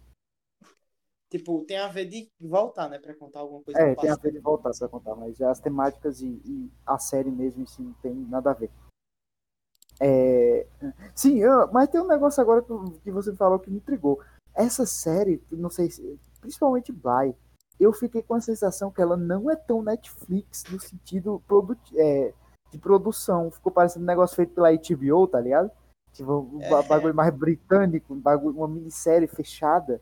Tipo, 1.30 1.65
tem 1.65 1.78
a 1.78 1.88
ver 1.89 2.05
de 2.05 2.30
voltar, 2.39 2.88
né? 2.89 2.99
Pra 2.99 3.13
contar 3.13 3.39
alguma 3.41 3.61
coisa 3.61 3.80
É, 3.82 3.95
tem 3.95 4.09
a 4.09 4.15
ver 4.15 4.32
de 4.32 4.39
voltar 4.39 4.71
pra 4.78 4.88
contar, 4.88 5.15
mas 5.15 5.41
as 5.41 5.59
temáticas 5.59 6.21
e, 6.21 6.41
e 6.45 6.71
a 6.86 6.97
série 6.97 7.30
mesmo 7.30 7.63
em 7.63 7.65
si 7.65 7.82
não 7.82 7.93
tem 7.93 8.13
nada 8.13 8.51
a 8.51 8.53
ver. 8.53 8.71
É, 9.99 10.65
sim, 11.15 11.39
eu- 11.39 11.69
mas 11.71 11.89
tem 11.89 11.99
um 11.99 12.07
negócio 12.07 12.41
agora 12.41 12.63
que, 13.03 13.11
você 13.11 13.36
falou 13.36 13.59
que 13.59 13.69
me 13.69 13.78
intrigou. 13.78 14.21
Essa 14.53 14.86
série, 14.86 15.41
não 15.51 15.69
sei 15.69 15.89
se, 15.91 16.19
principalmente 16.39 16.91
Bly, 16.91 17.36
eu 17.80 17.91
fiquei 17.91 18.21
com 18.23 18.34
a 18.36 18.41
sensação 18.41 18.89
que 18.91 19.01
ela 19.01 19.17
não 19.17 19.51
é 19.51 19.55
tão 19.55 19.82
Netflix 19.84 20.63
no 20.71 20.80
sentido 20.80 21.43
produ 21.47 21.78
é, 21.95 22.34
de 22.71 22.78
produção. 22.78 23.51
Ficou 23.51 23.71
parecendo 23.71 24.03
um 24.03 24.07
negócio 24.07 24.36
feito 24.36 24.53
pela 24.53 24.71
HBO, 24.71 25.28
tá 25.28 25.39
ligado? 25.41 25.69
Tipo, 26.13 26.39
um 26.53 26.61
É. 26.61 26.84
bagulho 26.84 27.13
mais 27.13 27.34
britânico, 27.36 28.13
um 28.13 28.19
bagulho, 28.19 28.57
uma 28.57 28.67
minissérie 28.67 29.28
fechada 29.28 30.01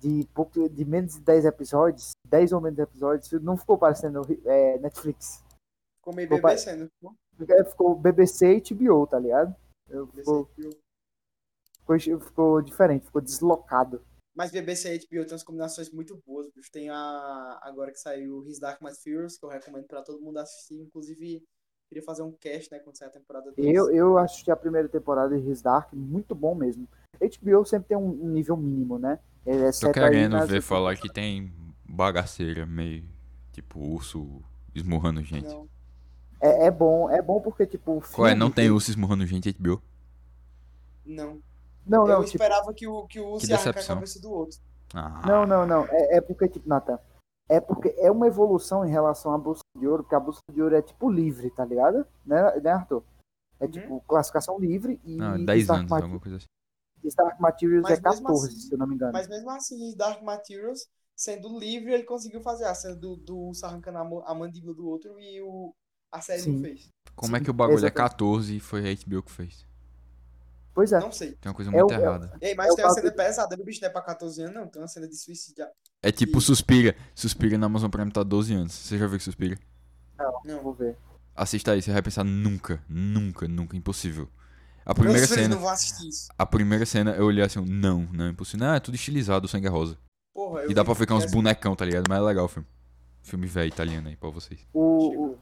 de, 0.00 0.26
pouco, 0.34 0.68
de 0.68 0.84
menos 0.84 1.14
de 1.14 1.20
10 1.20 1.44
episódios, 1.44 2.12
10 2.26 2.52
ou 2.52 2.60
menos 2.60 2.78
episódios, 2.78 3.30
não 3.42 3.56
ficou 3.56 3.76
parecendo 3.76 4.22
é, 4.46 4.78
Netflix. 4.78 5.44
Ficou 5.98 6.14
meio. 6.14 6.28
BBC, 6.28 6.74
não 6.76 6.88
ficou? 6.88 7.14
É, 7.48 7.64
Ficou 7.64 7.94
BBC 7.94 8.56
e 8.56 8.74
HBO, 8.74 9.06
tá 9.06 9.18
ligado? 9.18 9.54
Ficou, 9.86 10.48
BBC, 10.56 12.10
ficou, 12.10 12.20
ficou 12.20 12.62
diferente, 12.62 13.04
ficou 13.06 13.20
deslocado. 13.20 14.02
Mas 14.34 14.50
BBC 14.50 14.94
e 14.94 14.98
HBO 14.98 15.24
tem 15.24 15.32
umas 15.32 15.42
combinações 15.42 15.90
muito 15.90 16.16
boas, 16.26 16.48
bicho. 16.50 16.70
Tem 16.70 16.88
a. 16.88 17.58
Agora 17.62 17.90
que 17.90 17.98
saiu 17.98 18.46
His 18.46 18.58
Dark 18.58 18.80
Mas 18.80 19.02
Furious, 19.02 19.36
que 19.36 19.44
eu 19.44 19.50
recomendo 19.50 19.86
pra 19.86 20.02
todo 20.02 20.22
mundo 20.22 20.38
assistir. 20.38 20.80
Inclusive, 20.80 21.44
queria 21.88 22.04
fazer 22.04 22.22
um 22.22 22.32
cast, 22.32 22.70
né? 22.72 22.78
Quando 22.78 22.96
sair 22.96 23.08
a 23.08 23.12
temporada 23.12 23.52
2. 23.52 23.74
Eu, 23.74 23.90
eu 23.90 24.18
assisti 24.18 24.50
a 24.50 24.56
primeira 24.56 24.88
temporada 24.88 25.38
de 25.38 25.50
His 25.50 25.60
Dark, 25.60 25.92
muito 25.92 26.34
bom 26.34 26.54
mesmo. 26.54 26.88
HBO 27.20 27.64
sempre 27.66 27.88
tem 27.88 27.98
um 27.98 28.12
nível 28.28 28.56
mínimo, 28.56 28.98
né? 28.98 29.18
É, 29.46 29.70
Tô 29.72 29.92
querendo 29.92 30.32
nas- 30.32 30.48
ver 30.48 30.60
falar 30.60 30.96
que 30.96 31.08
tem 31.12 31.52
bagaceira 31.88 32.66
meio. 32.66 33.04
Tipo, 33.52 33.80
urso 33.80 34.42
esmurrando 34.74 35.22
gente. 35.22 35.48
Não. 35.48 35.68
É, 36.40 36.66
é 36.66 36.70
bom, 36.70 37.10
é 37.10 37.20
bom 37.20 37.40
porque, 37.40 37.66
tipo, 37.66 37.98
o 37.98 38.00
Qual 38.00 38.26
é? 38.28 38.34
Não 38.34 38.50
tem 38.50 38.70
urso 38.70 38.90
esmurrando 38.90 39.26
gente, 39.26 39.50
HBO? 39.52 39.82
Não. 41.04 41.40
Não, 41.86 42.02
eu 42.06 42.18
não, 42.18 42.24
tipo, 42.24 42.36
esperava 42.36 42.72
que 42.72 42.86
o, 42.86 43.06
que 43.06 43.18
o 43.18 43.32
Urso 43.32 43.46
ia 43.50 43.56
arrancar 43.56 43.80
a 43.80 43.86
cabeça 43.86 44.20
do 44.20 44.30
outro. 44.30 44.58
Ah, 44.94 45.22
Não, 45.26 45.46
não, 45.46 45.66
não. 45.66 45.84
É, 45.86 46.18
é 46.18 46.20
porque, 46.20 46.46
tipo, 46.48 46.68
Nathan, 46.68 46.98
é 47.48 47.58
porque 47.60 47.94
é 47.98 48.10
uma 48.10 48.26
evolução 48.26 48.86
em 48.86 48.90
relação 48.90 49.32
à 49.34 49.38
Bolsa 49.38 49.62
de 49.76 49.86
Ouro, 49.86 50.02
porque 50.02 50.14
a 50.14 50.20
Bolsa 50.20 50.40
de 50.52 50.62
Ouro 50.62 50.76
é, 50.76 50.82
tipo, 50.82 51.10
livre, 51.10 51.50
tá 51.50 51.64
ligado? 51.64 52.06
Né, 52.24 52.60
né 52.60 52.70
Arthur? 52.70 53.02
É, 53.58 53.64
Uhum. 53.64 53.70
tipo, 53.70 54.00
classificação 54.06 54.58
livre 54.58 55.00
e 55.04 55.16
não 55.16 55.44
10 55.44 55.62
Stark, 55.62 55.80
anos, 55.80 55.92
alguma 55.92 56.20
coisa 56.20 56.36
assim. 56.36 56.46
Stark 57.08 57.40
Materials 57.40 57.82
Mas 57.82 57.98
é 57.98 58.02
mesmo 58.02 58.22
14, 58.26 58.48
assim- 58.48 58.58
se 58.60 58.72
eu 58.74 58.78
não 58.78 58.86
me 58.86 58.94
engano. 58.94 59.12
Mas 59.12 59.28
mesmo 59.28 59.50
assim, 59.50 59.96
Dark 59.96 60.22
Materials, 60.22 60.86
sendo 61.16 61.58
livre, 61.58 61.92
ele 61.92 62.04
conseguiu 62.04 62.40
fazer 62.42 62.64
a 62.64 62.74
cena 62.74 62.96
do, 62.96 63.16
do 63.16 63.52
arrancando 63.62 63.98
a, 64.26 64.34
mandíbula 64.34 64.74
do 64.74 64.86
outro 64.86 65.18
e 65.18 65.40
o, 65.42 65.74
a 66.12 66.20
série 66.20 66.42
Sim. 66.42 66.52
não 66.54 66.60
fez. 66.62 66.88
Como 67.14 67.36
é 67.36 67.38
Sim, 67.38 67.44
que 67.44 67.50
o 67.50 67.54
bagulho 67.54 67.84
é 67.84 67.88
exatamente. 67.88 68.10
14 68.10 68.56
e 68.56 68.60
foi 68.60 68.80
a 68.88 68.92
HBO 68.92 69.22
que 69.22 69.30
fez? 69.32 69.66
Pois 70.74 70.92
é. 70.92 71.00
Não 71.00 71.12
sei. 71.12 71.32
Tem 71.32 71.50
uma 71.50 71.54
coisa 71.54 71.70
É 71.70 71.74
muito 71.74 71.90
o- 71.90 71.94
é 71.94 71.98
o- 71.98 72.02
errada. 72.02 72.32
Ei, 72.40 72.54
mas 72.54 72.72
É 72.72 72.76
tem 72.76 72.84
uma 72.84 72.94
cena 72.94 73.12
pesada, 73.12 73.56
o 73.60 73.64
bicho 73.64 73.80
não 73.80 73.88
é 73.88 73.92
pra 73.92 74.02
14 74.02 74.42
anos, 74.42 74.54
não. 74.54 74.68
Tem 74.68 74.80
uma 74.80 74.88
cena 74.88 75.08
de 75.08 75.16
suicídio. 75.16 75.66
É 76.02 76.10
tipo 76.12 76.38
E- 76.38 76.40
Suspira. 76.40 76.96
Suspira 77.14 77.58
na 77.58 77.66
Amazon 77.66 77.90
Prime 77.90 78.10
tá 78.10 78.22
12 78.22 78.54
anos. 78.54 78.72
Você 78.72 78.96
já 78.96 79.06
viu 79.06 79.18
que 79.18 79.24
Suspira? 79.24 79.58
Não. 80.44 80.62
Vou 80.62 80.72
ver. 80.74 80.96
Assista 81.34 81.72
aí, 81.72 81.82
você 81.82 81.92
vai 81.92 82.02
pensar 82.02 82.24
nunca, 82.24 82.82
nunca, 82.88 83.48
nunca, 83.48 83.76
impossível. 83.76 84.28
A 84.90 84.94
primeira 84.94 85.26
cena, 85.26 85.48
não 85.54 85.60
vão 85.60 85.68
assistir 85.70 86.08
isso. 86.08 86.28
a 86.36 86.44
primeira 86.46 86.84
cena 86.84 87.12
eu 87.12 87.26
olhei 87.26 87.44
assim, 87.44 87.60
não, 87.64 88.00
não 88.12 88.24
é 88.26 88.30
impossível. 88.30 88.66
Não, 88.66 88.74
é 88.74 88.80
tudo 88.80 88.94
estilizado, 88.96 89.46
o 89.46 89.48
sangue 89.48 89.66
é 89.66 89.70
rosa. 89.70 89.96
Porra, 90.34 90.62
eu 90.62 90.70
E 90.70 90.74
dá 90.74 90.84
pra 90.84 90.94
ficar 90.94 91.14
uns 91.14 91.30
bonecão, 91.30 91.76
tá 91.76 91.84
ligado? 91.84 92.06
Mas 92.08 92.18
é 92.18 92.22
legal 92.22 92.44
o 92.44 92.48
filme. 92.48 92.66
Filme 93.22 93.46
velho 93.46 93.68
italiano 93.68 94.08
aí 94.08 94.16
pra 94.16 94.30
vocês. 94.30 94.66
O, 94.72 95.26
o- 95.32 95.38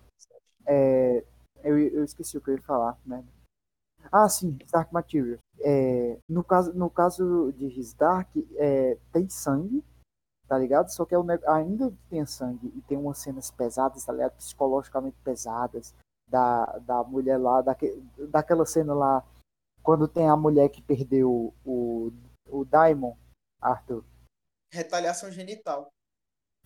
é, 0.66 1.24
eu, 1.64 1.78
eu 1.78 2.05
esqueci 2.05 2.36
o 2.36 2.40
que 2.40 2.51
eu 2.51 2.57
ia 2.57 2.62
falar, 2.62 2.99
né? 3.07 3.24
Ah, 4.12 4.28
sim, 4.28 4.59
Dark 4.72 4.92
Materials. 4.92 5.38
É, 5.61 6.18
no, 6.28 6.42
caso, 6.44 6.72
no 6.74 6.90
caso 6.90 7.53
de 7.57 7.66
His 7.66 7.94
Dark, 7.94 8.28
é, 8.57 8.96
tem 9.12 9.28
sangue, 9.28 9.82
tá 10.46 10.59
ligado? 10.59 10.88
Só 10.90 11.05
que 11.05 11.14
é 11.14 11.18
um, 11.18 11.24
neg- 11.24 11.44
ainda 11.46 11.92
tem 12.11 12.24
sangue 12.26 12.72
e 12.76 12.80
tem 12.82 12.96
umas 12.99 13.18
cenas 13.18 13.51
pesadas, 13.51 14.05
tá 14.05 14.12
ligado? 14.12 14.32
Psicologicamente 14.32 15.16
pesadas. 15.24 15.94
Da, 16.30 16.66
da 16.80 17.03
mulher 17.05 17.38
lá, 17.38 17.62
daque, 17.62 18.03
daquela 18.28 18.66
cena 18.66 18.92
lá, 18.92 19.24
quando 19.89 20.07
tem 20.07 20.28
a 20.28 20.36
mulher 20.36 20.68
que 20.68 20.82
perdeu 20.82 21.55
o, 21.64 22.12
o 22.47 22.62
Daimon, 22.66 23.16
Arthur. 23.59 24.05
Retaliação 24.70 25.30
genital. 25.30 25.89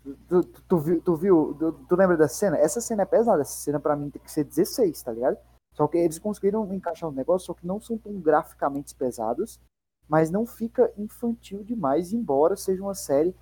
Tu, 0.02 0.42
tu, 0.42 0.62
tu 0.62 0.78
viu, 0.80 1.00
tu, 1.00 1.14
viu 1.14 1.56
tu, 1.56 1.72
tu 1.88 1.94
lembra 1.94 2.16
dessa 2.16 2.34
cena? 2.34 2.56
Essa 2.58 2.80
cena 2.80 3.02
é 3.02 3.06
pesada, 3.06 3.42
essa 3.42 3.52
cena 3.52 3.78
pra 3.78 3.94
mim 3.94 4.10
tem 4.10 4.20
que 4.20 4.28
ser 4.28 4.42
16, 4.42 5.00
tá 5.04 5.12
ligado? 5.12 5.38
Só 5.72 5.86
que 5.86 5.98
eles 5.98 6.18
conseguiram 6.18 6.74
encaixar 6.74 7.08
um 7.08 7.12
negócio, 7.12 7.46
só 7.46 7.54
que 7.54 7.64
não 7.64 7.80
são 7.80 7.96
tão 7.96 8.12
graficamente 8.20 8.92
pesados, 8.92 9.60
mas 10.08 10.28
não 10.28 10.44
fica 10.44 10.92
infantil 10.98 11.62
demais, 11.62 12.12
embora 12.12 12.56
seja 12.56 12.82
uma 12.82 12.96
série. 12.96 13.32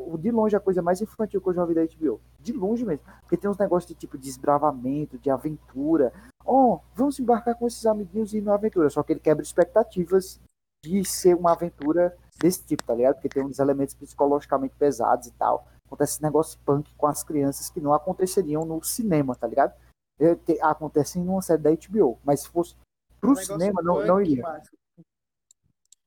o 0.00 0.18
de 0.18 0.30
longe 0.30 0.54
a 0.54 0.60
coisa 0.60 0.82
mais 0.82 1.00
infantil 1.00 1.40
que 1.40 1.48
eu 1.48 1.54
já 1.54 1.64
vi 1.64 1.72
da 1.72 1.86
HBO. 1.86 2.20
De 2.38 2.52
longe 2.52 2.84
mesmo. 2.84 3.06
Porque 3.22 3.38
tem 3.38 3.48
uns 3.48 3.56
negócios 3.56 3.88
de 3.88 3.94
tipo 3.94 4.18
de 4.18 4.24
desbravamento, 4.24 5.18
de 5.18 5.30
aventura. 5.30 6.12
Oh, 6.44 6.80
vamos 6.94 7.18
embarcar 7.18 7.54
com 7.54 7.66
esses 7.66 7.84
amiguinhos 7.86 8.32
e 8.32 8.38
ir 8.38 8.40
numa 8.40 8.54
aventura. 8.54 8.90
Só 8.90 9.02
que 9.02 9.12
ele 9.12 9.20
quebra 9.20 9.42
expectativas 9.42 10.40
de 10.84 11.04
ser 11.04 11.34
uma 11.36 11.52
aventura 11.52 12.16
desse 12.38 12.64
tipo, 12.64 12.82
tá 12.84 12.94
ligado? 12.94 13.14
Porque 13.16 13.28
tem 13.28 13.44
uns 13.44 13.58
elementos 13.58 13.94
psicologicamente 13.94 14.74
pesados 14.76 15.26
e 15.26 15.32
tal 15.32 15.66
acontece 15.90 16.12
esse 16.14 16.22
negócio 16.22 16.58
punk 16.64 16.94
com 16.94 17.06
as 17.06 17.24
crianças 17.24 17.68
que 17.68 17.80
não 17.80 17.92
aconteceriam 17.92 18.64
no 18.64 18.82
cinema, 18.82 19.34
tá 19.34 19.46
ligado? 19.46 19.74
É, 20.20 20.36
te- 20.36 20.60
Acontecem 20.62 21.22
numa 21.24 21.42
série 21.42 21.62
da 21.62 21.70
HBO, 21.70 22.18
mas 22.24 22.42
se 22.42 22.48
fosse 22.48 22.76
pro 23.20 23.32
Um 23.32 23.36
cinema, 23.36 23.82
não, 23.82 24.06
não 24.06 24.20
iria. 24.22 24.44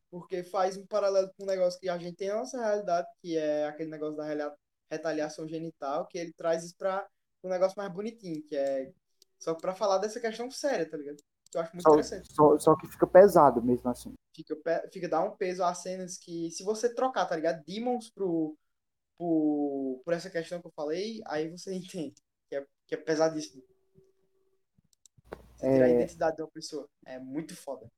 Porque 0.09 0.43
faz 0.43 0.77
um 0.77 0.85
paralelo 0.85 1.29
com 1.35 1.43
um 1.43 1.47
negócio 1.47 1.79
que 1.79 1.89
a 1.89 1.97
gente 1.97 2.15
tem 2.15 2.29
na 2.29 2.35
nossa 2.35 2.57
realidade, 2.57 3.07
que 3.21 3.35
é 3.37 3.67
aquele 3.67 3.89
negócio 3.89 4.15
da 4.15 4.55
retaliação 4.89 5.47
genital, 5.47 6.07
que 6.07 6.17
ele 6.17 6.31
traz 6.33 6.63
isso 6.63 6.75
pra 6.77 7.05
um 7.43 7.49
negócio 7.49 7.75
mais 7.77 7.91
bonitinho, 7.91 8.41
que 8.43 8.55
é 8.55 8.91
só 9.43 9.53
pra 9.55 9.75
falar 9.75 9.97
dessa 9.99 10.19
questão 10.19 10.49
séria, 10.51 10.89
tá 10.89 10.97
ligado? 10.97 11.17
Que 11.51 11.57
eu 11.57 11.61
acho 11.61 11.75
muito 11.75 11.87
Só, 11.87 11.91
interessante. 11.91 12.29
só, 12.35 12.59
só 12.59 12.75
que 12.75 12.87
fica 12.87 13.05
pesado 13.05 13.61
mesmo 13.61 13.89
assim. 13.89 14.13
Fica, 14.35 14.55
fica 14.91 15.07
dar 15.09 15.23
um 15.23 15.35
peso 15.37 15.63
às 15.63 15.77
cenas 15.79 16.17
que, 16.17 16.49
se 16.51 16.63
você 16.63 16.93
trocar, 16.93 17.25
tá 17.27 17.35
ligado? 17.35 17.63
Demons 17.65 18.09
pro, 18.09 18.57
pro, 19.17 20.01
por 20.05 20.13
essa 20.13 20.29
questão 20.29 20.61
que 20.61 20.67
eu 20.67 20.73
falei, 20.75 21.21
aí 21.27 21.49
você 21.49 21.73
entende. 21.75 22.15
Que 22.49 22.57
é, 22.57 22.67
que 22.87 22.95
é 22.95 22.97
pesadíssimo. 22.97 23.63
Você 25.55 25.67
tirar 25.67 25.85
a 25.85 25.89
É. 25.89 25.89
identidade 25.89 26.35
de 26.35 26.41
uma 26.43 26.51
pessoa. 26.51 26.87
É 27.05 27.19
muito 27.19 27.55
foda. 27.55 27.89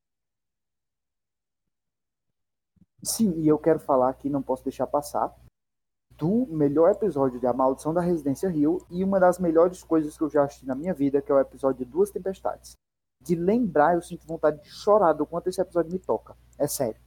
Sim, 3.04 3.40
e 3.40 3.48
eu 3.48 3.58
quero 3.58 3.80
falar 3.80 4.10
aqui, 4.10 4.30
não 4.30 4.42
posso 4.42 4.64
deixar 4.64 4.86
passar, 4.88 5.34
do 6.18 6.46
melhor 6.48 6.92
episódio 6.92 7.40
de 7.40 7.48
A 7.48 7.54
Maldição 7.54 7.94
da 7.94 8.02
Residência 8.02 8.50
Rio 8.50 8.86
e 8.90 9.04
uma 9.04 9.20
das 9.20 9.40
melhores 9.40 9.84
coisas 9.84 10.18
que 10.18 10.24
eu 10.24 10.30
já 10.30 10.44
assisti 10.44 10.66
na 10.66 10.76
minha 10.76 10.94
vida, 10.94 11.22
que 11.22 11.32
é 11.32 11.36
o 11.36 11.40
episódio 11.40 11.86
de 11.86 11.92
Duas 11.92 12.10
Tempestades. 12.10 12.74
De 13.22 13.36
lembrar, 13.36 13.96
eu 13.96 14.02
sinto 14.02 14.28
vontade 14.28 14.62
de 14.62 14.70
chorar 14.70 15.14
do 15.14 15.26
quanto 15.26 15.48
esse 15.48 15.62
episódio 15.62 15.92
me 15.92 16.00
toca. 16.00 16.36
É 16.58 16.68
sério. 16.68 17.00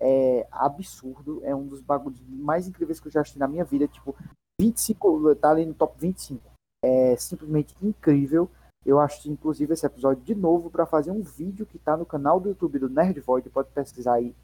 É 0.00 0.46
absurdo, 0.50 1.40
é 1.44 1.54
um 1.54 1.66
dos 1.66 1.80
bagulhos 1.80 2.20
mais 2.26 2.66
incríveis 2.66 2.98
que 2.98 3.08
eu 3.08 3.12
já 3.12 3.20
assisti 3.20 3.38
na 3.38 3.46
minha 3.46 3.64
vida. 3.64 3.86
Tipo, 3.86 4.16
25, 4.60 5.34
tá 5.36 5.50
ali 5.50 5.64
no 5.64 5.74
top 5.74 5.94
25. 5.98 6.42
É 6.84 7.16
simplesmente 7.16 7.76
incrível. 7.80 8.50
Eu 8.84 9.00
assisti, 9.00 9.30
inclusive, 9.30 9.72
esse 9.72 9.86
episódio 9.86 10.22
de 10.22 10.34
novo 10.34 10.70
para 10.70 10.84
fazer 10.84 11.10
um 11.10 11.22
vídeo 11.22 11.64
que 11.64 11.78
tá 11.78 11.96
no 11.96 12.04
canal 12.04 12.38
do 12.38 12.48
YouTube 12.48 12.80
do 12.80 12.90
Nerd 12.90 13.18
Void, 13.20 13.48
pode 13.48 13.70
pesquisar 13.70 14.14
aí 14.14 14.34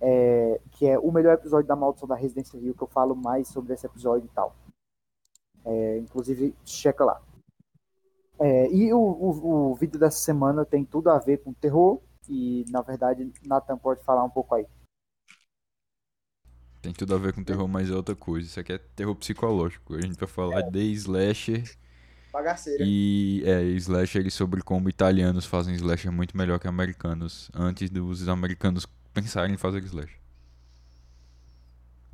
é, 0.00 0.60
que 0.72 0.86
é 0.86 0.98
o 0.98 1.10
melhor 1.10 1.34
episódio 1.34 1.66
da 1.66 1.76
Maldição 1.76 2.08
da 2.08 2.14
Residência 2.14 2.58
Rio, 2.58 2.74
que 2.74 2.82
eu 2.82 2.88
falo 2.88 3.14
mais 3.14 3.48
sobre 3.48 3.72
esse 3.74 3.86
episódio 3.86 4.26
e 4.26 4.34
tal. 4.34 4.54
É, 5.64 5.98
inclusive, 5.98 6.54
checa 6.64 7.04
lá. 7.04 7.20
É, 8.38 8.70
e 8.70 8.92
o, 8.92 8.98
o, 8.98 9.70
o 9.70 9.74
vídeo 9.74 9.98
dessa 9.98 10.18
semana 10.18 10.64
tem 10.64 10.84
tudo 10.84 11.08
a 11.10 11.18
ver 11.18 11.38
com 11.38 11.52
terror, 11.52 12.00
e 12.28 12.64
na 12.68 12.82
verdade, 12.82 13.32
Nathan 13.46 13.78
pode 13.78 14.02
falar 14.02 14.24
um 14.24 14.30
pouco 14.30 14.54
aí. 14.54 14.66
Tem 16.82 16.92
tudo 16.92 17.14
a 17.14 17.18
ver 17.18 17.32
com 17.32 17.42
terror, 17.42 17.66
mas 17.66 17.90
é 17.90 17.94
outra 17.94 18.14
coisa. 18.14 18.46
Isso 18.46 18.60
aqui 18.60 18.74
é 18.74 18.78
terror 18.78 19.14
psicológico. 19.16 19.94
A 19.94 20.00
gente 20.02 20.18
vai 20.18 20.28
falar 20.28 20.60
de 20.62 20.92
slasher 20.92 21.64
Bagaceira. 22.30 22.84
e 22.86 23.42
é, 23.46 23.62
slasher 23.78 24.30
sobre 24.30 24.62
como 24.62 24.90
italianos 24.90 25.46
fazem 25.46 25.74
slasher 25.76 26.12
muito 26.12 26.36
melhor 26.36 26.58
que 26.58 26.68
americanos. 26.68 27.50
Antes 27.54 27.88
dos 27.88 28.28
americanos 28.28 28.86
pensarem 29.14 29.54
em 29.54 29.58
fazer 29.58 29.82
slash. 29.84 30.18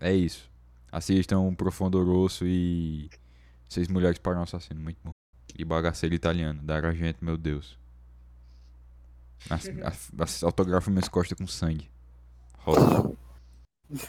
É 0.01 0.13
isso. 0.13 0.49
Assistam 0.93 1.55
Profundo 1.55 2.03
Rosso 2.05 2.45
e 2.47 3.09
Seis 3.69 3.89
Mulheres 3.89 4.19
para 4.19 4.39
um 4.39 4.43
Assassino, 4.43 4.81
muito 4.81 4.99
bom. 5.03 5.11
E 5.59 5.65
Bagaceiro 5.65 6.15
Italiano, 6.15 6.63
da 6.63 6.77
Argento, 6.77 7.25
meu 7.25 7.37
Deus. 7.37 7.79
Autografo 10.45 10.91
minhas 10.91 11.09
costas 11.09 11.37
com 11.39 11.47
sangue. 11.47 11.91
Rosa. 12.59 13.17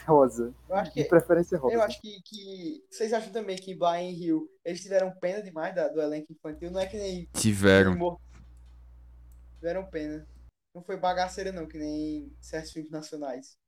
Rosa. 0.06 0.54
Eu 0.68 0.76
acho 0.76 0.92
que, 0.92 1.02
De 1.02 1.08
preferência 1.08 1.58
rosa. 1.58 1.74
eu 1.74 1.82
acho 1.82 2.00
que, 2.00 2.20
que. 2.22 2.84
Vocês 2.90 3.12
acham 3.12 3.32
também 3.32 3.56
que 3.56 3.74
Blind 3.74 4.16
Hill 4.20 4.48
eles 4.64 4.80
tiveram 4.82 5.10
pena 5.10 5.42
demais 5.42 5.74
da- 5.74 5.88
do 5.88 6.00
elenco 6.00 6.32
infantil? 6.32 6.70
Não 6.70 6.80
é 6.80 6.86
que 6.86 6.96
nem. 6.96 7.28
Tiveram. 7.34 8.18
Tiveram 9.58 9.84
pena. 9.86 10.26
Não 10.74 10.82
foi 10.82 10.98
bagaceira, 10.98 11.50
não, 11.50 11.66
que 11.66 11.78
nem 11.78 12.30
certos 12.40 12.72
filmes 12.72 12.90
nacionais. 12.90 13.58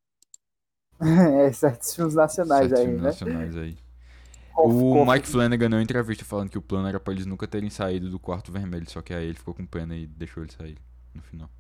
é, 1.49 1.53
certos 1.53 1.95
filmes 1.95 2.15
nacionais 2.15 2.73
Certos 2.73 2.73
aí, 2.73 2.87
filmes 2.87 3.01
né? 3.01 3.17
nacionais 3.17 3.57
aí. 3.57 3.77
O 4.63 4.99
Mike 5.01 5.29
Flanagan 5.29 5.71
deu 5.71 5.79
uma 5.79 5.83
entrevista 5.85 6.25
falando 6.25 6.51
que 6.51 6.59
o 6.59 6.63
plano 6.63 6.89
era 6.89 7.01
pra 7.01 7.13
eles 7.15 7.27
nunca 7.27 7.49
terem 7.49 7.71
saído 7.71 8.11
do 8.11 8.19
quarto 8.21 8.53
vermelho, 8.53 8.91
só 8.91 9.03
que 9.03 9.15
aí 9.15 9.27
ele 9.27 9.39
ficou 9.39 9.55
com 9.55 9.67
pena 9.67 9.97
e 9.97 10.07
deixou 10.07 10.43
eles 10.45 10.55
sair 10.57 10.79
no 11.15 11.23
final. 11.23 11.51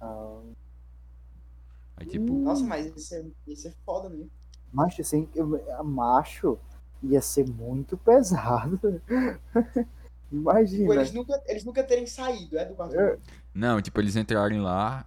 Ah, 0.00 0.54
Aí 1.96 2.06
tipo, 2.06 2.34
Nossa, 2.42 2.64
mas 2.66 2.86
isso 2.94 3.14
é, 3.14 3.24
isso 3.46 3.68
é 3.68 3.72
foda, 3.84 4.08
né? 4.08 4.28
macho, 4.72 5.00
assim, 5.00 5.28
eu- 5.34 5.60
macho 5.84 6.58
ia 7.02 7.20
ser 7.20 7.46
muito 7.46 7.96
pesado. 7.96 8.78
Tipo, 10.72 10.92
Imagina. 10.92 10.92
eles 10.92 11.12
nunca, 11.12 11.42
eles 11.46 11.64
nunca 11.64 11.82
terem 11.84 12.06
saído, 12.06 12.58
é, 12.58 12.64
do 12.66 12.74
quarto. 12.74 12.94
É. 12.98 13.18
não, 13.54 13.80
tipo, 13.80 14.00
eles 14.00 14.16
entrarem 14.16 14.60
lá. 14.60 15.06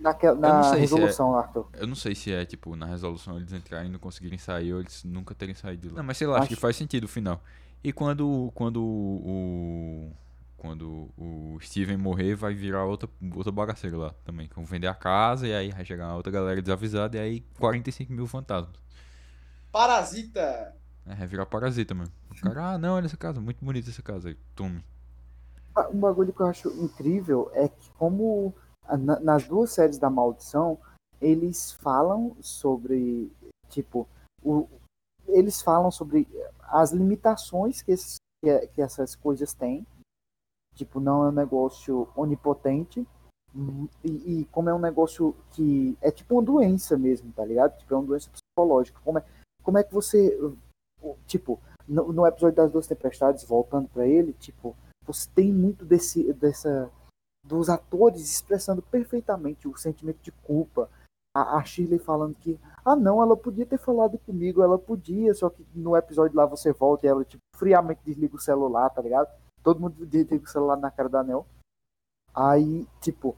Naquela, 0.00 0.38
na 0.38 0.76
é- 0.76 0.78
resolução, 0.80 1.34
Arthur. 1.36 1.68
Eu 1.74 1.86
não 1.86 1.96
sei 1.96 2.14
se 2.14 2.32
é, 2.32 2.44
tipo, 2.44 2.76
na 2.76 2.86
resolução 2.86 3.36
eles 3.36 3.52
entrarem 3.52 3.88
e 3.88 3.92
não 3.92 3.98
conseguirem 3.98 4.38
sair 4.38 4.72
ou 4.72 4.80
eles 4.80 5.02
nunca 5.04 5.34
terem 5.34 5.54
saído 5.54 5.82
de 5.82 5.88
lá. 5.88 5.96
Não, 5.96 6.04
mas 6.04 6.16
sei 6.16 6.26
lá, 6.26 6.38
acho 6.38 6.48
que 6.48 6.54
Acho- 6.54 6.60
faz 6.60 6.76
sentido 6.76 7.04
o 7.04 7.08
final. 7.08 7.42
E 7.82 7.92
quando, 7.92 8.52
quando 8.54 8.82
o. 8.82 10.12
Quando 10.56 11.08
o 11.16 11.58
Steven 11.62 11.96
morrer, 11.96 12.34
vai 12.34 12.52
virar 12.52 12.84
outra, 12.84 13.08
outra 13.34 13.50
bagaceira 13.50 13.96
lá 13.96 14.10
também. 14.26 14.46
Que 14.46 14.54
vão 14.54 14.64
vender 14.66 14.88
a 14.88 14.94
casa 14.94 15.46
e 15.48 15.54
aí 15.54 15.70
vai 15.70 15.86
chegar 15.86 16.08
uma 16.08 16.16
outra 16.16 16.30
galera 16.30 16.60
desavisada 16.60 17.16
e 17.16 17.20
aí 17.20 17.40
45 17.58 18.12
mil 18.12 18.26
fantasmas. 18.26 18.76
Parasita! 19.72 20.74
É, 21.06 21.14
vai 21.14 21.26
virar 21.26 21.46
parasita 21.46 21.94
mesmo. 21.94 22.12
O 22.30 22.40
cara, 22.42 22.72
ah, 22.72 22.78
não, 22.78 22.94
olha 22.94 23.06
essa 23.06 23.16
casa, 23.16 23.40
muito 23.40 23.64
bonita 23.64 23.88
essa 23.88 24.02
casa 24.02 24.28
aí. 24.28 24.36
Tome. 24.54 24.84
Ah, 25.74 25.88
Um 25.88 26.00
bagulho 26.00 26.32
que 26.32 26.40
eu 26.40 26.46
acho 26.46 26.68
incrível 26.82 27.50
é 27.54 27.68
que 27.68 27.90
como 27.92 28.52
na- 28.98 29.20
nas 29.20 29.46
duas 29.46 29.70
séries 29.72 29.98
da 29.98 30.10
Maldição, 30.10 30.78
eles 31.20 31.72
falam 31.72 32.36
sobre, 32.40 33.30
tipo, 33.68 34.08
o, 34.42 34.66
eles 35.28 35.62
falam 35.62 35.90
sobre 35.90 36.26
as 36.62 36.90
limitações 36.92 37.82
que, 37.82 37.92
esses, 37.92 38.16
que, 38.42 38.50
é- 38.50 38.66
que 38.66 38.82
essas 38.82 39.14
coisas 39.14 39.52
têm. 39.54 39.86
Tipo, 40.74 40.98
não 40.98 41.24
é 41.24 41.28
um 41.28 41.32
negócio 41.32 42.08
onipotente. 42.16 43.06
hum, 43.54 43.86
E, 44.04 44.40
e 44.40 44.44
como 44.46 44.70
é 44.70 44.74
um 44.74 44.78
negócio 44.78 45.34
que 45.52 45.96
é 46.00 46.10
tipo 46.10 46.34
uma 46.36 46.42
doença 46.42 46.96
mesmo, 46.96 47.32
tá 47.32 47.44
ligado? 47.44 47.76
Tipo, 47.78 47.94
é 47.94 47.96
uma 47.98 48.06
doença 48.06 48.30
psicológica. 48.30 49.00
Como 49.04 49.18
é, 49.18 49.24
como 49.62 49.78
é 49.78 49.84
que 49.84 49.92
você. 49.92 50.36
Tipo, 51.26 51.60
no, 51.88 52.12
no 52.12 52.26
episódio 52.26 52.56
das 52.56 52.70
duas 52.72 52.86
tempestades, 52.86 53.44
voltando 53.44 53.88
pra 53.88 54.06
ele, 54.06 54.32
tipo, 54.34 54.76
você 55.04 55.28
tem 55.34 55.52
muito 55.52 55.84
desse 55.84 56.32
dessa 56.32 56.90
dos 57.44 57.68
atores 57.68 58.22
expressando 58.22 58.82
perfeitamente 58.82 59.66
o 59.66 59.76
sentimento 59.76 60.20
de 60.22 60.30
culpa. 60.30 60.90
A, 61.34 61.58
a 61.58 61.64
Shirley 61.64 61.98
falando 61.98 62.34
que, 62.34 62.58
ah 62.84 62.96
não, 62.96 63.22
ela 63.22 63.36
podia 63.36 63.64
ter 63.64 63.78
falado 63.78 64.18
comigo, 64.18 64.62
ela 64.62 64.78
podia, 64.78 65.32
só 65.32 65.48
que 65.48 65.64
no 65.74 65.96
episódio 65.96 66.36
lá 66.36 66.44
você 66.44 66.72
volta 66.72 67.06
e 67.06 67.08
ela 67.08 67.24
tipo 67.24 67.42
friamente 67.56 68.00
desliga 68.04 68.34
o 68.34 68.40
celular, 68.40 68.90
tá 68.90 69.00
ligado? 69.00 69.28
Todo 69.62 69.80
mundo 69.80 70.04
desliga 70.06 70.44
o 70.44 70.48
celular 70.48 70.76
na 70.76 70.90
cara 70.90 71.08
da 71.08 71.20
Anel. 71.20 71.46
Aí, 72.34 72.86
tipo, 73.00 73.36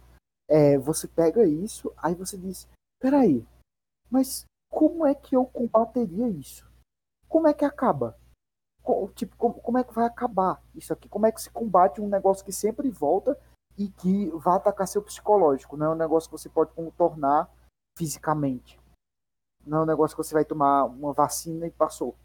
é, 0.48 0.78
você 0.78 1.06
pega 1.06 1.44
isso, 1.44 1.92
aí 1.96 2.14
você 2.14 2.36
diz, 2.36 2.68
peraí, 2.98 3.46
mas 4.10 4.44
como 4.70 5.06
é 5.06 5.14
que 5.14 5.36
eu 5.36 5.44
combateria 5.44 6.28
isso? 6.28 6.66
Como 7.28 7.46
é 7.46 7.54
que 7.54 7.64
acaba? 7.64 8.16
Tipo, 9.14 9.36
como, 9.36 9.78
é 9.78 9.84
que 9.84 9.94
vai 9.94 10.06
acabar 10.06 10.60
isso 10.74 10.92
aqui? 10.92 11.08
Como 11.08 11.26
é 11.26 11.32
que 11.32 11.40
se 11.40 11.50
combate 11.50 12.00
um 12.00 12.08
negócio 12.08 12.44
que 12.44 12.52
sempre 12.52 12.90
volta 12.90 13.38
e 13.78 13.88
que 13.88 14.28
vai 14.30 14.56
atacar 14.56 14.88
seu 14.88 15.02
psicológico? 15.02 15.76
Não 15.76 15.86
é 15.86 15.90
um 15.90 15.98
negócio 15.98 16.28
que 16.28 16.36
você 16.36 16.48
pode 16.48 16.72
contornar 16.72 17.48
fisicamente. 17.96 18.78
Não 19.64 19.78
é 19.78 19.82
um 19.82 19.86
negócio 19.86 20.16
que 20.16 20.22
você 20.22 20.34
vai 20.34 20.44
tomar 20.44 20.84
uma 20.86 21.12
vacina 21.12 21.66
e 21.66 21.70
passou. 21.70 22.16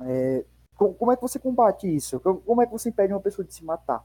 É, 0.00 0.44
co- 0.76 0.94
como 0.94 1.12
é 1.12 1.16
que 1.16 1.22
você 1.22 1.38
combate 1.38 1.94
isso? 1.94 2.18
Co- 2.20 2.38
Como 2.40 2.62
é 2.62 2.66
que 2.66 2.72
você 2.72 2.88
impede 2.88 3.12
uma 3.12 3.20
pessoa 3.20 3.44
de 3.46 3.52
se 3.52 3.64
matar? 3.64 4.04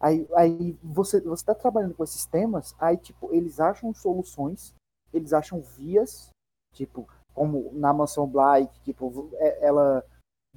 Aí, 0.00 0.26
aí 0.34 0.72
você 0.82 1.18
está 1.32 1.54
trabalhando 1.54 1.94
com 1.94 2.04
esses 2.04 2.26
temas, 2.26 2.74
aí 2.78 2.96
tipo 2.98 3.32
eles 3.34 3.60
acham 3.60 3.94
soluções, 3.94 4.74
eles 5.12 5.32
acham 5.32 5.60
vias, 5.62 6.30
tipo 6.72 7.08
como 7.34 7.70
na 7.72 7.92
mansão 7.92 8.26
Bly, 8.26 8.66
que, 8.68 8.80
tipo 8.80 9.30
é- 9.34 9.66
ela 9.66 10.04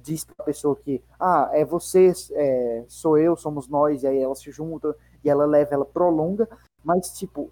diz 0.02 0.24
pra 0.24 0.44
pessoa 0.44 0.76
que 0.76 1.02
ah 1.18 1.50
é 1.52 1.64
você, 1.64 2.12
é, 2.32 2.84
sou 2.88 3.18
eu, 3.18 3.36
somos 3.36 3.68
nós, 3.68 4.02
e 4.02 4.06
aí 4.06 4.18
ela 4.18 4.34
se 4.34 4.50
junta 4.50 4.96
e 5.24 5.30
ela 5.30 5.44
leva, 5.46 5.74
ela 5.74 5.84
prolonga, 5.84 6.48
mas 6.84 7.16
tipo 7.18 7.50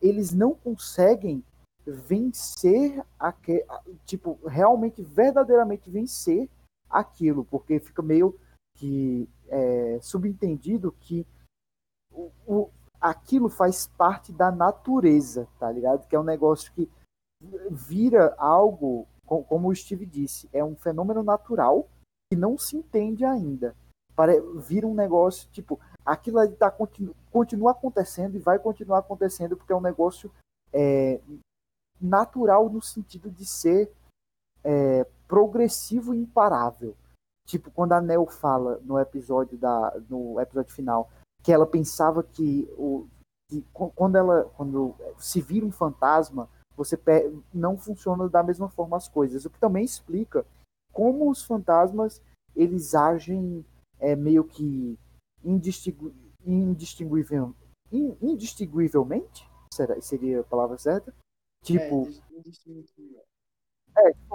eles 0.00 0.32
não 0.32 0.54
conseguem 0.54 1.44
vencer 1.86 3.02
aque, 3.18 3.64
tipo 4.06 4.38
realmente 4.46 5.02
verdadeiramente 5.02 5.90
vencer 5.90 6.48
aquilo, 6.88 7.44
porque 7.44 7.78
fica 7.80 8.02
meio 8.02 8.38
que 8.76 9.28
é, 9.48 9.98
subentendido 10.00 10.92
que 11.00 11.26
o, 12.12 12.30
o- 12.46 12.70
aquilo 13.00 13.48
faz 13.48 13.86
parte 13.86 14.32
da 14.32 14.50
natureza, 14.50 15.48
tá 15.58 15.70
ligado? 15.70 16.06
Que 16.06 16.16
é 16.16 16.20
um 16.20 16.24
negócio 16.24 16.72
que 16.72 16.88
vira 17.70 18.34
algo, 18.36 19.06
como 19.48 19.68
o 19.68 19.74
Steve 19.74 20.04
disse, 20.06 20.48
é 20.52 20.64
um 20.64 20.74
fenômeno 20.76 21.22
natural 21.22 21.88
que 22.30 22.36
não 22.38 22.58
se 22.58 22.76
entende 22.76 23.24
ainda. 23.24 23.74
Pare- 24.14 24.40
Vira 24.56 24.86
um 24.86 24.94
negócio, 24.94 25.48
tipo, 25.50 25.78
aquilo 26.04 26.38
ali 26.38 26.54
tá, 26.56 26.70
continu, 26.70 27.14
continua 27.30 27.70
acontecendo 27.72 28.36
e 28.36 28.40
vai 28.40 28.58
continuar 28.58 28.98
acontecendo 28.98 29.56
porque 29.56 29.72
é 29.72 29.76
um 29.76 29.80
negócio 29.80 30.30
é, 30.72 31.20
natural 32.00 32.68
no 32.68 32.82
sentido 32.82 33.30
de 33.30 33.44
ser 33.46 33.92
é, 34.64 35.04
progressivo 35.26 36.14
e 36.14 36.18
imparável. 36.18 36.96
Tipo, 37.46 37.70
quando 37.70 37.92
a 37.92 38.00
Neo 38.00 38.26
fala 38.26 38.78
no 38.84 38.98
episódio 38.98 39.58
da 39.58 39.92
no 40.08 40.40
episódio 40.40 40.72
final 40.72 41.10
que 41.42 41.52
ela 41.52 41.66
pensava 41.66 42.22
que 42.22 42.68
o 42.78 43.08
que 43.48 43.62
qu- 43.72 43.90
quando 43.96 44.16
ela 44.16 44.44
quando 44.56 44.94
se 45.18 45.40
vira 45.40 45.66
um 45.66 45.72
fantasma, 45.72 46.48
você 46.80 46.98
não 47.52 47.76
funciona 47.76 48.28
da 48.28 48.42
mesma 48.42 48.68
forma 48.70 48.96
as 48.96 49.06
coisas. 49.08 49.44
O 49.44 49.50
que 49.50 49.58
também 49.60 49.84
explica 49.84 50.46
como 50.92 51.30
os 51.30 51.42
fantasmas 51.44 52.22
eles 52.56 52.94
agem 52.94 53.64
é, 53.98 54.16
meio 54.16 54.44
que 54.44 54.98
indistingu, 55.44 56.12
indistinguível, 56.44 57.54
in- 57.92 58.16
indistinguivelmente, 58.20 59.48
será, 59.72 60.00
seria 60.00 60.40
a 60.40 60.44
palavra 60.44 60.78
certa? 60.78 61.14
Tipo, 61.62 62.06
É, 62.06 62.38
indistinguível. 62.38 63.22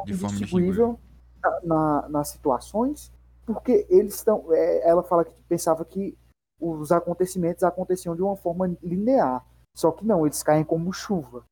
De 0.06 0.14
forma 0.14 0.36
indistinguível 0.38 1.00
na, 1.42 1.62
na- 1.64 2.10
nas 2.10 2.28
situações, 2.30 3.12
porque 3.46 3.86
eles 3.90 4.16
estão. 4.16 4.46
é, 4.54 4.88
ela 4.88 5.02
fala 5.04 5.26
que 5.26 5.34
pensava 5.50 5.84
que 5.84 6.16
os 6.62 6.92
acontecimentos 6.92 7.64
aconteciam 7.64 8.16
de 8.16 8.22
uma 8.22 8.38
forma 8.38 8.68
linear. 8.84 9.46
Só 9.76 9.92
que 9.92 10.06
não, 10.06 10.26
eles 10.26 10.42
caem 10.44 10.64
como 10.64 10.94
chuva. 10.94 11.44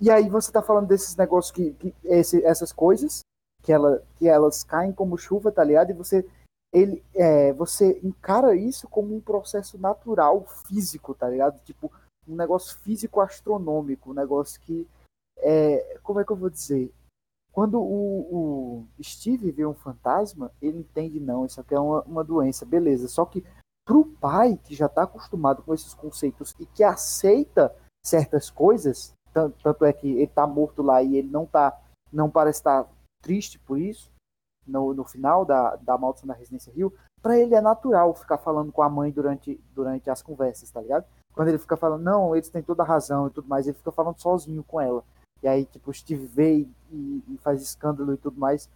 E 0.00 0.10
aí 0.10 0.28
você 0.28 0.50
tá 0.50 0.62
falando 0.62 0.88
desses 0.88 1.14
negócios 1.16 1.52
que, 1.52 1.72
que 1.74 1.94
esse- 2.04 2.44
essas 2.44 2.72
coisas 2.72 3.20
que, 3.62 3.72
ela, 3.72 4.02
que 4.16 4.26
elas 4.28 4.64
caem 4.64 4.92
como 4.92 5.18
chuva, 5.18 5.52
tá 5.52 5.62
ligado? 5.62 5.90
E 5.90 5.94
você 5.94 6.26
ele 6.72 7.02
é, 7.14 7.52
você 7.52 7.98
encara 8.02 8.54
isso 8.54 8.88
como 8.88 9.14
um 9.14 9.20
processo 9.20 9.76
natural 9.76 10.44
físico, 10.68 11.14
tá 11.14 11.28
ligado? 11.28 11.60
Tipo 11.64 11.90
um 12.28 12.36
negócio 12.36 12.78
físico 12.78 13.20
astronômico, 13.20 14.10
um 14.10 14.14
negócio 14.14 14.60
que 14.60 14.86
é, 15.38 15.98
como 16.02 16.20
é 16.20 16.24
que 16.24 16.30
eu 16.30 16.36
vou 16.36 16.48
dizer? 16.48 16.92
Quando 17.52 17.80
o, 17.80 18.86
o 18.96 19.02
Steve 19.02 19.50
vê 19.50 19.66
um 19.66 19.74
fantasma, 19.74 20.52
ele 20.62 20.78
entende, 20.78 21.18
não, 21.18 21.44
isso 21.44 21.60
aqui 21.60 21.74
é 21.74 21.80
uma, 21.80 22.02
uma 22.02 22.22
doença, 22.24 22.64
beleza. 22.64 23.08
Só 23.08 23.24
que 23.24 23.44
pro 23.84 24.04
pai, 24.04 24.56
que 24.62 24.74
já 24.74 24.86
está 24.86 25.02
acostumado 25.02 25.62
com 25.64 25.74
esses 25.74 25.92
conceitos 25.92 26.54
e 26.60 26.66
que 26.66 26.84
aceita 26.84 27.74
certas 28.06 28.48
coisas, 28.48 29.12
tanto, 29.32 29.84
é 29.84 29.92
que 29.92 30.08
ele 30.08 30.26
tá 30.26 30.46
morto 30.46 30.82
lá 30.82 31.02
e 31.02 31.16
ele 31.16 31.28
não 31.28 31.46
tá, 31.46 31.78
não 32.12 32.30
parece 32.30 32.60
estar 32.60 32.86
triste 33.22 33.58
por 33.58 33.78
isso, 33.78 34.10
no, 34.66 34.94
no 34.94 35.04
final 35.04 35.44
da, 35.44 35.76
da 35.76 35.96
maldição 35.98 36.28
da 36.28 36.34
Residência 36.34 36.72
Rio, 36.72 36.92
para 37.22 37.38
ele 37.38 37.54
é 37.54 37.60
natural 37.60 38.14
ficar 38.14 38.38
falando 38.38 38.72
com 38.72 38.82
a 38.82 38.88
mãe 38.88 39.10
durante, 39.10 39.60
durante 39.74 40.08
as 40.08 40.22
conversas, 40.22 40.70
tá 40.70 40.80
ligado? 40.80 41.04
quando 41.32 41.48
ele 41.48 41.58
fica 41.58 41.76
falando, 41.76 42.02
não, 42.02 42.34
eles 42.34 42.48
têm 42.48 42.62
toda 42.62 42.82
a 42.82 42.86
razão 42.86 43.26
e 43.26 43.30
tudo 43.30 43.48
mais, 43.48 43.66
ele 43.66 43.76
fica 43.76 43.92
falando 43.92 44.20
sozinho 44.20 44.62
com 44.64 44.80
ela. 44.80 45.04
E 45.42 45.48
aí, 45.48 45.64
tipo, 45.64 45.92
Steve 45.92 46.26
vê 46.26 46.66
e, 46.90 47.24
e 47.28 47.38
faz 47.38 47.62
escândalo 47.62 48.12
e 48.12 48.18
tudo 48.18 48.38
mais. 48.38 48.68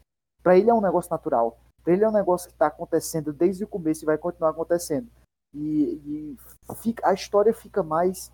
Pra 0.43 0.57
ele 0.57 0.71
é 0.71 0.75
um 0.75 0.81
negócio 0.81 1.11
natural. 1.11 1.59
Pra 1.83 1.93
ele 1.93 2.05
é 2.05 2.09
um 2.09 2.13
negócio 2.13 2.49
que 2.49 2.57
tá 2.57 2.69
acontecendo 2.69 3.33
desde 3.33 3.65
o 3.65 3.69
começo 3.69 4.05
e 4.05 4.07
vai 4.07 4.17
continuar 4.17 4.51
acontecendo. 4.51 5.09
E, 5.55 6.01
e 6.07 6.75
fica, 6.77 7.07
a 7.07 7.13
história 7.13 7.53
fica 7.53 7.83
mais 7.83 8.33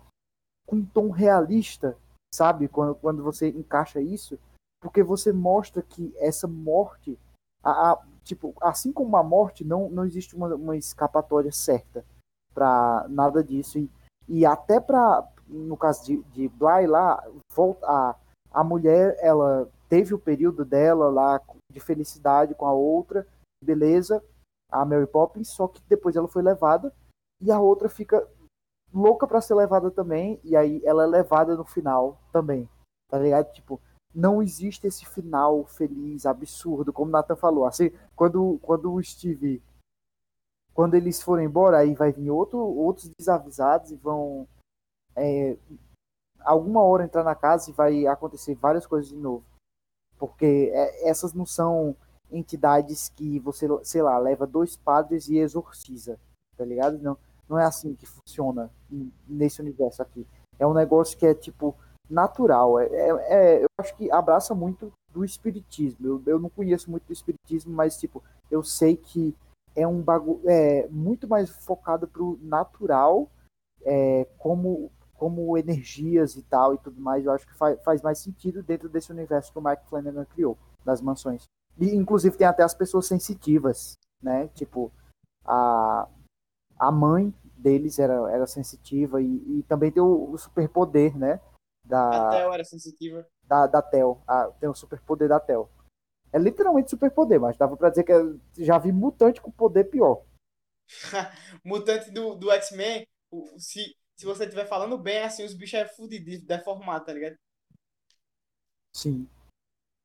com 0.65 0.77
um 0.77 0.85
tom 0.85 1.09
realista, 1.09 1.97
sabe? 2.33 2.67
Quando, 2.67 2.95
quando 2.95 3.23
você 3.23 3.49
encaixa 3.49 4.01
isso, 4.01 4.39
porque 4.81 5.03
você 5.03 5.31
mostra 5.31 5.81
que 5.81 6.13
essa 6.17 6.47
morte, 6.47 7.17
a, 7.63 7.91
a 7.91 7.99
tipo, 8.23 8.53
assim 8.61 8.91
como 8.91 9.15
a 9.17 9.23
morte, 9.23 9.63
não, 9.63 9.89
não 9.89 10.05
existe 10.05 10.35
uma, 10.35 10.53
uma 10.55 10.77
escapatória 10.77 11.51
certa 11.51 12.05
para 12.53 13.05
nada 13.09 13.43
disso. 13.43 13.77
E, 13.77 13.89
e 14.27 14.45
até 14.45 14.79
para 14.79 15.27
no 15.47 15.75
caso 15.75 16.05
de, 16.05 16.17
de 16.33 16.47
Bly 16.47 16.87
lá, 16.87 17.21
volta, 17.53 17.85
a, 17.85 18.15
a 18.51 18.63
mulher, 18.63 19.17
ela 19.19 19.69
teve 19.89 20.13
o 20.13 20.19
período 20.19 20.63
dela 20.63 21.09
lá 21.09 21.41
de 21.69 21.79
felicidade 21.79 22.55
com 22.55 22.65
a 22.65 22.73
outra, 22.73 23.27
beleza, 23.63 24.23
a 24.71 24.85
Mary 24.85 25.05
Poppins, 25.05 25.49
só 25.49 25.67
que 25.67 25.81
depois 25.89 26.15
ela 26.15 26.27
foi 26.27 26.41
levada 26.41 26.93
e 27.41 27.51
a 27.51 27.59
outra 27.59 27.89
fica 27.89 28.25
louca 28.93 29.27
para 29.27 29.41
ser 29.41 29.55
levada 29.55 29.89
também, 29.89 30.39
e 30.43 30.55
aí 30.55 30.81
ela 30.85 31.03
é 31.03 31.07
levada 31.07 31.55
no 31.55 31.65
final 31.65 32.17
também, 32.31 32.69
tá 33.07 33.17
ligado? 33.17 33.51
Tipo, 33.53 33.79
não 34.13 34.41
existe 34.41 34.87
esse 34.87 35.05
final 35.05 35.65
feliz, 35.65 36.25
absurdo, 36.25 36.91
como 36.91 37.09
o 37.09 37.11
Nathan 37.11 37.35
falou. 37.35 37.65
Assim, 37.65 37.91
quando, 38.15 38.59
quando 38.61 38.93
o 38.93 39.03
Steve. 39.03 39.61
Quando 40.73 40.95
eles 40.95 41.21
forem 41.21 41.45
embora, 41.45 41.79
aí 41.79 41.93
vai 41.93 42.11
vir 42.11 42.29
outro, 42.29 42.59
outros 42.59 43.09
desavisados 43.17 43.91
e 43.91 43.95
vão. 43.95 44.47
É, 45.15 45.57
alguma 46.41 46.81
hora 46.81 47.03
entrar 47.03 47.23
na 47.23 47.35
casa 47.35 47.69
e 47.69 47.73
vai 47.73 48.07
acontecer 48.07 48.55
várias 48.55 48.85
coisas 48.85 49.09
de 49.09 49.17
novo. 49.17 49.43
Porque 50.17 50.71
é, 50.73 51.09
essas 51.09 51.33
não 51.33 51.45
são 51.45 51.95
entidades 52.31 53.09
que 53.09 53.39
você, 53.39 53.67
sei 53.83 54.01
lá, 54.01 54.17
leva 54.17 54.47
dois 54.47 54.77
padres 54.77 55.27
e 55.27 55.37
exorciza, 55.37 56.19
tá 56.55 56.63
ligado? 56.63 56.97
Não, 56.99 57.17
não 57.49 57.59
é 57.59 57.65
assim 57.65 57.95
que 57.95 58.05
funciona 58.05 58.71
nesse 59.27 59.61
universo 59.61 60.01
aqui. 60.01 60.25
É 60.59 60.67
um 60.67 60.73
negócio 60.73 61.17
que 61.17 61.25
é 61.25 61.33
tipo 61.33 61.75
natural. 62.09 62.79
É, 62.79 62.85
é, 62.85 63.09
é, 63.09 63.63
eu 63.63 63.67
acho 63.79 63.95
que 63.95 64.11
abraça 64.11 64.53
muito 64.53 64.91
do 65.11 65.23
espiritismo. 65.23 66.05
Eu, 66.05 66.23
eu 66.25 66.39
não 66.39 66.49
conheço 66.49 66.91
muito 66.91 67.05
do 67.05 67.13
espiritismo, 67.13 67.73
mas 67.73 67.97
tipo, 67.97 68.23
eu 68.49 68.63
sei 68.63 68.97
que 68.97 69.35
é 69.75 69.87
um 69.87 70.01
bagulho 70.01 70.41
é, 70.45 70.87
muito 70.89 71.27
mais 71.27 71.49
focado 71.49 72.07
pro 72.07 72.37
natural, 72.41 73.29
é, 73.83 74.27
como 74.37 74.91
como 75.15 75.55
energias 75.55 76.35
e 76.35 76.41
tal 76.41 76.73
e 76.73 76.79
tudo 76.79 76.99
mais. 76.99 77.23
Eu 77.23 77.31
acho 77.31 77.45
que 77.45 77.53
faz, 77.53 77.79
faz 77.83 78.01
mais 78.01 78.17
sentido 78.17 78.63
dentro 78.63 78.89
desse 78.89 79.11
universo 79.11 79.53
que 79.53 79.59
o 79.59 79.61
Mike 79.61 79.87
Flanagan 79.87 80.25
criou 80.25 80.57
das 80.83 80.99
mansões. 80.99 81.43
E 81.77 81.95
inclusive 81.95 82.35
tem 82.35 82.47
até 82.47 82.63
as 82.63 82.73
pessoas 82.73 83.05
sensitivas, 83.05 83.93
né? 84.21 84.47
Tipo 84.55 84.91
a 85.45 86.07
a 86.79 86.91
mãe 86.91 87.31
deles 87.61 87.99
era, 87.99 88.13
era 88.31 88.47
sensitiva 88.47 89.21
e, 89.21 89.59
e 89.59 89.63
também 89.63 89.91
tem 89.91 90.01
o, 90.01 90.31
o 90.31 90.37
superpoder, 90.37 91.17
né? 91.17 91.39
Da, 91.83 92.27
a 92.27 92.31
Tel 92.31 92.53
era 92.53 92.63
sensitiva. 92.63 93.27
Da, 93.43 93.67
da 93.67 93.81
Tel. 93.81 94.23
Tem 94.59 94.69
o 94.69 94.73
superpoder 94.73 95.29
da 95.29 95.39
Tel. 95.39 95.69
É 96.31 96.39
literalmente 96.39 96.89
superpoder, 96.89 97.39
mas 97.39 97.57
dava 97.57 97.75
pra 97.75 97.89
dizer 97.89 98.03
que 98.03 98.63
já 98.63 98.77
vi 98.77 98.91
mutante 98.91 99.41
com 99.41 99.51
poder 99.51 99.85
pior. 99.85 100.23
mutante 101.63 102.11
do, 102.11 102.35
do 102.35 102.51
X-Men, 102.51 103.05
se, 103.57 103.95
se 104.15 104.25
você 104.25 104.43
estiver 104.43 104.65
falando 104.65 104.97
bem, 104.97 105.23
assim, 105.23 105.43
os 105.43 105.53
bichos 105.53 105.79
é 105.79 105.87
fudido, 105.87 106.45
deformado, 106.45 107.05
tá 107.05 107.13
ligado? 107.13 107.37
Sim. 108.95 109.27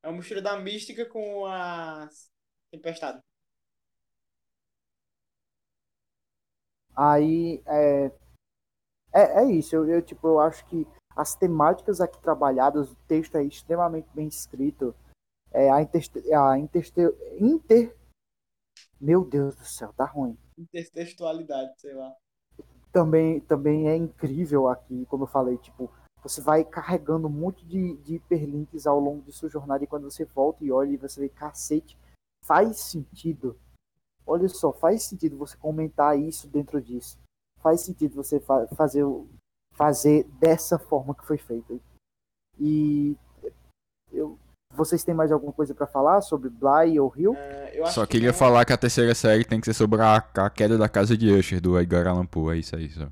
É 0.02 0.08
uma 0.08 0.18
mistura 0.18 0.42
da 0.42 0.58
mística 0.58 1.06
com 1.06 1.46
a 1.46 2.08
tempestade. 2.70 3.20
Aí, 6.96 7.62
é, 7.66 8.10
é, 9.12 9.42
é 9.42 9.44
isso. 9.52 9.76
Eu, 9.76 9.86
eu, 9.88 10.02
tipo, 10.02 10.26
eu 10.26 10.40
acho 10.40 10.64
que 10.66 10.86
as 11.14 11.34
temáticas 11.34 12.00
aqui 12.00 12.20
trabalhadas, 12.20 12.90
o 12.90 12.96
texto 13.06 13.36
é 13.36 13.44
extremamente 13.44 14.08
bem 14.14 14.26
escrito. 14.26 14.94
É, 15.52 15.70
a 15.70 15.80
inter, 15.80 16.02
a 16.34 16.58
inter, 16.58 16.84
inter 17.40 17.96
meu 19.00 19.24
Deus 19.24 19.54
do 19.56 19.64
céu, 19.64 19.92
tá 19.92 20.04
ruim. 20.04 20.36
Intertextualidade, 20.58 21.80
sei 21.80 21.94
lá. 21.94 22.14
Também, 22.92 23.40
também 23.40 23.88
é 23.88 23.96
incrível 23.96 24.68
aqui, 24.68 25.04
como 25.06 25.24
eu 25.24 25.28
falei, 25.28 25.58
tipo, 25.58 25.90
você 26.22 26.40
vai 26.40 26.64
carregando 26.64 27.26
um 27.26 27.30
monte 27.30 27.64
de, 27.66 27.94
de 27.98 28.14
hiperlinks 28.14 28.86
ao 28.86 28.98
longo 28.98 29.22
de 29.22 29.32
sua 29.32 29.50
jornada 29.50 29.84
e 29.84 29.86
quando 29.86 30.10
você 30.10 30.24
volta 30.24 30.64
e 30.64 30.72
olha 30.72 30.90
e 30.90 30.96
você 30.96 31.20
vê, 31.20 31.28
cacete, 31.28 31.98
faz 32.42 32.78
sentido. 32.78 33.58
Olha 34.26 34.48
só, 34.48 34.72
faz 34.72 35.04
sentido 35.04 35.36
você 35.36 35.56
comentar 35.56 36.18
isso 36.18 36.48
dentro 36.48 36.82
disso. 36.82 37.18
Faz 37.60 37.82
sentido 37.82 38.14
você 38.14 38.40
fa 38.40 38.66
fazer 38.68 39.04
fazer 39.72 40.24
dessa 40.40 40.78
forma 40.78 41.14
que 41.14 41.26
foi 41.26 41.38
feito. 41.38 41.80
E 42.58 43.14
eu, 44.10 44.38
vocês 44.74 45.04
têm 45.04 45.14
mais 45.14 45.30
alguma 45.30 45.52
coisa 45.52 45.74
para 45.74 45.86
falar 45.86 46.20
sobre 46.22 46.48
Bly 46.48 46.98
ou 46.98 47.12
Hill? 47.16 47.32
Uh, 47.32 47.86
só 47.86 48.06
queria 48.06 48.32
que 48.32 48.38
falar 48.38 48.64
que 48.64 48.72
a 48.72 48.78
terceira 48.78 49.14
série 49.14 49.44
tem 49.44 49.60
que 49.60 49.66
ser 49.66 49.74
sobre 49.74 50.00
a, 50.00 50.16
a, 50.16 50.50
queda 50.50 50.76
da 50.76 50.88
casa 50.88 51.16
de 51.16 51.30
Usher 51.30 51.60
do 51.60 51.78
Edgar 51.78 52.06
Allan 52.06 52.26
Poe, 52.26 52.56
é 52.56 52.58
isso 52.58 52.74
aí 52.74 52.88
só. 52.90 53.08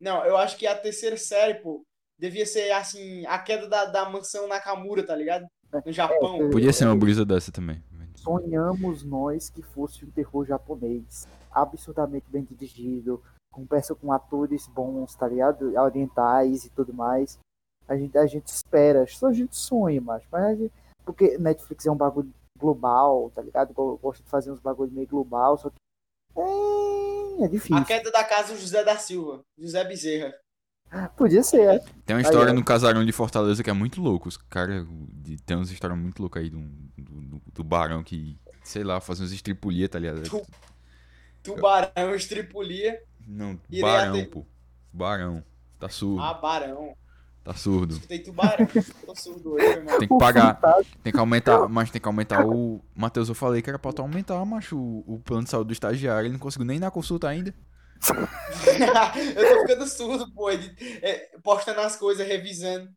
Não, 0.00 0.24
eu 0.24 0.36
acho 0.36 0.56
que 0.56 0.66
a 0.66 0.76
terceira 0.76 1.16
série, 1.16 1.54
pô, 1.54 1.82
devia 2.18 2.46
ser 2.46 2.70
assim, 2.72 3.24
a 3.26 3.38
queda 3.38 3.68
da, 3.68 3.84
da 3.86 4.08
mansão 4.08 4.46
Nakamura, 4.46 5.04
tá 5.04 5.14
ligado? 5.14 5.46
No 5.84 5.92
Japão. 5.92 6.42
É, 6.42 6.50
Podia 6.50 6.72
ser 6.72 6.86
uma 6.86 6.96
brisa 6.96 7.24
dessa 7.24 7.52
também. 7.52 7.82
Sonhamos 8.22 9.04
nós 9.04 9.48
que 9.48 9.62
fosse 9.62 10.04
um 10.04 10.10
terror 10.10 10.44
japonês, 10.44 11.26
absurdamente 11.50 12.26
bem 12.28 12.42
dirigido, 12.42 13.22
com 13.52 13.66
peça 13.66 13.94
com 13.94 14.12
atores 14.12 14.66
bons, 14.66 15.14
tá 15.14 15.28
ligado? 15.28 15.72
Orientais 15.76 16.64
e 16.64 16.70
tudo 16.70 16.92
mais. 16.92 17.38
A 17.86 17.96
gente, 17.96 18.18
a 18.18 18.26
gente 18.26 18.48
espera, 18.48 19.06
só 19.06 19.28
a 19.28 19.32
gente 19.32 19.56
sonha, 19.56 20.00
mas, 20.00 20.22
mas 20.30 20.58
gente, 20.58 20.74
porque 21.04 21.38
Netflix 21.38 21.86
é 21.86 21.90
um 21.90 21.96
bagulho 21.96 22.32
global, 22.58 23.30
tá 23.34 23.40
ligado? 23.40 23.72
Gosta 23.72 24.22
de 24.22 24.28
fazer 24.28 24.50
uns 24.50 24.60
bagulhos 24.60 24.92
meio 24.92 25.06
global, 25.06 25.56
só 25.56 25.70
que 25.70 25.76
é, 26.36 27.44
é 27.44 27.48
difícil. 27.48 27.76
A 27.76 27.84
queda 27.84 28.10
da 28.10 28.24
casa 28.24 28.52
do 28.52 28.60
José 28.60 28.84
da 28.84 28.98
Silva, 28.98 29.42
José 29.56 29.84
Bezerra. 29.84 30.34
Podia 31.16 31.42
ser, 31.42 31.60
é. 31.60 31.78
Tem 32.06 32.16
uma 32.16 32.22
história 32.22 32.50
aí, 32.50 32.56
no 32.56 32.64
casarão 32.64 33.04
de 33.04 33.12
Fortaleza 33.12 33.62
que 33.62 33.68
é 33.68 33.72
muito 33.72 34.00
louco. 34.00 34.28
Os 34.28 34.36
caras. 34.36 34.86
Tem 35.44 35.56
umas 35.56 35.70
histórias 35.70 35.98
muito 35.98 36.20
loucas 36.20 36.42
aí 36.42 36.48
do, 36.48 36.60
do, 36.96 37.42
do, 37.52 37.64
barão 37.64 38.02
que, 38.02 38.38
sei 38.62 38.82
lá, 38.82 38.98
faz 39.00 39.20
uns 39.20 39.30
estripulia, 39.30 39.88
tá 39.88 39.98
ligado? 39.98 40.22
Tu, 40.22 40.42
tubarão, 41.42 42.14
estripulia. 42.14 43.02
Não, 43.26 43.60
barão, 43.80 44.24
pô. 44.24 44.46
Barão. 44.92 45.44
Tá 45.78 45.88
surdo. 45.88 46.22
Ah, 46.22 46.34
barão. 46.34 46.96
Tá 47.44 47.54
surdo. 47.54 47.94
Escutei 47.94 48.18
tubarão. 48.20 48.66
Tô 49.04 49.14
surdo 49.14 49.52
hoje, 49.52 49.66
irmão. 49.66 49.98
Tem 49.98 50.08
que 50.08 50.18
pagar. 50.18 50.58
Tem 51.02 51.12
que 51.12 51.18
aumentar. 51.18 51.68
Mas 51.68 51.90
tem 51.90 52.00
que 52.00 52.08
aumentar 52.08 52.46
o. 52.46 52.80
Matheus, 52.94 53.28
eu 53.28 53.34
falei 53.34 53.60
que 53.60 53.68
era 53.68 53.78
pra 53.78 53.92
tu 53.92 54.00
aumentar, 54.00 54.42
macho, 54.46 54.78
o, 54.78 55.04
o 55.06 55.18
plano 55.20 55.44
de 55.44 55.50
saúde 55.50 55.68
do 55.68 55.72
estagiário. 55.72 56.26
Ele 56.26 56.32
não 56.32 56.40
conseguiu 56.40 56.66
nem 56.66 56.78
na 56.78 56.90
consulta 56.90 57.28
ainda. 57.28 57.54
Eu 59.36 59.54
tô 59.54 59.60
ficando 59.66 59.86
surdo, 59.86 60.32
pô. 60.32 60.50
É, 60.50 61.30
postando 61.42 61.80
as 61.80 61.96
coisas, 61.96 62.26
revisando. 62.26 62.90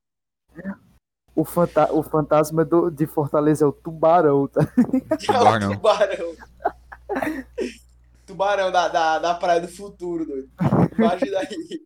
O, 1.35 1.45
fanta 1.45 1.91
o 1.93 2.03
fantasma 2.03 2.65
do, 2.65 2.89
de 2.89 3.05
Fortaleza 3.07 3.63
é 3.63 3.67
o 3.67 3.71
tubarão, 3.71 4.47
tá? 4.47 4.61
É 5.29 5.67
o 5.67 5.73
tubarão. 5.73 6.35
tubarão 8.25 8.71
da, 8.71 8.87
da, 8.87 9.19
da 9.19 9.33
praia 9.35 9.61
do 9.61 9.67
futuro, 9.67 10.25
doido. 10.25 10.49
Imagina 10.97 11.39
aí. 11.39 11.85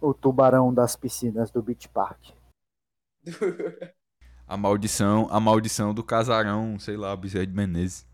O 0.00 0.12
tubarão 0.12 0.72
das 0.74 0.96
piscinas 0.96 1.50
do 1.50 1.62
Beach 1.62 1.88
Park. 1.88 2.18
a 4.46 4.56
maldição, 4.56 5.28
a 5.30 5.38
maldição 5.38 5.92
do 5.94 6.02
casarão, 6.02 6.78
sei 6.78 6.96
lá, 6.96 7.14
Bezerra 7.14 7.46
de 7.46 7.52
Menezes. 7.52 8.07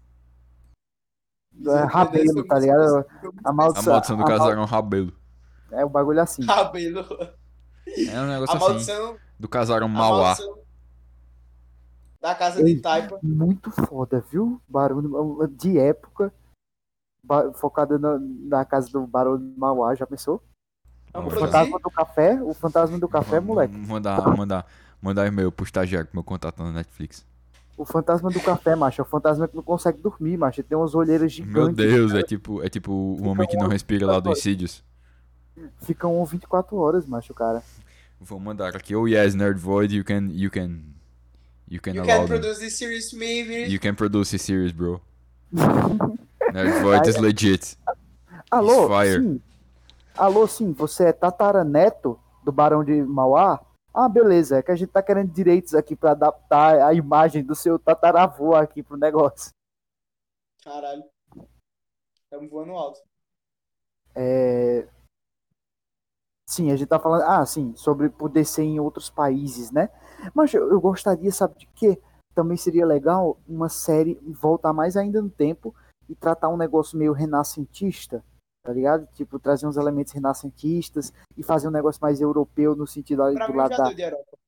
É, 1.67 1.85
rabelo, 1.85 2.45
tá 2.45 2.59
ligado? 2.59 3.05
A 3.45 3.53
maldição, 3.53 3.93
a 3.93 3.95
maldição 3.95 4.17
do 4.17 4.25
casarão 4.25 4.57
mal... 4.57 4.67
Rabelo. 4.67 5.13
É 5.71 5.85
o 5.85 5.89
um 5.89 5.91
bagulho 5.91 6.21
assim. 6.21 6.45
Rabelo. 6.45 7.07
É 7.87 8.21
um 8.21 8.27
negócio 8.27 8.55
a 8.55 8.57
assim. 8.57 8.67
Maldição... 8.67 9.17
Do 9.39 9.49
casarão 9.49 9.89
Mauá. 9.89 10.37
Da 12.21 12.35
casa 12.35 12.61
Ei, 12.61 12.75
de 12.75 12.81
Taipa. 12.81 13.19
Muito 13.23 13.71
foda, 13.71 14.25
viu? 14.31 14.61
Barulho 14.67 15.47
de 15.49 15.79
época. 15.79 16.33
Focada 17.55 17.99
na, 17.99 18.19
na 18.19 18.65
casa 18.65 18.91
do 18.91 19.07
Barão 19.07 19.39
de 19.39 19.59
Mauá, 19.59 19.95
já 19.95 20.07
pensou? 20.07 20.43
o 21.15 21.31
fantasma 21.31 21.79
do 21.79 21.91
café, 21.91 22.43
o 22.43 22.53
fantasma 22.53 22.99
do 22.99 23.09
café, 23.09 23.41
moleque. 23.41 23.75
Mandar, 23.77 24.37
mandar, 24.37 24.67
mandar 25.01 25.27
e-mail 25.27 25.53
pro 25.53 25.65
estagiário 25.65 26.09
meu 26.13 26.25
contato 26.25 26.63
na 26.63 26.73
Netflix. 26.73 27.25
O 27.77 27.85
fantasma 27.85 28.31
do 28.31 28.41
café, 28.41 28.77
macho, 28.77 29.01
é 29.01 29.05
o 29.05 29.07
fantasma 29.07 29.49
que 29.49 29.57
não 29.57 29.63
consegue 29.63 29.99
dormir, 30.01 30.37
macho. 30.37 30.61
Ele 30.61 30.69
tem 30.69 30.79
umas 30.79 30.95
olheiras 30.95 31.33
gigantes. 31.33 31.77
Meu 31.77 31.89
Deus, 31.89 32.15
é 32.15 32.23
tipo, 32.23 32.63
é 32.63 32.69
tipo 32.69 32.93
o 32.93 33.27
homem 33.27 33.49
que 33.49 33.57
não 33.57 33.67
respira 33.69 34.07
lá 34.07 34.21
do 34.21 34.31
Insídios. 34.31 34.85
Ficam 35.83 36.25
24 36.25 36.77
horas, 36.77 37.05
macho, 37.07 37.35
cara. 37.35 37.63
Vou 38.21 38.39
mandar 38.39 38.75
aqui. 38.77 38.95
Oh 38.95 39.07
yes, 39.09 39.35
Nerd 39.35 39.59
Void, 39.59 39.95
you 39.95 40.05
can 40.05 40.29
you 40.31 40.51
can 40.51 40.81
you 41.69 41.81
can 41.81 41.95
You 41.95 42.03
can 42.05 42.19
them. 42.21 42.27
produce 42.27 42.61
this 42.61 42.77
series 42.77 43.11
Vini. 43.13 43.73
You 43.73 43.81
can 43.81 43.95
produce 43.95 44.35
a 44.35 44.39
series, 44.39 44.73
bro. 44.73 45.01
Nerd 45.53 46.81
Void 46.83 47.09
is 47.09 47.17
legit. 47.19 47.77
Alô, 48.51 48.89
Fire. 48.89 49.21
sim. 49.21 49.41
Alô, 50.17 50.47
sim, 50.47 50.73
você 50.73 51.07
é 51.07 51.13
tataraneto 51.13 52.19
do 52.45 52.53
Barão 52.53 52.85
de 52.85 53.03
Mauá? 53.03 53.61
Ah, 53.97 54.09
beleza, 54.09 54.59
é 54.59 54.63
que 54.63 54.73
a 54.73 54.77
gente 54.77 54.91
tá 54.91 55.01
querendo 55.01 55.33
direitos 55.33 55.73
aqui 55.73 55.95
pra 55.95 56.11
adaptar 56.11 56.85
a 56.85 56.93
imagem 56.93 57.45
do 57.45 57.55
seu 57.55 57.79
tataravô 57.79 58.53
aqui 58.57 58.83
pro 58.83 58.97
negócio. 58.97 59.53
Caralho. 60.65 61.05
Estamos 62.25 62.51
voando 62.51 62.73
alto. 62.73 63.01
É... 64.17 64.89
Sim, 66.49 66.73
a 66.73 66.77
gente 66.77 66.89
tá 66.89 66.99
falando, 66.99 67.23
ah, 67.23 67.47
sim, 67.47 67.73
sobre 67.77 68.11
poder 68.11 68.45
ser 68.45 68.65
em 68.65 68.81
outros 68.81 69.09
países, 69.09 69.71
né? 69.71 69.89
Mas 70.35 70.53
eu, 70.53 70.69
eu 70.71 70.81
gostaria, 70.81 71.31
sabe 71.31 71.61
de 71.61 71.67
quê? 71.69 72.03
Também 72.35 72.57
seria 72.57 72.85
legal 72.85 73.39
uma 73.47 73.69
série 73.69 74.17
voltar 74.41 74.73
mais 74.73 74.97
ainda 74.97 75.23
no 75.23 75.31
tempo 75.31 75.73
e 76.09 76.17
tratar 76.17 76.49
um 76.49 76.57
negócio 76.57 76.99
meio 76.99 77.13
renascentista, 77.13 78.25
tá 78.65 78.73
ligado? 78.73 79.07
Tipo, 79.13 79.39
trazer 79.39 79.67
uns 79.67 79.77
elementos 79.77 80.13
renascentistas 80.13 81.13
e 81.37 81.43
fazer 81.43 81.69
um 81.69 81.71
negócio 81.71 82.01
mais 82.01 82.21
europeu 82.21 82.75
no 82.75 82.87
sentido 82.87 83.23
ali 83.23 83.37
Pra 83.37 83.47
do 83.47 83.53
lado 83.55 83.71
já 83.71 83.77
da. 83.77 83.85
deu 83.85 83.95
de 83.95 84.03
Europa. 84.03 84.39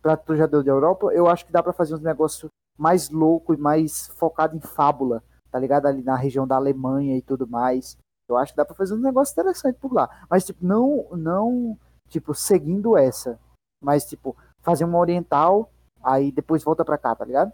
Pra 0.00 0.16
tu 0.16 0.34
já 0.36 0.46
deu 0.46 0.62
de 0.62 0.70
Europa, 0.70 1.12
eu 1.12 1.28
acho 1.28 1.44
que 1.46 1.52
dá 1.52 1.62
pra 1.62 1.72
fazer 1.72 1.94
uns 1.94 2.00
negócios 2.00 2.50
mais 2.76 3.10
louco 3.10 3.54
e 3.54 3.56
mais 3.56 4.08
focado 4.08 4.56
em 4.56 4.60
fábula, 4.60 5.22
tá 5.50 5.58
ligado? 5.58 5.86
Ali 5.86 6.02
na 6.02 6.16
região 6.16 6.46
da 6.46 6.56
Alemanha 6.56 7.16
e 7.16 7.22
tudo 7.22 7.46
mais. 7.46 7.96
Eu 8.28 8.36
acho 8.38 8.52
que 8.52 8.56
dá 8.56 8.64
pra 8.64 8.74
fazer 8.74 8.94
um 8.94 8.98
negócio 8.98 9.32
interessante 9.32 9.78
por 9.78 9.92
lá. 9.92 10.26
Mas, 10.30 10.44
tipo, 10.44 10.64
não, 10.64 11.06
não, 11.12 11.78
tipo, 12.08 12.34
seguindo 12.34 12.96
essa. 12.96 13.38
Mas, 13.82 14.06
tipo, 14.06 14.34
fazer 14.62 14.84
uma 14.84 14.98
oriental, 14.98 15.70
aí 16.02 16.32
depois 16.32 16.64
volta 16.64 16.82
pra 16.84 16.96
cá, 16.96 17.14
tá 17.14 17.24
ligado? 17.24 17.52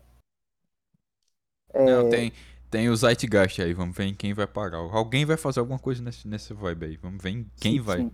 É, 1.73 1.85
Não, 1.85 2.09
tem, 2.09 2.32
tem 2.71 2.89
o 2.89 2.97
Zeitgeist 2.97 3.61
aí, 3.61 3.73
vamos 3.75 3.97
ver 3.97 4.05
em 4.05 4.15
quem 4.15 4.33
vai 4.33 4.47
parar. 4.47 4.79
Alguém 4.79 5.25
vai 5.25 5.37
fazer 5.37 5.61
alguma 5.61 5.79
coisa 5.79 6.03
nesse, 6.03 6.27
nesse 6.29 6.55
vibe 6.55 6.87
aí. 6.87 6.97
Vamos 6.97 7.23
ver 7.23 7.31
em 7.31 7.45
quem 7.61 7.73
sim, 7.75 7.81
vai. 7.81 7.99
sim. 7.99 8.13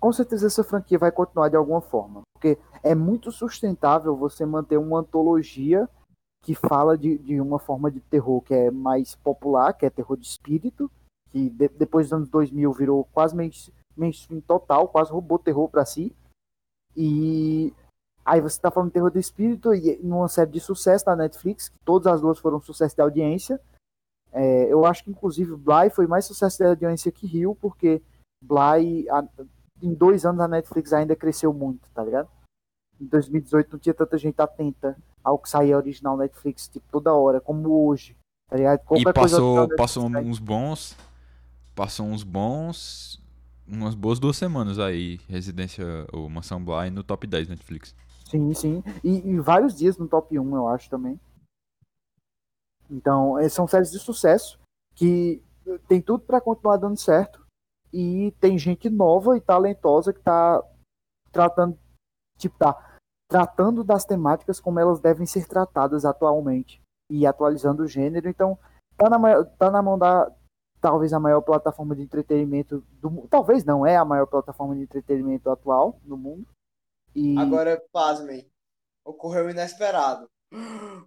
Com 0.00 0.12
certeza 0.12 0.46
essa 0.46 0.64
franquia 0.64 0.98
vai 0.98 1.12
continuar 1.12 1.48
de 1.48 1.56
alguma 1.56 1.80
forma. 1.80 2.22
Porque 2.34 2.58
é 2.82 2.94
muito 2.94 3.30
sustentável 3.30 4.16
você 4.16 4.46
manter 4.46 4.78
uma 4.78 5.00
antologia 5.00 5.88
que 6.42 6.54
fala 6.54 6.96
de, 6.96 7.18
de 7.18 7.38
uma 7.40 7.58
forma 7.58 7.90
de 7.90 8.00
terror 8.00 8.40
que 8.40 8.54
é 8.54 8.70
mais 8.70 9.14
popular, 9.16 9.74
que 9.74 9.84
é 9.84 9.90
terror 9.90 10.16
de 10.16 10.26
espírito, 10.26 10.90
que 11.30 11.50
de- 11.50 11.68
depois 11.68 12.06
dos 12.06 12.12
anos 12.14 12.28
2000 12.30 12.72
virou 12.72 13.04
quase 13.12 13.36
main- 13.36 13.50
mainstream 13.94 14.40
total, 14.40 14.88
quase 14.88 15.12
roubou 15.12 15.38
terror 15.38 15.68
pra 15.68 15.84
si. 15.84 16.16
E 16.96 17.74
aí 18.24 18.40
você 18.40 18.60
tá 18.60 18.70
falando 18.70 18.90
terror 18.90 19.10
de 19.10 19.18
espírito 19.18 19.74
e 19.74 19.98
numa 20.02 20.28
série 20.28 20.50
de 20.50 20.60
sucesso 20.60 21.04
da 21.06 21.16
Netflix, 21.16 21.72
todas 21.84 22.06
as 22.12 22.20
duas 22.20 22.38
foram 22.38 22.60
sucesso 22.60 22.94
de 22.94 23.02
audiência. 23.02 23.60
É, 24.32 24.64
eu 24.72 24.84
acho 24.86 25.02
que 25.04 25.10
inclusive 25.10 25.56
Bly 25.56 25.90
foi 25.90 26.06
mais 26.06 26.24
sucesso 26.24 26.58
de 26.58 26.64
audiência 26.64 27.10
que 27.10 27.26
Rio, 27.26 27.56
porque 27.60 28.00
Bly, 28.44 29.08
a- 29.10 29.24
em 29.82 29.92
dois 29.94 30.24
anos 30.24 30.40
a 30.40 30.48
Netflix 30.48 30.92
ainda 30.92 31.16
cresceu 31.16 31.52
muito, 31.52 31.88
tá 31.92 32.04
ligado? 32.04 32.28
Em 33.00 33.06
2018 33.06 33.72
não 33.72 33.78
tinha 33.78 33.94
tanta 33.94 34.16
gente 34.18 34.40
atenta 34.40 34.96
ao 35.24 35.38
que 35.38 35.48
saía 35.48 35.76
original 35.76 36.16
Netflix, 36.16 36.68
tipo, 36.68 36.86
toda 36.92 37.12
hora, 37.12 37.40
como 37.40 37.86
hoje, 37.88 38.16
tá 38.48 38.56
ligado? 38.56 38.80
E 38.80 38.84
Qualquer 38.84 39.04
coisa 39.14 39.36
passou, 39.36 39.48
original 39.56 39.76
passou 39.76 40.08
Netflix, 40.08 40.30
uns 40.30 40.38
bons. 40.38 40.96
Passou 41.74 42.06
uns 42.06 42.22
bons. 42.22 43.20
Umas 43.66 43.94
boas 43.94 44.18
duas 44.18 44.36
semanas 44.36 44.78
aí, 44.78 45.18
Residência 45.28 45.84
ou 46.12 46.28
Mansão 46.28 46.62
Bly 46.62 46.90
no 46.90 47.02
top 47.04 47.26
10 47.26 47.48
Netflix. 47.48 47.94
Sim, 48.30 48.54
sim. 48.54 48.82
E, 49.02 49.28
e 49.28 49.40
vários 49.40 49.76
dias 49.76 49.98
no 49.98 50.06
top 50.06 50.38
1, 50.38 50.56
eu 50.56 50.68
acho 50.68 50.88
também. 50.88 51.18
Então, 52.88 53.38
eh, 53.38 53.48
são 53.48 53.66
séries 53.66 53.90
de 53.90 53.98
sucesso 53.98 54.58
que 54.94 55.42
tem 55.88 56.00
tudo 56.00 56.24
pra 56.24 56.40
continuar 56.40 56.76
dando 56.76 56.96
certo. 56.96 57.44
E 57.92 58.32
tem 58.40 58.56
gente 58.56 58.88
nova 58.88 59.36
e 59.36 59.40
talentosa 59.40 60.12
que 60.12 60.20
tá 60.20 60.62
tratando, 61.32 61.76
tipo, 62.38 62.56
tá 62.56 62.98
tratando 63.28 63.82
das 63.82 64.04
temáticas 64.04 64.60
como 64.60 64.78
elas 64.78 65.00
devem 65.00 65.26
ser 65.26 65.46
tratadas 65.48 66.04
atualmente 66.04 66.80
e 67.10 67.26
atualizando 67.26 67.82
o 67.82 67.88
gênero. 67.88 68.28
Então, 68.28 68.56
tá 68.96 69.10
na, 69.10 69.44
tá 69.44 69.70
na 69.72 69.82
mão 69.82 69.98
da 69.98 70.30
talvez 70.80 71.12
a 71.12 71.20
maior 71.20 71.40
plataforma 71.40 71.96
de 71.96 72.02
entretenimento 72.02 72.84
do. 73.00 73.26
Talvez 73.28 73.64
não 73.64 73.84
é 73.84 73.96
a 73.96 74.04
maior 74.04 74.26
plataforma 74.26 74.76
de 74.76 74.82
entretenimento 74.82 75.50
atual 75.50 75.98
no 76.04 76.16
mundo. 76.16 76.46
E 77.14 77.36
Agora, 77.38 77.82
pasmem. 77.92 78.50
Ocorreu 79.04 79.46
o 79.46 79.50
inesperado. 79.50 80.28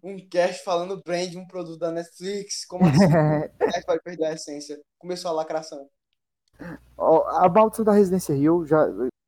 Um 0.03 0.17
cast 0.29 0.63
falando 0.63 1.01
bem 1.05 1.29
de 1.29 1.37
um 1.37 1.45
produto 1.45 1.77
da 1.79 1.91
Netflix. 1.91 2.65
Como 2.65 2.85
assim? 2.85 3.05
O 3.05 3.57
cast 3.57 3.85
vai 3.85 3.99
perder 3.99 4.25
a 4.25 4.33
essência. 4.33 4.81
Começou 4.97 5.31
a 5.31 5.33
lacração. 5.33 5.89
Ó, 6.97 7.27
A 7.27 7.49
Maldição 7.49 7.83
da 7.83 7.91
Residência 7.91 8.33
Rio, 8.35 8.65
já, 8.65 8.85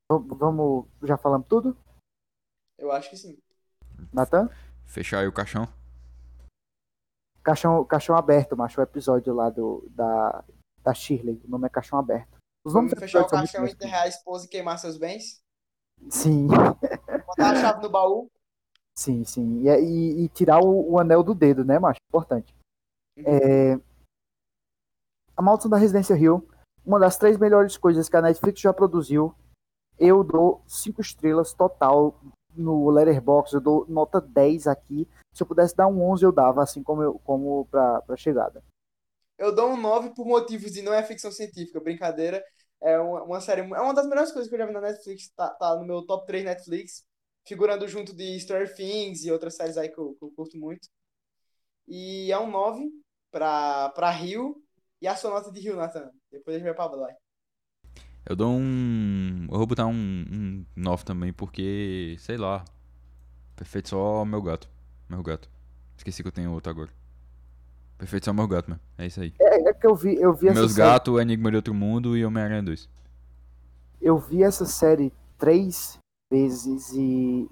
vamos, 0.10 0.85
já 1.03 1.18
falamos 1.18 1.47
tudo? 1.47 1.77
Eu 2.77 2.91
acho 2.91 3.10
que 3.10 3.18
sim. 3.18 3.38
Natan? 4.14 4.49
Fechar 4.85 5.19
aí 5.19 5.27
o 5.27 5.34
caixão. 5.34 5.68
Caixão, 7.43 7.84
caixão 7.85 8.15
aberto, 8.15 8.57
macho, 8.57 8.80
o 8.80 8.84
episódio 8.84 9.34
lá 9.34 9.49
do, 9.49 9.88
da, 9.91 10.43
da 10.81 10.93
Shirley. 10.93 11.41
O 11.45 11.49
nome 11.49 11.68
é 11.68 11.69
Caixão 11.69 11.99
Aberto. 11.99 12.38
Os 12.65 12.73
Vamos 12.73 12.93
fechar 12.97 13.22
o 13.22 13.27
caixão, 13.27 13.61
bons. 13.61 13.72
enterrar 13.73 14.03
a 14.03 14.07
esposa 14.07 14.45
e 14.45 14.49
queimar 14.49 14.80
seus 14.80 14.97
bens? 14.97 15.43
Sim, 16.09 16.47
Botar 16.47 17.51
a 17.51 17.55
chave 17.55 17.81
no 17.81 17.89
baú? 17.89 18.30
sim, 18.97 19.23
sim. 19.23 19.61
E, 19.63 19.69
e- 19.69 20.23
e 20.26 20.30
tirar 20.30 20.59
o, 20.59 20.91
o 20.93 20.99
anel 20.99 21.23
do 21.23 21.34
dedo, 21.34 21.65
né, 21.65 21.80
macho? 21.80 21.99
Importante. 22.09 22.55
É, 23.17 23.76
A 25.35 25.41
Maldição 25.41 25.69
da 25.69 25.77
Residência 25.77 26.15
Rio, 26.15 26.47
uma 26.85 26.99
das 26.99 27.17
três 27.17 27.38
melhores 27.38 27.77
coisas 27.77 28.07
que 28.07 28.15
a 28.15 28.22
Netflix 28.22 28.61
já 28.61 28.73
produziu. 28.73 29.34
Eu 29.97 30.23
dou 30.23 30.61
cinco 30.67 31.01
estrelas 31.01 31.53
total 31.53 32.19
no 32.55 32.89
Letterboxd, 32.89 33.55
eu 33.55 33.61
dou 33.61 33.85
nota 33.88 34.22
10 34.22 34.67
aqui. 34.67 35.07
Se 35.34 35.43
eu 35.43 35.47
pudesse 35.47 35.76
dar 35.76 35.88
um 35.88 36.01
11, 36.09 36.23
eu 36.26 36.31
dava, 36.31 36.63
assim 36.63 36.81
como, 36.84 37.01
eu, 37.01 37.19
como 37.19 37.65
pra, 37.65 38.01
pra 38.01 38.15
chegada. 38.15 38.63
Eu 39.38 39.53
dou 39.53 39.72
um 39.72 39.77
9 39.77 40.11
por 40.11 40.26
motivos 40.26 40.72
de 40.72 40.81
não 40.81 40.93
é 40.93 41.03
ficção 41.03 41.31
científica. 41.31 41.80
Brincadeira. 41.81 42.41
É 42.85 42.99
uma, 42.99 43.23
uma 43.23 43.41
série. 43.41 43.61
É 43.61 43.81
uma 43.81 43.95
das 43.95 44.07
melhores 44.07 44.31
coisas 44.31 44.47
que 44.47 44.53
eu 44.53 44.59
já 44.59 44.67
vi 44.67 44.73
na 44.73 44.79
Netflix. 44.79 45.29
Tá, 45.29 45.49
tá 45.49 45.75
no 45.75 45.85
meu 45.85 46.05
top 46.05 46.27
3 46.27 46.45
Netflix. 46.45 47.03
Figurando 47.47 47.87
junto 47.87 48.15
de 48.15 48.39
Stranger 48.39 48.75
Things 48.75 49.23
e 49.25 49.31
outras 49.31 49.55
séries 49.55 49.75
aí 49.75 49.89
que 49.89 49.97
eu, 49.97 50.13
que 50.13 50.23
eu 50.23 50.31
curto 50.31 50.55
muito. 50.57 50.87
E 51.87 52.31
é 52.31 52.37
um 52.39 52.49
9 52.49 52.87
pra, 53.31 53.89
pra 53.89 54.11
Rio. 54.11 54.63
E 55.01 55.07
a 55.07 55.15
sua 55.15 55.31
nota 55.31 55.51
de 55.51 55.59
Rio, 55.59 55.75
Nathan? 55.75 56.11
Depois 56.31 56.55
a 56.55 56.59
gente 56.59 56.67
vai 56.67 56.75
pra 56.75 56.87
Bly. 56.87 57.15
Eu 58.23 58.35
dou 58.35 58.51
um. 58.51 59.47
Eu 59.51 59.57
vou 59.57 59.65
botar 59.65 59.87
um, 59.87 59.93
um 59.93 60.65
9 60.75 61.03
também, 61.03 61.33
porque. 61.33 62.15
Sei 62.19 62.37
lá. 62.37 62.63
Perfeito 63.55 63.89
só 63.89 64.23
meu 64.25 64.41
gato. 64.43 64.69
Meu 65.09 65.23
gato. 65.23 65.49
Esqueci 65.97 66.21
que 66.21 66.27
eu 66.27 66.31
tenho 66.31 66.51
outro 66.51 66.69
agora. 66.69 66.91
Perfeito 67.97 68.26
só 68.26 68.34
meu 68.34 68.47
gato, 68.47 68.69
mano. 68.69 68.81
É 68.97 69.05
isso 69.05 69.22
aí. 69.22 69.34
É, 69.39 69.69
é 69.69 69.73
que 69.73 69.88
eu 69.88 69.95
vi, 69.95 70.15
eu 70.15 70.34
vi 70.34 70.51
Meus 70.51 70.73
série, 70.73 70.89
gatos, 70.89 71.19
Enigma 71.19 71.49
de 71.49 71.57
Outro 71.57 71.73
Mundo 71.73 72.17
e 72.17 72.26
Homem-Aranha 72.26 72.63
2. 72.63 72.89
eu 74.01 74.17
vi 74.17 74.43
essa 74.43 74.65
série 74.65 75.13
três 75.38 75.97
vezes 76.31 76.91
e, 76.93 77.49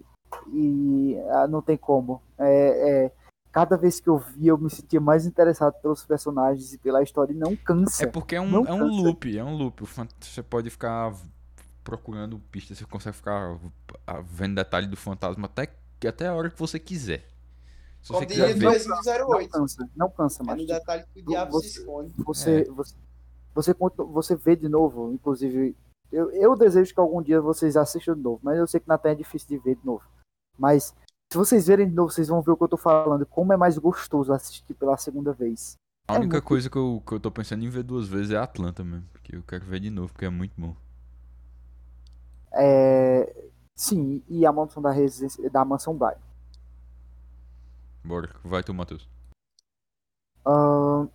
e 0.52 1.18
ah, 1.32 1.48
não 1.48 1.62
tem 1.62 1.78
como. 1.78 2.22
É, 2.38 3.06
é, 3.06 3.12
cada 3.52 3.78
vez 3.78 4.00
que 4.00 4.10
eu 4.10 4.18
vi, 4.18 4.48
eu 4.48 4.58
me 4.58 4.70
sentia 4.70 5.00
mais 5.00 5.26
interessado 5.26 5.74
pelos 5.82 6.04
personagens 6.06 6.74
e 6.74 6.78
pela 6.78 7.02
história 7.02 7.32
e 7.32 7.38
não 7.38 7.56
cansa. 7.56 8.04
É 8.04 8.08
porque 8.08 8.36
é 8.36 8.42
um, 8.42 8.66
é 8.66 8.74
um 8.74 8.88
loop, 8.88 9.38
é 9.38 9.44
um 9.44 9.56
loop. 9.56 9.84
Você 10.20 10.44
pode 10.44 10.70
ficar 10.70 11.14
procurando 11.84 12.40
pistas, 12.52 12.78
você 12.78 12.86
consegue 12.86 13.16
ficar 13.16 13.58
vendo 14.26 14.56
detalhe 14.56 14.88
do 14.88 14.98
fantasma 14.98 15.46
até, 15.46 15.70
até 16.08 16.28
a 16.28 16.34
hora 16.34 16.50
que 16.50 16.60
você 16.60 16.80
quiser. 16.80 17.28
Se 18.04 18.10
Como 18.10 18.20
você 18.20 18.26
diria 18.26 18.54
quiser 18.54 18.58
o 18.58 18.60
ver. 18.60 18.66
Não 18.66 19.02
2508. 19.02 19.50
cansa, 19.52 19.90
não 19.96 20.10
cansa 20.12 20.44
É 20.44 20.46
mais. 20.46 20.60
no 20.62 20.68
detalhe 20.68 21.06
que 21.14 21.22
o 21.22 21.26
diabo 21.26 21.52
você- 21.54 21.68
se 21.70 21.80
esconde. 21.80 22.14
Você, 22.26 22.64
você, 22.66 22.96
você, 23.56 23.74
conta- 23.74 24.04
você 24.04 24.36
vê 24.36 24.56
de 24.56 24.68
novo, 24.70 25.12
inclusive. 25.14 25.76
Eu, 26.12 26.30
eu 26.32 26.56
desejo 26.56 26.94
que 26.94 27.00
algum 27.00 27.22
dia 27.24 27.42
vocês 27.42 27.76
assistam 27.78 28.14
de 28.16 28.22
novo, 28.22 28.40
mas 28.44 28.58
eu 28.60 28.68
sei 28.68 28.80
que 28.80 28.88
na 28.88 28.98
Terra 29.00 29.14
é 29.14 29.18
difícil 29.18 29.48
de 29.48 29.58
ver 29.58 29.76
de 29.78 29.86
novo. 29.86 30.04
Mas 30.60 30.94
se 31.32 31.38
vocês 31.38 31.66
verem 31.66 31.88
de 31.90 31.96
novo, 31.96 32.12
vocês 32.12 32.28
vão 32.28 32.42
ver 32.42 32.52
o 32.52 32.58
que 32.58 32.64
eu 32.64 32.68
tô 32.68 32.78
falando, 32.78 33.26
como 33.26 33.52
é 33.54 33.58
mais 33.58 33.78
gostoso 33.80 34.32
assistir 34.34 34.74
pela 34.76 34.98
segunda 34.98 35.32
vez. 35.34 35.76
A 36.08 36.16
É 36.16 36.18
única 36.20 36.36
muito- 36.36 36.46
coisa 36.48 36.70
que 36.70 36.78
eu, 36.78 37.02
que 37.08 37.14
eu 37.14 37.20
tô 37.22 37.32
pensando 37.32 37.64
em 37.64 37.70
ver 37.70 37.82
duas 37.84 38.08
vezes 38.08 38.32
é 38.32 38.38
Atlanta 38.38 38.84
mesmo. 38.84 39.08
Porque 39.14 39.36
eu 39.38 39.42
quero 39.44 39.66
ver 39.66 39.80
de 39.80 39.90
novo, 39.90 40.12
porque 40.12 40.26
é 40.26 40.30
muito 40.30 40.54
bom. 40.60 40.76
É, 42.52 43.34
sim, 43.76 44.22
e 44.28 44.46
a 44.46 44.52
mansão 44.52 44.84
da 44.84 44.92
residência 44.92 45.50
da 45.50 45.66
mansão 45.66 45.96
Bly. 45.98 46.14
Bora, 48.04 48.30
vai 48.44 48.62
tu, 48.64 48.74
Matheus. 48.74 49.08
Ahn, 50.46 51.08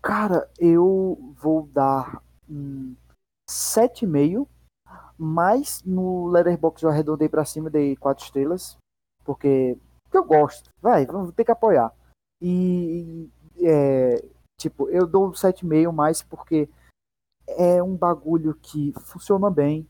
cara, 0.00 0.50
eu 0.58 1.34
vou 1.38 1.66
dar. 1.66 2.22
hum, 2.48 2.96
7,5, 3.48 4.48
mas 5.18 5.82
no 5.84 6.26
Letterboxd 6.28 6.84
eu 6.84 6.90
arredondei 6.90 7.28
pra 7.28 7.44
cima, 7.44 7.68
dei 7.68 7.96
4 7.96 8.24
estrelas, 8.24 8.78
porque, 9.24 9.78
porque 10.04 10.16
eu 10.16 10.24
gosto, 10.24 10.70
vai, 10.80 11.04
vamos 11.04 11.34
ter 11.34 11.44
que 11.44 11.50
apoiar. 11.50 11.92
E, 12.40 13.28
é, 13.60 14.24
tipo, 14.58 14.88
eu 14.88 15.06
dou 15.06 15.32
7,5 15.32 15.92
mais 15.92 16.22
porque 16.22 16.68
é 17.46 17.82
um 17.82 17.94
bagulho 17.94 18.54
que 18.54 18.92
funciona 19.00 19.50
bem, 19.50 19.86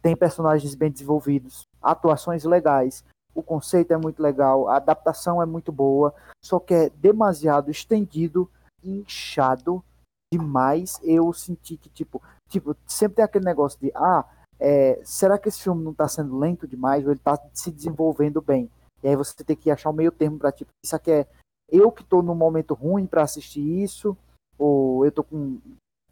tem 0.00 0.16
personagens 0.16 0.74
bem 0.74 0.90
desenvolvidos, 0.90 1.62
atuações 1.82 2.44
legais, 2.44 3.04
o 3.34 3.42
conceito 3.42 3.92
é 3.92 3.96
muito 3.96 4.22
legal, 4.22 4.68
a 4.68 4.76
adaptação 4.76 5.42
é 5.42 5.46
muito 5.46 5.72
boa, 5.72 6.14
só 6.44 6.58
que 6.58 6.74
é 6.74 6.90
demasiado 6.90 7.70
estendido, 7.70 8.50
inchado 8.82 9.82
demais. 10.32 11.00
Eu 11.02 11.32
senti 11.32 11.76
que, 11.76 11.88
tipo, 11.88 12.20
tipo 12.48 12.76
sempre 12.86 13.16
tem 13.16 13.24
aquele 13.24 13.44
negócio 13.44 13.78
de, 13.80 13.92
ah, 13.94 14.24
é, 14.58 15.00
será 15.04 15.38
que 15.38 15.48
esse 15.48 15.62
filme 15.62 15.82
não 15.82 15.92
está 15.92 16.06
sendo 16.08 16.38
lento 16.38 16.66
demais 16.66 17.04
ou 17.04 17.10
ele 17.10 17.18
está 17.18 17.38
se 17.52 17.70
desenvolvendo 17.70 18.40
bem? 18.40 18.70
E 19.02 19.08
aí 19.08 19.16
você 19.16 19.42
tem 19.44 19.56
que 19.56 19.70
achar 19.70 19.90
o 19.90 19.94
meio 19.94 20.12
termo 20.12 20.38
para 20.38 20.52
tipo, 20.52 20.70
isso 20.84 20.94
aqui 20.94 21.10
é 21.10 21.26
eu 21.68 21.90
que 21.90 22.02
estou 22.02 22.22
num 22.22 22.34
momento 22.34 22.74
ruim 22.74 23.06
para 23.06 23.22
assistir 23.22 23.60
isso, 23.60 24.16
ou 24.58 25.04
eu 25.04 25.08
estou 25.08 25.24
com 25.24 25.58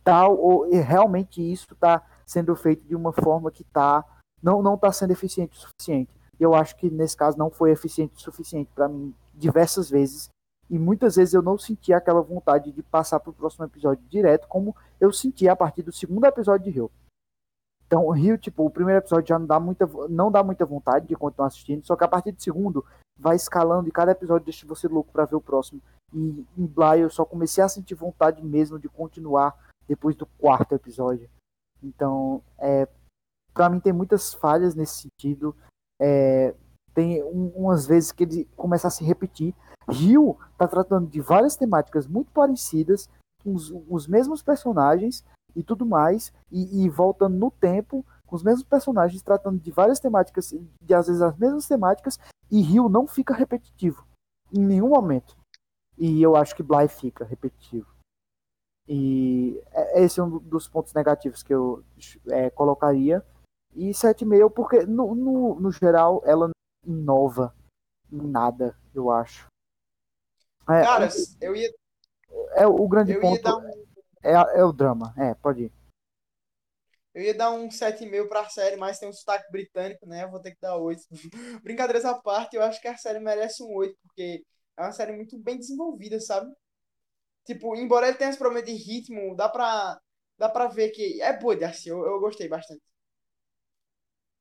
tal, 0.03 0.37
ou 0.37 0.69
realmente 0.71 1.41
isso 1.41 1.67
está 1.73 2.03
sendo 2.27 2.57
feito 2.57 2.85
de 2.87 2.97
uma 2.97 3.13
forma 3.13 3.51
que 3.51 3.63
tá, 3.65 4.05
não 4.43 4.63
não 4.63 4.75
está 4.75 4.91
sendo 4.91 5.13
eficiente 5.13 5.57
o 5.57 5.61
suficiente. 5.61 6.11
Eu 6.41 6.55
acho 6.55 6.75
que 6.77 6.91
nesse 6.91 7.17
caso 7.17 7.39
não 7.39 7.51
foi 7.51 7.71
eficiente 7.71 8.17
o 8.17 8.21
suficiente 8.21 8.71
para 8.75 8.89
mim 8.89 9.15
diversas 9.35 9.91
vezes 9.91 10.31
e 10.71 10.79
muitas 10.79 11.17
vezes 11.17 11.35
eu 11.35 11.43
não 11.43 11.59
sentia 11.59 11.97
aquela 11.97 12.23
vontade 12.23 12.71
de 12.71 12.83
passar 12.83 13.19
para 13.19 13.31
o 13.31 13.35
próximo 13.35 13.65
episódio 13.65 14.05
direto, 14.09 14.47
como 14.47 14.75
eu 15.01 15.13
sentia 15.13 15.53
a 15.53 15.57
partir 15.57 15.83
do 15.83 15.91
segundo 15.91 16.25
episódio 16.25 16.65
de 16.65 16.71
Rio. 16.71 16.91
Então, 17.85 18.07
o 18.07 18.13
Rio, 18.13 18.39
tipo, 18.39 18.65
o 18.65 18.71
primeiro 18.71 19.01
episódio 19.01 19.27
já 19.27 19.37
não 19.37 19.47
dá 19.47 19.59
muita, 19.59 19.85
não 20.09 20.31
dá 20.31 20.45
muita 20.45 20.65
vontade 20.65 21.09
de 21.09 21.17
continuar 21.17 21.49
assistindo, 21.49 21.85
só 21.85 21.97
que 21.97 22.05
a 22.05 22.09
partir 22.09 22.31
do 22.31 22.41
segundo 22.41 22.87
vai 23.19 23.35
escalando 23.35 23.89
e 23.89 23.93
cada 23.93 24.13
episódio 24.13 24.45
deixa 24.45 24.65
você 24.65 24.87
louco 24.87 25.11
para 25.13 25.25
ver 25.25 25.35
o 25.35 25.41
próximo. 25.41 25.83
E 26.15 26.47
em 26.57 26.67
Bly 26.67 27.01
eu 27.01 27.11
só 27.11 27.25
comecei 27.25 27.65
a 27.65 27.69
sentir 27.69 27.97
vontade 27.97 28.41
mesmo 28.41 28.79
de 28.79 28.89
continuar 28.89 29.57
depois 29.89 30.15
do 30.15 30.25
quarto 30.25 30.73
episódio. 30.73 31.29
Então, 31.83 32.45
é, 32.59 32.87
para 33.53 33.69
mim 33.69 33.81
tem 33.81 33.93
muitas 33.93 34.33
falhas 34.33 34.77
nesse 34.77 35.03
sentido. 35.03 35.53
É, 36.01 36.55
tem 36.95 37.23
um, 37.23 37.53
umas 37.55 37.87
vezes 37.87 38.11
que 38.11 38.25
ele 38.25 38.49
começa 38.57 38.89
a 38.89 38.91
se 38.91 39.05
repetir. 39.05 39.55
Rio 39.89 40.37
tá 40.57 40.67
tratando 40.67 41.07
de 41.09 41.21
várias 41.21 41.57
temáticas 41.57 42.07
muito 42.07 42.33
parecidas, 42.33 43.09
com 43.43 43.55
os, 43.55 43.73
os 43.89 44.07
mesmos 44.07 44.43
personagens 44.43 45.25
e 45.55 45.63
tudo 45.63 45.85
mais, 45.85 46.33
e, 46.51 46.85
e, 46.85 46.89
voltando 46.89 47.37
no 47.37 47.51
tempo, 47.51 48.05
com 48.27 48.37
os 48.37 48.43
mesmos 48.43 48.63
personagens, 48.63 49.23
tratando 49.23 49.59
de 49.59 49.71
várias 49.71 49.99
temáticas, 49.99 50.55
de 50.83 50.95
às 50.95 51.07
vezes 51.09 51.23
as 51.23 51.37
mesmas 51.37 51.67
temáticas, 51.67 52.19
e 52.51 52.61
Rio 52.61 52.89
não 52.89 53.07
fica 53.07 53.35
repetitivo 53.35 54.07
em 54.53 54.61
nenhum 54.61 54.89
momento. 54.89 55.37
E 55.99 56.23
eu 56.23 56.37
acho 56.37 56.55
que 56.55 56.63
Bly 56.63 56.89
fica 56.89 57.25
repetitivo. 57.25 57.89
E 58.89 59.63
é, 59.73 60.03
esse 60.03 60.19
é 60.19 60.23
um 60.23 60.39
dos 60.39 60.67
pontos 60.67 60.93
negativos 60.95 61.43
que 61.43 61.55
eu 61.55 61.85
é, 62.29 62.51
colocaria. 62.51 63.25
E 63.75 63.91
7,5 63.91 64.51
porque 64.51 64.85
no, 64.85 65.15
no, 65.15 65.61
no 65.61 65.73
geral 65.73 66.23
ela 66.25 66.51
inova 66.85 67.55
em 68.13 68.21
nada, 68.21 68.77
eu 68.95 69.11
acho. 69.11 69.47
É, 70.69 70.83
Cara, 70.83 71.09
eu 71.41 71.55
ia. 71.55 71.73
É 72.55 72.67
o 72.67 72.89
grande 72.89 73.19
ponto. 73.21 73.59
Um... 73.59 73.87
É, 74.23 74.33
é 74.33 74.65
o 74.65 74.73
drama. 74.73 75.15
É, 75.17 75.35
pode 75.35 75.65
ir. 75.65 75.73
Eu 77.13 77.23
ia 77.23 77.35
dar 77.35 77.51
um 77.51 77.69
7,5 77.69 78.29
pra 78.29 78.49
série, 78.49 78.77
mas 78.77 78.99
tem 78.99 79.09
um 79.09 79.13
sotaque 79.13 79.51
britânico, 79.51 80.07
né? 80.07 80.25
Eu 80.25 80.31
vou 80.31 80.41
ter 80.41 80.53
que 80.53 80.61
dar 80.61 80.77
8. 80.77 81.03
Brincadeiras 81.63 82.05
à 82.05 82.15
parte, 82.15 82.55
eu 82.57 82.63
acho 82.63 82.81
que 82.81 82.87
a 82.87 82.97
série 82.97 83.19
merece 83.19 83.63
um 83.63 83.75
8, 83.75 83.97
porque 84.03 84.45
é 84.77 84.83
uma 84.83 84.93
série 84.93 85.13
muito 85.13 85.37
bem 85.39 85.59
desenvolvida, 85.59 86.21
sabe? 86.21 86.53
Tipo, 87.45 87.75
embora 87.75 88.07
ele 88.07 88.17
tenha 88.17 88.31
esse 88.31 88.39
problema 88.39 88.65
de 88.65 88.73
ritmo, 88.73 89.35
dá 89.35 89.49
pra, 89.49 90.01
dá 90.39 90.49
pra 90.49 90.69
ver 90.69 90.91
que 90.91 91.21
é 91.21 91.37
boa 91.37 91.57
de 91.57 91.65
assim, 91.65 91.91
eu, 91.91 92.05
eu 92.05 92.21
gostei 92.21 92.49
bastante. 92.49 92.83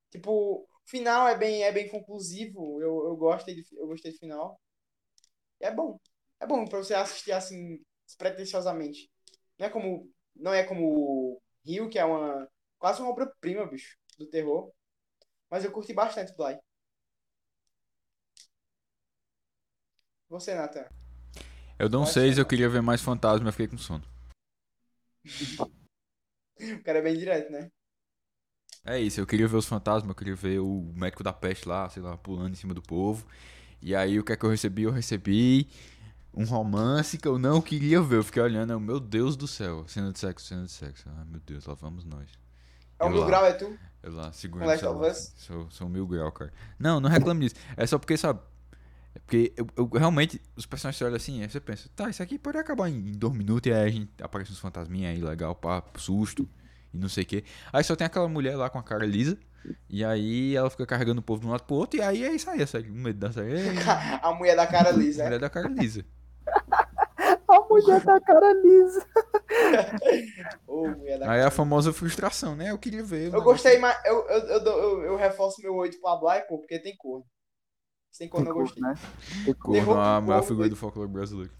Tipo, 0.09 0.31
o 0.31 0.67
final 0.85 1.27
é 1.27 1.37
bem, 1.37 1.63
é 1.63 1.71
bem 1.71 1.87
conclusivo, 1.87 2.81
eu, 2.81 3.07
eu, 3.07 3.15
gostei 3.15 3.55
de, 3.55 3.65
eu 3.77 3.87
gostei 3.87 4.11
do 4.11 4.17
final. 4.17 4.59
E 5.61 5.65
é 5.65 5.71
bom. 5.71 5.99
É 6.39 6.47
bom 6.47 6.65
pra 6.65 6.79
você 6.79 6.93
assistir 6.93 7.31
assim, 7.31 7.83
despretensiosamente. 8.05 9.11
Não 9.57 9.67
é 9.67 9.69
como, 9.69 10.11
não 10.35 10.53
é 10.53 10.63
como 10.63 11.41
Rio, 11.65 11.89
que 11.89 11.99
é 11.99 12.05
uma 12.05 12.49
quase 12.77 13.01
uma 13.01 13.11
obra-prima, 13.11 13.67
bicho, 13.67 13.97
do 14.17 14.25
terror. 14.27 14.71
Mas 15.49 15.65
eu 15.65 15.71
curti 15.71 15.93
bastante 15.93 16.33
Bly. 16.35 16.57
Você, 20.29 20.53
Nathan? 20.53 20.87
Eu 21.77 21.89
dou 21.89 22.03
um 22.03 22.05
6, 22.05 22.37
eu 22.37 22.45
queria 22.45 22.69
ver 22.69 22.81
mais 22.81 23.01
fantasma, 23.01 23.45
mas 23.45 23.55
fiquei 23.55 23.67
com 23.67 23.77
sono. 23.77 24.03
o 26.59 26.83
cara 26.83 26.99
é 26.99 27.01
bem 27.01 27.17
direto, 27.17 27.51
né? 27.51 27.71
É 28.89 28.99
isso, 28.99 29.21
eu 29.21 29.27
queria 29.27 29.47
ver 29.47 29.55
os 29.55 29.67
fantasmas, 29.67 30.09
eu 30.09 30.15
queria 30.15 30.35
ver 30.35 30.57
o 30.57 30.91
médico 30.95 31.21
da 31.21 31.31
peste 31.31 31.69
lá, 31.69 31.87
sei 31.89 32.01
lá, 32.01 32.17
pulando 32.17 32.53
em 32.53 32.55
cima 32.55 32.73
do 32.73 32.81
povo. 32.81 33.23
E 33.79 33.93
aí 33.93 34.17
o 34.17 34.23
que 34.23 34.33
é 34.33 34.35
que 34.35 34.43
eu 34.43 34.49
recebi? 34.49 34.81
Eu 34.81 34.91
recebi 34.91 35.67
um 36.33 36.43
romance 36.43 37.15
que 37.15 37.27
eu 37.27 37.37
não 37.37 37.61
queria 37.61 38.01
ver. 38.01 38.15
Eu 38.15 38.23
fiquei 38.23 38.41
olhando, 38.41 38.79
meu 38.79 38.99
Deus 38.99 39.37
do 39.37 39.47
céu. 39.47 39.87
Cena 39.87 40.11
de 40.11 40.17
sexo, 40.17 40.47
cena 40.47 40.65
de 40.65 40.71
sexo. 40.71 41.07
Ai 41.07 41.23
meu 41.29 41.39
Deus, 41.39 41.67
lá 41.67 41.75
vamos 41.75 42.03
nós. 42.03 42.31
É 42.97 43.05
o 43.05 43.11
mil 43.11 43.27
grau, 43.27 43.45
é 43.45 43.53
tu? 43.53 43.77
Eu 44.01 44.11
lá, 44.11 44.31
segura 44.31 44.65
o 44.65 45.13
Sou, 45.13 45.67
sou 45.69 45.87
mil 45.87 46.07
grau, 46.07 46.31
cara. 46.31 46.51
Não, 46.79 46.99
não 46.99 47.11
reclame 47.11 47.41
disso. 47.41 47.61
É 47.77 47.85
só 47.85 47.99
porque, 47.99 48.17
sabe? 48.17 48.39
É 49.13 49.19
porque 49.19 49.53
eu, 49.55 49.67
eu, 49.77 49.87
realmente, 49.87 50.41
os 50.55 50.65
personagens 50.65 50.99
olham 51.03 51.15
assim, 51.15 51.43
aí 51.43 51.47
você 51.47 51.59
pensa, 51.59 51.87
tá, 51.95 52.09
isso 52.09 52.23
aqui 52.23 52.39
pode 52.39 52.57
acabar 52.57 52.89
em, 52.89 52.95
em 52.95 53.11
dois 53.11 53.35
minutos 53.35 53.69
e 53.69 53.73
aí 53.73 53.87
a 53.87 53.91
gente 53.91 54.11
aparece 54.19 54.51
uns 54.51 54.59
fantasminhas 54.59 55.15
aí, 55.15 55.21
legal, 55.21 55.53
pá, 55.53 55.83
susto 55.95 56.49
e 56.93 56.97
não 56.97 57.09
sei 57.09 57.23
o 57.23 57.27
que. 57.27 57.43
Aí 57.71 57.83
só 57.83 57.95
tem 57.95 58.05
aquela 58.05 58.27
mulher 58.27 58.55
lá 58.55 58.69
com 58.69 58.79
a 58.79 58.83
cara 58.83 59.05
lisa. 59.05 59.37
E 59.89 60.03
aí 60.05 60.55
ela 60.55 60.69
fica 60.69 60.85
carregando 60.85 61.19
o 61.19 61.23
povo 61.23 61.41
de 61.41 61.47
um 61.47 61.51
lado 61.51 61.63
pro 61.63 61.75
outro, 61.75 61.99
e 61.99 62.01
aí 62.01 62.23
é 62.23 62.31
isso 62.33 62.49
aí, 62.49 62.61
o 62.89 62.93
medo 62.93 63.19
da 63.19 63.31
série. 63.31 63.51
a 64.21 64.33
mulher 64.33 64.55
da 64.55 64.65
cara 64.65 64.91
lisa. 64.91 65.23
A 65.25 65.29
mulher 65.29 65.39
da 65.39 65.49
cara 65.49 65.67
lisa. 65.67 66.05
a 67.47 67.61
mulher 67.61 68.01
da 68.01 68.19
cara 68.21 68.53
lisa. 68.53 69.05
oh, 70.65 70.87
da 71.19 71.31
aí 71.31 71.41
a 71.41 71.51
famosa 71.51 71.93
frustração, 71.93 72.55
né? 72.55 72.71
Eu 72.71 72.79
queria 72.79 73.03
ver. 73.03 73.31
Eu 73.31 73.43
gostei, 73.43 73.77
mas 73.77 73.95
eu, 74.05 74.27
eu, 74.27 74.39
eu, 74.47 74.65
eu, 74.65 75.03
eu 75.03 75.15
reforço 75.15 75.61
meu 75.61 75.75
8 75.75 75.99
pra 75.99 76.15
Bly, 76.15 76.47
pô, 76.47 76.57
porque 76.57 76.79
tem 76.79 76.95
cor. 76.97 77.23
Sem 78.11 78.27
corno 78.27 78.49
eu 78.49 78.53
gostei. 78.55 78.81
Né? 78.81 78.95
Tem 79.45 79.53
corno, 79.53 79.99
a 79.99 80.19
maior 80.19 80.41
figura 80.41 80.69
do 80.69 80.75
folclore 80.75 81.09
brasileiro. 81.09 81.53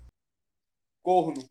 Corno. 1.04 1.48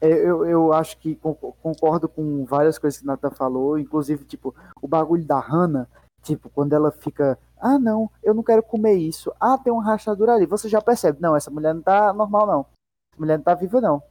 É, 0.00 0.08
eu, 0.08 0.46
eu 0.46 0.72
acho 0.72 0.96
que 0.98 1.16
concordo 1.16 2.08
com 2.08 2.44
várias 2.44 2.78
coisas 2.78 3.00
que 3.00 3.04
o 3.04 3.06
Nathan 3.06 3.30
falou, 3.30 3.78
inclusive, 3.78 4.24
tipo, 4.24 4.54
o 4.80 4.88
bagulho 4.88 5.24
da 5.24 5.38
Hannah, 5.38 5.88
tipo, 6.22 6.48
quando 6.48 6.72
ela 6.72 6.90
fica, 6.90 7.38
ah, 7.58 7.78
não, 7.78 8.10
eu 8.22 8.32
não 8.32 8.42
quero 8.42 8.62
comer 8.62 8.94
isso, 8.94 9.32
ah, 9.40 9.58
tem 9.58 9.72
uma 9.72 9.84
rachadura 9.84 10.32
ali, 10.34 10.46
você 10.46 10.68
já 10.68 10.80
percebe, 10.80 11.20
não, 11.20 11.36
essa 11.36 11.50
mulher 11.50 11.74
não 11.74 11.82
tá 11.82 12.12
normal, 12.12 12.46
não, 12.46 12.60
essa 12.60 13.20
mulher 13.20 13.36
não 13.38 13.44
tá 13.44 13.54
viva, 13.54 13.80
não. 13.80 14.02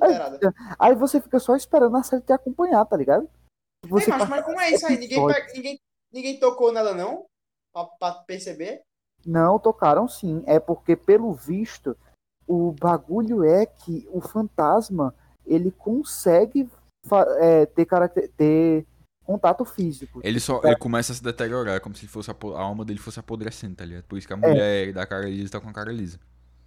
Aí, 0.00 0.14
aí, 0.78 0.94
você 0.94 1.20
fica 1.20 1.38
só 1.38 1.56
esperando 1.56 1.96
a 1.96 2.02
série 2.02 2.22
te 2.22 2.32
acompanhar, 2.32 2.84
tá 2.84 2.96
ligado? 2.96 3.28
Você 3.86 4.10
Ei, 4.10 4.18
mas, 4.18 4.28
mas 4.28 4.44
como 4.44 4.60
é 4.60 4.70
isso 4.72 4.86
aí? 4.86 4.98
Ninguém, 4.98 5.26
ninguém, 5.54 5.80
ninguém 6.12 6.38
tocou 6.38 6.70
nela, 6.70 6.92
não? 6.92 7.24
Pra, 7.72 7.84
pra 7.98 8.12
perceber? 8.24 8.82
Não, 9.24 9.58
tocaram 9.58 10.06
sim. 10.06 10.42
É 10.46 10.60
porque, 10.60 10.94
pelo 10.96 11.32
visto, 11.32 11.96
o 12.50 12.72
bagulho 12.72 13.44
é 13.44 13.64
que 13.64 14.08
o 14.10 14.20
fantasma 14.20 15.14
ele 15.46 15.70
consegue 15.70 16.68
é, 17.38 17.64
ter, 17.66 17.86
ter 18.36 18.86
contato 19.24 19.64
físico. 19.64 20.20
Ele 20.24 20.40
só 20.40 20.60
ele 20.64 20.76
começa 20.76 21.12
a 21.12 21.14
se 21.14 21.22
deteriorar, 21.22 21.76
é 21.76 21.80
como 21.80 21.94
se 21.94 22.08
fosse 22.08 22.28
a, 22.28 22.34
a, 22.34 22.60
alma 22.60 22.84
dele 22.84 22.98
fosse 22.98 23.20
apodrecendo, 23.20 23.76
tá 23.76 23.84
ligado? 23.84 24.02
Por 24.04 24.18
isso 24.18 24.26
que 24.26 24.34
a 24.34 24.36
é. 24.36 24.40
mulher 24.40 24.88
é. 24.88 24.92
da 24.92 25.06
cara 25.06 25.28
lisa 25.28 25.52
tá 25.52 25.60
com 25.60 25.68
a 25.68 25.72
cara 25.72 25.92
lisa. 25.92 26.18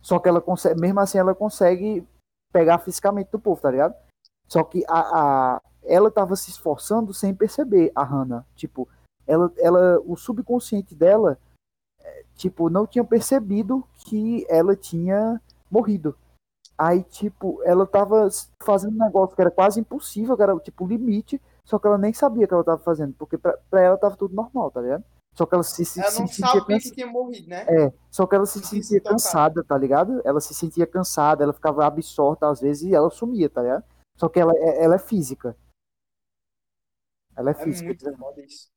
Só 0.01 0.19
que 0.19 0.29
ela 0.29 0.39
consegue, 0.39 0.79
mesmo 0.79 1.01
assim, 1.01 1.17
ela 1.17 1.35
consegue 1.35 2.07
pegar 2.53 2.79
fisicamente 2.79 3.29
do 3.29 3.39
povo, 3.39 3.61
tá 3.61 3.69
ligado? 3.69 3.93
Só 4.47 4.63
que 4.63 4.85
a, 4.87 4.99
a 4.99 5.61
ela 5.83 6.09
tava 6.09 6.37
se 6.37 6.49
esforçando 6.49 7.13
sem 7.13 7.35
perceber, 7.35 7.91
a 7.93 8.03
Hannah. 8.03 8.45
Tipo, 8.55 8.87
ela, 9.27 9.51
ela, 9.57 9.99
o 10.05 10.15
subconsciente 10.15 10.95
dela, 10.95 11.37
é, 11.99 12.23
tipo, 12.35 12.69
não 12.69 12.87
tinha 12.87 13.03
percebido 13.03 13.85
que 14.05 14.45
ela 14.47 14.77
tinha 14.77 15.41
morrido. 15.73 16.15
Aí, 16.77 17.03
tipo, 17.03 17.61
ela 17.63 17.85
tava 17.85 18.27
fazendo 18.63 18.95
um 18.95 19.05
negócio 19.05 19.35
que 19.35 19.41
era 19.41 19.51
quase 19.51 19.79
impossível, 19.79 20.35
que 20.37 20.43
era, 20.43 20.57
tipo, 20.59 20.85
limite, 20.85 21.41
só 21.65 21.77
que 21.79 21.87
ela 21.87 21.97
nem 21.97 22.13
sabia 22.13 22.47
que 22.47 22.53
ela 22.53 22.63
tava 22.63 22.81
fazendo, 22.81 23.13
porque 23.13 23.37
pra, 23.37 23.57
pra 23.69 23.81
ela 23.81 23.97
tava 23.97 24.15
tudo 24.15 24.35
normal, 24.35 24.71
tá 24.71 24.81
ligado? 24.81 25.03
Só 25.35 25.45
que 25.47 25.55
ela 25.55 25.63
se, 25.63 25.83
se, 25.83 25.99
ela 25.99 26.11
não 26.11 26.27
se 26.27 26.41
sabia 26.41 26.65
cansa... 26.65 26.89
que 26.89 26.95
tinha 26.95 27.07
morrido, 27.07 27.47
né? 27.49 27.65
É, 27.67 27.93
só 28.11 28.27
que 28.27 28.35
ela 28.35 28.45
se 28.45 28.59
sentia 28.59 28.83
se 28.83 29.01
cansada, 29.01 29.63
tá 29.63 29.75
ligado? 29.77 30.21
Ela 30.23 30.39
se 30.39 30.53
sentia 30.53 30.85
cansada, 30.85 31.43
ela 31.43 31.53
ficava 31.53 31.85
absorta 31.85 32.47
às 32.47 32.61
vezes 32.61 32.83
e 32.83 32.93
ela 32.93 33.09
sumia, 33.09 33.49
tá 33.49 33.61
ligado? 33.63 33.83
Só 34.15 34.29
que 34.29 34.39
ela, 34.39 34.53
é, 34.55 34.83
ela 34.83 34.95
é 34.95 34.99
física. 34.99 35.57
Ela 37.35 37.49
é 37.49 37.53
É 37.53 37.63
física. 37.63 37.87
muito 37.87 38.17
foda 38.17 38.41
isso. 38.41 38.69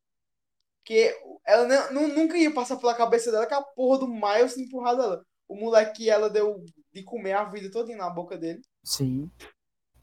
Porque 0.81 1.15
ela 1.45 1.91
não- 1.91 2.09
nunca 2.09 2.37
ia 2.39 2.53
passar 2.55 2.77
pela 2.77 2.95
cabeça 2.95 3.31
dela 3.31 3.47
que 3.47 3.53
a 3.55 3.61
porra 3.63 3.99
do 3.99 4.09
Miles 4.09 4.57
empurrado 4.57 5.03
ela. 5.03 5.23
O 5.49 5.55
moleque 5.55 5.99
que 5.99 6.11
ela 6.11 6.29
deu 6.29 6.65
de 6.93 7.03
comer 7.03 7.33
a 7.33 7.45
vida 7.45 7.71
toda 7.71 7.95
na 7.97 8.11
boca 8.11 8.37
dele. 8.37 8.63
Sim. 8.85 9.31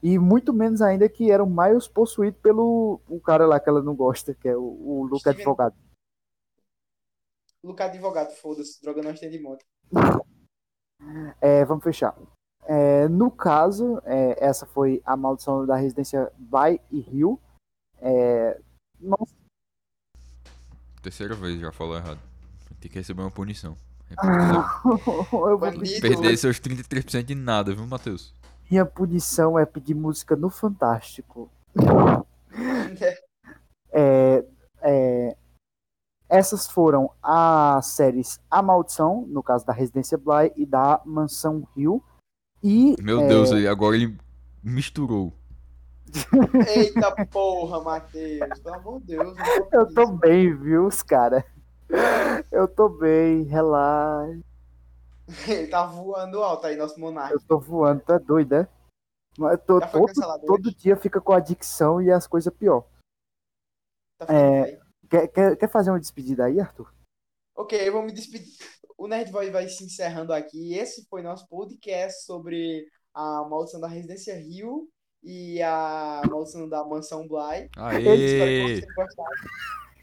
E 0.02 0.18
muito 0.18 0.52
menos 0.52 0.82
ainda 0.82 1.08
que 1.08 1.30
era 1.30 1.42
o 1.42 1.48
Miles 1.48 1.88
possuído 1.88 2.36
pelo 2.38 3.00
o 3.08 3.20
cara 3.20 3.46
lá 3.46 3.58
que 3.58 3.68
ela 3.68 3.82
não 3.82 3.94
gosta, 3.94 4.34
que 4.34 4.48
é 4.48 4.56
o, 4.56 4.62
o 4.62 5.02
Luke 5.04 5.20
Steven- 5.20 5.38
Advogado. 5.40 5.74
Luca 7.62 7.86
advogado, 7.86 8.30
foda-se, 8.36 8.80
droga 8.82 9.02
não 9.02 9.14
tem 9.14 9.30
de 9.30 9.38
moto. 9.40 9.64
É, 11.40 11.64
vamos 11.64 11.82
fechar. 11.82 12.14
É, 12.66 13.08
no 13.08 13.30
caso, 13.30 14.00
é, 14.04 14.44
essa 14.44 14.66
foi 14.66 15.02
a 15.04 15.16
maldição 15.16 15.64
da 15.64 15.74
residência 15.76 16.30
By 16.36 16.78
e 16.90 17.00
Hill. 17.00 17.40
É, 17.98 18.60
nossa, 19.00 19.34
Terceira 21.02 21.34
vez 21.34 21.60
já 21.60 21.70
falou 21.72 21.96
errado. 21.96 22.20
Tem 22.80 22.90
que 22.90 22.98
receber 22.98 23.22
uma 23.22 23.30
punição. 23.30 23.76
eu 25.32 25.58
vou 25.58 25.58
Bandido. 25.58 26.00
Perder 26.00 26.36
seus 26.36 26.60
33% 26.60 27.22
de 27.22 27.34
nada, 27.34 27.74
viu, 27.74 27.86
Matheus? 27.86 28.34
Minha 28.70 28.84
punição 28.84 29.58
é 29.58 29.66
pedir 29.66 29.94
música 29.94 30.36
no 30.36 30.50
Fantástico. 30.50 31.50
É, 33.96 34.44
é, 34.82 35.36
essas 36.28 36.66
foram 36.66 37.10
as 37.22 37.86
séries 37.86 38.40
A 38.50 38.60
Maldição, 38.60 39.24
no 39.28 39.40
caso 39.40 39.64
da 39.64 39.72
Residência 39.72 40.18
Bly, 40.18 40.52
e 40.56 40.66
da 40.66 41.00
Mansão 41.04 41.66
Hill. 41.76 42.02
E 42.62 42.96
Meu 43.00 43.20
é, 43.20 43.28
Deus, 43.28 43.52
aí 43.52 43.68
agora 43.68 43.94
ele 43.94 44.18
misturou. 44.62 45.32
Eita 46.68 47.26
porra, 47.26 47.80
Matheus. 47.82 48.58
Pelo 48.60 48.74
amor 48.74 49.00
de 49.00 49.06
Deus. 49.16 49.36
eu 49.72 49.94
tô 49.94 50.06
bem, 50.08 50.54
viu, 50.56 50.86
os 50.86 51.02
cara? 51.02 51.44
Eu 52.52 52.68
tô 52.68 52.88
bem, 52.88 53.42
relaxa. 53.42 54.40
Ele 55.48 55.66
tá 55.68 55.86
voando 55.86 56.42
alto 56.42 56.66
aí, 56.66 56.76
nosso 56.76 56.98
monarca. 57.00 57.34
Eu 57.34 57.40
tô 57.40 57.58
voando, 57.58 58.02
tá 58.02 58.18
doido, 58.18 58.54
é? 58.54 58.68
Mas 59.38 59.52
eu 59.52 59.58
tô- 59.58 59.80
todo, 59.80 60.06
cancelado 60.06 60.46
todo 60.46 60.74
dia 60.74 60.96
fica 60.96 61.20
com 61.20 61.32
a 61.32 61.38
adicção 61.38 62.00
e 62.00 62.10
as 62.10 62.26
coisas 62.26 62.52
pior. 62.54 62.84
Tá 64.18 64.26
É. 64.32 64.78
Quer, 65.10 65.28
quer, 65.28 65.56
quer 65.56 65.68
fazer 65.68 65.90
uma 65.90 65.98
despedida 66.00 66.44
aí, 66.44 66.60
Arthur? 66.60 66.92
Ok, 67.56 67.76
eu 67.88 67.92
vou 67.92 68.02
me 68.02 68.12
despedir. 68.12 68.56
O 68.96 69.08
Nerd 69.08 69.30
vai 69.32 69.68
se 69.68 69.84
encerrando 69.84 70.32
aqui. 70.32 70.74
Esse 70.74 71.04
foi 71.08 71.20
nosso 71.22 71.48
podcast 71.48 72.24
sobre 72.24 72.86
a 73.12 73.44
maldição 73.48 73.80
da 73.80 73.88
Residência 73.88 74.34
Rio 74.36 74.88
e 75.22 75.60
a 75.62 76.22
maldição 76.28 76.68
da 76.68 76.84
Mansão 76.84 77.26
Bly. 77.26 77.68
Espero 77.70 77.90
que 77.90 78.08
Aê! 78.08 78.66
vocês 78.66 78.80
tenham 78.80 78.94
gostado. 78.96 79.30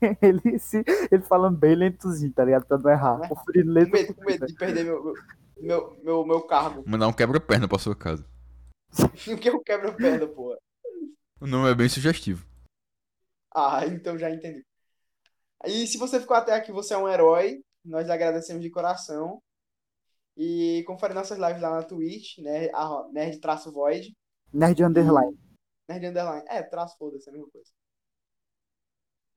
Ele, 0.22 0.57
se, 0.57 0.84
ele 1.11 1.22
falando 1.22 1.57
bem 1.57 1.76
lentozinho, 1.76 2.34
tá 2.34 2.44
ligado? 2.44 2.65
Pra 2.65 2.78
não 2.78 2.90
errar. 2.90 3.30
Conferindo 3.30 3.68
Com 3.68 3.91
medo, 3.91 4.15
com 4.15 4.26
medo 4.26 4.48
de 4.48 4.56
perder 4.56 4.84
meu, 4.84 5.03
meu, 5.03 5.14
meu, 5.60 5.99
meu, 6.03 6.26
meu 6.26 6.41
cargo. 6.41 6.84
Mandar 6.88 7.07
um 7.07 7.14
quebra-perna 7.14 7.68
pra 7.68 7.78
sua 7.78 7.95
casa. 7.95 8.26
O 8.99 9.10
que 9.38 9.49
eu 9.49 9.60
quebro 9.61 9.95
perna, 9.95 10.28
porra? 10.28 10.57
O 11.40 11.48
nome 11.48 11.69
é 11.69 11.76
bem 11.76 11.88
sugestivo. 11.88 12.45
Ah, 13.56 13.86
então 13.86 14.18
já 14.18 14.30
entendi. 14.30 14.65
E 15.65 15.86
se 15.86 15.98
você 15.98 16.19
ficou 16.19 16.36
até 16.36 16.53
aqui, 16.53 16.72
você 16.72 16.94
é 16.94 16.98
um 16.98 17.07
herói. 17.07 17.64
Nós 17.86 18.06
lhe 18.06 18.11
agradecemos 18.11 18.61
de 18.61 18.69
coração. 18.69 19.41
E 20.36 20.84
confere 20.88 21.14
nossas 21.14 21.38
lives 21.38 21.61
lá 21.61 21.69
na 21.72 21.84
Twitch, 21.84 22.40
né? 22.40 22.69
Nerd-Void. 23.11 24.15
Nerd 24.53 24.84
Underline. 24.84 25.38
Nerd 25.88 26.06
Underline. 26.07 26.45
É, 26.48 26.64
traço, 26.64 26.98
foda-se, 26.98 27.30
é 27.30 27.32
a 27.32 27.34
mesma 27.34 27.49
coisa. 27.52 27.69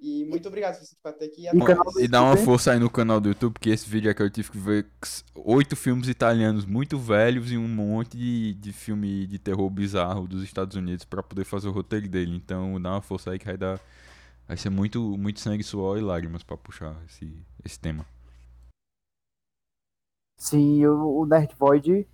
E 0.00 0.24
muito 0.26 0.48
obrigado 0.48 0.74
se 0.74 0.84
você 0.84 0.94
ficou 0.96 1.10
até 1.10 1.24
aqui. 1.24 1.46
E 1.46 1.56
E 2.04 2.08
dá 2.08 2.22
uma 2.22 2.36
força 2.36 2.72
aí 2.72 2.78
no 2.78 2.90
canal 2.90 3.20
do 3.20 3.28
YouTube, 3.28 3.54
porque 3.54 3.70
esse 3.70 3.88
vídeo 3.88 4.10
aqui 4.10 4.22
eu 4.22 4.30
tive 4.30 4.50
que 4.50 4.58
ver 4.58 4.86
oito 5.34 5.76
filmes 5.76 6.08
italianos 6.08 6.66
muito 6.66 6.98
velhos 6.98 7.50
e 7.50 7.56
um 7.56 7.68
monte 7.68 8.16
de, 8.16 8.54
de 8.54 8.72
filme 8.72 9.26
de 9.26 9.38
terror 9.38 9.70
bizarro 9.70 10.26
dos 10.26 10.42
Estados 10.42 10.76
Unidos 10.76 11.04
pra 11.04 11.22
poder 11.22 11.44
fazer 11.44 11.68
o 11.68 11.72
roteiro 11.72 12.08
dele. 12.08 12.36
Então 12.36 12.80
dá 12.80 12.90
uma 12.90 13.00
força 13.02 13.30
aí 13.30 13.38
que 13.38 13.46
vai 13.46 13.56
dar. 13.56 13.80
Vai 14.46 14.58
ser 14.58 14.68
muito, 14.68 15.00
muito 15.16 15.40
sangue, 15.40 15.62
suor 15.62 15.96
e 15.96 16.02
lágrimas 16.02 16.42
pra 16.42 16.56
puxar 16.56 16.94
esse, 17.06 17.32
esse 17.64 17.78
tema. 17.80 18.04
Sim, 20.38 20.84
o, 20.86 21.24
Nerd 21.24 21.54
Void 21.58 22.06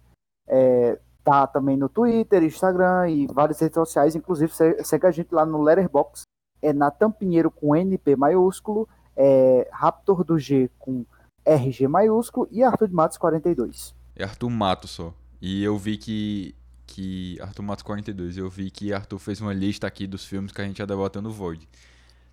é, 0.46 1.00
tá 1.24 1.46
também 1.46 1.76
no 1.76 1.88
Twitter, 1.88 2.42
Instagram 2.44 3.08
e 3.10 3.26
várias 3.26 3.58
redes 3.58 3.74
sociais. 3.74 4.14
Inclusive, 4.14 4.54
se- 4.54 4.84
segue 4.84 5.06
a 5.06 5.10
gente 5.10 5.34
lá 5.34 5.44
no 5.44 5.60
Letterboxd. 5.62 6.22
É 6.62 6.72
Natan 6.72 7.10
Pinheiro 7.10 7.50
com 7.50 7.74
NP 7.74 8.16
maiúsculo, 8.16 8.88
é, 9.16 9.68
Raptor 9.72 10.24
do 10.24 10.38
G 10.38 10.70
com 10.78 11.04
RG 11.44 11.88
maiúsculo 11.88 12.48
e 12.50 12.62
Arthur 12.62 12.88
de 12.88 12.94
Matos 12.94 13.16
42. 13.18 13.94
É 14.16 14.24
Arthur 14.24 14.50
Mato 14.50 14.86
só. 14.86 15.14
E 15.40 15.62
eu 15.64 15.76
vi 15.78 15.96
que. 15.96 16.54
que 16.86 17.38
Arthur 17.40 17.62
Matos 17.62 17.82
42. 17.82 18.36
Eu 18.36 18.50
vi 18.50 18.70
que 18.70 18.92
Arthur 18.92 19.18
fez 19.18 19.40
uma 19.40 19.54
lista 19.54 19.86
aqui 19.86 20.06
dos 20.06 20.24
filmes 20.24 20.52
que 20.52 20.60
a 20.60 20.64
gente 20.64 20.78
ia 20.78 20.86
debater 20.86 21.22
no 21.22 21.30
Void. 21.30 21.66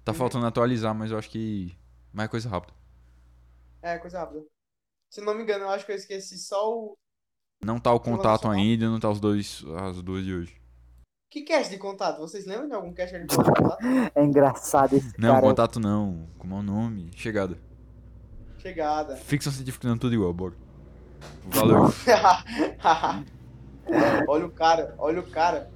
Tá 0.04 0.12
Uhum. 0.12 0.18
faltando 0.18 0.46
atualizar, 0.46 0.94
mas 0.94 1.12
eu 1.12 1.18
acho 1.18 1.30
que. 1.30 1.76
Mais 2.12 2.30
coisa 2.30 2.50
rápida. 2.50 2.74
É, 3.82 3.98
coisa 3.98 4.20
rápida. 4.20 4.44
Se 5.10 5.22
não 5.22 5.34
me 5.36 5.44
engano, 5.44 5.64
eu 5.66 5.70
acho 5.70 5.86
que 5.86 5.92
eu 5.92 5.96
esqueci 5.96 6.38
só 6.38 6.70
o. 6.70 6.98
Não 7.64 7.80
tá 7.80 7.92
o 7.94 8.00
contato 8.00 8.48
ainda, 8.50 8.90
não 8.90 9.00
tá 9.00 9.10
os 9.10 9.20
dois. 9.20 9.64
As 9.88 10.02
duas 10.02 10.24
de 10.26 10.34
hoje. 10.34 10.62
Que 11.30 11.42
cast 11.42 11.70
de 11.70 11.78
contato? 11.78 12.20
Vocês 12.20 12.46
lembram 12.46 12.68
de 12.68 12.74
algum 12.74 12.94
cast 12.94 13.14
pode 13.28 13.52
contato? 13.52 13.78
É 14.16 14.24
engraçado 14.24 14.96
esse 14.96 15.14
Não, 15.20 15.30
cara. 15.34 15.42
contato 15.42 15.80
não. 15.80 16.28
Como 16.38 16.56
é 16.56 16.60
o 16.60 16.64
nome? 16.64 17.12
Chegada. 17.16 17.58
Chegada. 18.60 19.16
Ficção 19.18 19.52
científica 19.52 19.88
não 19.88 19.98
tudo 19.98 20.16
igual, 20.16 20.34
bora. 20.34 20.54
Valeu. 21.48 21.86
olha 24.28 24.46
o 24.46 24.52
cara, 24.52 24.96
olha 24.98 25.20
o 25.20 25.28
cara. 25.30 25.70